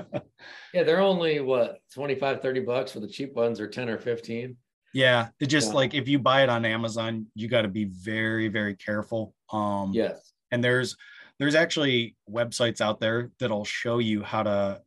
yeah, 0.73 0.83
they're 0.83 0.99
only 0.99 1.39
what 1.39 1.79
25, 1.93 2.41
30 2.41 2.59
bucks 2.61 2.91
for 2.91 2.99
the 2.99 3.07
cheap 3.07 3.33
ones 3.33 3.59
or 3.59 3.67
10 3.67 3.89
or 3.89 3.97
15. 3.97 4.55
Yeah, 4.93 5.29
it 5.39 5.45
just 5.45 5.69
yeah. 5.69 5.75
like 5.75 5.93
if 5.93 6.07
you 6.07 6.19
buy 6.19 6.43
it 6.43 6.49
on 6.49 6.65
Amazon, 6.65 7.27
you 7.35 7.47
got 7.47 7.61
to 7.61 7.67
be 7.67 7.85
very, 7.85 8.47
very 8.47 8.75
careful. 8.75 9.33
Um 9.51 9.91
yes. 9.93 10.33
And 10.51 10.63
there's 10.63 10.97
there's 11.39 11.55
actually 11.55 12.15
websites 12.29 12.81
out 12.81 12.99
there 12.99 13.31
that'll 13.39 13.65
show 13.65 13.99
you 13.99 14.21
how 14.21 14.43
to 14.43 14.81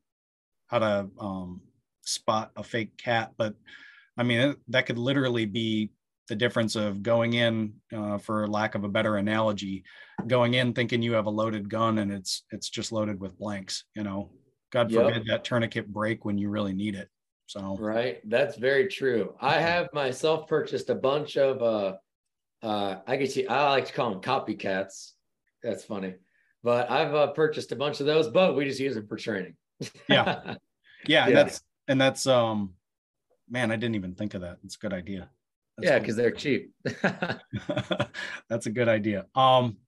how 0.67 0.79
to 0.79 1.09
um 1.19 1.61
spot 2.03 2.51
a 2.57 2.63
fake 2.63 2.97
cat, 2.97 3.33
but 3.37 3.55
I 4.17 4.23
mean 4.23 4.57
that 4.69 4.87
could 4.87 4.99
literally 4.99 5.47
be 5.47 5.91
the 6.29 6.37
difference 6.37 6.75
of 6.75 7.03
going 7.03 7.35
in 7.35 7.75
uh, 7.95 8.19
for 8.19 8.49
lack 8.49 8.75
of 8.75 8.85
a 8.85 8.89
better 8.89 9.17
analogy 9.17 9.85
going 10.27 10.55
in 10.55 10.73
thinking 10.73 11.03
you 11.03 11.13
have 11.13 11.27
a 11.27 11.31
loaded 11.31 11.69
gun 11.69 11.99
and 11.99 12.13
it's 12.13 12.45
it's 12.51 12.71
just 12.71 12.93
loaded 12.93 13.21
with 13.21 13.39
blanks 13.39 13.85
you 13.95 14.03
know? 14.03 14.31
God 14.73 14.93
forbid 14.93 15.17
yep. 15.17 15.25
that 15.27 15.45
tourniquet 15.45 15.93
break 15.93 16.25
when 16.25 16.37
you 16.37 16.49
really 16.49 16.73
need 16.73 16.95
it 16.95 17.09
so. 17.47 17.77
Right 17.79 18.21
that's 18.29 18.57
very 18.57 18.89
true. 18.89 19.35
I 19.41 19.61
have 19.61 19.89
myself 19.93 20.49
purchased 20.49 20.89
a 20.91 20.95
bunch 20.95 21.37
of 21.37 21.63
uh 21.63 21.97
uh 22.67 23.01
i 23.07 23.17
guess 23.17 23.37
you 23.37 23.47
i 23.49 23.71
like 23.71 23.87
to 23.87 23.93
call 23.93 24.11
them 24.11 24.21
copycats. 24.21 25.13
That's 25.63 25.85
funny. 25.85 26.15
But 26.63 26.91
i've 26.91 27.15
uh, 27.15 27.29
purchased 27.29 27.73
a 27.73 27.77
bunch 27.77 28.01
of 28.01 28.07
those 28.07 28.29
but 28.29 28.57
we 28.57 28.65
just 28.65 28.81
use 28.81 28.95
them 28.95 29.07
for 29.07 29.17
training. 29.17 29.57
Yeah. 30.09 30.41
Yeah, 30.41 30.55
yeah. 31.07 31.27
And 31.27 31.37
that's 31.37 31.63
and 31.87 32.01
that's 32.01 32.27
um 32.27 32.71
man 33.51 33.71
i 33.71 33.77
didn't 33.77 33.97
even 33.97 34.15
think 34.15 34.33
of 34.33 34.41
that. 34.41 34.57
It's 34.65 34.77
a 34.77 34.79
good 34.79 34.95
idea 34.95 35.29
that's 35.77 35.91
yeah, 35.91 35.99
because 35.99 36.15
cool. 36.15 36.23
they're 36.23 36.31
cheap. 36.31 36.73
that's 38.49 38.67
a 38.67 38.71
good 38.71 38.89
idea. 38.89 39.27
Um, 39.35 39.79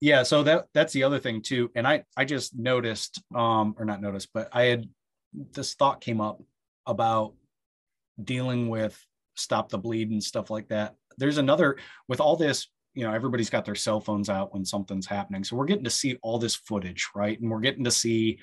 yeah, 0.00 0.24
so 0.24 0.42
that 0.42 0.66
that's 0.74 0.92
the 0.92 1.04
other 1.04 1.18
thing 1.18 1.42
too. 1.42 1.70
And 1.74 1.86
I 1.86 2.04
I 2.16 2.24
just 2.24 2.56
noticed, 2.56 3.22
um, 3.34 3.74
or 3.78 3.84
not 3.84 4.02
noticed, 4.02 4.28
but 4.34 4.48
I 4.52 4.64
had 4.64 4.88
this 5.52 5.74
thought 5.74 6.00
came 6.00 6.20
up 6.20 6.42
about 6.86 7.34
dealing 8.22 8.68
with 8.68 8.98
stop 9.34 9.68
the 9.68 9.78
bleed 9.78 10.10
and 10.10 10.22
stuff 10.22 10.50
like 10.50 10.68
that. 10.68 10.96
There's 11.18 11.38
another 11.38 11.78
with 12.08 12.20
all 12.20 12.36
this, 12.36 12.68
you 12.94 13.06
know, 13.06 13.12
everybody's 13.12 13.50
got 13.50 13.64
their 13.64 13.74
cell 13.74 14.00
phones 14.00 14.28
out 14.28 14.52
when 14.52 14.64
something's 14.64 15.06
happening. 15.06 15.44
So 15.44 15.56
we're 15.56 15.66
getting 15.66 15.84
to 15.84 15.90
see 15.90 16.18
all 16.22 16.38
this 16.38 16.56
footage, 16.56 17.08
right? 17.14 17.40
And 17.40 17.50
we're 17.50 17.60
getting 17.60 17.84
to 17.84 17.90
see 17.90 18.38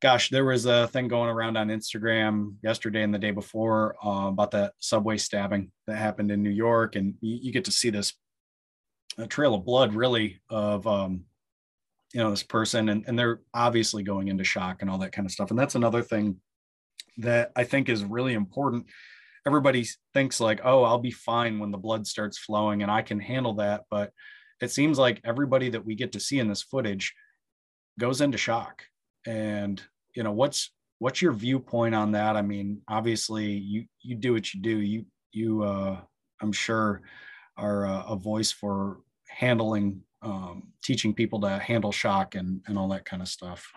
gosh, 0.00 0.30
there 0.30 0.44
was 0.44 0.66
a 0.66 0.88
thing 0.88 1.08
going 1.08 1.28
around 1.28 1.56
on 1.56 1.68
Instagram 1.68 2.54
yesterday 2.62 3.02
and 3.02 3.12
the 3.12 3.18
day 3.18 3.32
before 3.32 3.96
uh, 4.04 4.28
about 4.28 4.52
that 4.52 4.72
subway 4.78 5.16
stabbing 5.16 5.72
that 5.86 5.96
happened 5.96 6.30
in 6.30 6.42
New 6.42 6.50
York, 6.50 6.96
and 6.96 7.14
you, 7.20 7.38
you, 7.42 7.52
get 7.52 7.64
to 7.64 7.72
see 7.72 7.90
this 7.90 8.14
trail 9.28 9.54
of 9.54 9.64
blood 9.64 9.94
really 9.94 10.40
of 10.48 10.86
um, 10.86 11.24
you 12.12 12.22
know 12.22 12.30
this 12.30 12.42
person 12.42 12.88
and, 12.88 13.04
and 13.06 13.18
they're 13.18 13.40
obviously 13.52 14.02
going 14.02 14.28
into 14.28 14.44
shock 14.44 14.80
and 14.80 14.90
all 14.90 14.98
that 14.98 15.12
kind 15.12 15.26
of 15.26 15.32
stuff 15.32 15.50
and 15.50 15.58
that's 15.58 15.74
another 15.74 16.02
thing 16.02 16.36
that 17.18 17.50
i 17.56 17.64
think 17.64 17.88
is 17.88 18.04
really 18.04 18.34
important. 18.34 18.86
Everybody 19.46 19.86
thinks 20.12 20.40
like 20.40 20.60
oh 20.64 20.82
i'll 20.84 20.98
be 20.98 21.10
fine 21.10 21.58
when 21.58 21.70
the 21.70 21.78
blood 21.78 22.06
starts 22.06 22.38
flowing 22.38 22.82
and 22.82 22.90
i 22.90 23.00
can 23.00 23.18
handle 23.18 23.54
that 23.54 23.84
but 23.88 24.12
it 24.60 24.70
seems 24.70 24.98
like 24.98 25.22
everybody 25.24 25.70
that 25.70 25.86
we 25.86 25.94
get 25.94 26.12
to 26.12 26.20
see 26.20 26.38
in 26.38 26.48
this 26.48 26.62
footage 26.62 27.14
goes 27.98 28.20
into 28.20 28.36
shock 28.36 28.82
and 29.26 29.82
you 30.14 30.22
know 30.22 30.32
what's 30.32 30.70
what's 30.98 31.22
your 31.22 31.32
viewpoint 31.32 31.94
on 31.94 32.12
that? 32.12 32.36
I 32.36 32.42
mean 32.42 32.82
obviously 32.88 33.46
you 33.46 33.84
you 34.00 34.16
do 34.16 34.32
what 34.32 34.52
you 34.52 34.60
do. 34.60 34.78
You 34.78 35.04
you 35.32 35.62
uh 35.62 36.00
i'm 36.40 36.52
sure 36.52 37.02
are 37.56 37.84
a, 37.84 38.04
a 38.10 38.16
voice 38.16 38.50
for 38.50 39.00
handling 39.28 40.00
um, 40.22 40.68
teaching 40.82 41.14
people 41.14 41.40
to 41.42 41.58
handle 41.58 41.92
shock 41.92 42.34
and 42.34 42.60
and 42.66 42.78
all 42.78 42.88
that 42.88 43.04
kind 43.04 43.22
of 43.22 43.28
stuff. 43.28 43.70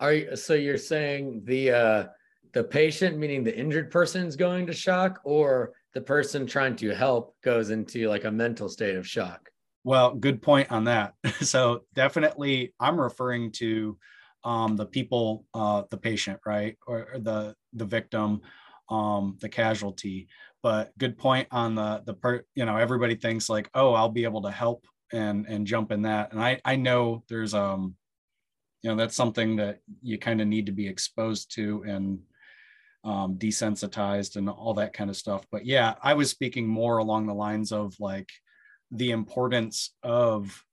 Are 0.00 0.12
you 0.12 0.36
so 0.36 0.54
you're 0.54 0.78
saying 0.78 1.42
the 1.44 1.70
uh 1.70 2.04
the 2.52 2.64
patient 2.64 3.18
meaning 3.18 3.44
the 3.44 3.56
injured 3.56 3.90
person 3.90 4.26
is 4.26 4.36
going 4.36 4.66
to 4.66 4.72
shock 4.72 5.20
or 5.24 5.72
the 5.94 6.00
person 6.00 6.46
trying 6.46 6.76
to 6.76 6.94
help 6.94 7.34
goes 7.42 7.70
into 7.70 8.08
like 8.08 8.24
a 8.24 8.30
mental 8.30 8.68
state 8.68 8.96
of 8.96 9.06
shock? 9.06 9.50
Well 9.84 10.14
good 10.14 10.40
point 10.40 10.70
on 10.70 10.84
that. 10.84 11.14
So 11.40 11.82
definitely 11.94 12.74
i'm 12.80 13.00
referring 13.00 13.52
to 13.52 13.98
um, 14.44 14.76
the 14.76 14.86
people 14.86 15.44
uh, 15.54 15.82
the 15.90 15.96
patient 15.96 16.40
right? 16.46 16.76
Or, 16.86 17.08
or 17.14 17.18
the 17.18 17.54
the 17.72 17.84
victim 17.84 18.40
um, 18.90 19.36
the 19.40 19.48
casualty. 19.48 20.28
But 20.62 20.96
good 20.98 21.18
point 21.18 21.48
on 21.50 21.74
the 21.74 22.02
the 22.04 22.14
part 22.14 22.46
you 22.54 22.64
know 22.64 22.76
everybody 22.76 23.14
thinks 23.14 23.48
like 23.48 23.70
oh 23.74 23.92
i'll 23.94 24.08
be 24.08 24.24
able 24.24 24.42
to 24.42 24.50
help 24.50 24.84
and 25.12 25.46
and 25.46 25.66
jump 25.66 25.92
in 25.92 26.02
that. 26.02 26.32
And 26.32 26.42
i 26.42 26.60
i 26.64 26.76
know 26.76 27.24
there's 27.28 27.54
um 27.54 27.94
you 28.82 28.90
know 28.90 28.96
that's 28.96 29.14
something 29.14 29.56
that 29.56 29.78
you 30.02 30.18
kind 30.18 30.40
of 30.40 30.48
need 30.48 30.66
to 30.66 30.72
be 30.72 30.88
exposed 30.88 31.54
to 31.54 31.84
and 31.86 32.20
um, 33.04 33.36
desensitized 33.36 34.36
and 34.36 34.50
all 34.50 34.74
that 34.74 34.92
kind 34.92 35.08
of 35.08 35.16
stuff. 35.16 35.46
But 35.52 35.64
yeah 35.64 35.94
i 36.02 36.14
was 36.14 36.30
speaking 36.30 36.66
more 36.66 36.98
along 36.98 37.26
the 37.26 37.34
lines 37.34 37.72
of 37.72 37.94
like 38.00 38.28
the 38.90 39.12
importance 39.12 39.94
of 40.02 40.64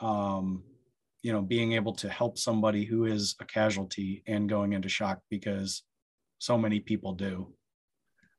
um 0.00 0.62
you 1.26 1.32
know 1.32 1.42
being 1.42 1.72
able 1.72 1.92
to 1.92 2.08
help 2.08 2.38
somebody 2.38 2.84
who 2.84 3.04
is 3.04 3.34
a 3.40 3.44
casualty 3.44 4.22
and 4.26 4.48
going 4.48 4.72
into 4.72 4.88
shock 4.88 5.18
because 5.28 5.82
so 6.38 6.56
many 6.56 6.78
people 6.80 7.12
do 7.12 7.52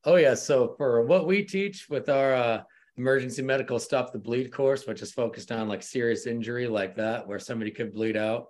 oh 0.06 0.16
yeah 0.16 0.34
so 0.34 0.74
for 0.78 1.06
what 1.06 1.28
we 1.28 1.44
teach 1.44 1.88
with 1.90 2.08
our 2.10 2.34
uh 2.34 2.62
emergency 2.98 3.42
medical 3.42 3.80
stop 3.80 4.12
the 4.12 4.20
bleed 4.20 4.52
course, 4.52 4.86
which 4.88 5.02
is 5.02 5.12
focused 5.12 5.52
on 5.52 5.68
like 5.68 5.84
serious 5.84 6.26
injury 6.26 6.68
like 6.68 6.96
that, 6.96 7.28
where 7.28 7.40
somebody 7.40 7.72
could 7.72 7.94
bleed 7.94 8.18
out. 8.18 8.48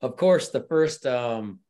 Of 0.00 0.16
course, 0.16 0.48
the 0.48 0.64
first 0.68 1.06
um, 1.06 1.60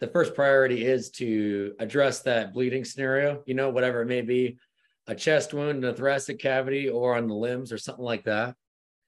the 0.00 0.08
first 0.08 0.34
priority 0.34 0.84
is 0.84 1.10
to 1.10 1.74
address 1.78 2.20
that 2.22 2.52
bleeding 2.52 2.84
scenario. 2.84 3.42
You 3.46 3.54
know, 3.54 3.70
whatever 3.70 4.02
it 4.02 4.06
may 4.06 4.22
be, 4.22 4.58
a 5.06 5.14
chest 5.14 5.54
wound, 5.54 5.84
a 5.84 5.92
thoracic 5.92 6.38
cavity, 6.38 6.88
or 6.88 7.16
on 7.16 7.26
the 7.28 7.34
limbs, 7.34 7.72
or 7.72 7.78
something 7.78 8.04
like 8.04 8.24
that. 8.24 8.54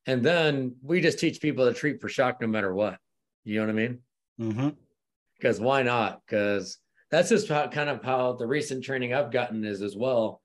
And 0.07 0.23
then 0.23 0.77
we 0.83 1.01
just 1.01 1.19
teach 1.19 1.41
people 1.41 1.67
to 1.67 1.75
treat 1.75 2.01
for 2.01 2.09
shock 2.09 2.41
no 2.41 2.47
matter 2.47 2.75
what. 2.75 2.99
You 3.45 3.61
know 3.61 3.67
what 3.67 3.71
I 3.71 3.75
mean? 3.75 3.99
Mm-hmm. 4.41 4.69
Because 5.37 5.61
why 5.61 5.83
not? 5.83 6.21
Because 6.27 6.79
that's 7.11 7.29
just 7.29 7.49
how, 7.49 7.69
kind 7.69 7.89
of 7.89 8.03
how 8.03 8.33
the 8.35 8.47
recent 8.47 8.85
training 8.85 9.15
I've 9.15 9.31
gotten 9.31 9.65
is 9.65 9.83
as 9.83 9.97
well 9.97 10.43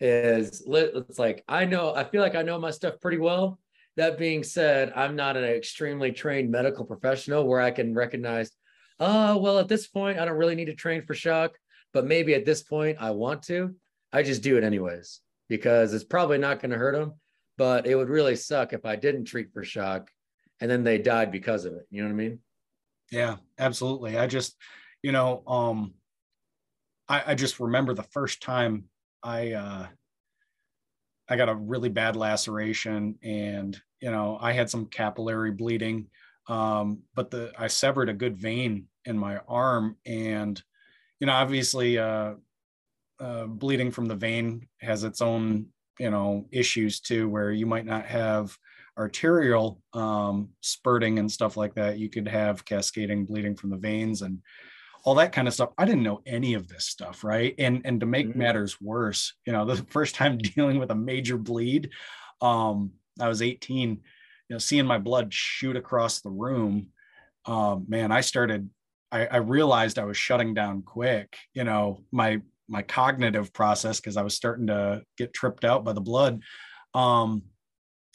is 0.00 0.62
it's 0.66 1.18
like 1.18 1.44
I 1.46 1.66
know 1.66 1.94
I 1.94 2.04
feel 2.04 2.22
like 2.22 2.34
I 2.34 2.42
know 2.42 2.58
my 2.58 2.70
stuff 2.70 3.00
pretty 3.00 3.18
well. 3.18 3.58
That 3.96 4.18
being 4.18 4.42
said, 4.42 4.92
I'm 4.96 5.14
not 5.14 5.36
an 5.36 5.44
extremely 5.44 6.12
trained 6.12 6.50
medical 6.50 6.84
professional 6.84 7.46
where 7.46 7.60
I 7.60 7.70
can 7.70 7.94
recognize, 7.94 8.50
oh 8.98 9.36
well, 9.36 9.58
at 9.58 9.68
this 9.68 9.86
point 9.86 10.18
I 10.18 10.24
don't 10.24 10.38
really 10.38 10.54
need 10.54 10.66
to 10.66 10.74
train 10.74 11.04
for 11.04 11.14
shock, 11.14 11.52
but 11.92 12.06
maybe 12.06 12.34
at 12.34 12.46
this 12.46 12.62
point 12.62 12.96
I 13.00 13.10
want 13.10 13.42
to. 13.44 13.74
I 14.12 14.22
just 14.22 14.42
do 14.42 14.56
it 14.56 14.64
anyways 14.64 15.20
because 15.48 15.92
it's 15.92 16.04
probably 16.04 16.38
not 16.38 16.60
going 16.60 16.70
to 16.70 16.78
hurt 16.78 16.94
them, 16.94 17.14
but 17.60 17.86
it 17.86 17.94
would 17.94 18.08
really 18.08 18.36
suck 18.36 18.72
if 18.72 18.86
I 18.86 18.96
didn't 18.96 19.26
treat 19.26 19.52
for 19.52 19.62
shock 19.62 20.10
and 20.62 20.70
then 20.70 20.82
they 20.82 20.96
died 20.96 21.30
because 21.30 21.66
of 21.66 21.74
it. 21.74 21.86
You 21.90 22.00
know 22.00 22.08
what 22.08 22.14
I 22.14 22.16
mean? 22.16 22.38
Yeah, 23.12 23.36
absolutely. 23.58 24.16
I 24.16 24.28
just, 24.28 24.56
you 25.02 25.12
know, 25.12 25.42
um, 25.46 25.92
I, 27.06 27.22
I 27.26 27.34
just 27.34 27.60
remember 27.60 27.92
the 27.92 28.02
first 28.02 28.40
time 28.40 28.84
I 29.22 29.52
uh, 29.52 29.86
I 31.28 31.36
got 31.36 31.50
a 31.50 31.54
really 31.54 31.90
bad 31.90 32.16
laceration, 32.16 33.18
and 33.22 33.78
you 34.00 34.10
know 34.10 34.38
I 34.40 34.52
had 34.52 34.70
some 34.70 34.86
capillary 34.86 35.50
bleeding, 35.50 36.06
um, 36.48 37.00
but 37.14 37.30
the 37.30 37.52
I 37.58 37.66
severed 37.66 38.08
a 38.08 38.14
good 38.14 38.38
vein 38.38 38.86
in 39.04 39.18
my 39.18 39.36
arm, 39.46 39.98
and 40.06 40.62
you 41.18 41.26
know 41.26 41.34
obviously 41.34 41.98
uh, 41.98 42.36
uh, 43.20 43.44
bleeding 43.44 43.90
from 43.90 44.06
the 44.06 44.16
vein 44.16 44.66
has 44.80 45.04
its 45.04 45.20
own 45.20 45.66
you 46.00 46.10
know 46.10 46.46
issues 46.50 47.00
too, 47.00 47.28
where 47.28 47.52
you 47.52 47.66
might 47.66 47.86
not 47.86 48.06
have 48.06 48.56
arterial 48.98 49.80
um, 49.92 50.48
spurting 50.60 51.18
and 51.18 51.30
stuff 51.30 51.56
like 51.56 51.74
that. 51.74 51.98
You 51.98 52.08
could 52.08 52.26
have 52.26 52.64
cascading 52.64 53.26
bleeding 53.26 53.54
from 53.54 53.70
the 53.70 53.76
veins 53.76 54.22
and 54.22 54.40
all 55.04 55.14
that 55.14 55.32
kind 55.32 55.48
of 55.48 55.54
stuff. 55.54 55.70
I 55.78 55.84
didn't 55.84 56.02
know 56.02 56.22
any 56.26 56.54
of 56.54 56.68
this 56.68 56.86
stuff, 56.86 57.22
right? 57.22 57.54
And 57.58 57.82
and 57.84 58.00
to 58.00 58.06
make 58.06 58.28
mm-hmm. 58.28 58.38
matters 58.38 58.80
worse, 58.80 59.34
you 59.46 59.52
know, 59.52 59.64
the 59.66 59.76
first 59.76 60.14
time 60.14 60.38
dealing 60.38 60.78
with 60.78 60.90
a 60.90 60.94
major 60.96 61.36
bleed, 61.36 61.90
um, 62.40 62.92
I 63.20 63.28
was 63.28 63.42
18, 63.42 63.90
you 63.90 63.98
know, 64.48 64.58
seeing 64.58 64.86
my 64.86 64.98
blood 64.98 65.32
shoot 65.32 65.76
across 65.76 66.20
the 66.20 66.30
room, 66.30 66.88
um, 67.46 67.86
man, 67.88 68.12
I 68.12 68.20
started, 68.20 68.68
I, 69.12 69.26
I 69.26 69.36
realized 69.38 69.98
I 69.98 70.04
was 70.04 70.16
shutting 70.16 70.54
down 70.54 70.82
quick, 70.82 71.36
you 71.54 71.64
know, 71.64 72.04
my 72.12 72.40
my 72.70 72.82
cognitive 72.82 73.52
process 73.52 74.00
because 74.00 74.16
I 74.16 74.22
was 74.22 74.34
starting 74.34 74.68
to 74.68 75.02
get 75.18 75.34
tripped 75.34 75.64
out 75.64 75.84
by 75.84 75.92
the 75.92 76.00
blood. 76.00 76.40
Um, 76.94 77.42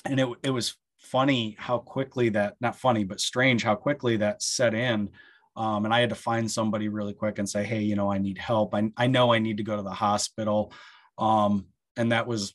and 0.06 0.20
it 0.20 0.28
it 0.44 0.50
was 0.50 0.76
funny 0.98 1.56
how 1.60 1.78
quickly 1.78 2.30
that 2.30 2.56
not 2.60 2.76
funny 2.76 3.04
but 3.04 3.20
strange 3.20 3.64
how 3.64 3.76
quickly 3.76 4.18
that 4.18 4.42
set 4.42 4.74
in 4.74 5.08
um, 5.56 5.86
and 5.86 5.94
I 5.94 6.02
had 6.02 6.10
to 6.10 6.16
find 6.16 6.52
somebody 6.52 6.90
really 6.90 7.14
quick 7.14 7.40
and 7.40 7.48
say, 7.48 7.64
hey, 7.64 7.82
you 7.82 7.96
know, 7.96 8.12
I 8.12 8.18
need 8.18 8.38
help. 8.38 8.76
I, 8.76 8.92
I 8.98 9.08
know 9.08 9.32
I 9.32 9.40
need 9.40 9.58
to 9.58 9.64
go 9.64 9.78
to 9.78 9.84
the 9.84 9.90
hospital. 9.90 10.74
Um, 11.18 11.68
and 11.96 12.12
that 12.12 12.28
was 12.28 12.54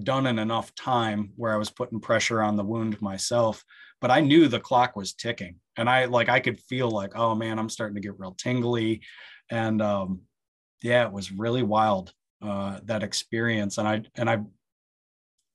done 0.00 0.26
in 0.26 0.38
enough 0.38 0.74
time 0.74 1.32
where 1.36 1.52
I 1.52 1.56
was 1.56 1.70
putting 1.70 2.00
pressure 2.00 2.42
on 2.42 2.56
the 2.56 2.64
wound 2.64 3.00
myself. 3.02 3.64
But 4.00 4.10
I 4.10 4.20
knew 4.20 4.46
the 4.46 4.60
clock 4.60 4.94
was 4.94 5.12
ticking. 5.12 5.56
And 5.76 5.90
I 5.90 6.04
like 6.04 6.28
I 6.28 6.40
could 6.40 6.60
feel 6.60 6.90
like, 6.90 7.16
oh 7.16 7.34
man, 7.34 7.58
I'm 7.58 7.68
starting 7.68 7.96
to 7.96 8.00
get 8.00 8.18
real 8.18 8.36
tingly. 8.38 9.02
And 9.50 9.82
um, 9.82 10.20
yeah, 10.82 11.06
it 11.06 11.12
was 11.12 11.32
really 11.32 11.62
wild, 11.62 12.12
uh, 12.42 12.80
that 12.84 13.02
experience. 13.02 13.78
And 13.78 13.88
I 13.88 14.02
and 14.16 14.28
I 14.28 14.38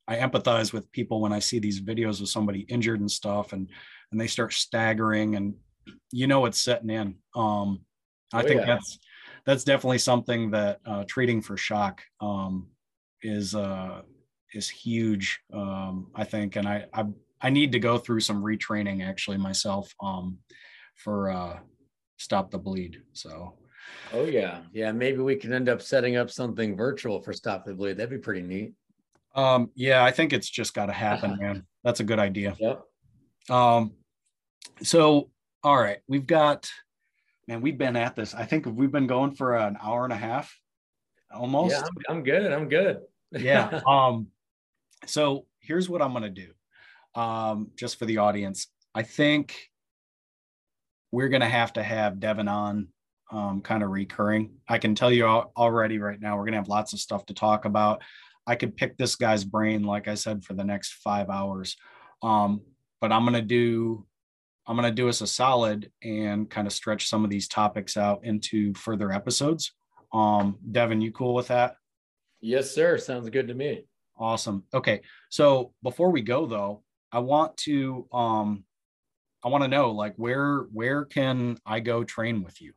I 0.07 0.17
empathize 0.17 0.73
with 0.73 0.91
people 0.91 1.21
when 1.21 1.33
I 1.33 1.39
see 1.39 1.59
these 1.59 1.81
videos 1.81 2.21
of 2.21 2.29
somebody 2.29 2.61
injured 2.61 2.99
and 2.99 3.11
stuff 3.11 3.53
and 3.53 3.69
and 4.11 4.19
they 4.19 4.27
start 4.27 4.53
staggering 4.53 5.35
and 5.35 5.55
you 6.11 6.27
know 6.27 6.45
it's 6.45 6.61
setting 6.61 6.89
in. 6.89 7.15
Um, 7.35 7.81
I 8.33 8.41
oh, 8.41 8.47
think 8.47 8.61
yeah. 8.61 8.67
that's 8.67 8.99
that's 9.45 9.63
definitely 9.63 9.97
something 9.97 10.51
that 10.51 10.79
uh, 10.85 11.03
treating 11.07 11.41
for 11.41 11.57
shock 11.57 12.01
um, 12.19 12.67
is 13.21 13.55
uh, 13.55 14.01
is 14.53 14.69
huge. 14.69 15.39
Um, 15.53 16.07
I 16.15 16.23
think, 16.23 16.55
and 16.55 16.67
I, 16.67 16.85
I 16.93 17.05
I 17.41 17.49
need 17.49 17.71
to 17.71 17.79
go 17.79 17.97
through 17.97 18.19
some 18.19 18.43
retraining 18.43 19.07
actually 19.07 19.37
myself 19.37 19.93
um, 20.01 20.37
for 20.95 21.29
uh, 21.29 21.59
stop 22.17 22.51
the 22.51 22.59
bleed. 22.59 23.01
So. 23.13 23.55
Oh 24.13 24.25
yeah, 24.25 24.61
yeah. 24.73 24.91
Maybe 24.91 25.19
we 25.19 25.35
can 25.35 25.53
end 25.53 25.69
up 25.69 25.81
setting 25.81 26.15
up 26.17 26.29
something 26.29 26.75
virtual 26.75 27.21
for 27.21 27.33
stop 27.33 27.65
the 27.65 27.73
bleed. 27.73 27.97
That'd 27.97 28.09
be 28.09 28.17
pretty 28.17 28.41
neat. 28.41 28.73
Um, 29.35 29.71
yeah, 29.75 30.03
I 30.03 30.11
think 30.11 30.33
it's 30.33 30.49
just 30.49 30.73
got 30.73 30.87
to 30.87 30.93
happen, 30.93 31.37
man. 31.41 31.65
That's 31.83 31.99
a 31.99 32.03
good 32.03 32.19
idea. 32.19 32.55
Yep. 32.59 32.83
Um, 33.49 33.93
so 34.83 35.29
all 35.63 35.77
right, 35.77 35.99
we've 36.07 36.25
got, 36.25 36.69
man, 37.47 37.61
we've 37.61 37.77
been 37.77 37.95
at 37.95 38.15
this. 38.15 38.33
I 38.33 38.45
think 38.45 38.65
we've 38.65 38.91
been 38.91 39.07
going 39.07 39.35
for 39.35 39.55
an 39.55 39.77
hour 39.81 40.03
and 40.03 40.13
a 40.13 40.17
half, 40.17 40.55
almost. 41.33 41.75
Yeah, 41.75 41.81
I'm, 41.81 42.17
I'm 42.17 42.23
good. 42.23 42.51
I'm 42.51 42.69
good. 42.69 42.99
yeah. 43.31 43.81
Um. 43.87 44.27
So 45.05 45.45
here's 45.59 45.89
what 45.89 46.01
I'm 46.01 46.13
gonna 46.13 46.29
do, 46.29 46.51
um, 47.15 47.71
just 47.75 47.97
for 47.97 48.05
the 48.05 48.17
audience. 48.17 48.67
I 48.93 49.03
think 49.03 49.55
we're 51.11 51.29
gonna 51.29 51.49
have 51.49 51.73
to 51.73 51.83
have 51.83 52.19
Devin 52.19 52.47
on, 52.47 52.89
um, 53.31 53.61
kind 53.61 53.83
of 53.83 53.89
recurring. 53.89 54.51
I 54.67 54.77
can 54.77 54.95
tell 54.95 55.11
you 55.11 55.25
already 55.25 55.99
right 55.99 56.19
now, 56.19 56.37
we're 56.37 56.45
gonna 56.45 56.57
have 56.57 56.67
lots 56.67 56.93
of 56.93 56.99
stuff 56.99 57.25
to 57.27 57.33
talk 57.33 57.65
about. 57.65 58.01
I 58.45 58.55
could 58.55 58.75
pick 58.75 58.97
this 58.97 59.15
guy's 59.15 59.43
brain, 59.43 59.83
like 59.83 60.07
I 60.07 60.15
said, 60.15 60.43
for 60.43 60.53
the 60.53 60.63
next 60.63 60.93
five 60.95 61.29
hours. 61.29 61.77
Um, 62.21 62.61
but 62.99 63.11
I'm 63.11 63.23
gonna 63.25 63.41
do 63.41 64.05
I'm 64.67 64.77
going 64.77 64.89
to 64.89 64.95
do 64.95 65.09
us 65.09 65.21
a 65.21 65.27
solid 65.27 65.91
and 66.03 66.49
kind 66.49 66.67
of 66.67 66.73
stretch 66.73 67.09
some 67.09 67.23
of 67.23 67.29
these 67.29 67.47
topics 67.47 67.97
out 67.97 68.23
into 68.23 68.73
further 68.75 69.11
episodes. 69.11 69.73
Um, 70.13 70.57
Devin, 70.71 71.01
you 71.01 71.11
cool 71.11 71.33
with 71.33 71.47
that? 71.47 71.75
Yes, 72.41 72.71
sir. 72.71 72.97
Sounds 72.97 73.29
good 73.29 73.47
to 73.47 73.53
me. 73.53 73.85
Awesome. 74.17 74.63
Okay. 74.73 75.01
So 75.29 75.73
before 75.83 76.11
we 76.11 76.21
go 76.21 76.45
though, 76.45 76.83
I 77.11 77.19
want 77.19 77.57
to 77.57 78.07
um 78.13 78.63
I 79.43 79.49
want 79.49 79.63
to 79.63 79.67
know 79.67 79.91
like 79.91 80.13
where 80.15 80.59
where 80.71 81.05
can 81.05 81.57
I 81.65 81.79
go 81.79 82.03
train 82.03 82.43
with 82.43 82.61
you? 82.61 82.73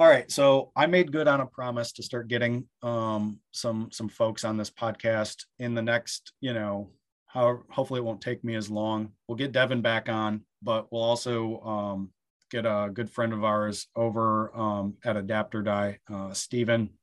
All 0.00 0.08
right. 0.08 0.30
So 0.30 0.72
I 0.74 0.86
made 0.86 1.12
good 1.12 1.28
on 1.28 1.42
a 1.42 1.46
promise 1.46 1.92
to 1.92 2.02
start 2.02 2.26
getting 2.26 2.66
um 2.82 3.38
some 3.52 3.90
some 3.92 4.08
folks 4.08 4.44
on 4.44 4.56
this 4.56 4.70
podcast 4.70 5.44
in 5.58 5.74
the 5.74 5.82
next, 5.82 6.32
you 6.40 6.54
know, 6.54 6.88
how 7.26 7.58
hopefully 7.68 8.00
it 8.00 8.04
won't 8.04 8.22
take 8.22 8.42
me 8.42 8.54
as 8.54 8.70
long. 8.70 9.12
We'll 9.28 9.36
get 9.36 9.52
Devin 9.52 9.82
back 9.82 10.08
on, 10.08 10.46
but 10.62 10.90
we'll 10.90 11.02
also 11.02 11.60
um 11.60 12.12
get 12.50 12.64
a 12.64 12.88
good 12.90 13.10
friend 13.10 13.34
of 13.34 13.44
ours 13.44 13.88
over 13.94 14.56
um, 14.58 14.94
at 15.04 15.18
Adapt 15.18 15.54
or 15.54 15.60
Die, 15.60 15.98
uh, 16.10 16.32
Stephen. 16.32 16.94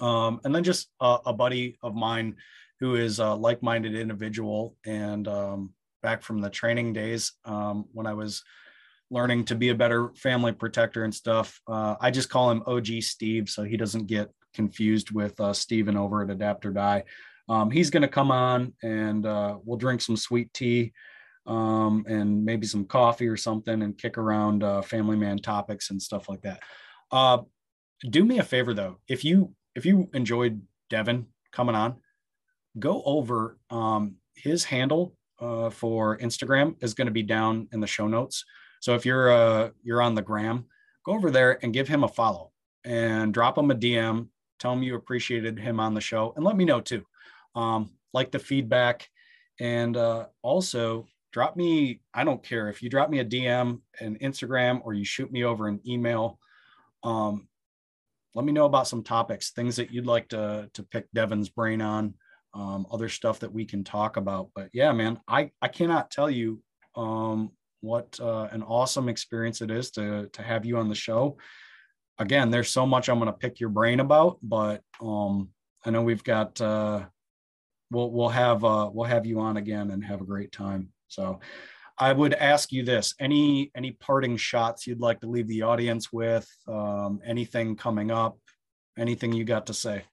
Um, 0.00 0.40
and 0.42 0.52
then 0.52 0.64
just 0.64 0.88
a, 1.00 1.18
a 1.26 1.32
buddy 1.32 1.78
of 1.80 1.94
mine 1.94 2.38
who 2.80 2.96
is 2.96 3.20
a 3.20 3.34
like-minded 3.34 3.94
individual 3.94 4.76
and 4.84 5.28
um, 5.28 5.74
back 6.02 6.24
from 6.24 6.40
the 6.40 6.50
training 6.50 6.92
days 6.92 7.34
um, 7.44 7.84
when 7.92 8.08
I 8.08 8.14
was 8.14 8.42
learning 9.10 9.44
to 9.46 9.54
be 9.54 9.70
a 9.70 9.74
better 9.74 10.10
family 10.14 10.52
protector 10.52 11.04
and 11.04 11.14
stuff. 11.14 11.60
Uh, 11.66 11.96
I 12.00 12.10
just 12.10 12.30
call 12.30 12.50
him 12.50 12.62
OG 12.66 13.02
Steve, 13.02 13.48
so 13.48 13.64
he 13.64 13.76
doesn't 13.76 14.06
get 14.06 14.30
confused 14.54 15.10
with 15.10 15.38
uh, 15.40 15.52
Steven 15.52 15.96
over 15.96 16.22
at 16.22 16.30
Adapt 16.30 16.66
or 16.66 16.72
Die. 16.72 17.04
Um, 17.48 17.70
he's 17.70 17.90
going 17.90 18.02
to 18.02 18.08
come 18.08 18.30
on 18.30 18.74
and 18.82 19.26
uh, 19.26 19.58
we'll 19.64 19.76
drink 19.76 20.00
some 20.00 20.16
sweet 20.16 20.52
tea 20.54 20.92
um, 21.46 22.04
and 22.08 22.44
maybe 22.44 22.66
some 22.66 22.84
coffee 22.84 23.26
or 23.26 23.36
something 23.36 23.82
and 23.82 23.98
kick 23.98 24.18
around 24.18 24.62
uh, 24.62 24.82
family 24.82 25.16
man 25.16 25.38
topics 25.38 25.90
and 25.90 26.00
stuff 26.00 26.28
like 26.28 26.42
that. 26.42 26.60
Uh, 27.10 27.38
do 28.08 28.24
me 28.24 28.38
a 28.38 28.44
favor 28.44 28.72
though, 28.72 28.98
if 29.08 29.24
you 29.24 29.52
if 29.74 29.84
you 29.84 30.08
enjoyed 30.14 30.62
Devin 30.88 31.26
coming 31.52 31.74
on, 31.74 31.96
go 32.78 33.02
over 33.04 33.58
um, 33.70 34.16
his 34.36 34.64
handle 34.64 35.14
uh, 35.40 35.70
for 35.70 36.18
Instagram 36.18 36.76
is 36.82 36.94
going 36.94 37.06
to 37.06 37.12
be 37.12 37.22
down 37.22 37.68
in 37.72 37.80
the 37.80 37.86
show 37.86 38.06
notes. 38.06 38.44
So 38.80 38.94
if 38.94 39.06
you're 39.06 39.30
uh, 39.30 39.70
you're 39.82 40.02
on 40.02 40.14
the 40.14 40.22
gram, 40.22 40.66
go 41.04 41.12
over 41.12 41.30
there 41.30 41.58
and 41.62 41.72
give 41.72 41.88
him 41.88 42.04
a 42.04 42.08
follow 42.08 42.50
and 42.84 43.32
drop 43.32 43.56
him 43.56 43.70
a 43.70 43.74
DM. 43.74 44.28
Tell 44.58 44.72
him 44.72 44.82
you 44.82 44.96
appreciated 44.96 45.58
him 45.58 45.80
on 45.80 45.94
the 45.94 46.00
show 46.00 46.32
and 46.36 46.44
let 46.44 46.56
me 46.56 46.64
know 46.64 46.80
too. 46.80 47.04
Um, 47.54 47.90
like 48.12 48.30
the 48.30 48.38
feedback 48.38 49.08
and 49.58 49.96
uh, 49.96 50.26
also 50.42 51.06
drop 51.32 51.56
me. 51.56 52.00
I 52.12 52.24
don't 52.24 52.42
care 52.42 52.68
if 52.68 52.82
you 52.82 52.90
drop 52.90 53.10
me 53.10 53.20
a 53.20 53.24
DM 53.24 53.80
and 54.00 54.18
Instagram 54.20 54.80
or 54.84 54.94
you 54.94 55.04
shoot 55.04 55.30
me 55.30 55.44
over 55.44 55.68
an 55.68 55.80
email. 55.86 56.38
Um, 57.02 57.48
let 58.34 58.44
me 58.44 58.52
know 58.52 58.64
about 58.64 58.88
some 58.88 59.02
topics, 59.02 59.50
things 59.50 59.76
that 59.76 59.92
you'd 59.92 60.06
like 60.06 60.28
to 60.28 60.70
to 60.74 60.82
pick 60.82 61.06
Devin's 61.12 61.48
brain 61.48 61.80
on 61.80 62.14
um, 62.54 62.86
other 62.90 63.08
stuff 63.08 63.40
that 63.40 63.52
we 63.52 63.64
can 63.64 63.84
talk 63.84 64.16
about. 64.16 64.50
But 64.54 64.70
yeah, 64.72 64.92
man, 64.92 65.20
I, 65.28 65.50
I 65.62 65.68
cannot 65.68 66.10
tell 66.10 66.30
you 66.30 66.62
um, 66.94 67.52
what 67.80 68.18
uh, 68.20 68.48
an 68.52 68.62
awesome 68.62 69.08
experience 69.08 69.60
it 69.60 69.70
is 69.70 69.90
to, 69.92 70.28
to 70.32 70.42
have 70.42 70.64
you 70.64 70.76
on 70.78 70.88
the 70.88 70.94
show. 70.94 71.36
Again, 72.18 72.50
there's 72.50 72.68
so 72.70 72.84
much 72.86 73.08
I'm 73.08 73.18
going 73.18 73.32
to 73.32 73.38
pick 73.38 73.60
your 73.60 73.70
brain 73.70 74.00
about, 74.00 74.38
but 74.42 74.82
um, 75.00 75.48
I 75.84 75.90
know 75.90 76.02
we've 76.02 76.24
got, 76.24 76.60
uh, 76.60 77.06
we'll, 77.90 78.10
we'll 78.10 78.28
have, 78.28 78.62
uh, 78.64 78.90
we'll 78.92 79.08
have 79.08 79.24
you 79.24 79.40
on 79.40 79.56
again 79.56 79.90
and 79.90 80.04
have 80.04 80.20
a 80.20 80.26
great 80.26 80.52
time. 80.52 80.90
So 81.08 81.40
I 81.98 82.12
would 82.12 82.34
ask 82.34 82.72
you 82.72 82.82
this, 82.82 83.14
any, 83.18 83.70
any 83.74 83.92
parting 83.92 84.36
shots 84.36 84.86
you'd 84.86 85.00
like 85.00 85.20
to 85.20 85.28
leave 85.28 85.48
the 85.48 85.62
audience 85.62 86.12
with, 86.12 86.48
um, 86.68 87.20
anything 87.24 87.76
coming 87.76 88.10
up, 88.10 88.38
anything 88.98 89.32
you 89.32 89.44
got 89.44 89.66
to 89.66 89.74
say? 89.74 90.04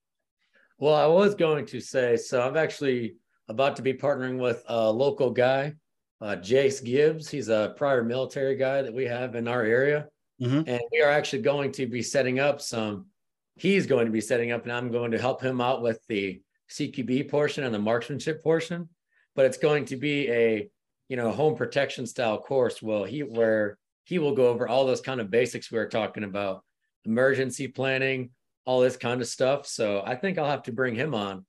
Well, 0.77 0.95
I 0.95 1.07
was 1.07 1.35
going 1.35 1.65
to 1.67 1.81
say, 1.81 2.17
so 2.17 2.41
I'm 2.41 2.55
actually 2.55 3.15
about 3.49 3.75
to 3.77 3.81
be 3.81 3.93
partnering 3.93 4.37
with 4.37 4.63
a 4.67 4.91
local 4.91 5.31
guy, 5.31 5.73
uh, 6.21 6.35
Jace 6.35 6.83
Gibbs. 6.83 7.29
He's 7.29 7.49
a 7.49 7.73
prior 7.77 8.03
military 8.03 8.55
guy 8.55 8.81
that 8.81 8.93
we 8.93 9.05
have 9.05 9.35
in 9.35 9.47
our 9.47 9.63
area. 9.63 10.07
Mm-hmm. 10.41 10.69
And 10.69 10.81
we 10.91 11.01
are 11.01 11.09
actually 11.09 11.41
going 11.41 11.71
to 11.73 11.87
be 11.87 12.01
setting 12.01 12.39
up 12.39 12.61
some, 12.61 13.07
he's 13.55 13.87
going 13.87 14.05
to 14.05 14.11
be 14.11 14.21
setting 14.21 14.51
up, 14.51 14.63
and 14.63 14.71
I'm 14.71 14.91
going 14.91 15.11
to 15.11 15.19
help 15.19 15.41
him 15.41 15.61
out 15.61 15.81
with 15.81 15.99
the 16.07 16.41
CQB 16.69 17.29
portion 17.29 17.63
and 17.63 17.73
the 17.73 17.79
marksmanship 17.79 18.43
portion. 18.43 18.89
But 19.35 19.45
it's 19.45 19.57
going 19.57 19.85
to 19.85 19.97
be 19.97 20.29
a, 20.29 20.69
you 21.09 21.17
know, 21.17 21.31
home 21.31 21.55
protection 21.55 22.05
style 22.05 22.39
course. 22.39 22.81
Well, 22.81 23.03
he 23.03 23.21
where 23.21 23.77
he 24.03 24.19
will 24.19 24.33
go 24.33 24.47
over 24.47 24.67
all 24.67 24.85
those 24.85 25.01
kind 25.01 25.19
of 25.19 25.29
basics 25.29 25.71
we 25.71 25.77
were 25.77 25.87
talking 25.87 26.23
about, 26.23 26.63
emergency 27.05 27.67
planning, 27.67 28.31
all 28.65 28.81
this 28.81 28.97
kind 28.97 29.21
of 29.21 29.27
stuff. 29.27 29.65
So 29.67 30.03
I 30.05 30.15
think 30.15 30.37
I'll 30.37 30.49
have 30.49 30.63
to 30.63 30.71
bring 30.71 30.95
him 30.95 31.13
on 31.13 31.45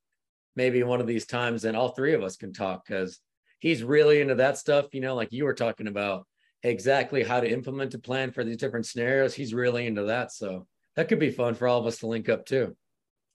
maybe 0.57 0.82
one 0.82 1.01
of 1.01 1.07
these 1.07 1.27
times 1.27 1.65
and 1.65 1.77
all 1.77 1.90
three 1.90 2.15
of 2.15 2.23
us 2.23 2.36
can 2.36 2.53
talk 2.53 2.85
because 2.86 3.20
he's 3.59 3.82
really 3.82 4.20
into 4.20 4.36
that 4.36 4.59
stuff, 4.59 4.86
you 4.93 5.01
know, 5.01 5.14
like 5.14 5.32
you 5.32 5.44
were 5.44 5.55
talking 5.55 5.89
about 5.89 6.26
exactly 6.62 7.22
how 7.22 7.40
to 7.40 7.51
implement 7.51 7.94
a 7.94 7.98
plan 7.98 8.30
for 8.30 8.44
these 8.44 8.56
different 8.56 8.86
scenarios. 8.86 9.35
He's 9.35 9.55
really 9.55 9.86
into 9.86 10.05
that. 10.05 10.32
So 10.32 10.66
that 10.97 11.09
could 11.09 11.18
be 11.18 11.30
fun 11.30 11.55
for 11.55 11.68
all 11.68 11.80
of 11.80 11.86
us 11.86 11.98
to 11.98 12.06
link 12.06 12.28
up 12.28 12.44
too. 12.44 12.76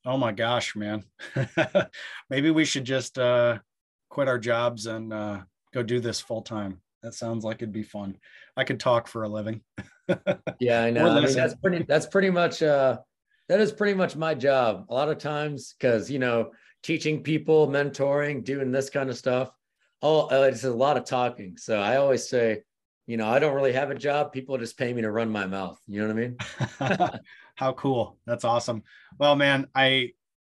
Oh 0.06 0.18
my 0.18 0.32
gosh, 0.32 0.76
man. 0.76 1.04
maybe 2.30 2.52
we 2.52 2.66
should 2.66 2.86
just 2.86 3.18
uh, 3.18 3.60
quit 4.10 4.28
our 4.28 4.40
jobs 4.40 4.86
and 4.86 5.14
uh, 5.14 5.42
go 5.74 5.82
do 5.82 6.00
this 6.00 6.20
full 6.20 6.42
time. 6.42 6.82
That 7.04 7.14
sounds 7.14 7.44
like 7.44 7.58
it'd 7.58 7.72
be 7.72 7.84
fun. 7.84 8.18
I 8.56 8.64
could 8.64 8.80
talk 8.80 9.08
for 9.08 9.24
a 9.24 9.30
living. 9.30 9.62
yeah, 10.60 10.84
I 10.84 10.90
know. 10.90 11.10
I 11.10 11.26
mean, 11.26 11.34
that's 11.34 11.56
pretty, 11.56 11.86
that's 11.88 12.06
pretty 12.06 12.30
much, 12.30 12.62
uh, 12.62 12.98
that 13.50 13.60
is 13.60 13.72
pretty 13.72 13.94
much 13.94 14.16
my 14.16 14.34
job 14.34 14.86
a 14.90 14.94
lot 14.94 15.10
of 15.10 15.18
times 15.18 15.76
because 15.78 16.10
you 16.10 16.20
know 16.20 16.52
teaching 16.82 17.24
people 17.24 17.68
mentoring 17.68 18.44
doing 18.44 18.72
this 18.72 18.90
kind 18.90 19.10
of 19.10 19.18
stuff 19.18 19.52
oh 20.04 20.28
it's 20.44 20.64
a 20.64 20.72
lot 20.72 20.98
of 20.98 21.06
talking. 21.06 21.58
So 21.58 21.80
i 21.80 21.96
always 21.96 22.30
say 22.30 22.62
you 23.08 23.18
know 23.18 23.28
i 23.28 23.40
don't 23.40 23.56
really 23.56 23.74
have 23.74 23.90
a 23.90 23.96
job. 23.96 24.32
People 24.32 24.58
just 24.58 24.78
pay 24.78 24.94
me 24.94 25.02
to 25.02 25.12
run 25.12 25.32
my 25.32 25.48
mouth. 25.48 25.80
You 25.88 26.02
know 26.02 26.14
what 26.14 26.18
i 26.80 27.00
mean? 27.08 27.20
How 27.56 27.74
cool. 27.74 28.18
That's 28.28 28.46
awesome. 28.46 28.84
Well 29.18 29.36
man 29.36 29.68
i 29.74 30.12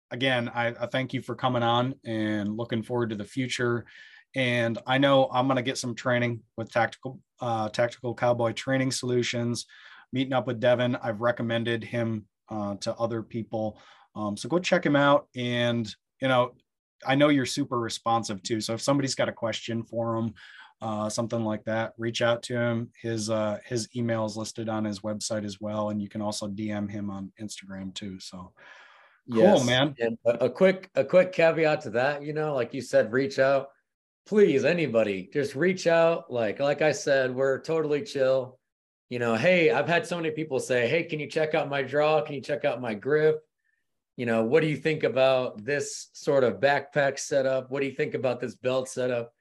again 0.09 0.49
I, 0.49 0.67
I 0.67 0.87
thank 0.87 1.13
you 1.13 1.21
for 1.21 1.35
coming 1.35 1.63
on 1.63 1.95
and 2.03 2.57
looking 2.57 2.81
forward 2.81 3.11
to 3.11 3.15
the 3.15 3.25
future. 3.25 3.85
And 4.33 4.79
i 4.87 4.97
know 4.97 5.29
i'm 5.31 5.45
going 5.47 5.57
to 5.57 5.61
get 5.61 5.77
some 5.77 5.93
training 5.93 6.41
with 6.57 6.71
tactical 6.71 7.19
uh, 7.41 7.69
tactical 7.69 8.15
cowboy 8.15 8.53
training 8.53 8.91
solutions 8.91 9.65
meeting 10.13 10.33
up 10.33 10.47
with 10.47 10.59
devin. 10.59 10.95
I've 10.97 11.21
recommended 11.21 11.83
him 11.83 12.25
uh, 12.49 12.75
to 12.75 12.93
other 12.95 13.23
people. 13.23 13.79
Um, 14.15 14.35
so 14.35 14.49
go 14.49 14.59
check 14.59 14.85
him 14.85 14.95
out. 14.95 15.27
And, 15.35 15.93
you 16.21 16.27
know, 16.27 16.53
I 17.05 17.15
know 17.15 17.29
you're 17.29 17.45
super 17.45 17.79
responsive 17.79 18.41
too. 18.43 18.61
So 18.61 18.73
if 18.73 18.81
somebody's 18.81 19.15
got 19.15 19.29
a 19.29 19.33
question 19.33 19.83
for 19.83 20.15
him, 20.15 20.33
uh, 20.81 21.09
something 21.09 21.43
like 21.43 21.63
that, 21.65 21.93
reach 21.97 22.21
out 22.21 22.41
to 22.43 22.55
him. 22.55 22.89
His 22.99 23.29
uh, 23.29 23.59
his 23.65 23.87
email 23.95 24.25
is 24.25 24.37
listed 24.37 24.69
on 24.69 24.83
his 24.83 25.01
website 25.01 25.45
as 25.45 25.61
well, 25.61 25.89
and 25.89 26.01
you 26.01 26.09
can 26.09 26.21
also 26.21 26.47
DM 26.47 26.89
him 26.89 27.09
on 27.09 27.31
Instagram 27.39 27.93
too. 27.93 28.19
So 28.19 28.51
Yes. 29.27 29.59
cool, 29.59 29.65
man. 29.65 29.95
And 29.99 30.17
a, 30.25 30.45
a 30.45 30.49
quick 30.49 30.89
a 30.95 31.03
quick 31.03 31.31
caveat 31.31 31.81
to 31.81 31.91
that, 31.91 32.23
you 32.23 32.33
know, 32.33 32.53
like 32.53 32.73
you 32.73 32.81
said, 32.81 33.11
reach 33.11 33.39
out. 33.39 33.69
Please, 34.25 34.65
anybody, 34.65 35.29
just 35.33 35.55
reach 35.55 35.87
out. 35.87 36.31
Like 36.31 36.59
like 36.59 36.81
I 36.81 36.91
said, 36.91 37.33
we're 37.33 37.61
totally 37.61 38.01
chill. 38.01 38.59
You 39.09 39.19
know, 39.19 39.35
hey, 39.35 39.71
I've 39.71 39.87
had 39.87 40.05
so 40.05 40.15
many 40.15 40.31
people 40.31 40.59
say, 40.59 40.87
"Hey, 40.87 41.03
can 41.03 41.19
you 41.19 41.27
check 41.27 41.53
out 41.53 41.69
my 41.69 41.81
draw? 41.81 42.21
Can 42.21 42.35
you 42.35 42.41
check 42.41 42.65
out 42.65 42.81
my 42.81 42.93
grip?" 42.93 43.41
You 44.17 44.25
know, 44.25 44.43
what 44.43 44.61
do 44.61 44.67
you 44.67 44.77
think 44.77 45.03
about 45.03 45.63
this 45.63 46.09
sort 46.13 46.43
of 46.43 46.59
backpack 46.59 47.17
setup? 47.17 47.71
What 47.71 47.79
do 47.79 47.87
you 47.87 47.93
think 47.93 48.13
about 48.13 48.39
this 48.39 48.55
belt 48.55 48.89
setup? 48.89 49.33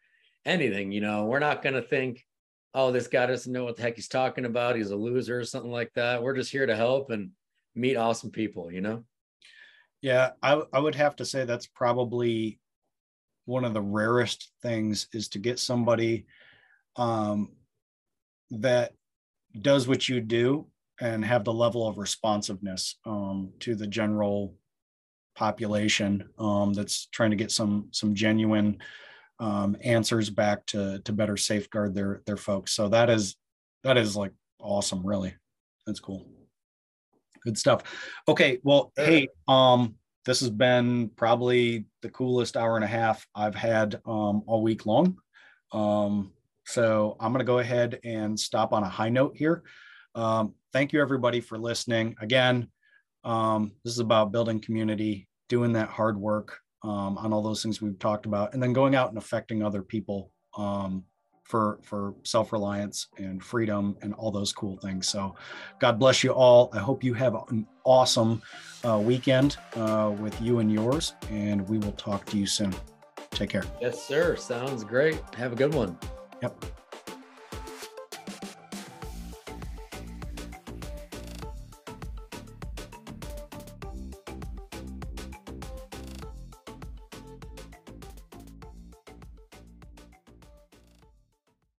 Anything, 0.47 0.91
you 0.91 1.01
know, 1.01 1.27
we're 1.27 1.39
not 1.39 1.63
going 1.63 1.75
to 1.75 1.83
think, 1.83 2.25
"Oh, 2.73 2.93
this 2.93 3.09
guy 3.09 3.27
doesn't 3.27 3.53
know 3.53 3.65
what 3.65 3.77
the 3.77 3.83
heck 3.83 3.97
he's 3.97 4.09
talking 4.09 4.47
about. 4.47 4.77
He's 4.77 4.91
a 4.91 4.97
loser 4.97 5.39
or 5.39 5.45
something 5.45 5.71
like 5.71 5.93
that." 5.95 6.23
We're 6.23 6.37
just 6.37 6.51
here 6.51 6.67
to 6.67 6.77
help 6.77 7.11
and 7.11 7.33
meet 7.75 7.97
awesome 7.97 8.31
people, 8.31 8.73
you 8.73 8.81
know? 8.81 9.05
Yeah, 10.01 10.31
I, 10.43 10.63
I 10.73 10.79
would 10.79 10.95
have 10.95 11.17
to 11.17 11.25
say 11.25 11.45
that's 11.45 11.67
probably 11.67 12.59
one 13.45 13.65
of 13.65 13.75
the 13.75 13.83
rarest 13.83 14.51
things 14.63 15.09
is 15.13 15.29
to 15.31 15.39
get 15.39 15.59
somebody 15.59 16.27
um, 16.97 17.51
that 18.51 18.93
does 19.61 19.89
what 19.89 20.09
you 20.09 20.21
do 20.21 20.67
and 21.01 21.25
have 21.25 21.45
the 21.45 21.53
level 21.53 21.87
of 21.89 21.99
responsiveness 21.99 22.97
um, 23.07 23.53
to 23.61 23.75
the 23.75 23.87
general 23.87 24.55
population 25.35 26.29
um, 26.39 26.73
that's 26.73 27.07
trying 27.07 27.31
to 27.31 27.37
get 27.37 27.51
some 27.51 27.89
some 27.93 28.15
genuine 28.15 28.79
um, 29.39 29.77
answers 29.83 30.29
back 30.29 30.67
to 30.67 31.01
to 31.01 31.13
better 31.13 31.37
safeguard 31.37 31.95
their 31.95 32.23
their 32.27 32.37
folks. 32.37 32.73
So 32.73 32.89
that 32.89 33.09
is 33.09 33.37
that 33.85 33.97
is 33.97 34.17
like 34.17 34.33
awesome, 34.61 35.07
really. 35.07 35.35
That's 35.87 36.01
cool. 36.01 36.27
Good 37.45 37.57
stuff. 37.57 37.83
Okay, 38.29 38.59
well, 38.63 38.93
hey, 38.97 39.29
um, 39.49 39.95
this 40.27 40.41
has 40.41 40.51
been 40.51 41.11
probably 41.17 41.87
the 42.03 42.11
coolest 42.11 42.57
hour 42.57 42.77
and 42.77 42.85
a 42.85 42.89
half 42.89 43.27
I've 43.35 43.55
had 43.55 43.95
um, 44.07 44.43
all 44.47 44.63
week 44.63 44.85
long. 44.85 45.17
Um, 45.73 46.33
so 46.67 47.17
I'm 47.19 47.33
going 47.33 47.41
to 47.41 47.47
go 47.47 47.59
ahead 47.59 47.99
and 48.05 48.39
stop 48.39 48.75
on 48.75 48.83
a 48.83 48.89
high 48.89 49.09
note 49.09 49.37
here. 49.37 49.63
Um, 50.15 50.55
thank 50.73 50.93
you, 50.93 51.01
everybody, 51.01 51.41
for 51.41 51.59
listening. 51.59 52.17
Again, 52.21 52.69
um, 53.25 53.73
this 53.85 53.93
is 53.93 53.99
about 53.99 54.33
building 54.33 54.61
community, 54.61 55.29
doing 55.49 55.73
that 55.73 55.89
hard 55.89 56.19
work 56.19 56.59
um, 56.83 57.19
on 57.19 57.33
all 57.33 57.43
those 57.43 57.63
things 57.63 57.81
we've 57.83 57.99
talked 57.99 58.27
about, 58.27 58.55
and 58.55 58.63
then 58.63 58.73
going 58.73 58.95
out 58.95 59.09
and 59.09 59.19
affecting 59.19 59.63
other 59.63 59.83
people 59.83 60.33
um, 60.57 61.05
for 61.45 61.79
for 61.83 62.15
self 62.23 62.53
reliance 62.53 63.09
and 63.19 63.43
freedom 63.43 63.97
and 64.03 64.15
all 64.15 64.31
those 64.31 64.53
cool 64.53 64.79
things. 64.79 65.09
So, 65.09 65.35
God 65.79 65.99
bless 65.99 66.25
you 66.25 66.31
all. 66.33 66.71
I 66.73 66.79
hope 66.79 67.05
you 67.05 67.15
have 67.15 67.35
an 67.51 67.67
awesome 67.85 68.43
uh, 68.85 68.99
weekend 68.99 69.57
uh, 69.77 70.15
with 70.19 70.41
you 70.41 70.61
and 70.61 70.73
yours, 70.73 71.15
and 71.31 71.69
we 71.69 71.79
will 71.79 71.93
talk 71.93 72.25
to 72.27 72.39
you 72.39 72.47
soon. 72.47 72.75
Take 73.31 73.51
care. 73.51 73.65
Yes, 73.81 74.03
sir. 74.03 74.37
Sounds 74.37 74.85
great. 74.85 75.21
Have 75.37 75.53
a 75.53 75.57
good 75.57 75.75
one. 75.75 75.99
Yep. 76.43 76.65